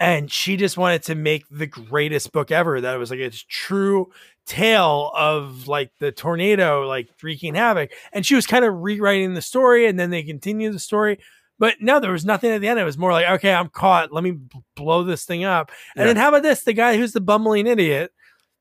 and 0.00 0.32
she 0.32 0.56
just 0.56 0.76
wanted 0.76 1.04
to 1.04 1.14
make 1.14 1.44
the 1.48 1.66
greatest 1.66 2.32
book 2.32 2.50
ever. 2.50 2.80
That 2.80 2.96
it 2.96 2.98
was 2.98 3.10
like 3.10 3.20
a 3.20 3.30
true 3.30 4.10
tale 4.46 5.12
of 5.14 5.68
like 5.68 5.92
the 6.00 6.10
tornado 6.10 6.86
like 6.88 7.08
wreaking 7.22 7.54
havoc. 7.54 7.92
And 8.12 8.26
she 8.26 8.34
was 8.34 8.46
kind 8.46 8.64
of 8.64 8.82
rewriting 8.82 9.34
the 9.34 9.42
story 9.42 9.86
and 9.86 9.98
then 9.98 10.10
they 10.10 10.22
continue 10.24 10.72
the 10.72 10.80
story. 10.80 11.18
But 11.62 11.76
no, 11.80 12.00
there 12.00 12.10
was 12.10 12.24
nothing 12.24 12.50
at 12.50 12.60
the 12.60 12.66
end. 12.66 12.80
It 12.80 12.84
was 12.84 12.98
more 12.98 13.12
like, 13.12 13.28
okay, 13.38 13.54
I'm 13.54 13.68
caught. 13.68 14.10
Let 14.12 14.24
me 14.24 14.36
blow 14.74 15.04
this 15.04 15.24
thing 15.24 15.44
up. 15.44 15.70
And 15.94 16.00
Yeah. 16.02 16.06
then 16.06 16.16
how 16.16 16.30
about 16.30 16.42
this? 16.42 16.64
The 16.64 16.72
guy 16.72 16.96
who's 16.96 17.12
the 17.12 17.20
bumbling 17.20 17.68
idiot 17.68 18.10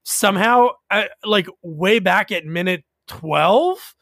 somehow, 0.03 0.67
uh, 0.91 1.05
like 1.25 1.47
way 1.63 1.97
back 1.97 2.31
at 2.31 2.45
minute 2.45 2.83
12, 3.07 3.95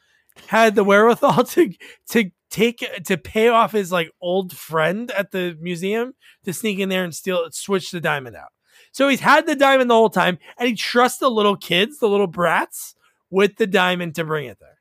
had 0.47 0.75
the 0.75 0.83
wherewithal 0.83 1.43
to 1.55 1.73
to 2.09 2.29
take 2.51 2.83
to 3.05 3.17
pay 3.17 3.47
off 3.47 3.71
his 3.71 3.89
like 3.89 4.11
old 4.19 4.51
friend 4.51 5.11
at 5.11 5.31
the 5.31 5.55
museum 5.61 6.11
to 6.43 6.51
sneak 6.51 6.79
in 6.79 6.89
there 6.89 7.05
and 7.05 7.15
steal 7.15 7.47
switch 7.51 7.91
the 7.91 8.01
diamond 8.01 8.35
out. 8.35 8.49
So 8.91 9.07
he's 9.07 9.21
had 9.21 9.47
the 9.47 9.55
diamond 9.55 9.89
the 9.89 9.95
whole 9.95 10.09
time 10.09 10.39
and 10.57 10.67
he 10.67 10.75
trusts 10.75 11.19
the 11.19 11.31
little 11.31 11.55
kids, 11.55 11.99
the 11.99 12.09
little 12.09 12.27
brats 12.27 12.95
with 13.29 13.55
the 13.55 13.67
diamond 13.67 14.15
to 14.15 14.25
bring 14.25 14.47
it 14.47 14.57
there. 14.59 14.77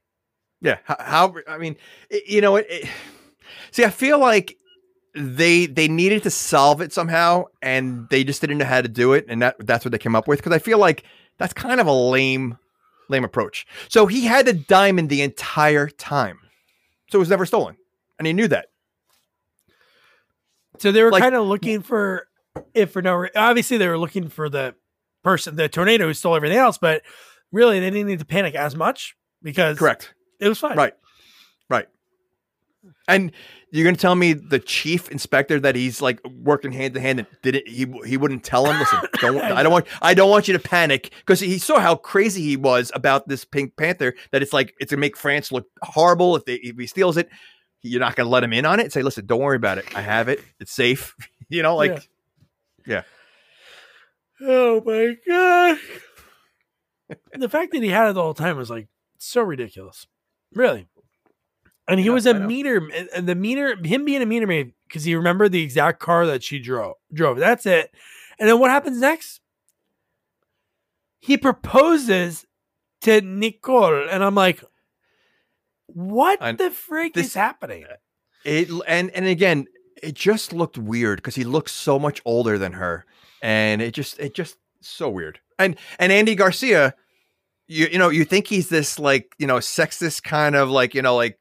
Yeah. 0.60 0.78
How, 0.82 0.96
how 0.98 1.34
I 1.46 1.58
mean, 1.58 1.76
it, 2.10 2.24
you 2.26 2.40
know, 2.40 2.56
it, 2.56 2.66
it, 2.68 2.88
see, 3.70 3.84
I 3.84 3.90
feel 3.90 4.18
like 4.18 4.56
they 5.14 5.66
they 5.66 5.88
needed 5.88 6.22
to 6.24 6.30
solve 6.30 6.80
it 6.80 6.92
somehow, 6.92 7.44
and 7.62 8.08
they 8.10 8.24
just 8.24 8.40
didn't 8.40 8.58
know 8.58 8.64
how 8.64 8.80
to 8.82 8.88
do 8.88 9.12
it, 9.14 9.24
and 9.28 9.42
that 9.42 9.56
that's 9.60 9.84
what 9.84 9.92
they 9.92 9.98
came 9.98 10.14
up 10.16 10.28
with. 10.28 10.38
Because 10.38 10.52
I 10.52 10.58
feel 10.58 10.78
like 10.78 11.04
that's 11.38 11.52
kind 11.54 11.80
of 11.80 11.86
a 11.86 11.92
lame 11.92 12.58
lame 13.08 13.24
approach. 13.24 13.66
So 13.88 14.06
he 14.06 14.26
had 14.26 14.46
the 14.46 14.52
diamond 14.52 15.08
the 15.08 15.22
entire 15.22 15.88
time, 15.88 16.38
so 17.10 17.18
it 17.18 17.20
was 17.20 17.30
never 17.30 17.46
stolen, 17.46 17.76
and 18.18 18.26
he 18.26 18.32
knew 18.32 18.48
that. 18.48 18.66
So 20.78 20.92
they 20.92 21.02
were 21.02 21.10
Like- 21.10 21.22
kind 21.22 21.34
of 21.34 21.46
looking 21.46 21.82
for 21.82 22.28
if 22.74 22.90
for 22.92 23.02
no 23.02 23.14
re- 23.14 23.30
obviously 23.34 23.78
they 23.78 23.88
were 23.88 23.98
looking 23.98 24.28
for 24.28 24.48
the 24.48 24.74
person 25.22 25.56
the 25.56 25.68
tornado 25.68 26.06
who 26.06 26.14
stole 26.14 26.36
everything 26.36 26.58
else, 26.58 26.78
but 26.78 27.02
really 27.52 27.80
they 27.80 27.90
didn't 27.90 28.06
need 28.06 28.18
to 28.20 28.24
panic 28.24 28.54
as 28.54 28.76
much 28.76 29.16
because 29.42 29.78
Correct. 29.78 30.14
it 30.40 30.48
was 30.48 30.58
fine. 30.58 30.76
Right. 30.76 30.94
Right. 31.68 31.88
And 33.06 33.32
you're 33.70 33.84
gonna 33.84 33.96
tell 33.96 34.14
me 34.14 34.32
the 34.32 34.59
chief 34.59 35.10
inspector 35.10 35.59
that 35.60 35.74
he's 35.74 36.00
like 36.00 36.20
working 36.26 36.72
hand 36.72 36.94
to 36.94 37.00
hand 37.00 37.18
and 37.18 37.28
didn't 37.42 37.66
he 37.66 37.86
he 38.06 38.16
wouldn't 38.16 38.44
tell 38.44 38.66
him, 38.66 38.78
listen, 38.78 39.00
don't 39.20 39.38
I 39.38 39.62
don't 39.62 39.72
want 39.72 39.86
I 40.00 40.14
don't 40.14 40.30
want 40.30 40.48
you 40.48 40.52
to 40.55 40.60
panic 40.60 41.12
because 41.18 41.40
he 41.40 41.59
saw 41.59 41.80
how 41.80 41.96
crazy 41.96 42.42
he 42.42 42.56
was 42.56 42.90
about 42.94 43.28
this 43.28 43.44
Pink 43.44 43.76
Panther 43.76 44.14
that 44.30 44.42
it's 44.42 44.52
like 44.52 44.74
it's 44.78 44.90
gonna 44.90 45.00
make 45.00 45.16
France 45.16 45.50
look 45.50 45.66
horrible 45.82 46.36
if 46.36 46.44
they 46.44 46.55
if 46.55 46.76
he 46.76 46.86
steals 46.86 47.16
it. 47.16 47.28
You're 47.82 48.00
not 48.00 48.16
gonna 48.16 48.28
let 48.28 48.44
him 48.44 48.52
in 48.52 48.64
on 48.64 48.80
it. 48.80 48.92
Say, 48.92 49.02
listen, 49.02 49.26
don't 49.26 49.40
worry 49.40 49.56
about 49.56 49.78
it. 49.78 49.84
I 49.96 50.00
have 50.00 50.28
it. 50.28 50.40
It's 50.60 50.72
safe. 50.72 51.14
you 51.48 51.62
know, 51.62 51.76
like 51.76 52.09
Yeah. 52.86 53.02
Oh 54.40 54.82
my 54.84 55.16
god. 55.26 55.78
the 57.32 57.48
fact 57.48 57.72
that 57.72 57.82
he 57.82 57.88
had 57.88 58.09
it 58.09 58.14
the 58.14 58.22
whole 58.22 58.34
time 58.34 58.56
was 58.56 58.70
like 58.70 58.88
so 59.18 59.42
ridiculous. 59.42 60.06
Really. 60.55 60.88
And 61.89 61.98
he 61.98 62.06
Yeah, 62.06 62.12
was 62.12 62.27
a 62.27 62.35
meter 62.35 62.86
and 63.15 63.27
the 63.27 63.35
meter 63.35 63.74
him 63.82 64.05
being 64.05 64.20
a 64.23 64.27
meter 64.27 64.47
maid 64.47 64.73
because 64.86 65.05
he 65.05 65.15
remembered 65.15 65.52
the 65.52 65.62
exact 65.62 66.01
car 66.01 66.27
that 66.27 66.43
she 66.43 66.59
drove 66.59 66.94
drove. 67.12 67.39
That's 67.39 67.65
it. 67.66 67.93
And 68.39 68.48
then 68.48 68.59
what 68.59 68.70
happens 68.70 69.01
next? 69.01 69.40
He 71.19 71.36
proposes 71.36 72.44
to 73.01 73.20
Nicole 73.23 74.09
and 74.09 74.23
I'm 74.23 74.35
like 74.35 74.62
what 75.86 76.59
the 76.59 76.70
freak 76.70 77.15
this- 77.15 77.28
is 77.28 77.35
happening? 77.35 77.85
Uh, 77.85 77.97
it 78.44 78.69
and 78.86 79.10
and 79.10 79.27
again, 79.27 79.66
it 80.02 80.15
just 80.15 80.52
looked 80.52 80.78
weird 80.78 81.19
because 81.19 81.35
he 81.35 81.44
looks 81.44 81.73
so 81.73 81.98
much 81.98 82.20
older 82.24 82.56
than 82.59 82.73
her, 82.74 83.05
and 83.43 83.82
it 83.82 83.94
just 83.94 84.19
it 84.20 84.35
just 84.35 84.59
so 84.81 85.09
weird. 85.09 85.40
And 85.59 85.77
and 85.98 86.12
Andy 86.12 86.35
Garcia, 86.35 86.94
you 87.68 87.86
you 87.92 87.98
know 87.98 88.08
you 88.08 88.24
think 88.24 88.46
he's 88.48 88.68
this 88.68 88.98
like 88.98 89.34
you 89.38 89.46
know 89.46 89.56
sexist 89.56 90.22
kind 90.24 90.56
of 90.56 90.68
like 90.70 90.94
you 90.94 91.02
know 91.02 91.14
like 91.16 91.38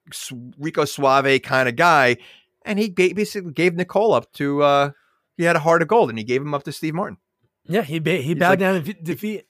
Rico 0.59 0.85
Suave 0.85 1.41
kind 1.41 1.67
of 1.69 1.75
guy, 1.75 2.17
and 2.65 2.77
he 2.77 2.89
basically 2.89 3.53
gave 3.53 3.73
Nicole 3.75 4.13
up 4.13 4.31
to 4.33 4.61
uh 4.61 4.91
he 5.37 5.43
had 5.43 5.55
a 5.55 5.59
heart 5.59 5.81
of 5.81 5.87
gold, 5.87 6.09
and 6.09 6.17
he 6.17 6.23
gave 6.25 6.41
him 6.41 6.53
up 6.53 6.63
to 6.63 6.71
Steve 6.71 6.93
Martin. 6.95 7.17
Yeah, 7.65 7.81
he 7.81 7.99
ba- 7.99 8.17
he 8.17 8.21
He's 8.33 8.35
bowed 8.39 8.49
like- 8.51 8.59
down 8.59 8.75
in 8.77 8.95
defeat. 9.03 9.45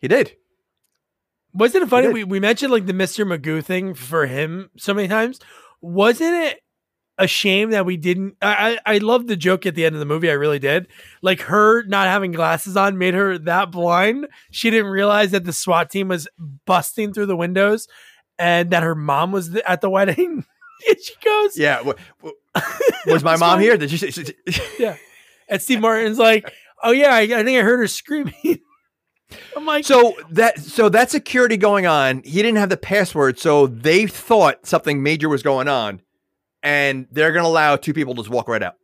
He 0.00 0.08
did. 0.08 0.34
Wasn't 1.52 1.82
it 1.82 1.88
funny? 1.88 2.08
We, 2.08 2.24
we 2.24 2.38
mentioned 2.40 2.70
like 2.72 2.86
the 2.86 2.92
Mr. 2.92 3.26
Magoo 3.26 3.62
thing 3.64 3.94
for 3.94 4.26
him 4.26 4.70
so 4.78 4.94
many 4.94 5.08
times. 5.08 5.40
Wasn't 5.80 6.34
it 6.34 6.60
a 7.20 7.26
shame 7.28 7.70
that 7.70 7.86
we 7.86 7.96
didn't? 7.96 8.36
I, 8.42 8.78
I 8.86 8.94
I 8.94 8.98
loved 8.98 9.28
the 9.28 9.36
joke 9.36 9.66
at 9.66 9.74
the 9.76 9.84
end 9.84 9.94
of 9.94 10.00
the 10.00 10.06
movie. 10.06 10.30
I 10.30 10.34
really 10.34 10.58
did. 10.58 10.88
Like 11.22 11.42
her 11.42 11.84
not 11.84 12.08
having 12.08 12.32
glasses 12.32 12.76
on 12.76 12.98
made 12.98 13.14
her 13.14 13.38
that 13.38 13.70
blind. 13.70 14.26
She 14.50 14.70
didn't 14.70 14.90
realize 14.90 15.30
that 15.30 15.44
the 15.44 15.52
SWAT 15.52 15.90
team 15.90 16.08
was 16.08 16.26
busting 16.66 17.12
through 17.12 17.26
the 17.26 17.36
windows 17.36 17.86
and 18.38 18.70
that 18.70 18.82
her 18.82 18.94
mom 18.94 19.30
was 19.32 19.50
th- 19.50 19.62
at 19.66 19.80
the 19.82 19.90
wedding. 19.90 20.44
she 21.02 21.14
goes, 21.24 21.56
Yeah. 21.58 21.82
wa- 21.82 21.94
wa- 22.22 22.32
was 23.06 23.22
my 23.22 23.36
mom 23.38 23.60
here? 23.60 23.76
Did 23.76 23.92
you? 23.92 23.98
say- 23.98 24.34
Yeah. 24.78 24.96
And 25.48 25.60
Steve 25.60 25.80
Martin's 25.80 26.18
like, 26.18 26.50
oh 26.82 26.92
yeah, 26.92 27.14
I, 27.14 27.20
I 27.20 27.44
think 27.44 27.58
I 27.58 27.62
heard 27.62 27.78
her 27.80 27.86
screaming. 27.86 28.60
I'm 29.56 29.64
like, 29.66 29.84
So 29.84 30.14
that 30.30 30.58
so 30.58 30.88
that 30.88 31.10
security 31.10 31.56
going 31.56 31.86
on, 31.86 32.22
he 32.24 32.42
didn't 32.42 32.56
have 32.56 32.68
the 32.70 32.76
password, 32.76 33.38
so 33.38 33.66
they 33.66 34.06
thought 34.06 34.66
something 34.66 35.02
major 35.02 35.28
was 35.28 35.42
going 35.42 35.68
on, 35.68 36.00
and 36.62 37.06
they're 37.10 37.32
gonna 37.32 37.48
allow 37.48 37.76
two 37.76 37.94
people 37.94 38.14
to 38.14 38.22
just 38.22 38.30
walk 38.30 38.48
right 38.48 38.62
out. 38.62 38.74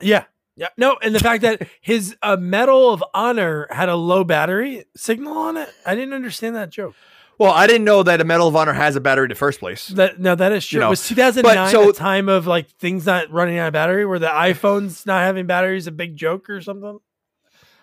Yeah. 0.00 0.24
Yeah. 0.56 0.68
No, 0.76 0.98
and 1.00 1.14
the 1.14 1.20
fact 1.20 1.42
that 1.42 1.68
his 1.80 2.16
uh, 2.20 2.36
Medal 2.36 2.92
of 2.92 3.02
Honor 3.14 3.68
had 3.70 3.88
a 3.88 3.94
low 3.94 4.24
battery 4.24 4.84
signal 4.96 5.36
on 5.38 5.56
it, 5.56 5.68
I 5.86 5.94
didn't 5.94 6.14
understand 6.14 6.56
that 6.56 6.70
joke. 6.70 6.94
Well, 7.38 7.52
I 7.52 7.68
didn't 7.68 7.84
know 7.84 8.02
that 8.02 8.20
a 8.20 8.24
Medal 8.24 8.48
of 8.48 8.56
Honor 8.56 8.72
has 8.72 8.96
a 8.96 9.00
battery 9.00 9.26
in 9.26 9.28
the 9.28 9.36
first 9.36 9.60
place. 9.60 9.86
That 9.88 10.18
no, 10.18 10.34
that 10.34 10.50
is 10.50 10.66
true. 10.66 10.78
You 10.78 10.80
know, 10.80 10.86
it 10.88 10.90
was 10.90 11.06
2009, 11.06 11.54
but 11.54 11.70
so- 11.70 11.86
the 11.86 11.92
time 11.92 12.28
of 12.28 12.48
like 12.48 12.68
things 12.70 13.06
not 13.06 13.30
running 13.30 13.58
out 13.58 13.68
of 13.68 13.72
battery, 13.72 14.04
where 14.04 14.18
the 14.18 14.26
iPhones 14.26 15.06
not 15.06 15.22
having 15.22 15.46
batteries 15.46 15.86
a 15.86 15.92
big 15.92 16.16
joke 16.16 16.50
or 16.50 16.60
something. 16.60 16.98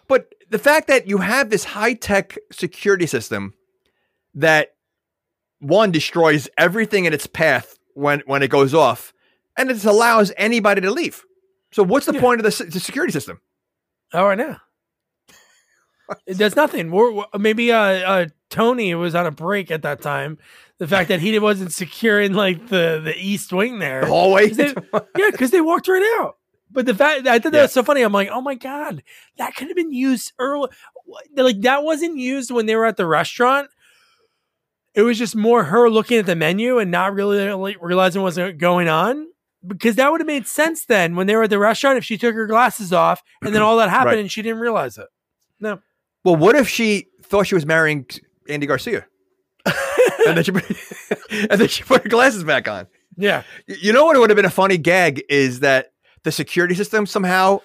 But 0.08 0.36
the 0.50 0.60
fact 0.60 0.88
that 0.90 1.08
you 1.08 1.20
have 1.20 1.50
this 1.50 1.64
high 1.64 1.94
tech 1.94 2.38
security 2.52 3.08
system 3.08 3.54
that 4.36 4.76
one 5.60 5.92
destroys 5.92 6.50
everything 6.58 7.06
in 7.06 7.14
its 7.14 7.26
path 7.26 7.80
when 7.94 8.22
when 8.26 8.44
it 8.44 8.50
goes 8.50 8.74
off, 8.74 9.14
and 9.58 9.72
it 9.72 9.84
allows 9.86 10.32
anybody 10.38 10.82
to 10.82 10.92
leave. 10.92 11.24
So 11.72 11.84
what's 11.84 12.06
the 12.06 12.14
Yeah. 12.14 12.22
point 12.22 12.42
of 12.46 12.58
the, 12.58 12.66
the 12.66 12.80
security 12.80 13.12
system? 13.12 13.40
Oh, 14.14 14.28
I 14.28 14.36
know. 14.36 14.58
It 16.28 16.38
does 16.38 16.56
nothing. 16.56 16.92
We're, 16.92 17.12
we're- 17.12 17.28
maybe 17.40 17.72
uh, 17.72 17.78
uh, 17.80 18.26
Tony 18.52 18.94
was 18.94 19.16
on 19.16 19.26
a 19.26 19.32
break 19.32 19.72
at 19.72 19.82
that 19.82 20.02
time. 20.04 20.38
The 20.78 20.88
fact 20.88 21.10
that 21.10 21.20
he 21.20 21.38
wasn't 21.40 21.72
securing 21.72 22.34
like 22.34 22.68
the 22.68 23.02
the 23.04 23.16
east 23.18 23.52
wing 23.52 23.80
there. 23.80 24.02
The 24.02 24.08
hallway. 24.08 24.50
they- 24.50 24.74
yeah, 25.18 25.32
because 25.32 25.50
they 25.52 25.62
walked 25.62 25.88
right 25.88 26.20
out. 26.20 26.38
But 26.70 26.86
the 26.86 26.94
fact 26.94 27.26
I 27.26 27.40
thought 27.40 27.54
that 27.54 27.58
Yeah. 27.58 27.64
was 27.64 27.72
so 27.72 27.82
funny. 27.84 28.02
I'm 28.04 28.12
like, 28.14 28.30
oh 28.32 28.42
my 28.42 28.54
god, 28.56 29.02
that 29.38 29.56
could 29.56 29.68
have 29.68 29.76
been 29.76 29.94
used 29.94 30.34
early. 30.38 30.70
like 31.36 31.62
that 31.62 31.84
wasn't 31.84 32.18
used 32.18 32.52
when 32.52 32.68
they 32.68 32.76
were 32.76 32.86
at 32.86 32.98
the 32.98 33.08
restaurant. 33.08 33.70
It 34.94 35.02
was 35.02 35.18
just 35.18 35.36
more 35.36 35.64
her 35.64 35.90
looking 35.90 36.20
at 36.20 36.26
the 36.28 36.36
menu 36.36 36.78
and 36.78 36.92
not 36.92 37.14
really 37.16 37.76
realizing 37.82 38.22
what 38.22 38.36
was 38.36 38.54
going 38.58 38.88
on. 38.90 39.28
Because 39.68 39.96
that 39.96 40.12
would 40.12 40.22
have 40.22 40.28
made 40.28 40.48
sense 40.48 40.86
then 40.86 41.16
when 41.16 41.28
they 41.28 41.36
were 41.36 41.44
at 41.44 41.50
the 41.50 41.60
restaurant 41.60 41.98
if 41.98 42.04
she 42.04 42.18
took 42.18 42.36
her 42.36 42.48
glasses 42.48 42.92
off 42.94 43.24
and 43.42 43.54
then 43.56 43.62
all 43.64 43.78
that 43.78 43.90
happened 43.90 44.08
Right. 44.16 44.20
and 44.20 44.32
she 44.32 44.42
didn't 44.42 44.60
realize 44.60 44.98
it. 44.98 45.08
No. 45.60 45.80
Well, 46.24 46.36
what 46.36 46.56
if 46.56 46.68
she 46.68 47.08
thought 47.24 47.48
she 47.48 47.56
was 47.56 47.66
marrying 47.66 48.06
Andy 48.50 48.66
Garcia, 48.68 49.06
and 50.28 50.38
then 50.38 50.44
she 50.44 50.52
put, 50.52 50.64
and 51.32 51.60
then 51.62 51.68
she 51.68 51.84
put 51.84 52.04
her 52.04 52.10
glasses 52.10 52.44
back 52.44 52.68
on? 52.68 52.88
Yeah. 53.18 53.44
You 53.68 53.94
know 53.94 54.06
what 54.06 54.18
would 54.20 54.30
have 54.30 54.36
been 54.38 54.46
a 54.46 54.50
funny 54.50 54.78
gag 54.78 55.24
is 55.30 55.62
that 55.62 55.92
the 56.24 56.32
security 56.32 56.76
system 56.76 57.06
somehow 57.06 57.62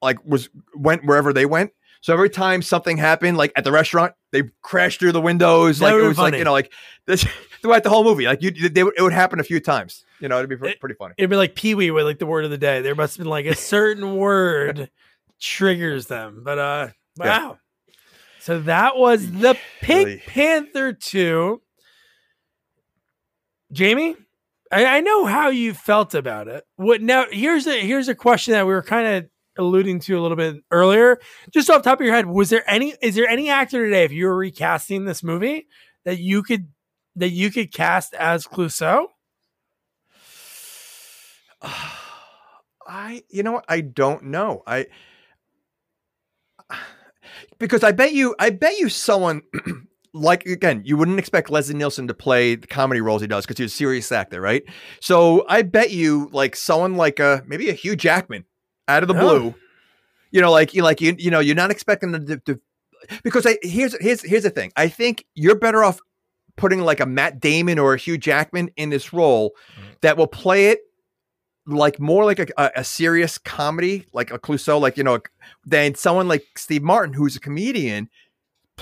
like 0.00 0.18
was 0.24 0.48
went 0.74 1.04
wherever 1.04 1.32
they 1.32 1.46
went. 1.46 1.72
So 2.02 2.12
every 2.12 2.30
time 2.30 2.62
something 2.62 2.96
happened, 2.96 3.36
like 3.38 3.52
at 3.56 3.64
the 3.64 3.72
restaurant, 3.72 4.12
they 4.32 4.42
crashed 4.62 4.98
through 5.00 5.12
the 5.12 5.20
windows. 5.20 5.78
That 5.78 5.92
like 5.92 5.94
it 5.94 6.06
was 6.06 6.16
been 6.16 6.22
like 6.24 6.34
you 6.34 6.44
know, 6.44 6.52
like 6.52 6.72
this 7.06 7.26
throughout 7.62 7.82
the 7.84 7.88
whole 7.90 8.04
movie. 8.04 8.26
Like 8.26 8.42
you, 8.42 8.50
they, 8.68 8.80
it 8.82 9.00
would 9.00 9.12
happen 9.12 9.40
a 9.40 9.44
few 9.44 9.60
times. 9.60 10.04
You 10.20 10.28
know, 10.28 10.36
it'd 10.38 10.50
be 10.50 10.56
pre- 10.56 10.70
It- 10.72 10.80
pretty 10.80 10.96
funny. 10.96 11.14
It'd 11.16 11.30
be 11.30 11.36
like 11.36 11.54
Pee 11.54 11.74
Wee 11.74 11.90
with 11.90 12.04
like 12.04 12.18
the 12.18 12.26
word 12.26 12.44
of 12.44 12.50
the 12.50 12.58
day. 12.58 12.82
There 12.82 12.94
must 12.94 13.16
have 13.16 13.24
been 13.24 13.30
like 13.30 13.46
a 13.46 13.54
certain 13.54 14.16
word 14.18 14.90
triggers 15.40 16.06
them. 16.06 16.42
But 16.44 16.58
uh 16.58 16.88
Yeah. 17.18 17.38
wow. 17.48 17.58
So 18.40 18.60
that 18.62 18.96
was 18.96 19.30
the 19.30 19.56
Pink 19.80 20.06
Really. 20.06 20.22
Panther 20.26 20.92
2. 20.92 21.62
Jamie, 23.72 24.16
I, 24.70 24.84
I 24.98 25.00
know 25.00 25.24
how 25.26 25.48
you 25.48 25.74
felt 25.74 26.14
about 26.14 26.48
it. 26.48 26.64
What 26.76 27.00
now 27.00 27.26
here's 27.30 27.66
a 27.66 27.80
here's 27.80 28.08
a 28.08 28.14
question 28.14 28.52
that 28.52 28.66
we 28.66 28.72
were 28.72 28.82
kind 28.82 29.06
of 29.06 29.28
alluding 29.58 30.00
to 30.00 30.18
a 30.18 30.20
little 30.20 30.36
bit 30.36 30.56
earlier. 30.70 31.18
Just 31.52 31.70
off 31.70 31.82
the 31.82 31.90
top 31.90 32.00
of 32.00 32.04
your 32.06 32.14
head, 32.14 32.26
was 32.26 32.50
there 32.50 32.68
any 32.68 32.94
is 33.00 33.14
there 33.14 33.28
any 33.28 33.48
actor 33.48 33.84
today, 33.84 34.04
if 34.04 34.12
you 34.12 34.26
were 34.26 34.36
recasting 34.36 35.04
this 35.04 35.22
movie, 35.22 35.68
that 36.04 36.18
you 36.18 36.42
could 36.42 36.68
that 37.16 37.30
you 37.30 37.50
could 37.50 37.72
cast 37.72 38.14
as 38.14 38.46
Clouseau? 38.46 39.06
I, 42.86 43.22
you 43.30 43.42
know 43.42 43.52
what? 43.52 43.64
I 43.68 43.80
don't 43.80 44.24
know. 44.24 44.62
I 44.66 44.86
because 47.58 47.84
I 47.84 47.92
bet 47.92 48.12
you, 48.12 48.34
I 48.38 48.50
bet 48.50 48.78
you 48.78 48.88
someone 48.88 49.42
like 50.14 50.44
again, 50.46 50.82
you 50.84 50.96
wouldn't 50.96 51.18
expect 51.18 51.50
Leslie 51.50 51.74
Nielsen 51.74 52.08
to 52.08 52.14
play 52.14 52.54
the 52.56 52.66
comedy 52.66 53.00
roles 53.00 53.22
he 53.22 53.28
does 53.28 53.46
because 53.46 53.58
he's 53.58 53.72
a 53.72 53.76
serious 53.76 54.10
actor, 54.10 54.40
right? 54.40 54.64
So 55.00 55.44
I 55.48 55.62
bet 55.62 55.90
you, 55.90 56.28
like 56.32 56.56
someone 56.56 56.96
like 56.96 57.20
a 57.20 57.42
maybe 57.46 57.70
a 57.70 57.74
Hugh 57.74 57.96
Jackman 57.96 58.44
out 58.88 59.02
of 59.02 59.08
the 59.08 59.14
Oh. 59.14 59.20
blue, 59.20 59.54
you 60.30 60.40
know, 60.40 60.50
like 60.50 60.74
you 60.74 60.82
like 60.82 61.00
you 61.00 61.14
you 61.18 61.30
know, 61.30 61.40
you're 61.40 61.54
not 61.54 61.70
expecting 61.70 62.12
them 62.12 62.26
to, 62.26 62.38
to 62.38 62.60
because 63.22 63.46
I 63.46 63.58
here's 63.62 63.96
here's 64.00 64.22
here's 64.22 64.42
the 64.42 64.50
thing. 64.50 64.72
I 64.76 64.88
think 64.88 65.24
you're 65.34 65.58
better 65.58 65.84
off 65.84 66.00
putting 66.56 66.80
like 66.80 67.00
a 67.00 67.06
Matt 67.06 67.40
Damon 67.40 67.78
or 67.78 67.94
a 67.94 67.98
Hugh 67.98 68.18
Jackman 68.18 68.70
in 68.76 68.90
this 68.90 69.12
role 69.12 69.52
mm-hmm. 69.76 69.92
that 70.02 70.16
will 70.16 70.26
play 70.26 70.66
it 70.66 70.80
like 71.66 72.00
more 72.00 72.24
like 72.24 72.38
a, 72.38 72.46
a, 72.56 72.70
a 72.76 72.84
serious 72.84 73.38
comedy, 73.38 74.06
like 74.12 74.30
a 74.30 74.38
Clouseau, 74.38 74.80
like 74.80 74.96
you 74.96 75.04
know, 75.04 75.20
than 75.64 75.94
someone 75.94 76.28
like 76.28 76.44
Steve 76.56 76.82
Martin, 76.82 77.14
who's 77.14 77.36
a 77.36 77.40
comedian, 77.40 78.08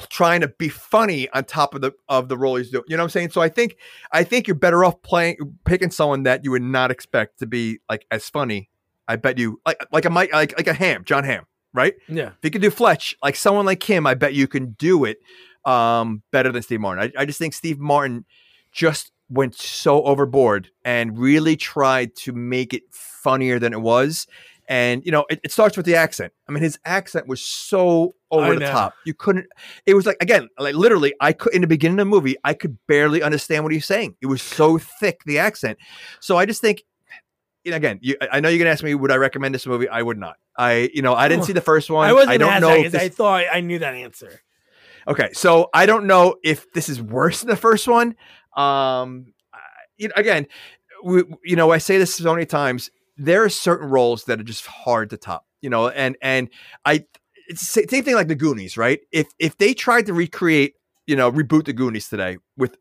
trying 0.08 0.40
to 0.40 0.48
be 0.48 0.68
funny 0.68 1.28
on 1.30 1.44
top 1.44 1.74
of 1.74 1.80
the 1.80 1.92
of 2.08 2.28
the 2.28 2.38
role 2.38 2.56
he's 2.56 2.70
doing. 2.70 2.84
You 2.88 2.96
know 2.96 3.02
what 3.02 3.06
I'm 3.06 3.10
saying? 3.10 3.30
So 3.30 3.40
I 3.40 3.48
think 3.48 3.76
I 4.12 4.24
think 4.24 4.46
you're 4.46 4.54
better 4.54 4.84
off 4.84 5.02
playing 5.02 5.36
picking 5.64 5.90
someone 5.90 6.22
that 6.24 6.44
you 6.44 6.50
would 6.52 6.62
not 6.62 6.90
expect 6.90 7.38
to 7.40 7.46
be 7.46 7.80
like 7.88 8.06
as 8.10 8.28
funny. 8.28 8.70
I 9.08 9.16
bet 9.16 9.38
you 9.38 9.60
like 9.66 9.84
like 9.92 10.04
a 10.04 10.10
Mike 10.10 10.32
like 10.32 10.56
like 10.56 10.68
a 10.68 10.74
Hamm, 10.74 11.04
Jon 11.04 11.24
Hamm, 11.24 11.44
right? 11.74 11.94
Yeah. 12.08 12.28
If 12.28 12.38
you 12.44 12.50
could 12.50 12.62
do 12.62 12.70
Fletch, 12.70 13.16
like 13.22 13.36
someone 13.36 13.66
like 13.66 13.82
him, 13.82 14.06
I 14.06 14.14
bet 14.14 14.34
you 14.34 14.46
can 14.46 14.72
do 14.72 15.04
it 15.04 15.18
um, 15.64 16.22
better 16.30 16.50
than 16.52 16.62
Steve 16.62 16.80
Martin. 16.80 17.12
I, 17.16 17.22
I 17.22 17.24
just 17.26 17.38
think 17.38 17.54
Steve 17.54 17.78
Martin 17.78 18.24
just 18.72 19.12
went 19.28 19.54
so 19.54 20.02
overboard 20.04 20.70
and 20.84 21.18
really 21.18 21.56
tried 21.56 22.14
to 22.16 22.32
make 22.32 22.74
it 22.74 22.82
funnier 22.90 23.58
than 23.58 23.72
it 23.72 23.80
was. 23.80 24.26
And 24.68 25.04
you 25.04 25.10
know, 25.10 25.24
it, 25.28 25.40
it 25.42 25.50
starts 25.50 25.76
with 25.76 25.84
the 25.84 25.96
accent. 25.96 26.32
I 26.48 26.52
mean, 26.52 26.62
his 26.62 26.78
accent 26.84 27.26
was 27.26 27.40
so 27.40 28.14
over 28.30 28.54
the 28.54 28.60
top. 28.72 28.94
You 29.04 29.14
couldn't. 29.14 29.46
It 29.84 29.94
was 29.94 30.06
like 30.06 30.16
again, 30.20 30.48
like 30.60 30.76
literally, 30.76 31.12
I 31.20 31.32
could 31.32 31.52
in 31.54 31.60
the 31.60 31.66
beginning 31.66 31.98
of 31.98 32.06
the 32.06 32.10
movie, 32.10 32.36
I 32.44 32.54
could 32.54 32.78
barely 32.86 33.20
understand 33.20 33.64
what 33.64 33.72
he's 33.72 33.84
saying. 33.86 34.14
It 34.20 34.26
was 34.26 34.40
so 34.42 34.78
thick 34.78 35.22
the 35.26 35.40
accent. 35.40 35.78
So 36.20 36.36
I 36.36 36.46
just 36.46 36.60
think, 36.60 36.84
you 37.64 37.72
know, 37.72 37.78
again, 37.78 37.98
you, 38.00 38.14
I 38.30 38.38
know 38.38 38.48
you're 38.48 38.58
gonna 38.58 38.70
ask 38.70 38.84
me, 38.84 38.94
would 38.94 39.10
I 39.10 39.16
recommend 39.16 39.56
this 39.56 39.66
movie? 39.66 39.88
I 39.88 40.02
would 40.02 40.18
not. 40.18 40.36
I, 40.56 40.88
you 40.94 41.02
know, 41.02 41.14
I 41.14 41.26
didn't 41.28 41.42
see 41.46 41.52
the 41.52 41.60
first 41.60 41.90
one. 41.90 42.08
I 42.08 42.12
wasn't 42.12 42.30
I 42.30 42.36
don't 42.38 42.60
know. 42.60 42.88
this- 42.88 43.02
I 43.02 43.08
thought 43.08 43.44
I 43.52 43.60
knew 43.60 43.80
that 43.80 43.94
answer. 43.94 44.40
Okay, 45.08 45.30
so 45.32 45.68
I 45.74 45.86
don't 45.86 46.06
know 46.06 46.36
if 46.44 46.70
this 46.72 46.88
is 46.88 47.00
worse 47.02 47.40
than 47.40 47.48
the 47.50 47.56
first 47.56 47.88
one. 47.88 48.14
Um, 48.56 49.32
you 49.96 50.08
know, 50.08 50.14
again, 50.16 50.46
we, 51.04 51.22
you 51.44 51.56
know, 51.56 51.70
I 51.72 51.78
say 51.78 51.98
this 51.98 52.14
so 52.14 52.32
many 52.32 52.46
times. 52.46 52.90
There 53.16 53.44
are 53.44 53.48
certain 53.48 53.88
roles 53.90 54.24
that 54.24 54.40
are 54.40 54.44
just 54.44 54.66
hard 54.66 55.10
to 55.10 55.16
top. 55.16 55.46
You 55.60 55.70
know, 55.70 55.88
and 55.88 56.16
and 56.22 56.48
I, 56.84 57.04
it's 57.48 57.74
the 57.74 57.86
same 57.88 58.04
thing 58.04 58.14
like 58.14 58.28
the 58.28 58.34
Goonies, 58.34 58.76
right? 58.76 59.00
If 59.12 59.28
if 59.38 59.58
they 59.58 59.74
tried 59.74 60.06
to 60.06 60.14
recreate, 60.14 60.74
you 61.06 61.16
know, 61.16 61.30
reboot 61.30 61.66
the 61.66 61.72
Goonies 61.74 62.08
today 62.08 62.38
with 62.56 62.76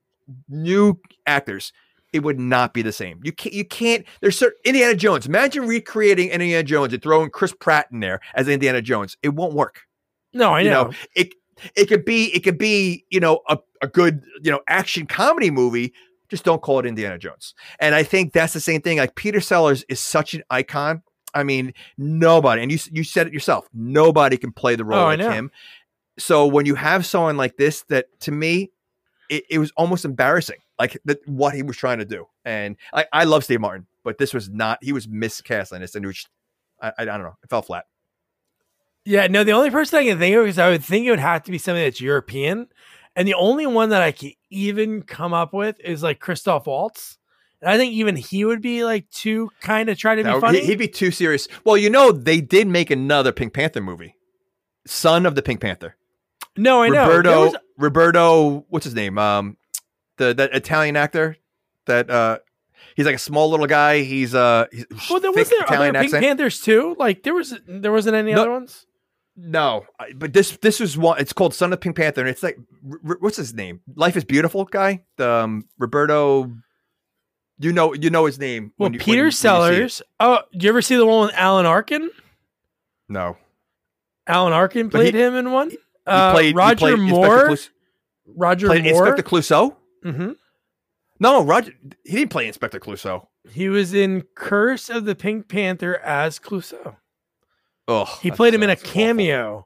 new 0.47 0.99
actors, 1.25 1.73
it 2.13 2.23
would 2.23 2.39
not 2.39 2.73
be 2.73 2.81
the 2.81 2.91
same. 2.93 3.19
You 3.23 3.31
can't. 3.33 3.53
You 3.53 3.65
can't. 3.65 4.05
There's 4.21 4.37
certain 4.37 4.59
Indiana 4.63 4.95
Jones. 4.95 5.25
Imagine 5.25 5.67
recreating 5.67 6.29
Indiana 6.29 6.63
Jones 6.63 6.93
and 6.93 7.01
throwing 7.03 7.29
Chris 7.31 7.53
Pratt 7.59 7.87
in 7.91 7.99
there 7.99 8.21
as 8.33 8.47
Indiana 8.47 8.81
Jones. 8.81 9.17
It 9.21 9.29
won't 9.29 9.53
work 9.53 9.81
No, 10.33 10.53
I 10.53 10.61
you 10.61 10.69
know. 10.69 10.85
know 10.85 10.93
it 11.15 11.33
it 11.75 11.85
could 11.85 12.05
be 12.05 12.25
it 12.35 12.43
could 12.43 12.57
be 12.57 13.05
you 13.09 13.19
know 13.19 13.41
a, 13.47 13.57
a 13.81 13.87
good 13.87 14.23
you 14.43 14.51
know 14.51 14.61
action 14.67 15.05
comedy 15.05 15.51
movie 15.51 15.93
just 16.29 16.43
don't 16.43 16.61
call 16.61 16.79
it 16.79 16.85
indiana 16.85 17.17
jones. 17.17 17.55
And 17.79 17.95
i 17.95 18.03
think 18.03 18.33
that's 18.33 18.53
the 18.53 18.59
same 18.59 18.81
thing 18.81 18.97
like 18.97 19.15
peter 19.15 19.41
sellers 19.41 19.83
is 19.89 19.99
such 19.99 20.33
an 20.33 20.43
icon. 20.49 21.01
I 21.33 21.43
mean 21.43 21.73
nobody 21.97 22.61
and 22.61 22.71
you 22.71 22.79
you 22.91 23.03
said 23.03 23.27
it 23.27 23.33
yourself 23.33 23.67
nobody 23.73 24.37
can 24.37 24.51
play 24.51 24.75
the 24.75 24.85
role 24.85 24.99
Oh, 25.01 25.05
like 25.05 25.19
him. 25.19 25.51
So 26.17 26.47
when 26.47 26.65
you 26.65 26.75
have 26.75 27.05
someone 27.05 27.37
like 27.37 27.55
this 27.57 27.83
that 27.89 28.07
to 28.21 28.31
me 28.31 28.71
it, 29.29 29.43
it 29.49 29.59
was 29.59 29.71
almost 29.77 30.05
embarrassing 30.05 30.57
like 30.79 30.97
that 31.05 31.19
what 31.27 31.53
he 31.53 31.61
was 31.61 31.77
trying 31.77 31.99
to 31.99 32.05
do. 32.05 32.25
And 32.45 32.77
I, 32.93 33.05
I 33.13 33.23
love 33.25 33.43
steve 33.43 33.61
martin 33.61 33.85
but 34.03 34.17
this 34.17 34.33
was 34.33 34.49
not 34.49 34.79
he 34.81 34.91
was 34.93 35.07
miscast 35.07 35.71
on 35.73 35.81
this 35.81 35.95
and 35.95 36.03
it 36.03 36.07
was 36.07 36.27
I, 36.81 36.93
I 36.99 37.05
don't 37.05 37.21
know 37.21 37.37
it 37.43 37.49
fell 37.49 37.61
flat 37.61 37.85
Yeah, 39.05 39.27
no, 39.27 39.43
the 39.43 39.53
only 39.53 39.69
person 39.71 39.99
I 39.99 40.03
can 40.05 40.19
think 40.19 40.35
of 40.35 40.45
is 40.47 40.59
I 40.59 40.69
would 40.69 40.83
think 40.83 41.05
it 41.05 41.09
would 41.09 41.19
have 41.19 41.43
to 41.43 41.51
be 41.51 41.57
something 41.57 41.83
that's 41.83 42.01
European. 42.01 42.67
And 43.15 43.27
the 43.27 43.33
only 43.33 43.65
one 43.65 43.89
that 43.89 44.01
I 44.01 44.11
can 44.11 44.31
even 44.49 45.01
come 45.01 45.33
up 45.33 45.53
with 45.53 45.79
is 45.83 46.03
like 46.03 46.19
Christoph 46.19 46.67
Waltz. 46.67 47.17
And 47.61 47.69
I 47.69 47.77
think 47.77 47.93
even 47.93 48.15
he 48.15 48.45
would 48.45 48.61
be 48.61 48.83
like 48.85 49.09
too 49.09 49.49
kind 49.61 49.89
of 49.89 49.97
try 49.97 50.15
to 50.15 50.23
be 50.23 50.29
Now, 50.29 50.39
funny. 50.39 50.59
he- 50.59 50.67
He'd 50.67 50.77
be 50.79 50.87
too 50.87 51.11
serious. 51.11 51.47
Well, 51.65 51.75
you 51.75 51.89
know, 51.89 52.11
they 52.11 52.39
did 52.39 52.67
make 52.67 52.91
another 52.91 53.31
Pink 53.31 53.53
Panther 53.53 53.81
movie, 53.81 54.15
Son 54.85 55.25
of 55.25 55.35
the 55.35 55.41
Pink 55.41 55.59
Panther. 55.61 55.95
no, 56.55 56.83
I 56.83 56.89
know. 56.89 57.07
Roberto, 57.07 57.45
was- 57.45 57.55
Roberto, 57.77 58.65
what's 58.69 58.85
his 58.85 58.95
name? 58.95 59.17
Um, 59.17 59.57
the 60.17 60.33
that 60.35 60.53
Italian 60.53 60.95
actor 60.97 61.37
that 61.85 62.09
uh, 62.09 62.39
he's 62.95 63.05
like 63.05 63.15
a 63.15 63.19
small 63.19 63.49
little 63.49 63.67
guy. 63.67 64.01
He's 64.01 64.35
uh, 64.35 64.67
he's 64.71 64.85
well, 65.09 65.19
there 65.19 65.31
was 65.31 65.49
there 65.49 65.61
Italian 65.63 65.95
other 65.95 66.03
Pink 66.03 66.13
accent. 66.13 66.23
Panthers 66.25 66.61
too. 66.61 66.95
Like 66.99 67.23
there 67.23 67.33
was 67.33 67.57
there 67.67 67.91
wasn't 67.91 68.15
any 68.15 68.33
No. 68.33 68.41
other 68.41 68.51
ones. 68.51 68.85
No, 69.41 69.85
but 70.15 70.33
this 70.33 70.57
this 70.57 70.79
was 70.79 70.97
one. 70.97 71.19
It's 71.19 71.33
called 71.33 71.53
Son 71.53 71.71
of 71.71 71.79
the 71.79 71.81
Pink 71.81 71.95
Panther, 71.95 72.21
and 72.21 72.29
it's 72.29 72.43
like 72.43 72.57
R- 73.07 73.17
what's 73.19 73.37
his 73.37 73.53
name? 73.53 73.81
Life 73.95 74.17
is 74.17 74.23
Beautiful 74.25 74.65
guy. 74.65 75.03
The 75.17 75.29
um, 75.29 75.65
Roberto. 75.77 76.51
You 77.61 77.73
know, 77.73 77.93
you 77.93 78.09
know 78.09 78.25
his 78.25 78.39
name. 78.39 78.71
Well, 78.77 78.85
when 78.85 78.93
you- 78.93 78.99
when 78.99 79.05
Peter 79.05 79.17
when 79.19 79.25
you 79.27 79.31
see. 79.31 79.37
Sellers. 79.37 80.01
Oh, 80.19 80.39
did 80.53 80.63
you 80.63 80.69
ever 80.69 80.81
see 80.81 80.95
the 80.95 81.05
one 81.05 81.27
with 81.27 81.35
Alan 81.35 81.65
Arkin? 81.65 82.09
No, 83.09 83.37
Alan 84.27 84.53
Arkin 84.53 84.87
But 84.89 85.05
he- 85.05 85.11
played 85.11 85.15
him 85.21 85.35
in 85.35 85.51
one. 85.51 85.69
he 85.71 85.77
Uh, 86.07 86.31
played 86.33 86.55
Roger 86.55 86.77
played 86.77 86.99
Inspector 86.99 87.17
Moore. 87.47 87.57
Roger 88.27 88.67
played 88.67 88.83
Moore. 88.85 89.07
Inspector 89.07 89.23
Clouseau. 89.23 89.75
hmm 90.03 90.31
No, 91.19 91.43
Roger. 91.43 91.73
He 92.05 92.17
didn't 92.17 92.31
play 92.31 92.47
Inspector 92.47 92.79
Clouseau. 92.79 93.27
He 93.51 93.67
was 93.67 93.93
in 93.93 94.23
Curse 94.35 94.89
of 94.89 95.05
the 95.05 95.15
Pink 95.15 95.47
Panther 95.49 95.97
as 95.97 96.39
Clouseau. 96.39 96.95
Oh, 97.89 98.05
He 98.21 98.29
played 98.31 98.53
him 98.53 98.63
in 98.63 98.69
a 98.69 98.75
cameo. 98.75 99.65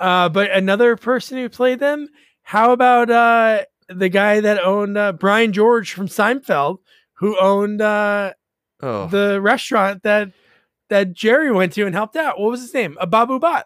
Uh, 0.00 0.28
but 0.28 0.50
another 0.50 0.96
person 0.96 1.38
who 1.38 1.48
played 1.48 1.80
them, 1.80 2.08
how 2.42 2.72
about 2.72 3.10
uh, 3.10 3.64
the 3.88 4.08
guy 4.08 4.40
that 4.40 4.62
owned 4.62 4.96
uh, 4.96 5.12
Brian 5.12 5.52
George 5.52 5.92
from 5.92 6.08
Seinfeld, 6.08 6.78
who 7.14 7.38
owned 7.38 7.80
uh, 7.82 8.32
Oh, 8.80 9.08
the 9.08 9.40
restaurant 9.40 10.04
that 10.04 10.30
that 10.88 11.12
Jerry 11.12 11.50
went 11.52 11.72
to 11.74 11.84
and 11.84 11.94
helped 11.94 12.16
out? 12.16 12.38
What 12.40 12.50
was 12.52 12.60
his 12.62 12.72
name? 12.72 12.96
A 13.00 13.06
Babu 13.06 13.38
Bhatt. 13.40 13.64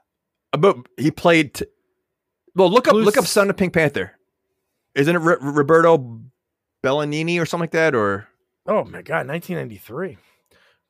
but 0.59 0.79
he 0.99 1.11
played. 1.11 1.55
T- 1.55 1.67
well, 2.57 2.71
look 2.71 2.89
up 2.89 2.93
Clues- 2.93 3.05
look 3.05 3.17
up 3.19 3.27
Son 3.27 3.49
of 3.51 3.57
Pink 3.57 3.73
Panther. 3.75 4.13
Isn't 4.95 5.15
it 5.15 5.21
R- 5.21 5.39
Roberto 5.41 6.21
Bellanini 6.83 7.41
or 7.41 7.47
something 7.47 7.63
like 7.65 7.71
that? 7.73 7.95
Or 7.95 8.27
Oh 8.67 8.85
my 8.85 9.03
God, 9.03 9.29
1993. 9.29 10.17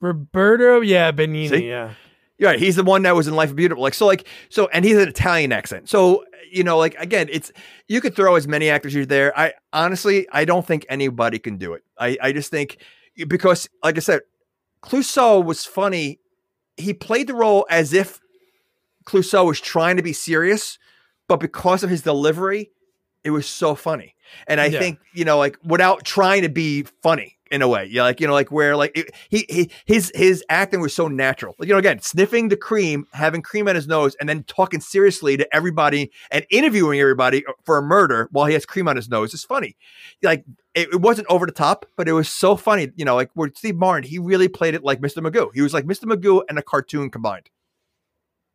Roberto, 0.00 0.80
yeah, 0.80 1.12
Benigni, 1.12 1.48
See? 1.48 1.68
yeah. 1.68 1.94
You're 2.38 2.50
right. 2.50 2.58
He's 2.58 2.76
the 2.76 2.82
one 2.82 3.02
that 3.02 3.14
was 3.14 3.28
in 3.28 3.34
Life 3.34 3.50
of 3.50 3.56
Beautiful. 3.56 3.82
Like 3.82 3.94
so, 3.94 4.06
like 4.06 4.26
so, 4.48 4.68
and 4.72 4.84
he's 4.84 4.96
an 4.96 5.08
Italian 5.08 5.52
accent. 5.52 5.88
So 5.88 6.24
you 6.50 6.64
know, 6.64 6.76
like 6.78 6.94
again, 6.98 7.28
it's 7.30 7.52
you 7.88 8.00
could 8.00 8.14
throw 8.16 8.34
as 8.34 8.46
many 8.48 8.68
actors 8.68 8.90
as 8.92 8.96
you're 8.96 9.06
there. 9.06 9.38
I 9.38 9.54
honestly, 9.72 10.26
I 10.32 10.44
don't 10.44 10.66
think 10.66 10.84
anybody 10.88 11.38
can 11.38 11.56
do 11.56 11.72
it. 11.74 11.82
I 11.98 12.18
I 12.20 12.32
just 12.32 12.50
think 12.50 12.78
because, 13.28 13.68
like 13.84 13.96
I 13.96 14.00
said, 14.00 14.20
Clouseau 14.82 15.44
was 15.44 15.64
funny. 15.64 16.18
He 16.76 16.92
played 16.94 17.26
the 17.28 17.34
role 17.34 17.66
as 17.70 17.92
if 17.92 18.20
Clouseau 19.06 19.46
was 19.46 19.60
trying 19.60 19.96
to 19.96 20.02
be 20.02 20.12
serious, 20.12 20.78
but 21.28 21.38
because 21.38 21.82
of 21.82 21.90
his 21.90 22.02
delivery, 22.02 22.70
it 23.24 23.30
was 23.30 23.46
so 23.46 23.74
funny. 23.74 24.14
And 24.46 24.60
I 24.60 24.66
Yeah. 24.66 24.78
think 24.78 24.98
you 25.14 25.24
know, 25.24 25.38
like 25.38 25.58
without 25.64 26.04
trying 26.04 26.42
to 26.42 26.48
be 26.48 26.84
funny 27.02 27.36
in 27.52 27.62
a 27.62 27.68
way, 27.68 27.86
yeah, 27.90 28.02
like 28.02 28.20
you 28.20 28.26
know, 28.26 28.32
like 28.32 28.50
where 28.50 28.76
like 28.76 28.96
it, 28.96 29.14
he 29.28 29.44
he 29.48 29.70
his 29.84 30.10
his 30.14 30.42
acting 30.48 30.80
was 30.80 30.94
so 30.94 31.06
natural. 31.06 31.54
Like 31.58 31.68
you 31.68 31.74
know, 31.74 31.78
again, 31.78 32.00
sniffing 32.00 32.48
the 32.48 32.56
cream, 32.56 33.06
having 33.12 33.42
cream 33.42 33.68
on 33.68 33.74
his 33.74 33.86
nose, 33.86 34.16
and 34.18 34.28
then 34.28 34.42
talking 34.44 34.80
seriously 34.80 35.36
to 35.36 35.54
everybody 35.54 36.10
and 36.30 36.46
interviewing 36.50 36.98
everybody 36.98 37.46
uh, 37.46 37.52
for 37.64 37.78
a 37.78 37.82
murder 37.82 38.28
while 38.32 38.46
he 38.46 38.54
has 38.54 38.66
cream 38.66 38.88
on 38.88 38.96
his 38.96 39.08
nose 39.08 39.34
is 39.34 39.44
funny. 39.44 39.76
Like 40.22 40.44
it, 40.74 40.88
it 40.92 41.00
wasn't 41.00 41.28
over 41.28 41.46
the 41.46 41.52
top, 41.52 41.86
but 41.96 42.08
it 42.08 42.12
was 42.12 42.28
so 42.28 42.56
funny. 42.56 42.90
You 42.96 43.04
know, 43.04 43.14
like 43.14 43.30
where 43.34 43.50
Steve 43.54 43.76
Martin, 43.76 44.08
he 44.08 44.18
really 44.18 44.48
played 44.48 44.74
it 44.74 44.82
like 44.82 45.00
Mr. 45.00 45.24
Magoo. 45.24 45.50
He 45.54 45.60
was 45.60 45.74
like 45.74 45.84
Mr. 45.84 46.04
Magoo 46.04 46.42
and 46.48 46.58
a 46.58 46.62
cartoon 46.62 47.10
combined. 47.10 47.50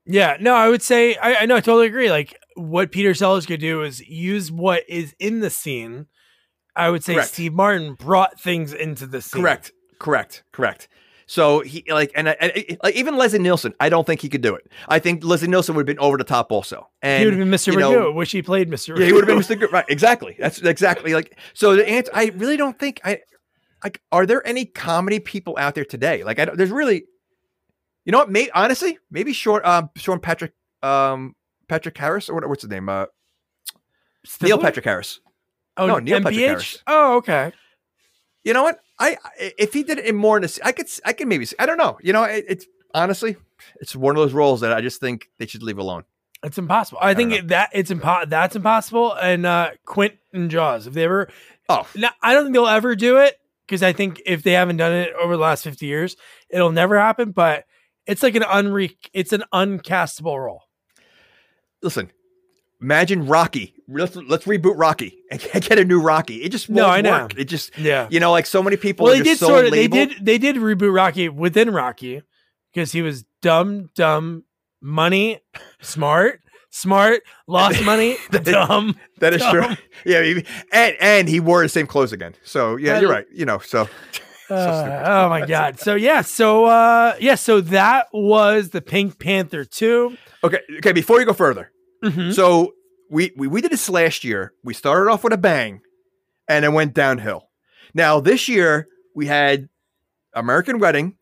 Yeah, 0.06 0.38
no, 0.40 0.56
I 0.56 0.70
would 0.70 0.82
say 0.82 1.16
I, 1.18 1.36
I 1.36 1.46
know 1.46 1.58
I 1.58 1.62
totally 1.62 1.88
agree. 1.88 2.10
Like 2.10 2.40
what 2.56 2.92
Peter 2.92 3.14
Sellers 3.14 3.46
could 3.46 3.60
do 3.60 3.84
is 3.84 4.02
use 4.08 4.52
what 4.52 4.84
is 4.90 5.14
in 5.20 5.42
the 5.42 5.50
scene. 5.50 6.08
I 6.78 6.90
would 6.90 7.04
say 7.04 7.16
Correct. 7.16 7.30
Steve 7.30 7.54
Martin 7.54 7.96
brought 7.96 8.40
things 8.40 8.74
into 8.74 9.08
the 9.08 9.22
scene. 9.22 9.42
Correct. 9.42 9.72
Correct. 10.00 10.44
Correct. 10.52 10.88
So 11.30 11.60
he 11.60 11.84
like 11.90 12.12
and, 12.16 12.30
I- 12.30 12.38
and 12.40 12.78
like 12.82 12.96
even 12.96 13.18
Leslie 13.18 13.40
Nielsen, 13.40 13.74
I 13.82 13.90
don't 13.90 14.08
think 14.08 14.22
he 14.22 14.30
could 14.30 14.42
do 14.42 14.56
it. 14.56 14.72
I 14.88 15.00
think 15.00 15.26
Leslie 15.26 15.50
Nielsen 15.50 15.76
would 15.76 15.82
have 15.82 15.88
been 15.98 16.00
over 16.00 16.18
the 16.18 16.24
top 16.24 16.52
also. 16.54 16.88
And 17.02 17.20
He 17.20 17.26
would 17.26 17.34
have 17.34 17.40
been 17.40 17.52
Mr. 17.52 17.74
you 17.74 17.80
know, 17.80 17.92
Magoo. 17.92 18.14
Wish 18.16 18.32
he 18.32 18.42
played 18.42 18.70
Mr. 18.70 18.98
Yeah, 18.98 19.06
he 19.08 19.12
would 19.12 19.28
have 19.28 19.48
been 19.48 19.58
Mr. 19.58 19.70
Right. 19.70 19.84
Exactly. 19.90 20.38
That's 20.40 20.60
exactly 20.60 21.14
like 21.14 21.38
so 21.54 21.76
the 21.76 21.88
answer 21.88 22.12
I 22.16 22.32
really 22.36 22.56
don't 22.56 22.80
think 22.80 23.02
I 23.04 23.20
like 23.84 24.02
are 24.12 24.26
there 24.26 24.46
any 24.48 24.64
comedy 24.66 25.20
people 25.20 25.58
out 25.60 25.76
there 25.76 25.86
today? 25.86 26.24
Like 26.24 26.40
I 26.40 26.46
don't 26.46 26.58
there's 26.58 26.72
really 26.72 27.04
you 28.06 28.12
know 28.14 28.20
what, 28.20 28.32
may, 28.32 28.50
honestly, 28.52 28.98
maybe 29.12 29.34
short 29.34 29.66
um 29.66 29.90
Sean 29.98 30.22
Patrick 30.22 30.54
um 30.82 31.36
Patrick 31.68 31.98
Harris 31.98 32.30
or 32.30 32.36
what, 32.36 32.48
what's 32.48 32.62
his 32.62 32.72
name? 32.72 32.88
Uh 32.88 33.08
Neil 34.42 34.58
Patrick 34.58 34.86
Harris. 34.86 35.20
Oh, 35.78 35.88
no, 35.88 36.00
Neil 36.00 36.18
Patrick 36.18 36.36
NPH? 36.36 36.48
Harris. 36.48 36.84
Oh, 36.88 37.18
okay. 37.18 37.52
You 38.44 38.54
know 38.54 38.64
what? 38.64 38.80
I 39.00 39.18
I- 39.40 39.54
if 39.58 39.74
he 39.74 39.84
did 39.84 40.00
it 40.00 40.06
in 40.06 40.16
more 40.16 40.38
in 40.38 40.42
this, 40.42 40.60
I 40.64 40.72
could 40.72 40.88
I 41.06 41.14
could 41.14 41.28
maybe 41.28 41.46
I 41.60 41.66
don't 41.66 41.78
know. 41.78 41.98
You 42.02 42.14
know, 42.14 42.24
it, 42.24 42.46
it's 42.48 42.66
honestly 42.94 43.36
it's 43.82 43.96
one 43.96 44.16
of 44.16 44.22
those 44.22 44.34
roles 44.34 44.62
that 44.62 44.72
I 44.74 44.82
just 44.82 45.00
think 45.02 45.30
they 45.38 45.46
should 45.46 45.64
leave 45.64 45.78
alone. 45.78 46.04
It's 46.44 46.58
impossible. 46.58 47.00
I, 47.02 47.14
think 47.16 47.34
it- 47.34 47.48
that 47.50 47.72
it's 47.74 47.92
impo- 47.92 48.30
that's 48.30 48.56
impossible. 48.56 49.14
And 49.14 49.46
uh 49.46 49.72
Quint 49.86 50.16
and 50.34 50.50
Jaws, 50.50 50.88
if 50.88 50.94
they 50.94 51.04
ever 51.04 51.30
Oh, 51.70 51.86
no, 51.96 52.10
I 52.22 52.34
don't 52.34 52.46
think 52.46 52.54
they'll 52.54 52.68
ever 52.68 52.96
do 52.96 53.18
it 53.18 53.38
because 53.68 53.84
I 53.84 53.92
think 53.92 54.22
if 54.26 54.44
they 54.44 54.54
haven't 54.54 54.78
done 54.78 54.94
it 54.94 55.12
over 55.22 55.36
the 55.36 55.42
last 55.42 55.64
50 55.66 55.86
years, 55.86 56.16
it'll 56.50 56.72
never 56.72 56.98
happen. 56.98 57.32
But 57.32 57.66
it's 58.06 58.24
like 58.24 58.36
an 58.36 58.44
unre 58.44 58.96
it's 59.14 59.34
an 59.34 59.44
uncastable 59.54 60.38
role. 60.42 60.64
listen. 61.82 62.12
Imagine 62.82 63.26
Rocky. 63.26 63.74
Let's 63.88 64.16
let's 64.16 64.46
reboot 64.46 64.74
Rocky 64.76 65.18
and 65.32 65.42
get 65.54 65.80
a 65.80 65.86
new 65.86 66.00
Rocky. 66.00 66.36
It 66.44 66.50
just 66.50 66.70
No, 66.70 66.84
won't 66.84 66.94
I 66.98 67.02
know. 67.02 67.12
work. 67.24 67.38
It 67.38 67.46
just 67.46 67.78
Yeah. 67.78 68.08
you 68.12 68.20
know 68.20 68.32
like 68.32 68.46
so 68.46 68.62
many 68.62 68.78
people. 68.78 69.06
Well, 69.06 69.16
they 69.16 69.24
did 69.24 69.38
so 69.40 69.48
sort 69.48 69.66
of 69.66 69.72
they 69.72 69.88
did 69.88 70.14
they 70.22 70.38
did 70.38 70.56
reboot 70.58 70.94
Rocky 70.94 71.28
within 71.30 71.72
Rocky 71.72 72.22
because 72.74 72.92
he 72.92 73.02
was 73.02 73.26
dumb, 73.42 73.90
dumb, 73.96 74.44
money, 74.82 75.40
smart, 75.82 76.42
smart, 76.70 77.22
lost 77.48 77.84
money, 77.84 78.18
dumb. 78.32 78.96
That 79.20 79.34
is 79.34 79.44
true. 79.46 79.66
Yeah, 80.06 80.20
and 80.72 80.96
and 81.02 81.28
he 81.30 81.40
wore 81.40 81.64
the 81.64 81.70
same 81.70 81.88
clothes 81.88 82.14
again. 82.14 82.36
So 82.44 82.76
yeah, 82.76 82.94
That 82.94 83.02
you're 83.02 83.12
is- 83.12 83.16
right. 83.16 83.26
You 83.34 83.46
know, 83.46 83.58
so 83.58 83.90
Uh, 84.50 85.04
oh 85.06 85.30
my 85.30 85.46
god. 85.46 85.80
So 85.80 85.96
yeah, 85.96 86.22
so 86.22 86.66
uh 86.66 87.16
yeah, 87.20 87.36
so 87.36 87.60
that 87.62 88.08
was 88.14 88.70
the 88.70 88.82
Pink 88.82 89.18
Panther 89.20 89.66
2. 89.66 90.16
okay, 90.44 90.60
okay. 90.78 90.92
Before 90.94 91.20
you 91.20 91.26
go 91.26 91.34
further, 91.34 91.72
Mhm. 92.04 92.34
so 92.34 92.74
we, 93.10 93.32
we 93.38 93.48
we 93.48 93.62
did 93.62 93.72
this 93.72 93.90
last 93.90 94.24
year. 94.24 94.54
We 94.64 94.74
started 94.74 95.10
off 95.10 95.24
with 95.24 95.34
a 95.34 95.38
bang, 95.38 95.82
and 96.48 96.66
it 96.66 96.70
went 96.72 96.94
downhill. 96.94 97.50
Now 97.94 98.20
this 98.20 98.48
year 98.48 98.88
we 99.16 99.26
had 99.28 99.70
American 100.34 100.80
Wedding, 100.80 101.18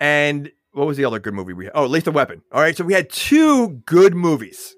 and 0.00 0.50
what 0.72 0.86
was 0.86 0.96
the 0.96 1.04
other 1.04 1.18
good 1.18 1.34
movie 1.34 1.52
we 1.52 1.64
had? 1.66 1.72
Oh, 1.74 1.86
Lethal 1.86 2.12
Weapon. 2.12 2.42
All 2.52 2.60
right, 2.60 2.76
so 2.76 2.84
we 2.84 2.94
had 2.94 3.10
two 3.10 3.80
good 3.86 4.14
movies. 4.14 4.74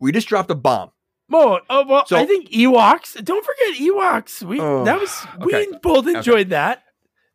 We 0.00 0.12
just 0.12 0.28
dropped 0.28 0.50
a 0.50 0.54
bomb. 0.54 0.90
Oh, 1.32 1.60
oh 1.68 1.84
well, 1.86 2.06
So- 2.06 2.16
I 2.16 2.24
think 2.26 2.50
Ewoks. 2.50 3.22
Don't 3.24 3.44
forget 3.44 3.80
Ewoks. 3.80 4.42
We 4.42 4.60
Oh, 4.60 4.84
that 4.84 5.00
was 5.00 5.26
okay. 5.42 5.66
we 5.70 5.78
both 5.82 6.06
enjoyed 6.06 6.50
that. 6.50 6.82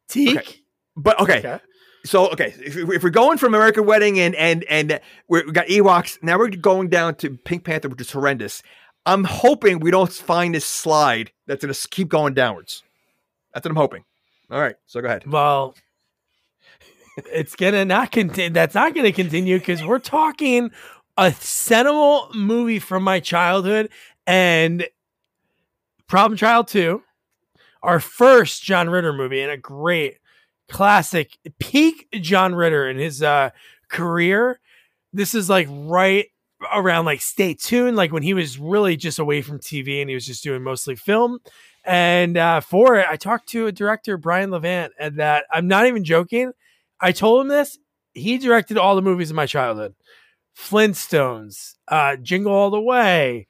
Teak. 0.09 0.37
Okay. 0.37 0.55
But 0.95 1.19
okay, 1.21 1.39
Okay. 1.39 1.59
So 2.05 2.29
okay, 2.31 2.53
if, 2.59 2.75
if 2.75 3.03
we're 3.03 3.09
going 3.09 3.37
from 3.37 3.53
American 3.53 3.85
Wedding 3.85 4.19
and 4.19 4.35
and 4.35 4.63
and 4.65 4.99
we 5.27 5.43
got 5.51 5.67
Ewoks, 5.67 6.21
now 6.21 6.37
we're 6.37 6.49
going 6.49 6.89
down 6.89 7.15
to 7.15 7.37
Pink 7.37 7.63
Panther, 7.63 7.89
which 7.89 8.01
is 8.01 8.11
horrendous. 8.11 8.61
I'm 9.05 9.23
hoping 9.23 9.79
we 9.79 9.91
don't 9.91 10.11
find 10.11 10.55
this 10.55 10.65
slide 10.65 11.31
that's 11.45 11.63
going 11.63 11.73
to 11.73 11.87
keep 11.89 12.07
going 12.07 12.33
downwards. 12.33 12.83
That's 13.53 13.65
what 13.65 13.71
I'm 13.71 13.75
hoping. 13.75 14.05
All 14.49 14.61
right, 14.61 14.75
so 14.85 15.01
go 15.01 15.07
ahead. 15.07 15.25
Well, 15.27 15.75
it's 17.31 17.55
gonna 17.55 17.85
not 17.85 18.11
continue. 18.11 18.49
That's 18.51 18.75
not 18.75 18.93
gonna 18.93 19.11
continue 19.11 19.59
because 19.59 19.83
we're 19.83 19.99
talking 19.99 20.71
a 21.17 21.31
seminal 21.33 22.29
movie 22.33 22.79
from 22.79 23.03
my 23.03 23.19
childhood 23.19 23.89
and 24.25 24.87
Problem 26.07 26.37
Child 26.37 26.67
Two, 26.67 27.03
our 27.81 27.99
first 27.99 28.63
John 28.63 28.89
Ritter 28.89 29.13
movie, 29.13 29.41
and 29.41 29.51
a 29.51 29.57
great 29.57 30.17
classic 30.73 31.37
peak 31.59 32.07
John 32.13 32.55
Ritter 32.55 32.89
in 32.89 32.97
his 32.97 33.21
uh, 33.21 33.51
career. 33.89 34.59
This 35.13 35.35
is 35.35 35.47
like 35.47 35.67
right 35.69 36.25
around 36.73 37.05
like 37.05 37.21
Stay 37.21 37.53
Tuned, 37.53 37.95
like 37.95 38.11
when 38.11 38.23
he 38.23 38.33
was 38.33 38.57
really 38.57 38.97
just 38.97 39.19
away 39.19 39.43
from 39.43 39.59
TV 39.59 40.01
and 40.01 40.09
he 40.09 40.15
was 40.15 40.25
just 40.25 40.43
doing 40.43 40.63
mostly 40.63 40.95
film. 40.95 41.37
And 41.85 42.37
uh, 42.37 42.61
for 42.61 42.95
it, 42.95 43.05
I 43.07 43.17
talked 43.17 43.49
to 43.49 43.67
a 43.67 43.71
director, 43.71 44.17
Brian 44.17 44.49
Levant, 44.49 44.93
and 44.99 45.17
that 45.19 45.45
I'm 45.51 45.67
not 45.67 45.85
even 45.85 46.03
joking. 46.03 46.53
I 46.99 47.11
told 47.11 47.41
him 47.41 47.49
this. 47.49 47.77
He 48.13 48.39
directed 48.39 48.77
all 48.77 48.95
the 48.95 49.01
movies 49.01 49.29
of 49.29 49.35
my 49.35 49.45
childhood 49.45 49.93
Flintstones, 50.57 51.75
uh, 51.87 52.15
Jingle 52.15 52.53
All 52.53 52.71
the 52.71 52.81
Way, 52.81 53.45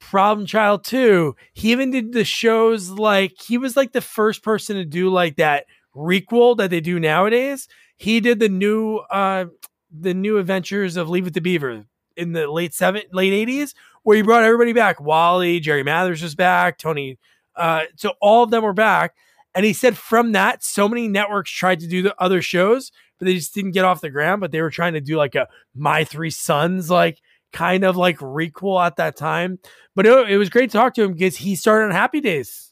Problem 0.00 0.46
Child 0.46 0.84
2. 0.84 1.36
He 1.52 1.72
even 1.72 1.90
did 1.90 2.12
the 2.12 2.24
shows 2.24 2.88
like 2.88 3.34
he 3.38 3.58
was 3.58 3.76
like 3.76 3.92
the 3.92 4.00
first 4.00 4.42
person 4.42 4.76
to 4.76 4.84
do 4.86 5.10
like 5.10 5.36
that 5.36 5.66
requel 5.94 6.56
that 6.56 6.70
they 6.70 6.80
do 6.80 6.98
nowadays. 6.98 7.68
He 7.96 8.20
did 8.20 8.38
the 8.38 8.48
new 8.48 8.96
uh 8.96 9.46
the 9.90 10.14
new 10.14 10.38
adventures 10.38 10.96
of 10.96 11.08
Leave 11.08 11.26
It 11.26 11.34
to 11.34 11.40
Beaver 11.40 11.84
in 12.16 12.32
the 12.32 12.50
late 12.50 12.74
seven 12.74 13.02
late 13.12 13.32
eighties, 13.32 13.74
where 14.02 14.16
he 14.16 14.22
brought 14.22 14.44
everybody 14.44 14.72
back. 14.72 15.00
Wally, 15.00 15.60
Jerry 15.60 15.82
Mathers 15.82 16.22
was 16.22 16.34
back, 16.34 16.78
Tony 16.78 17.18
uh 17.56 17.82
so 17.96 18.14
all 18.20 18.42
of 18.42 18.50
them 18.50 18.64
were 18.64 18.72
back. 18.72 19.14
And 19.54 19.66
he 19.66 19.74
said 19.74 19.98
from 19.98 20.32
that, 20.32 20.64
so 20.64 20.88
many 20.88 21.08
networks 21.08 21.50
tried 21.50 21.80
to 21.80 21.86
do 21.86 22.00
the 22.00 22.14
other 22.18 22.40
shows, 22.40 22.90
but 23.18 23.26
they 23.26 23.34
just 23.34 23.54
didn't 23.54 23.72
get 23.72 23.84
off 23.84 24.00
the 24.00 24.08
ground. 24.08 24.40
But 24.40 24.50
they 24.50 24.62
were 24.62 24.70
trying 24.70 24.94
to 24.94 25.00
do 25.00 25.16
like 25.16 25.34
a 25.34 25.46
My 25.74 26.04
Three 26.04 26.30
Sons, 26.30 26.90
like 26.90 27.20
kind 27.52 27.84
of 27.84 27.94
like 27.94 28.16
requel 28.18 28.82
at 28.82 28.96
that 28.96 29.14
time. 29.14 29.58
But 29.94 30.06
it, 30.06 30.30
it 30.30 30.38
was 30.38 30.48
great 30.48 30.70
to 30.70 30.78
talk 30.78 30.94
to 30.94 31.02
him 31.02 31.12
because 31.12 31.36
he 31.36 31.54
started 31.54 31.84
on 31.84 31.90
Happy 31.90 32.22
Days. 32.22 32.71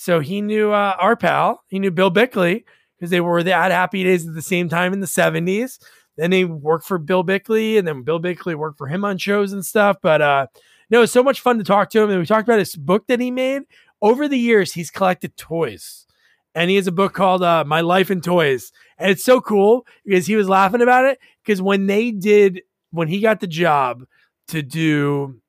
So 0.00 0.20
he 0.20 0.40
knew 0.40 0.72
uh, 0.72 0.96
our 0.98 1.14
pal, 1.14 1.62
he 1.68 1.78
knew 1.78 1.90
Bill 1.90 2.08
Bickley 2.08 2.64
because 2.96 3.10
they 3.10 3.20
were 3.20 3.40
at 3.40 3.70
Happy 3.70 4.02
Days 4.02 4.26
at 4.26 4.34
the 4.34 4.40
same 4.40 4.66
time 4.66 4.94
in 4.94 5.00
the 5.00 5.06
70s. 5.06 5.78
Then 6.16 6.32
he 6.32 6.46
worked 6.46 6.86
for 6.86 6.96
Bill 6.96 7.22
Bickley, 7.22 7.76
and 7.76 7.86
then 7.86 8.02
Bill 8.02 8.18
Bickley 8.18 8.54
worked 8.54 8.78
for 8.78 8.86
him 8.86 9.04
on 9.04 9.18
shows 9.18 9.52
and 9.52 9.64
stuff. 9.64 9.98
But 10.00 10.22
uh, 10.22 10.46
no, 10.88 11.00
it 11.00 11.00
was 11.02 11.12
so 11.12 11.22
much 11.22 11.42
fun 11.42 11.58
to 11.58 11.64
talk 11.64 11.90
to 11.90 12.00
him. 12.00 12.08
And 12.08 12.18
we 12.18 12.24
talked 12.24 12.48
about 12.48 12.60
his 12.60 12.76
book 12.76 13.08
that 13.08 13.20
he 13.20 13.30
made. 13.30 13.64
Over 14.00 14.26
the 14.26 14.38
years, 14.38 14.72
he's 14.72 14.90
collected 14.90 15.36
toys. 15.36 16.06
And 16.54 16.70
he 16.70 16.76
has 16.76 16.86
a 16.86 16.92
book 16.92 17.12
called 17.12 17.42
uh, 17.42 17.64
My 17.66 17.82
Life 17.82 18.10
in 18.10 18.22
Toys. 18.22 18.72
And 18.96 19.10
it's 19.10 19.22
so 19.22 19.42
cool 19.42 19.86
because 20.06 20.26
he 20.26 20.34
was 20.34 20.48
laughing 20.48 20.80
about 20.80 21.04
it. 21.04 21.18
Because 21.44 21.60
when 21.60 21.88
they 21.88 22.10
did, 22.10 22.62
when 22.90 23.08
he 23.08 23.20
got 23.20 23.40
the 23.40 23.46
job 23.46 24.06
to 24.48 24.62
do 24.62 25.42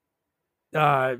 uh, 0.75 1.15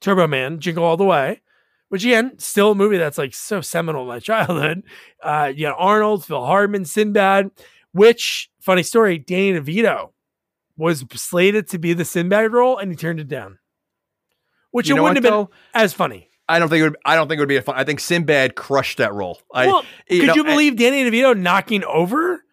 Turbo 0.00 0.26
Man, 0.26 0.60
Jingle 0.60 0.84
All 0.84 0.96
the 0.96 1.04
Way, 1.04 1.42
which 1.90 2.04
again, 2.04 2.38
still 2.38 2.70
a 2.70 2.74
movie 2.74 2.96
that's 2.96 3.18
like 3.18 3.34
so 3.34 3.60
seminal 3.60 4.02
in 4.02 4.08
my 4.08 4.18
childhood. 4.20 4.82
Uh, 5.22 5.52
you 5.54 5.66
know, 5.66 5.74
Arnold, 5.74 6.24
Phil 6.24 6.44
Hartman, 6.44 6.86
Sinbad, 6.86 7.50
which, 7.92 8.48
funny 8.60 8.82
story, 8.82 9.18
Danny 9.18 9.52
DeVito 9.52 10.12
was 10.76 11.04
slated 11.12 11.68
to 11.68 11.78
be 11.78 11.92
the 11.92 12.04
Sinbad 12.04 12.52
role 12.52 12.78
and 12.78 12.90
he 12.90 12.96
turned 12.96 13.20
it 13.20 13.28
down. 13.28 13.58
Which 14.70 14.88
You 14.88 14.96
it 14.96 15.00
wouldn't 15.00 15.16
what, 15.22 15.24
have 15.24 15.32
been 15.32 15.32
though? 15.32 15.50
as 15.74 15.92
funny. 15.92 16.28
I 16.48 16.58
don't 16.58 16.68
think 16.68 16.80
it 16.80 16.84
would. 16.84 16.96
I 17.04 17.14
don't 17.14 17.28
think 17.28 17.38
it 17.38 17.42
would 17.42 17.48
be 17.48 17.56
a 17.56 17.62
fun. 17.62 17.76
I 17.76 17.84
think 17.84 18.00
Sinbad 18.00 18.56
crushed 18.56 18.98
that 18.98 19.12
role. 19.12 19.40
I, 19.52 19.66
well, 19.66 19.84
you 20.08 20.20
could 20.20 20.28
know, 20.28 20.34
you 20.34 20.44
believe 20.44 20.76
Danny 20.76 21.08
DeVito 21.08 21.38
knocking 21.38 21.84
over 21.84 22.44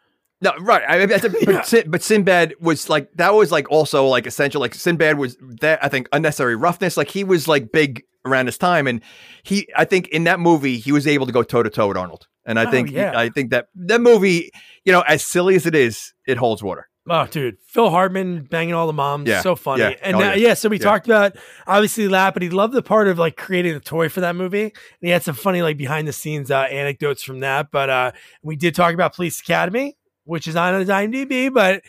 No, 0.42 0.54
right. 0.60 0.84
I 0.88 1.00
mean, 1.00 1.12
a, 1.12 1.20
but, 1.46 1.66
Sin, 1.66 1.90
but 1.90 2.02
Sinbad 2.04 2.54
was 2.60 2.90
like 2.90 3.10
that 3.16 3.34
was 3.34 3.52
like 3.52 3.70
also 3.72 4.06
like 4.06 4.28
essential. 4.28 4.62
Like 4.62 4.76
Sinbad 4.76 5.18
was 5.18 5.38
that 5.62 5.84
I 5.84 5.88
think 5.90 6.08
unnecessary 6.12 6.56
roughness. 6.56 6.96
Like 6.98 7.10
he 7.10 7.24
was 7.24 7.48
like 7.48 7.72
big 7.72 8.04
around 8.26 8.46
his 8.46 8.58
time, 8.58 8.86
and 8.88 9.02
he 9.44 9.68
I 9.76 9.86
think 9.86 10.10
in 10.10 10.26
that 10.26 10.40
movie 10.40 10.78
he 10.78 10.92
was 10.92 11.08
able 11.08 11.26
to 11.26 11.32
go 11.32 11.44
toe 11.44 11.64
to 11.64 11.70
toe 11.70 11.88
with 11.88 11.98
Arnold. 11.98 12.28
And 12.46 12.60
I 12.60 12.66
Oh, 12.66 12.72
think 12.72 12.92
yeah. 12.92 13.18
I 13.18 13.30
think 13.30 13.50
that 13.52 13.68
that 13.76 14.00
movie, 14.00 14.52
you 14.86 14.92
know, 14.94 15.02
as 15.02 15.26
silly 15.26 15.56
as 15.56 15.66
it 15.66 15.76
is, 15.76 16.14
it 16.28 16.38
holds 16.38 16.62
water. 16.64 16.88
Oh, 17.10 17.26
dude, 17.26 17.56
Phil 17.66 17.90
Hartman 17.90 18.44
banging 18.44 18.74
all 18.74 18.86
the 18.86 18.92
moms, 18.94 19.30
Yeah, 19.30 19.42
so 19.42 19.56
funny. 19.56 19.82
yeah, 19.82 19.94
And 20.02 20.18
oh, 20.18 20.20
uh, 20.20 20.22
yeah. 20.24 20.36
yeah. 20.36 20.54
so 20.56 20.68
we 20.70 20.78
Yeah. 20.78 20.84
talked 20.84 21.06
about 21.06 21.38
obviously 21.66 22.08
Lap, 22.10 22.34
but 22.34 22.44
he 22.44 22.50
loved 22.50 22.74
the 22.74 22.82
part 22.82 23.08
of 23.08 23.18
like 23.18 23.38
creating 23.38 23.74
the 23.74 23.80
toy 23.80 24.10
for 24.10 24.20
that 24.22 24.36
movie. 24.36 24.64
And 24.64 24.72
he 25.02 25.10
had 25.10 25.24
some 25.24 25.34
funny 25.36 25.62
like 25.62 25.78
behind 25.78 26.08
the 26.08 26.14
scenes 26.14 26.52
uh, 26.52 26.60
anecdotes 26.64 27.24
from 27.24 27.40
that. 27.40 27.68
But 27.72 27.90
uh, 27.90 28.12
we 28.44 28.56
did 28.58 28.76
talk 28.76 28.94
about 28.94 29.16
Police 29.16 29.40
Academy, 29.40 29.97
which 30.28 30.48
is 30.48 30.56
on 30.56 30.80
his 30.80 30.90
IMDb, 30.90 31.54
but 31.54 31.82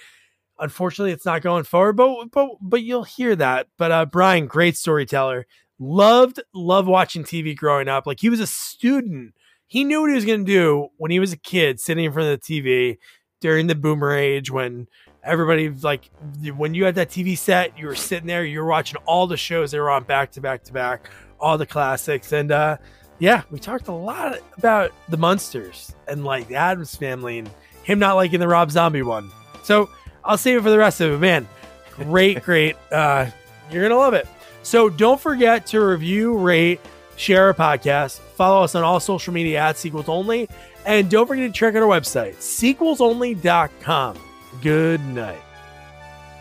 unfortunately 0.59 1.13
it's 1.13 1.27
not 1.27 1.43
going 1.43 1.65
forward. 1.65 1.95
But 1.95 2.31
but 2.33 2.51
but 2.61 2.83
you'll 2.83 3.05
hear 3.05 3.37
that. 3.37 3.69
But 3.77 3.93
uh, 3.93 4.07
Brian, 4.07 4.47
great 4.47 4.77
storyteller. 4.77 5.47
Loved 5.79 6.41
loved 6.55 6.89
watching 6.89 7.25
TV 7.25 7.57
growing 7.57 7.89
up. 7.89 8.07
Like 8.07 8.21
he 8.21 8.31
was 8.31 8.41
a 8.41 8.47
student. 8.47 9.35
He 9.67 9.85
knew 9.85 10.01
what 10.01 10.11
he 10.11 10.17
was 10.17 10.25
going 10.25 10.47
to 10.47 10.53
do 10.53 10.89
when 10.97 11.11
he 11.11 11.21
was 11.21 11.33
a 11.33 11.37
kid, 11.37 11.79
sitting 11.79 12.05
in 12.05 12.13
front 12.13 12.31
of 12.31 12.41
the 12.41 12.61
TV 12.61 12.97
during 13.41 13.67
the 13.67 13.75
boomer 13.75 14.13
age 14.13 14.51
when 14.51 14.89
everybody 15.23 15.69
like 15.69 16.11
when 16.57 16.75
you 16.75 16.85
had 16.85 16.95
that 16.97 17.11
TV 17.11 17.37
set, 17.37 17.79
you 17.79 17.87
were 17.87 17.95
sitting 17.95 18.27
there, 18.27 18.45
you 18.45 18.61
were 18.61 18.69
watching 18.69 18.99
all 19.05 19.27
the 19.27 19.37
shows 19.37 19.71
they 19.71 19.79
were 19.79 19.91
on 19.91 20.05
back 20.05 20.33
to 20.33 20.41
back 20.41 20.65
to 20.65 20.73
back, 20.73 21.11
all 21.39 21.59
the 21.59 21.67
classics, 21.67 22.33
and 22.33 22.51
uh 22.51 22.77
yeah, 23.21 23.43
we 23.51 23.59
talked 23.59 23.89
a 23.89 23.93
lot 23.93 24.39
about 24.57 24.93
the 25.09 25.17
Munsters 25.17 25.95
and 26.07 26.25
like 26.25 26.47
the 26.47 26.55
Addams 26.55 26.95
family 26.95 27.41
and 27.41 27.51
him 27.89 27.99
not 27.99 28.17
liking 28.17 28.39
the 28.39 28.47
Rob 28.47 28.71
Zombie 28.71 29.01
one. 29.01 29.31
So 29.63 29.89
I'll 30.23 30.37
save 30.37 30.59
it 30.59 30.63
for 30.63 30.69
the 30.71 30.77
rest 30.79 31.01
of 31.01 31.11
it, 31.11 31.19
man. 31.19 31.49
Great, 31.97 32.43
great. 32.45 32.77
Uh, 32.93 33.27
you're 33.73 33.83
gonna 33.83 33.97
love 33.99 34.13
it. 34.13 34.29
So 34.63 34.91
don't 34.91 35.19
forget 35.19 35.67
to 35.69 35.81
review, 35.81 36.37
rate, 36.37 36.81
share 37.17 37.47
our 37.47 37.55
podcast, 37.55 38.19
follow 38.19 38.63
us 38.63 38.75
on 38.75 38.85
all 38.85 39.01
social 39.01 39.33
media 39.33 39.61
at 39.61 39.79
Sequels 39.79 40.07
Only, 40.09 40.51
and 40.85 41.11
don't 41.11 41.27
forget 41.27 41.53
to 41.53 41.59
check 41.59 41.75
out 41.75 41.83
our 41.83 41.89
website, 41.89 42.37
sequelsonly.com. 42.37 44.19
Good 44.61 45.01
night. 45.01 45.41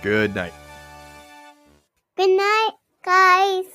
Good 0.01 0.35
night. 0.35 0.53
Good 2.17 2.29
night, 2.37 2.71
guys. 3.03 3.65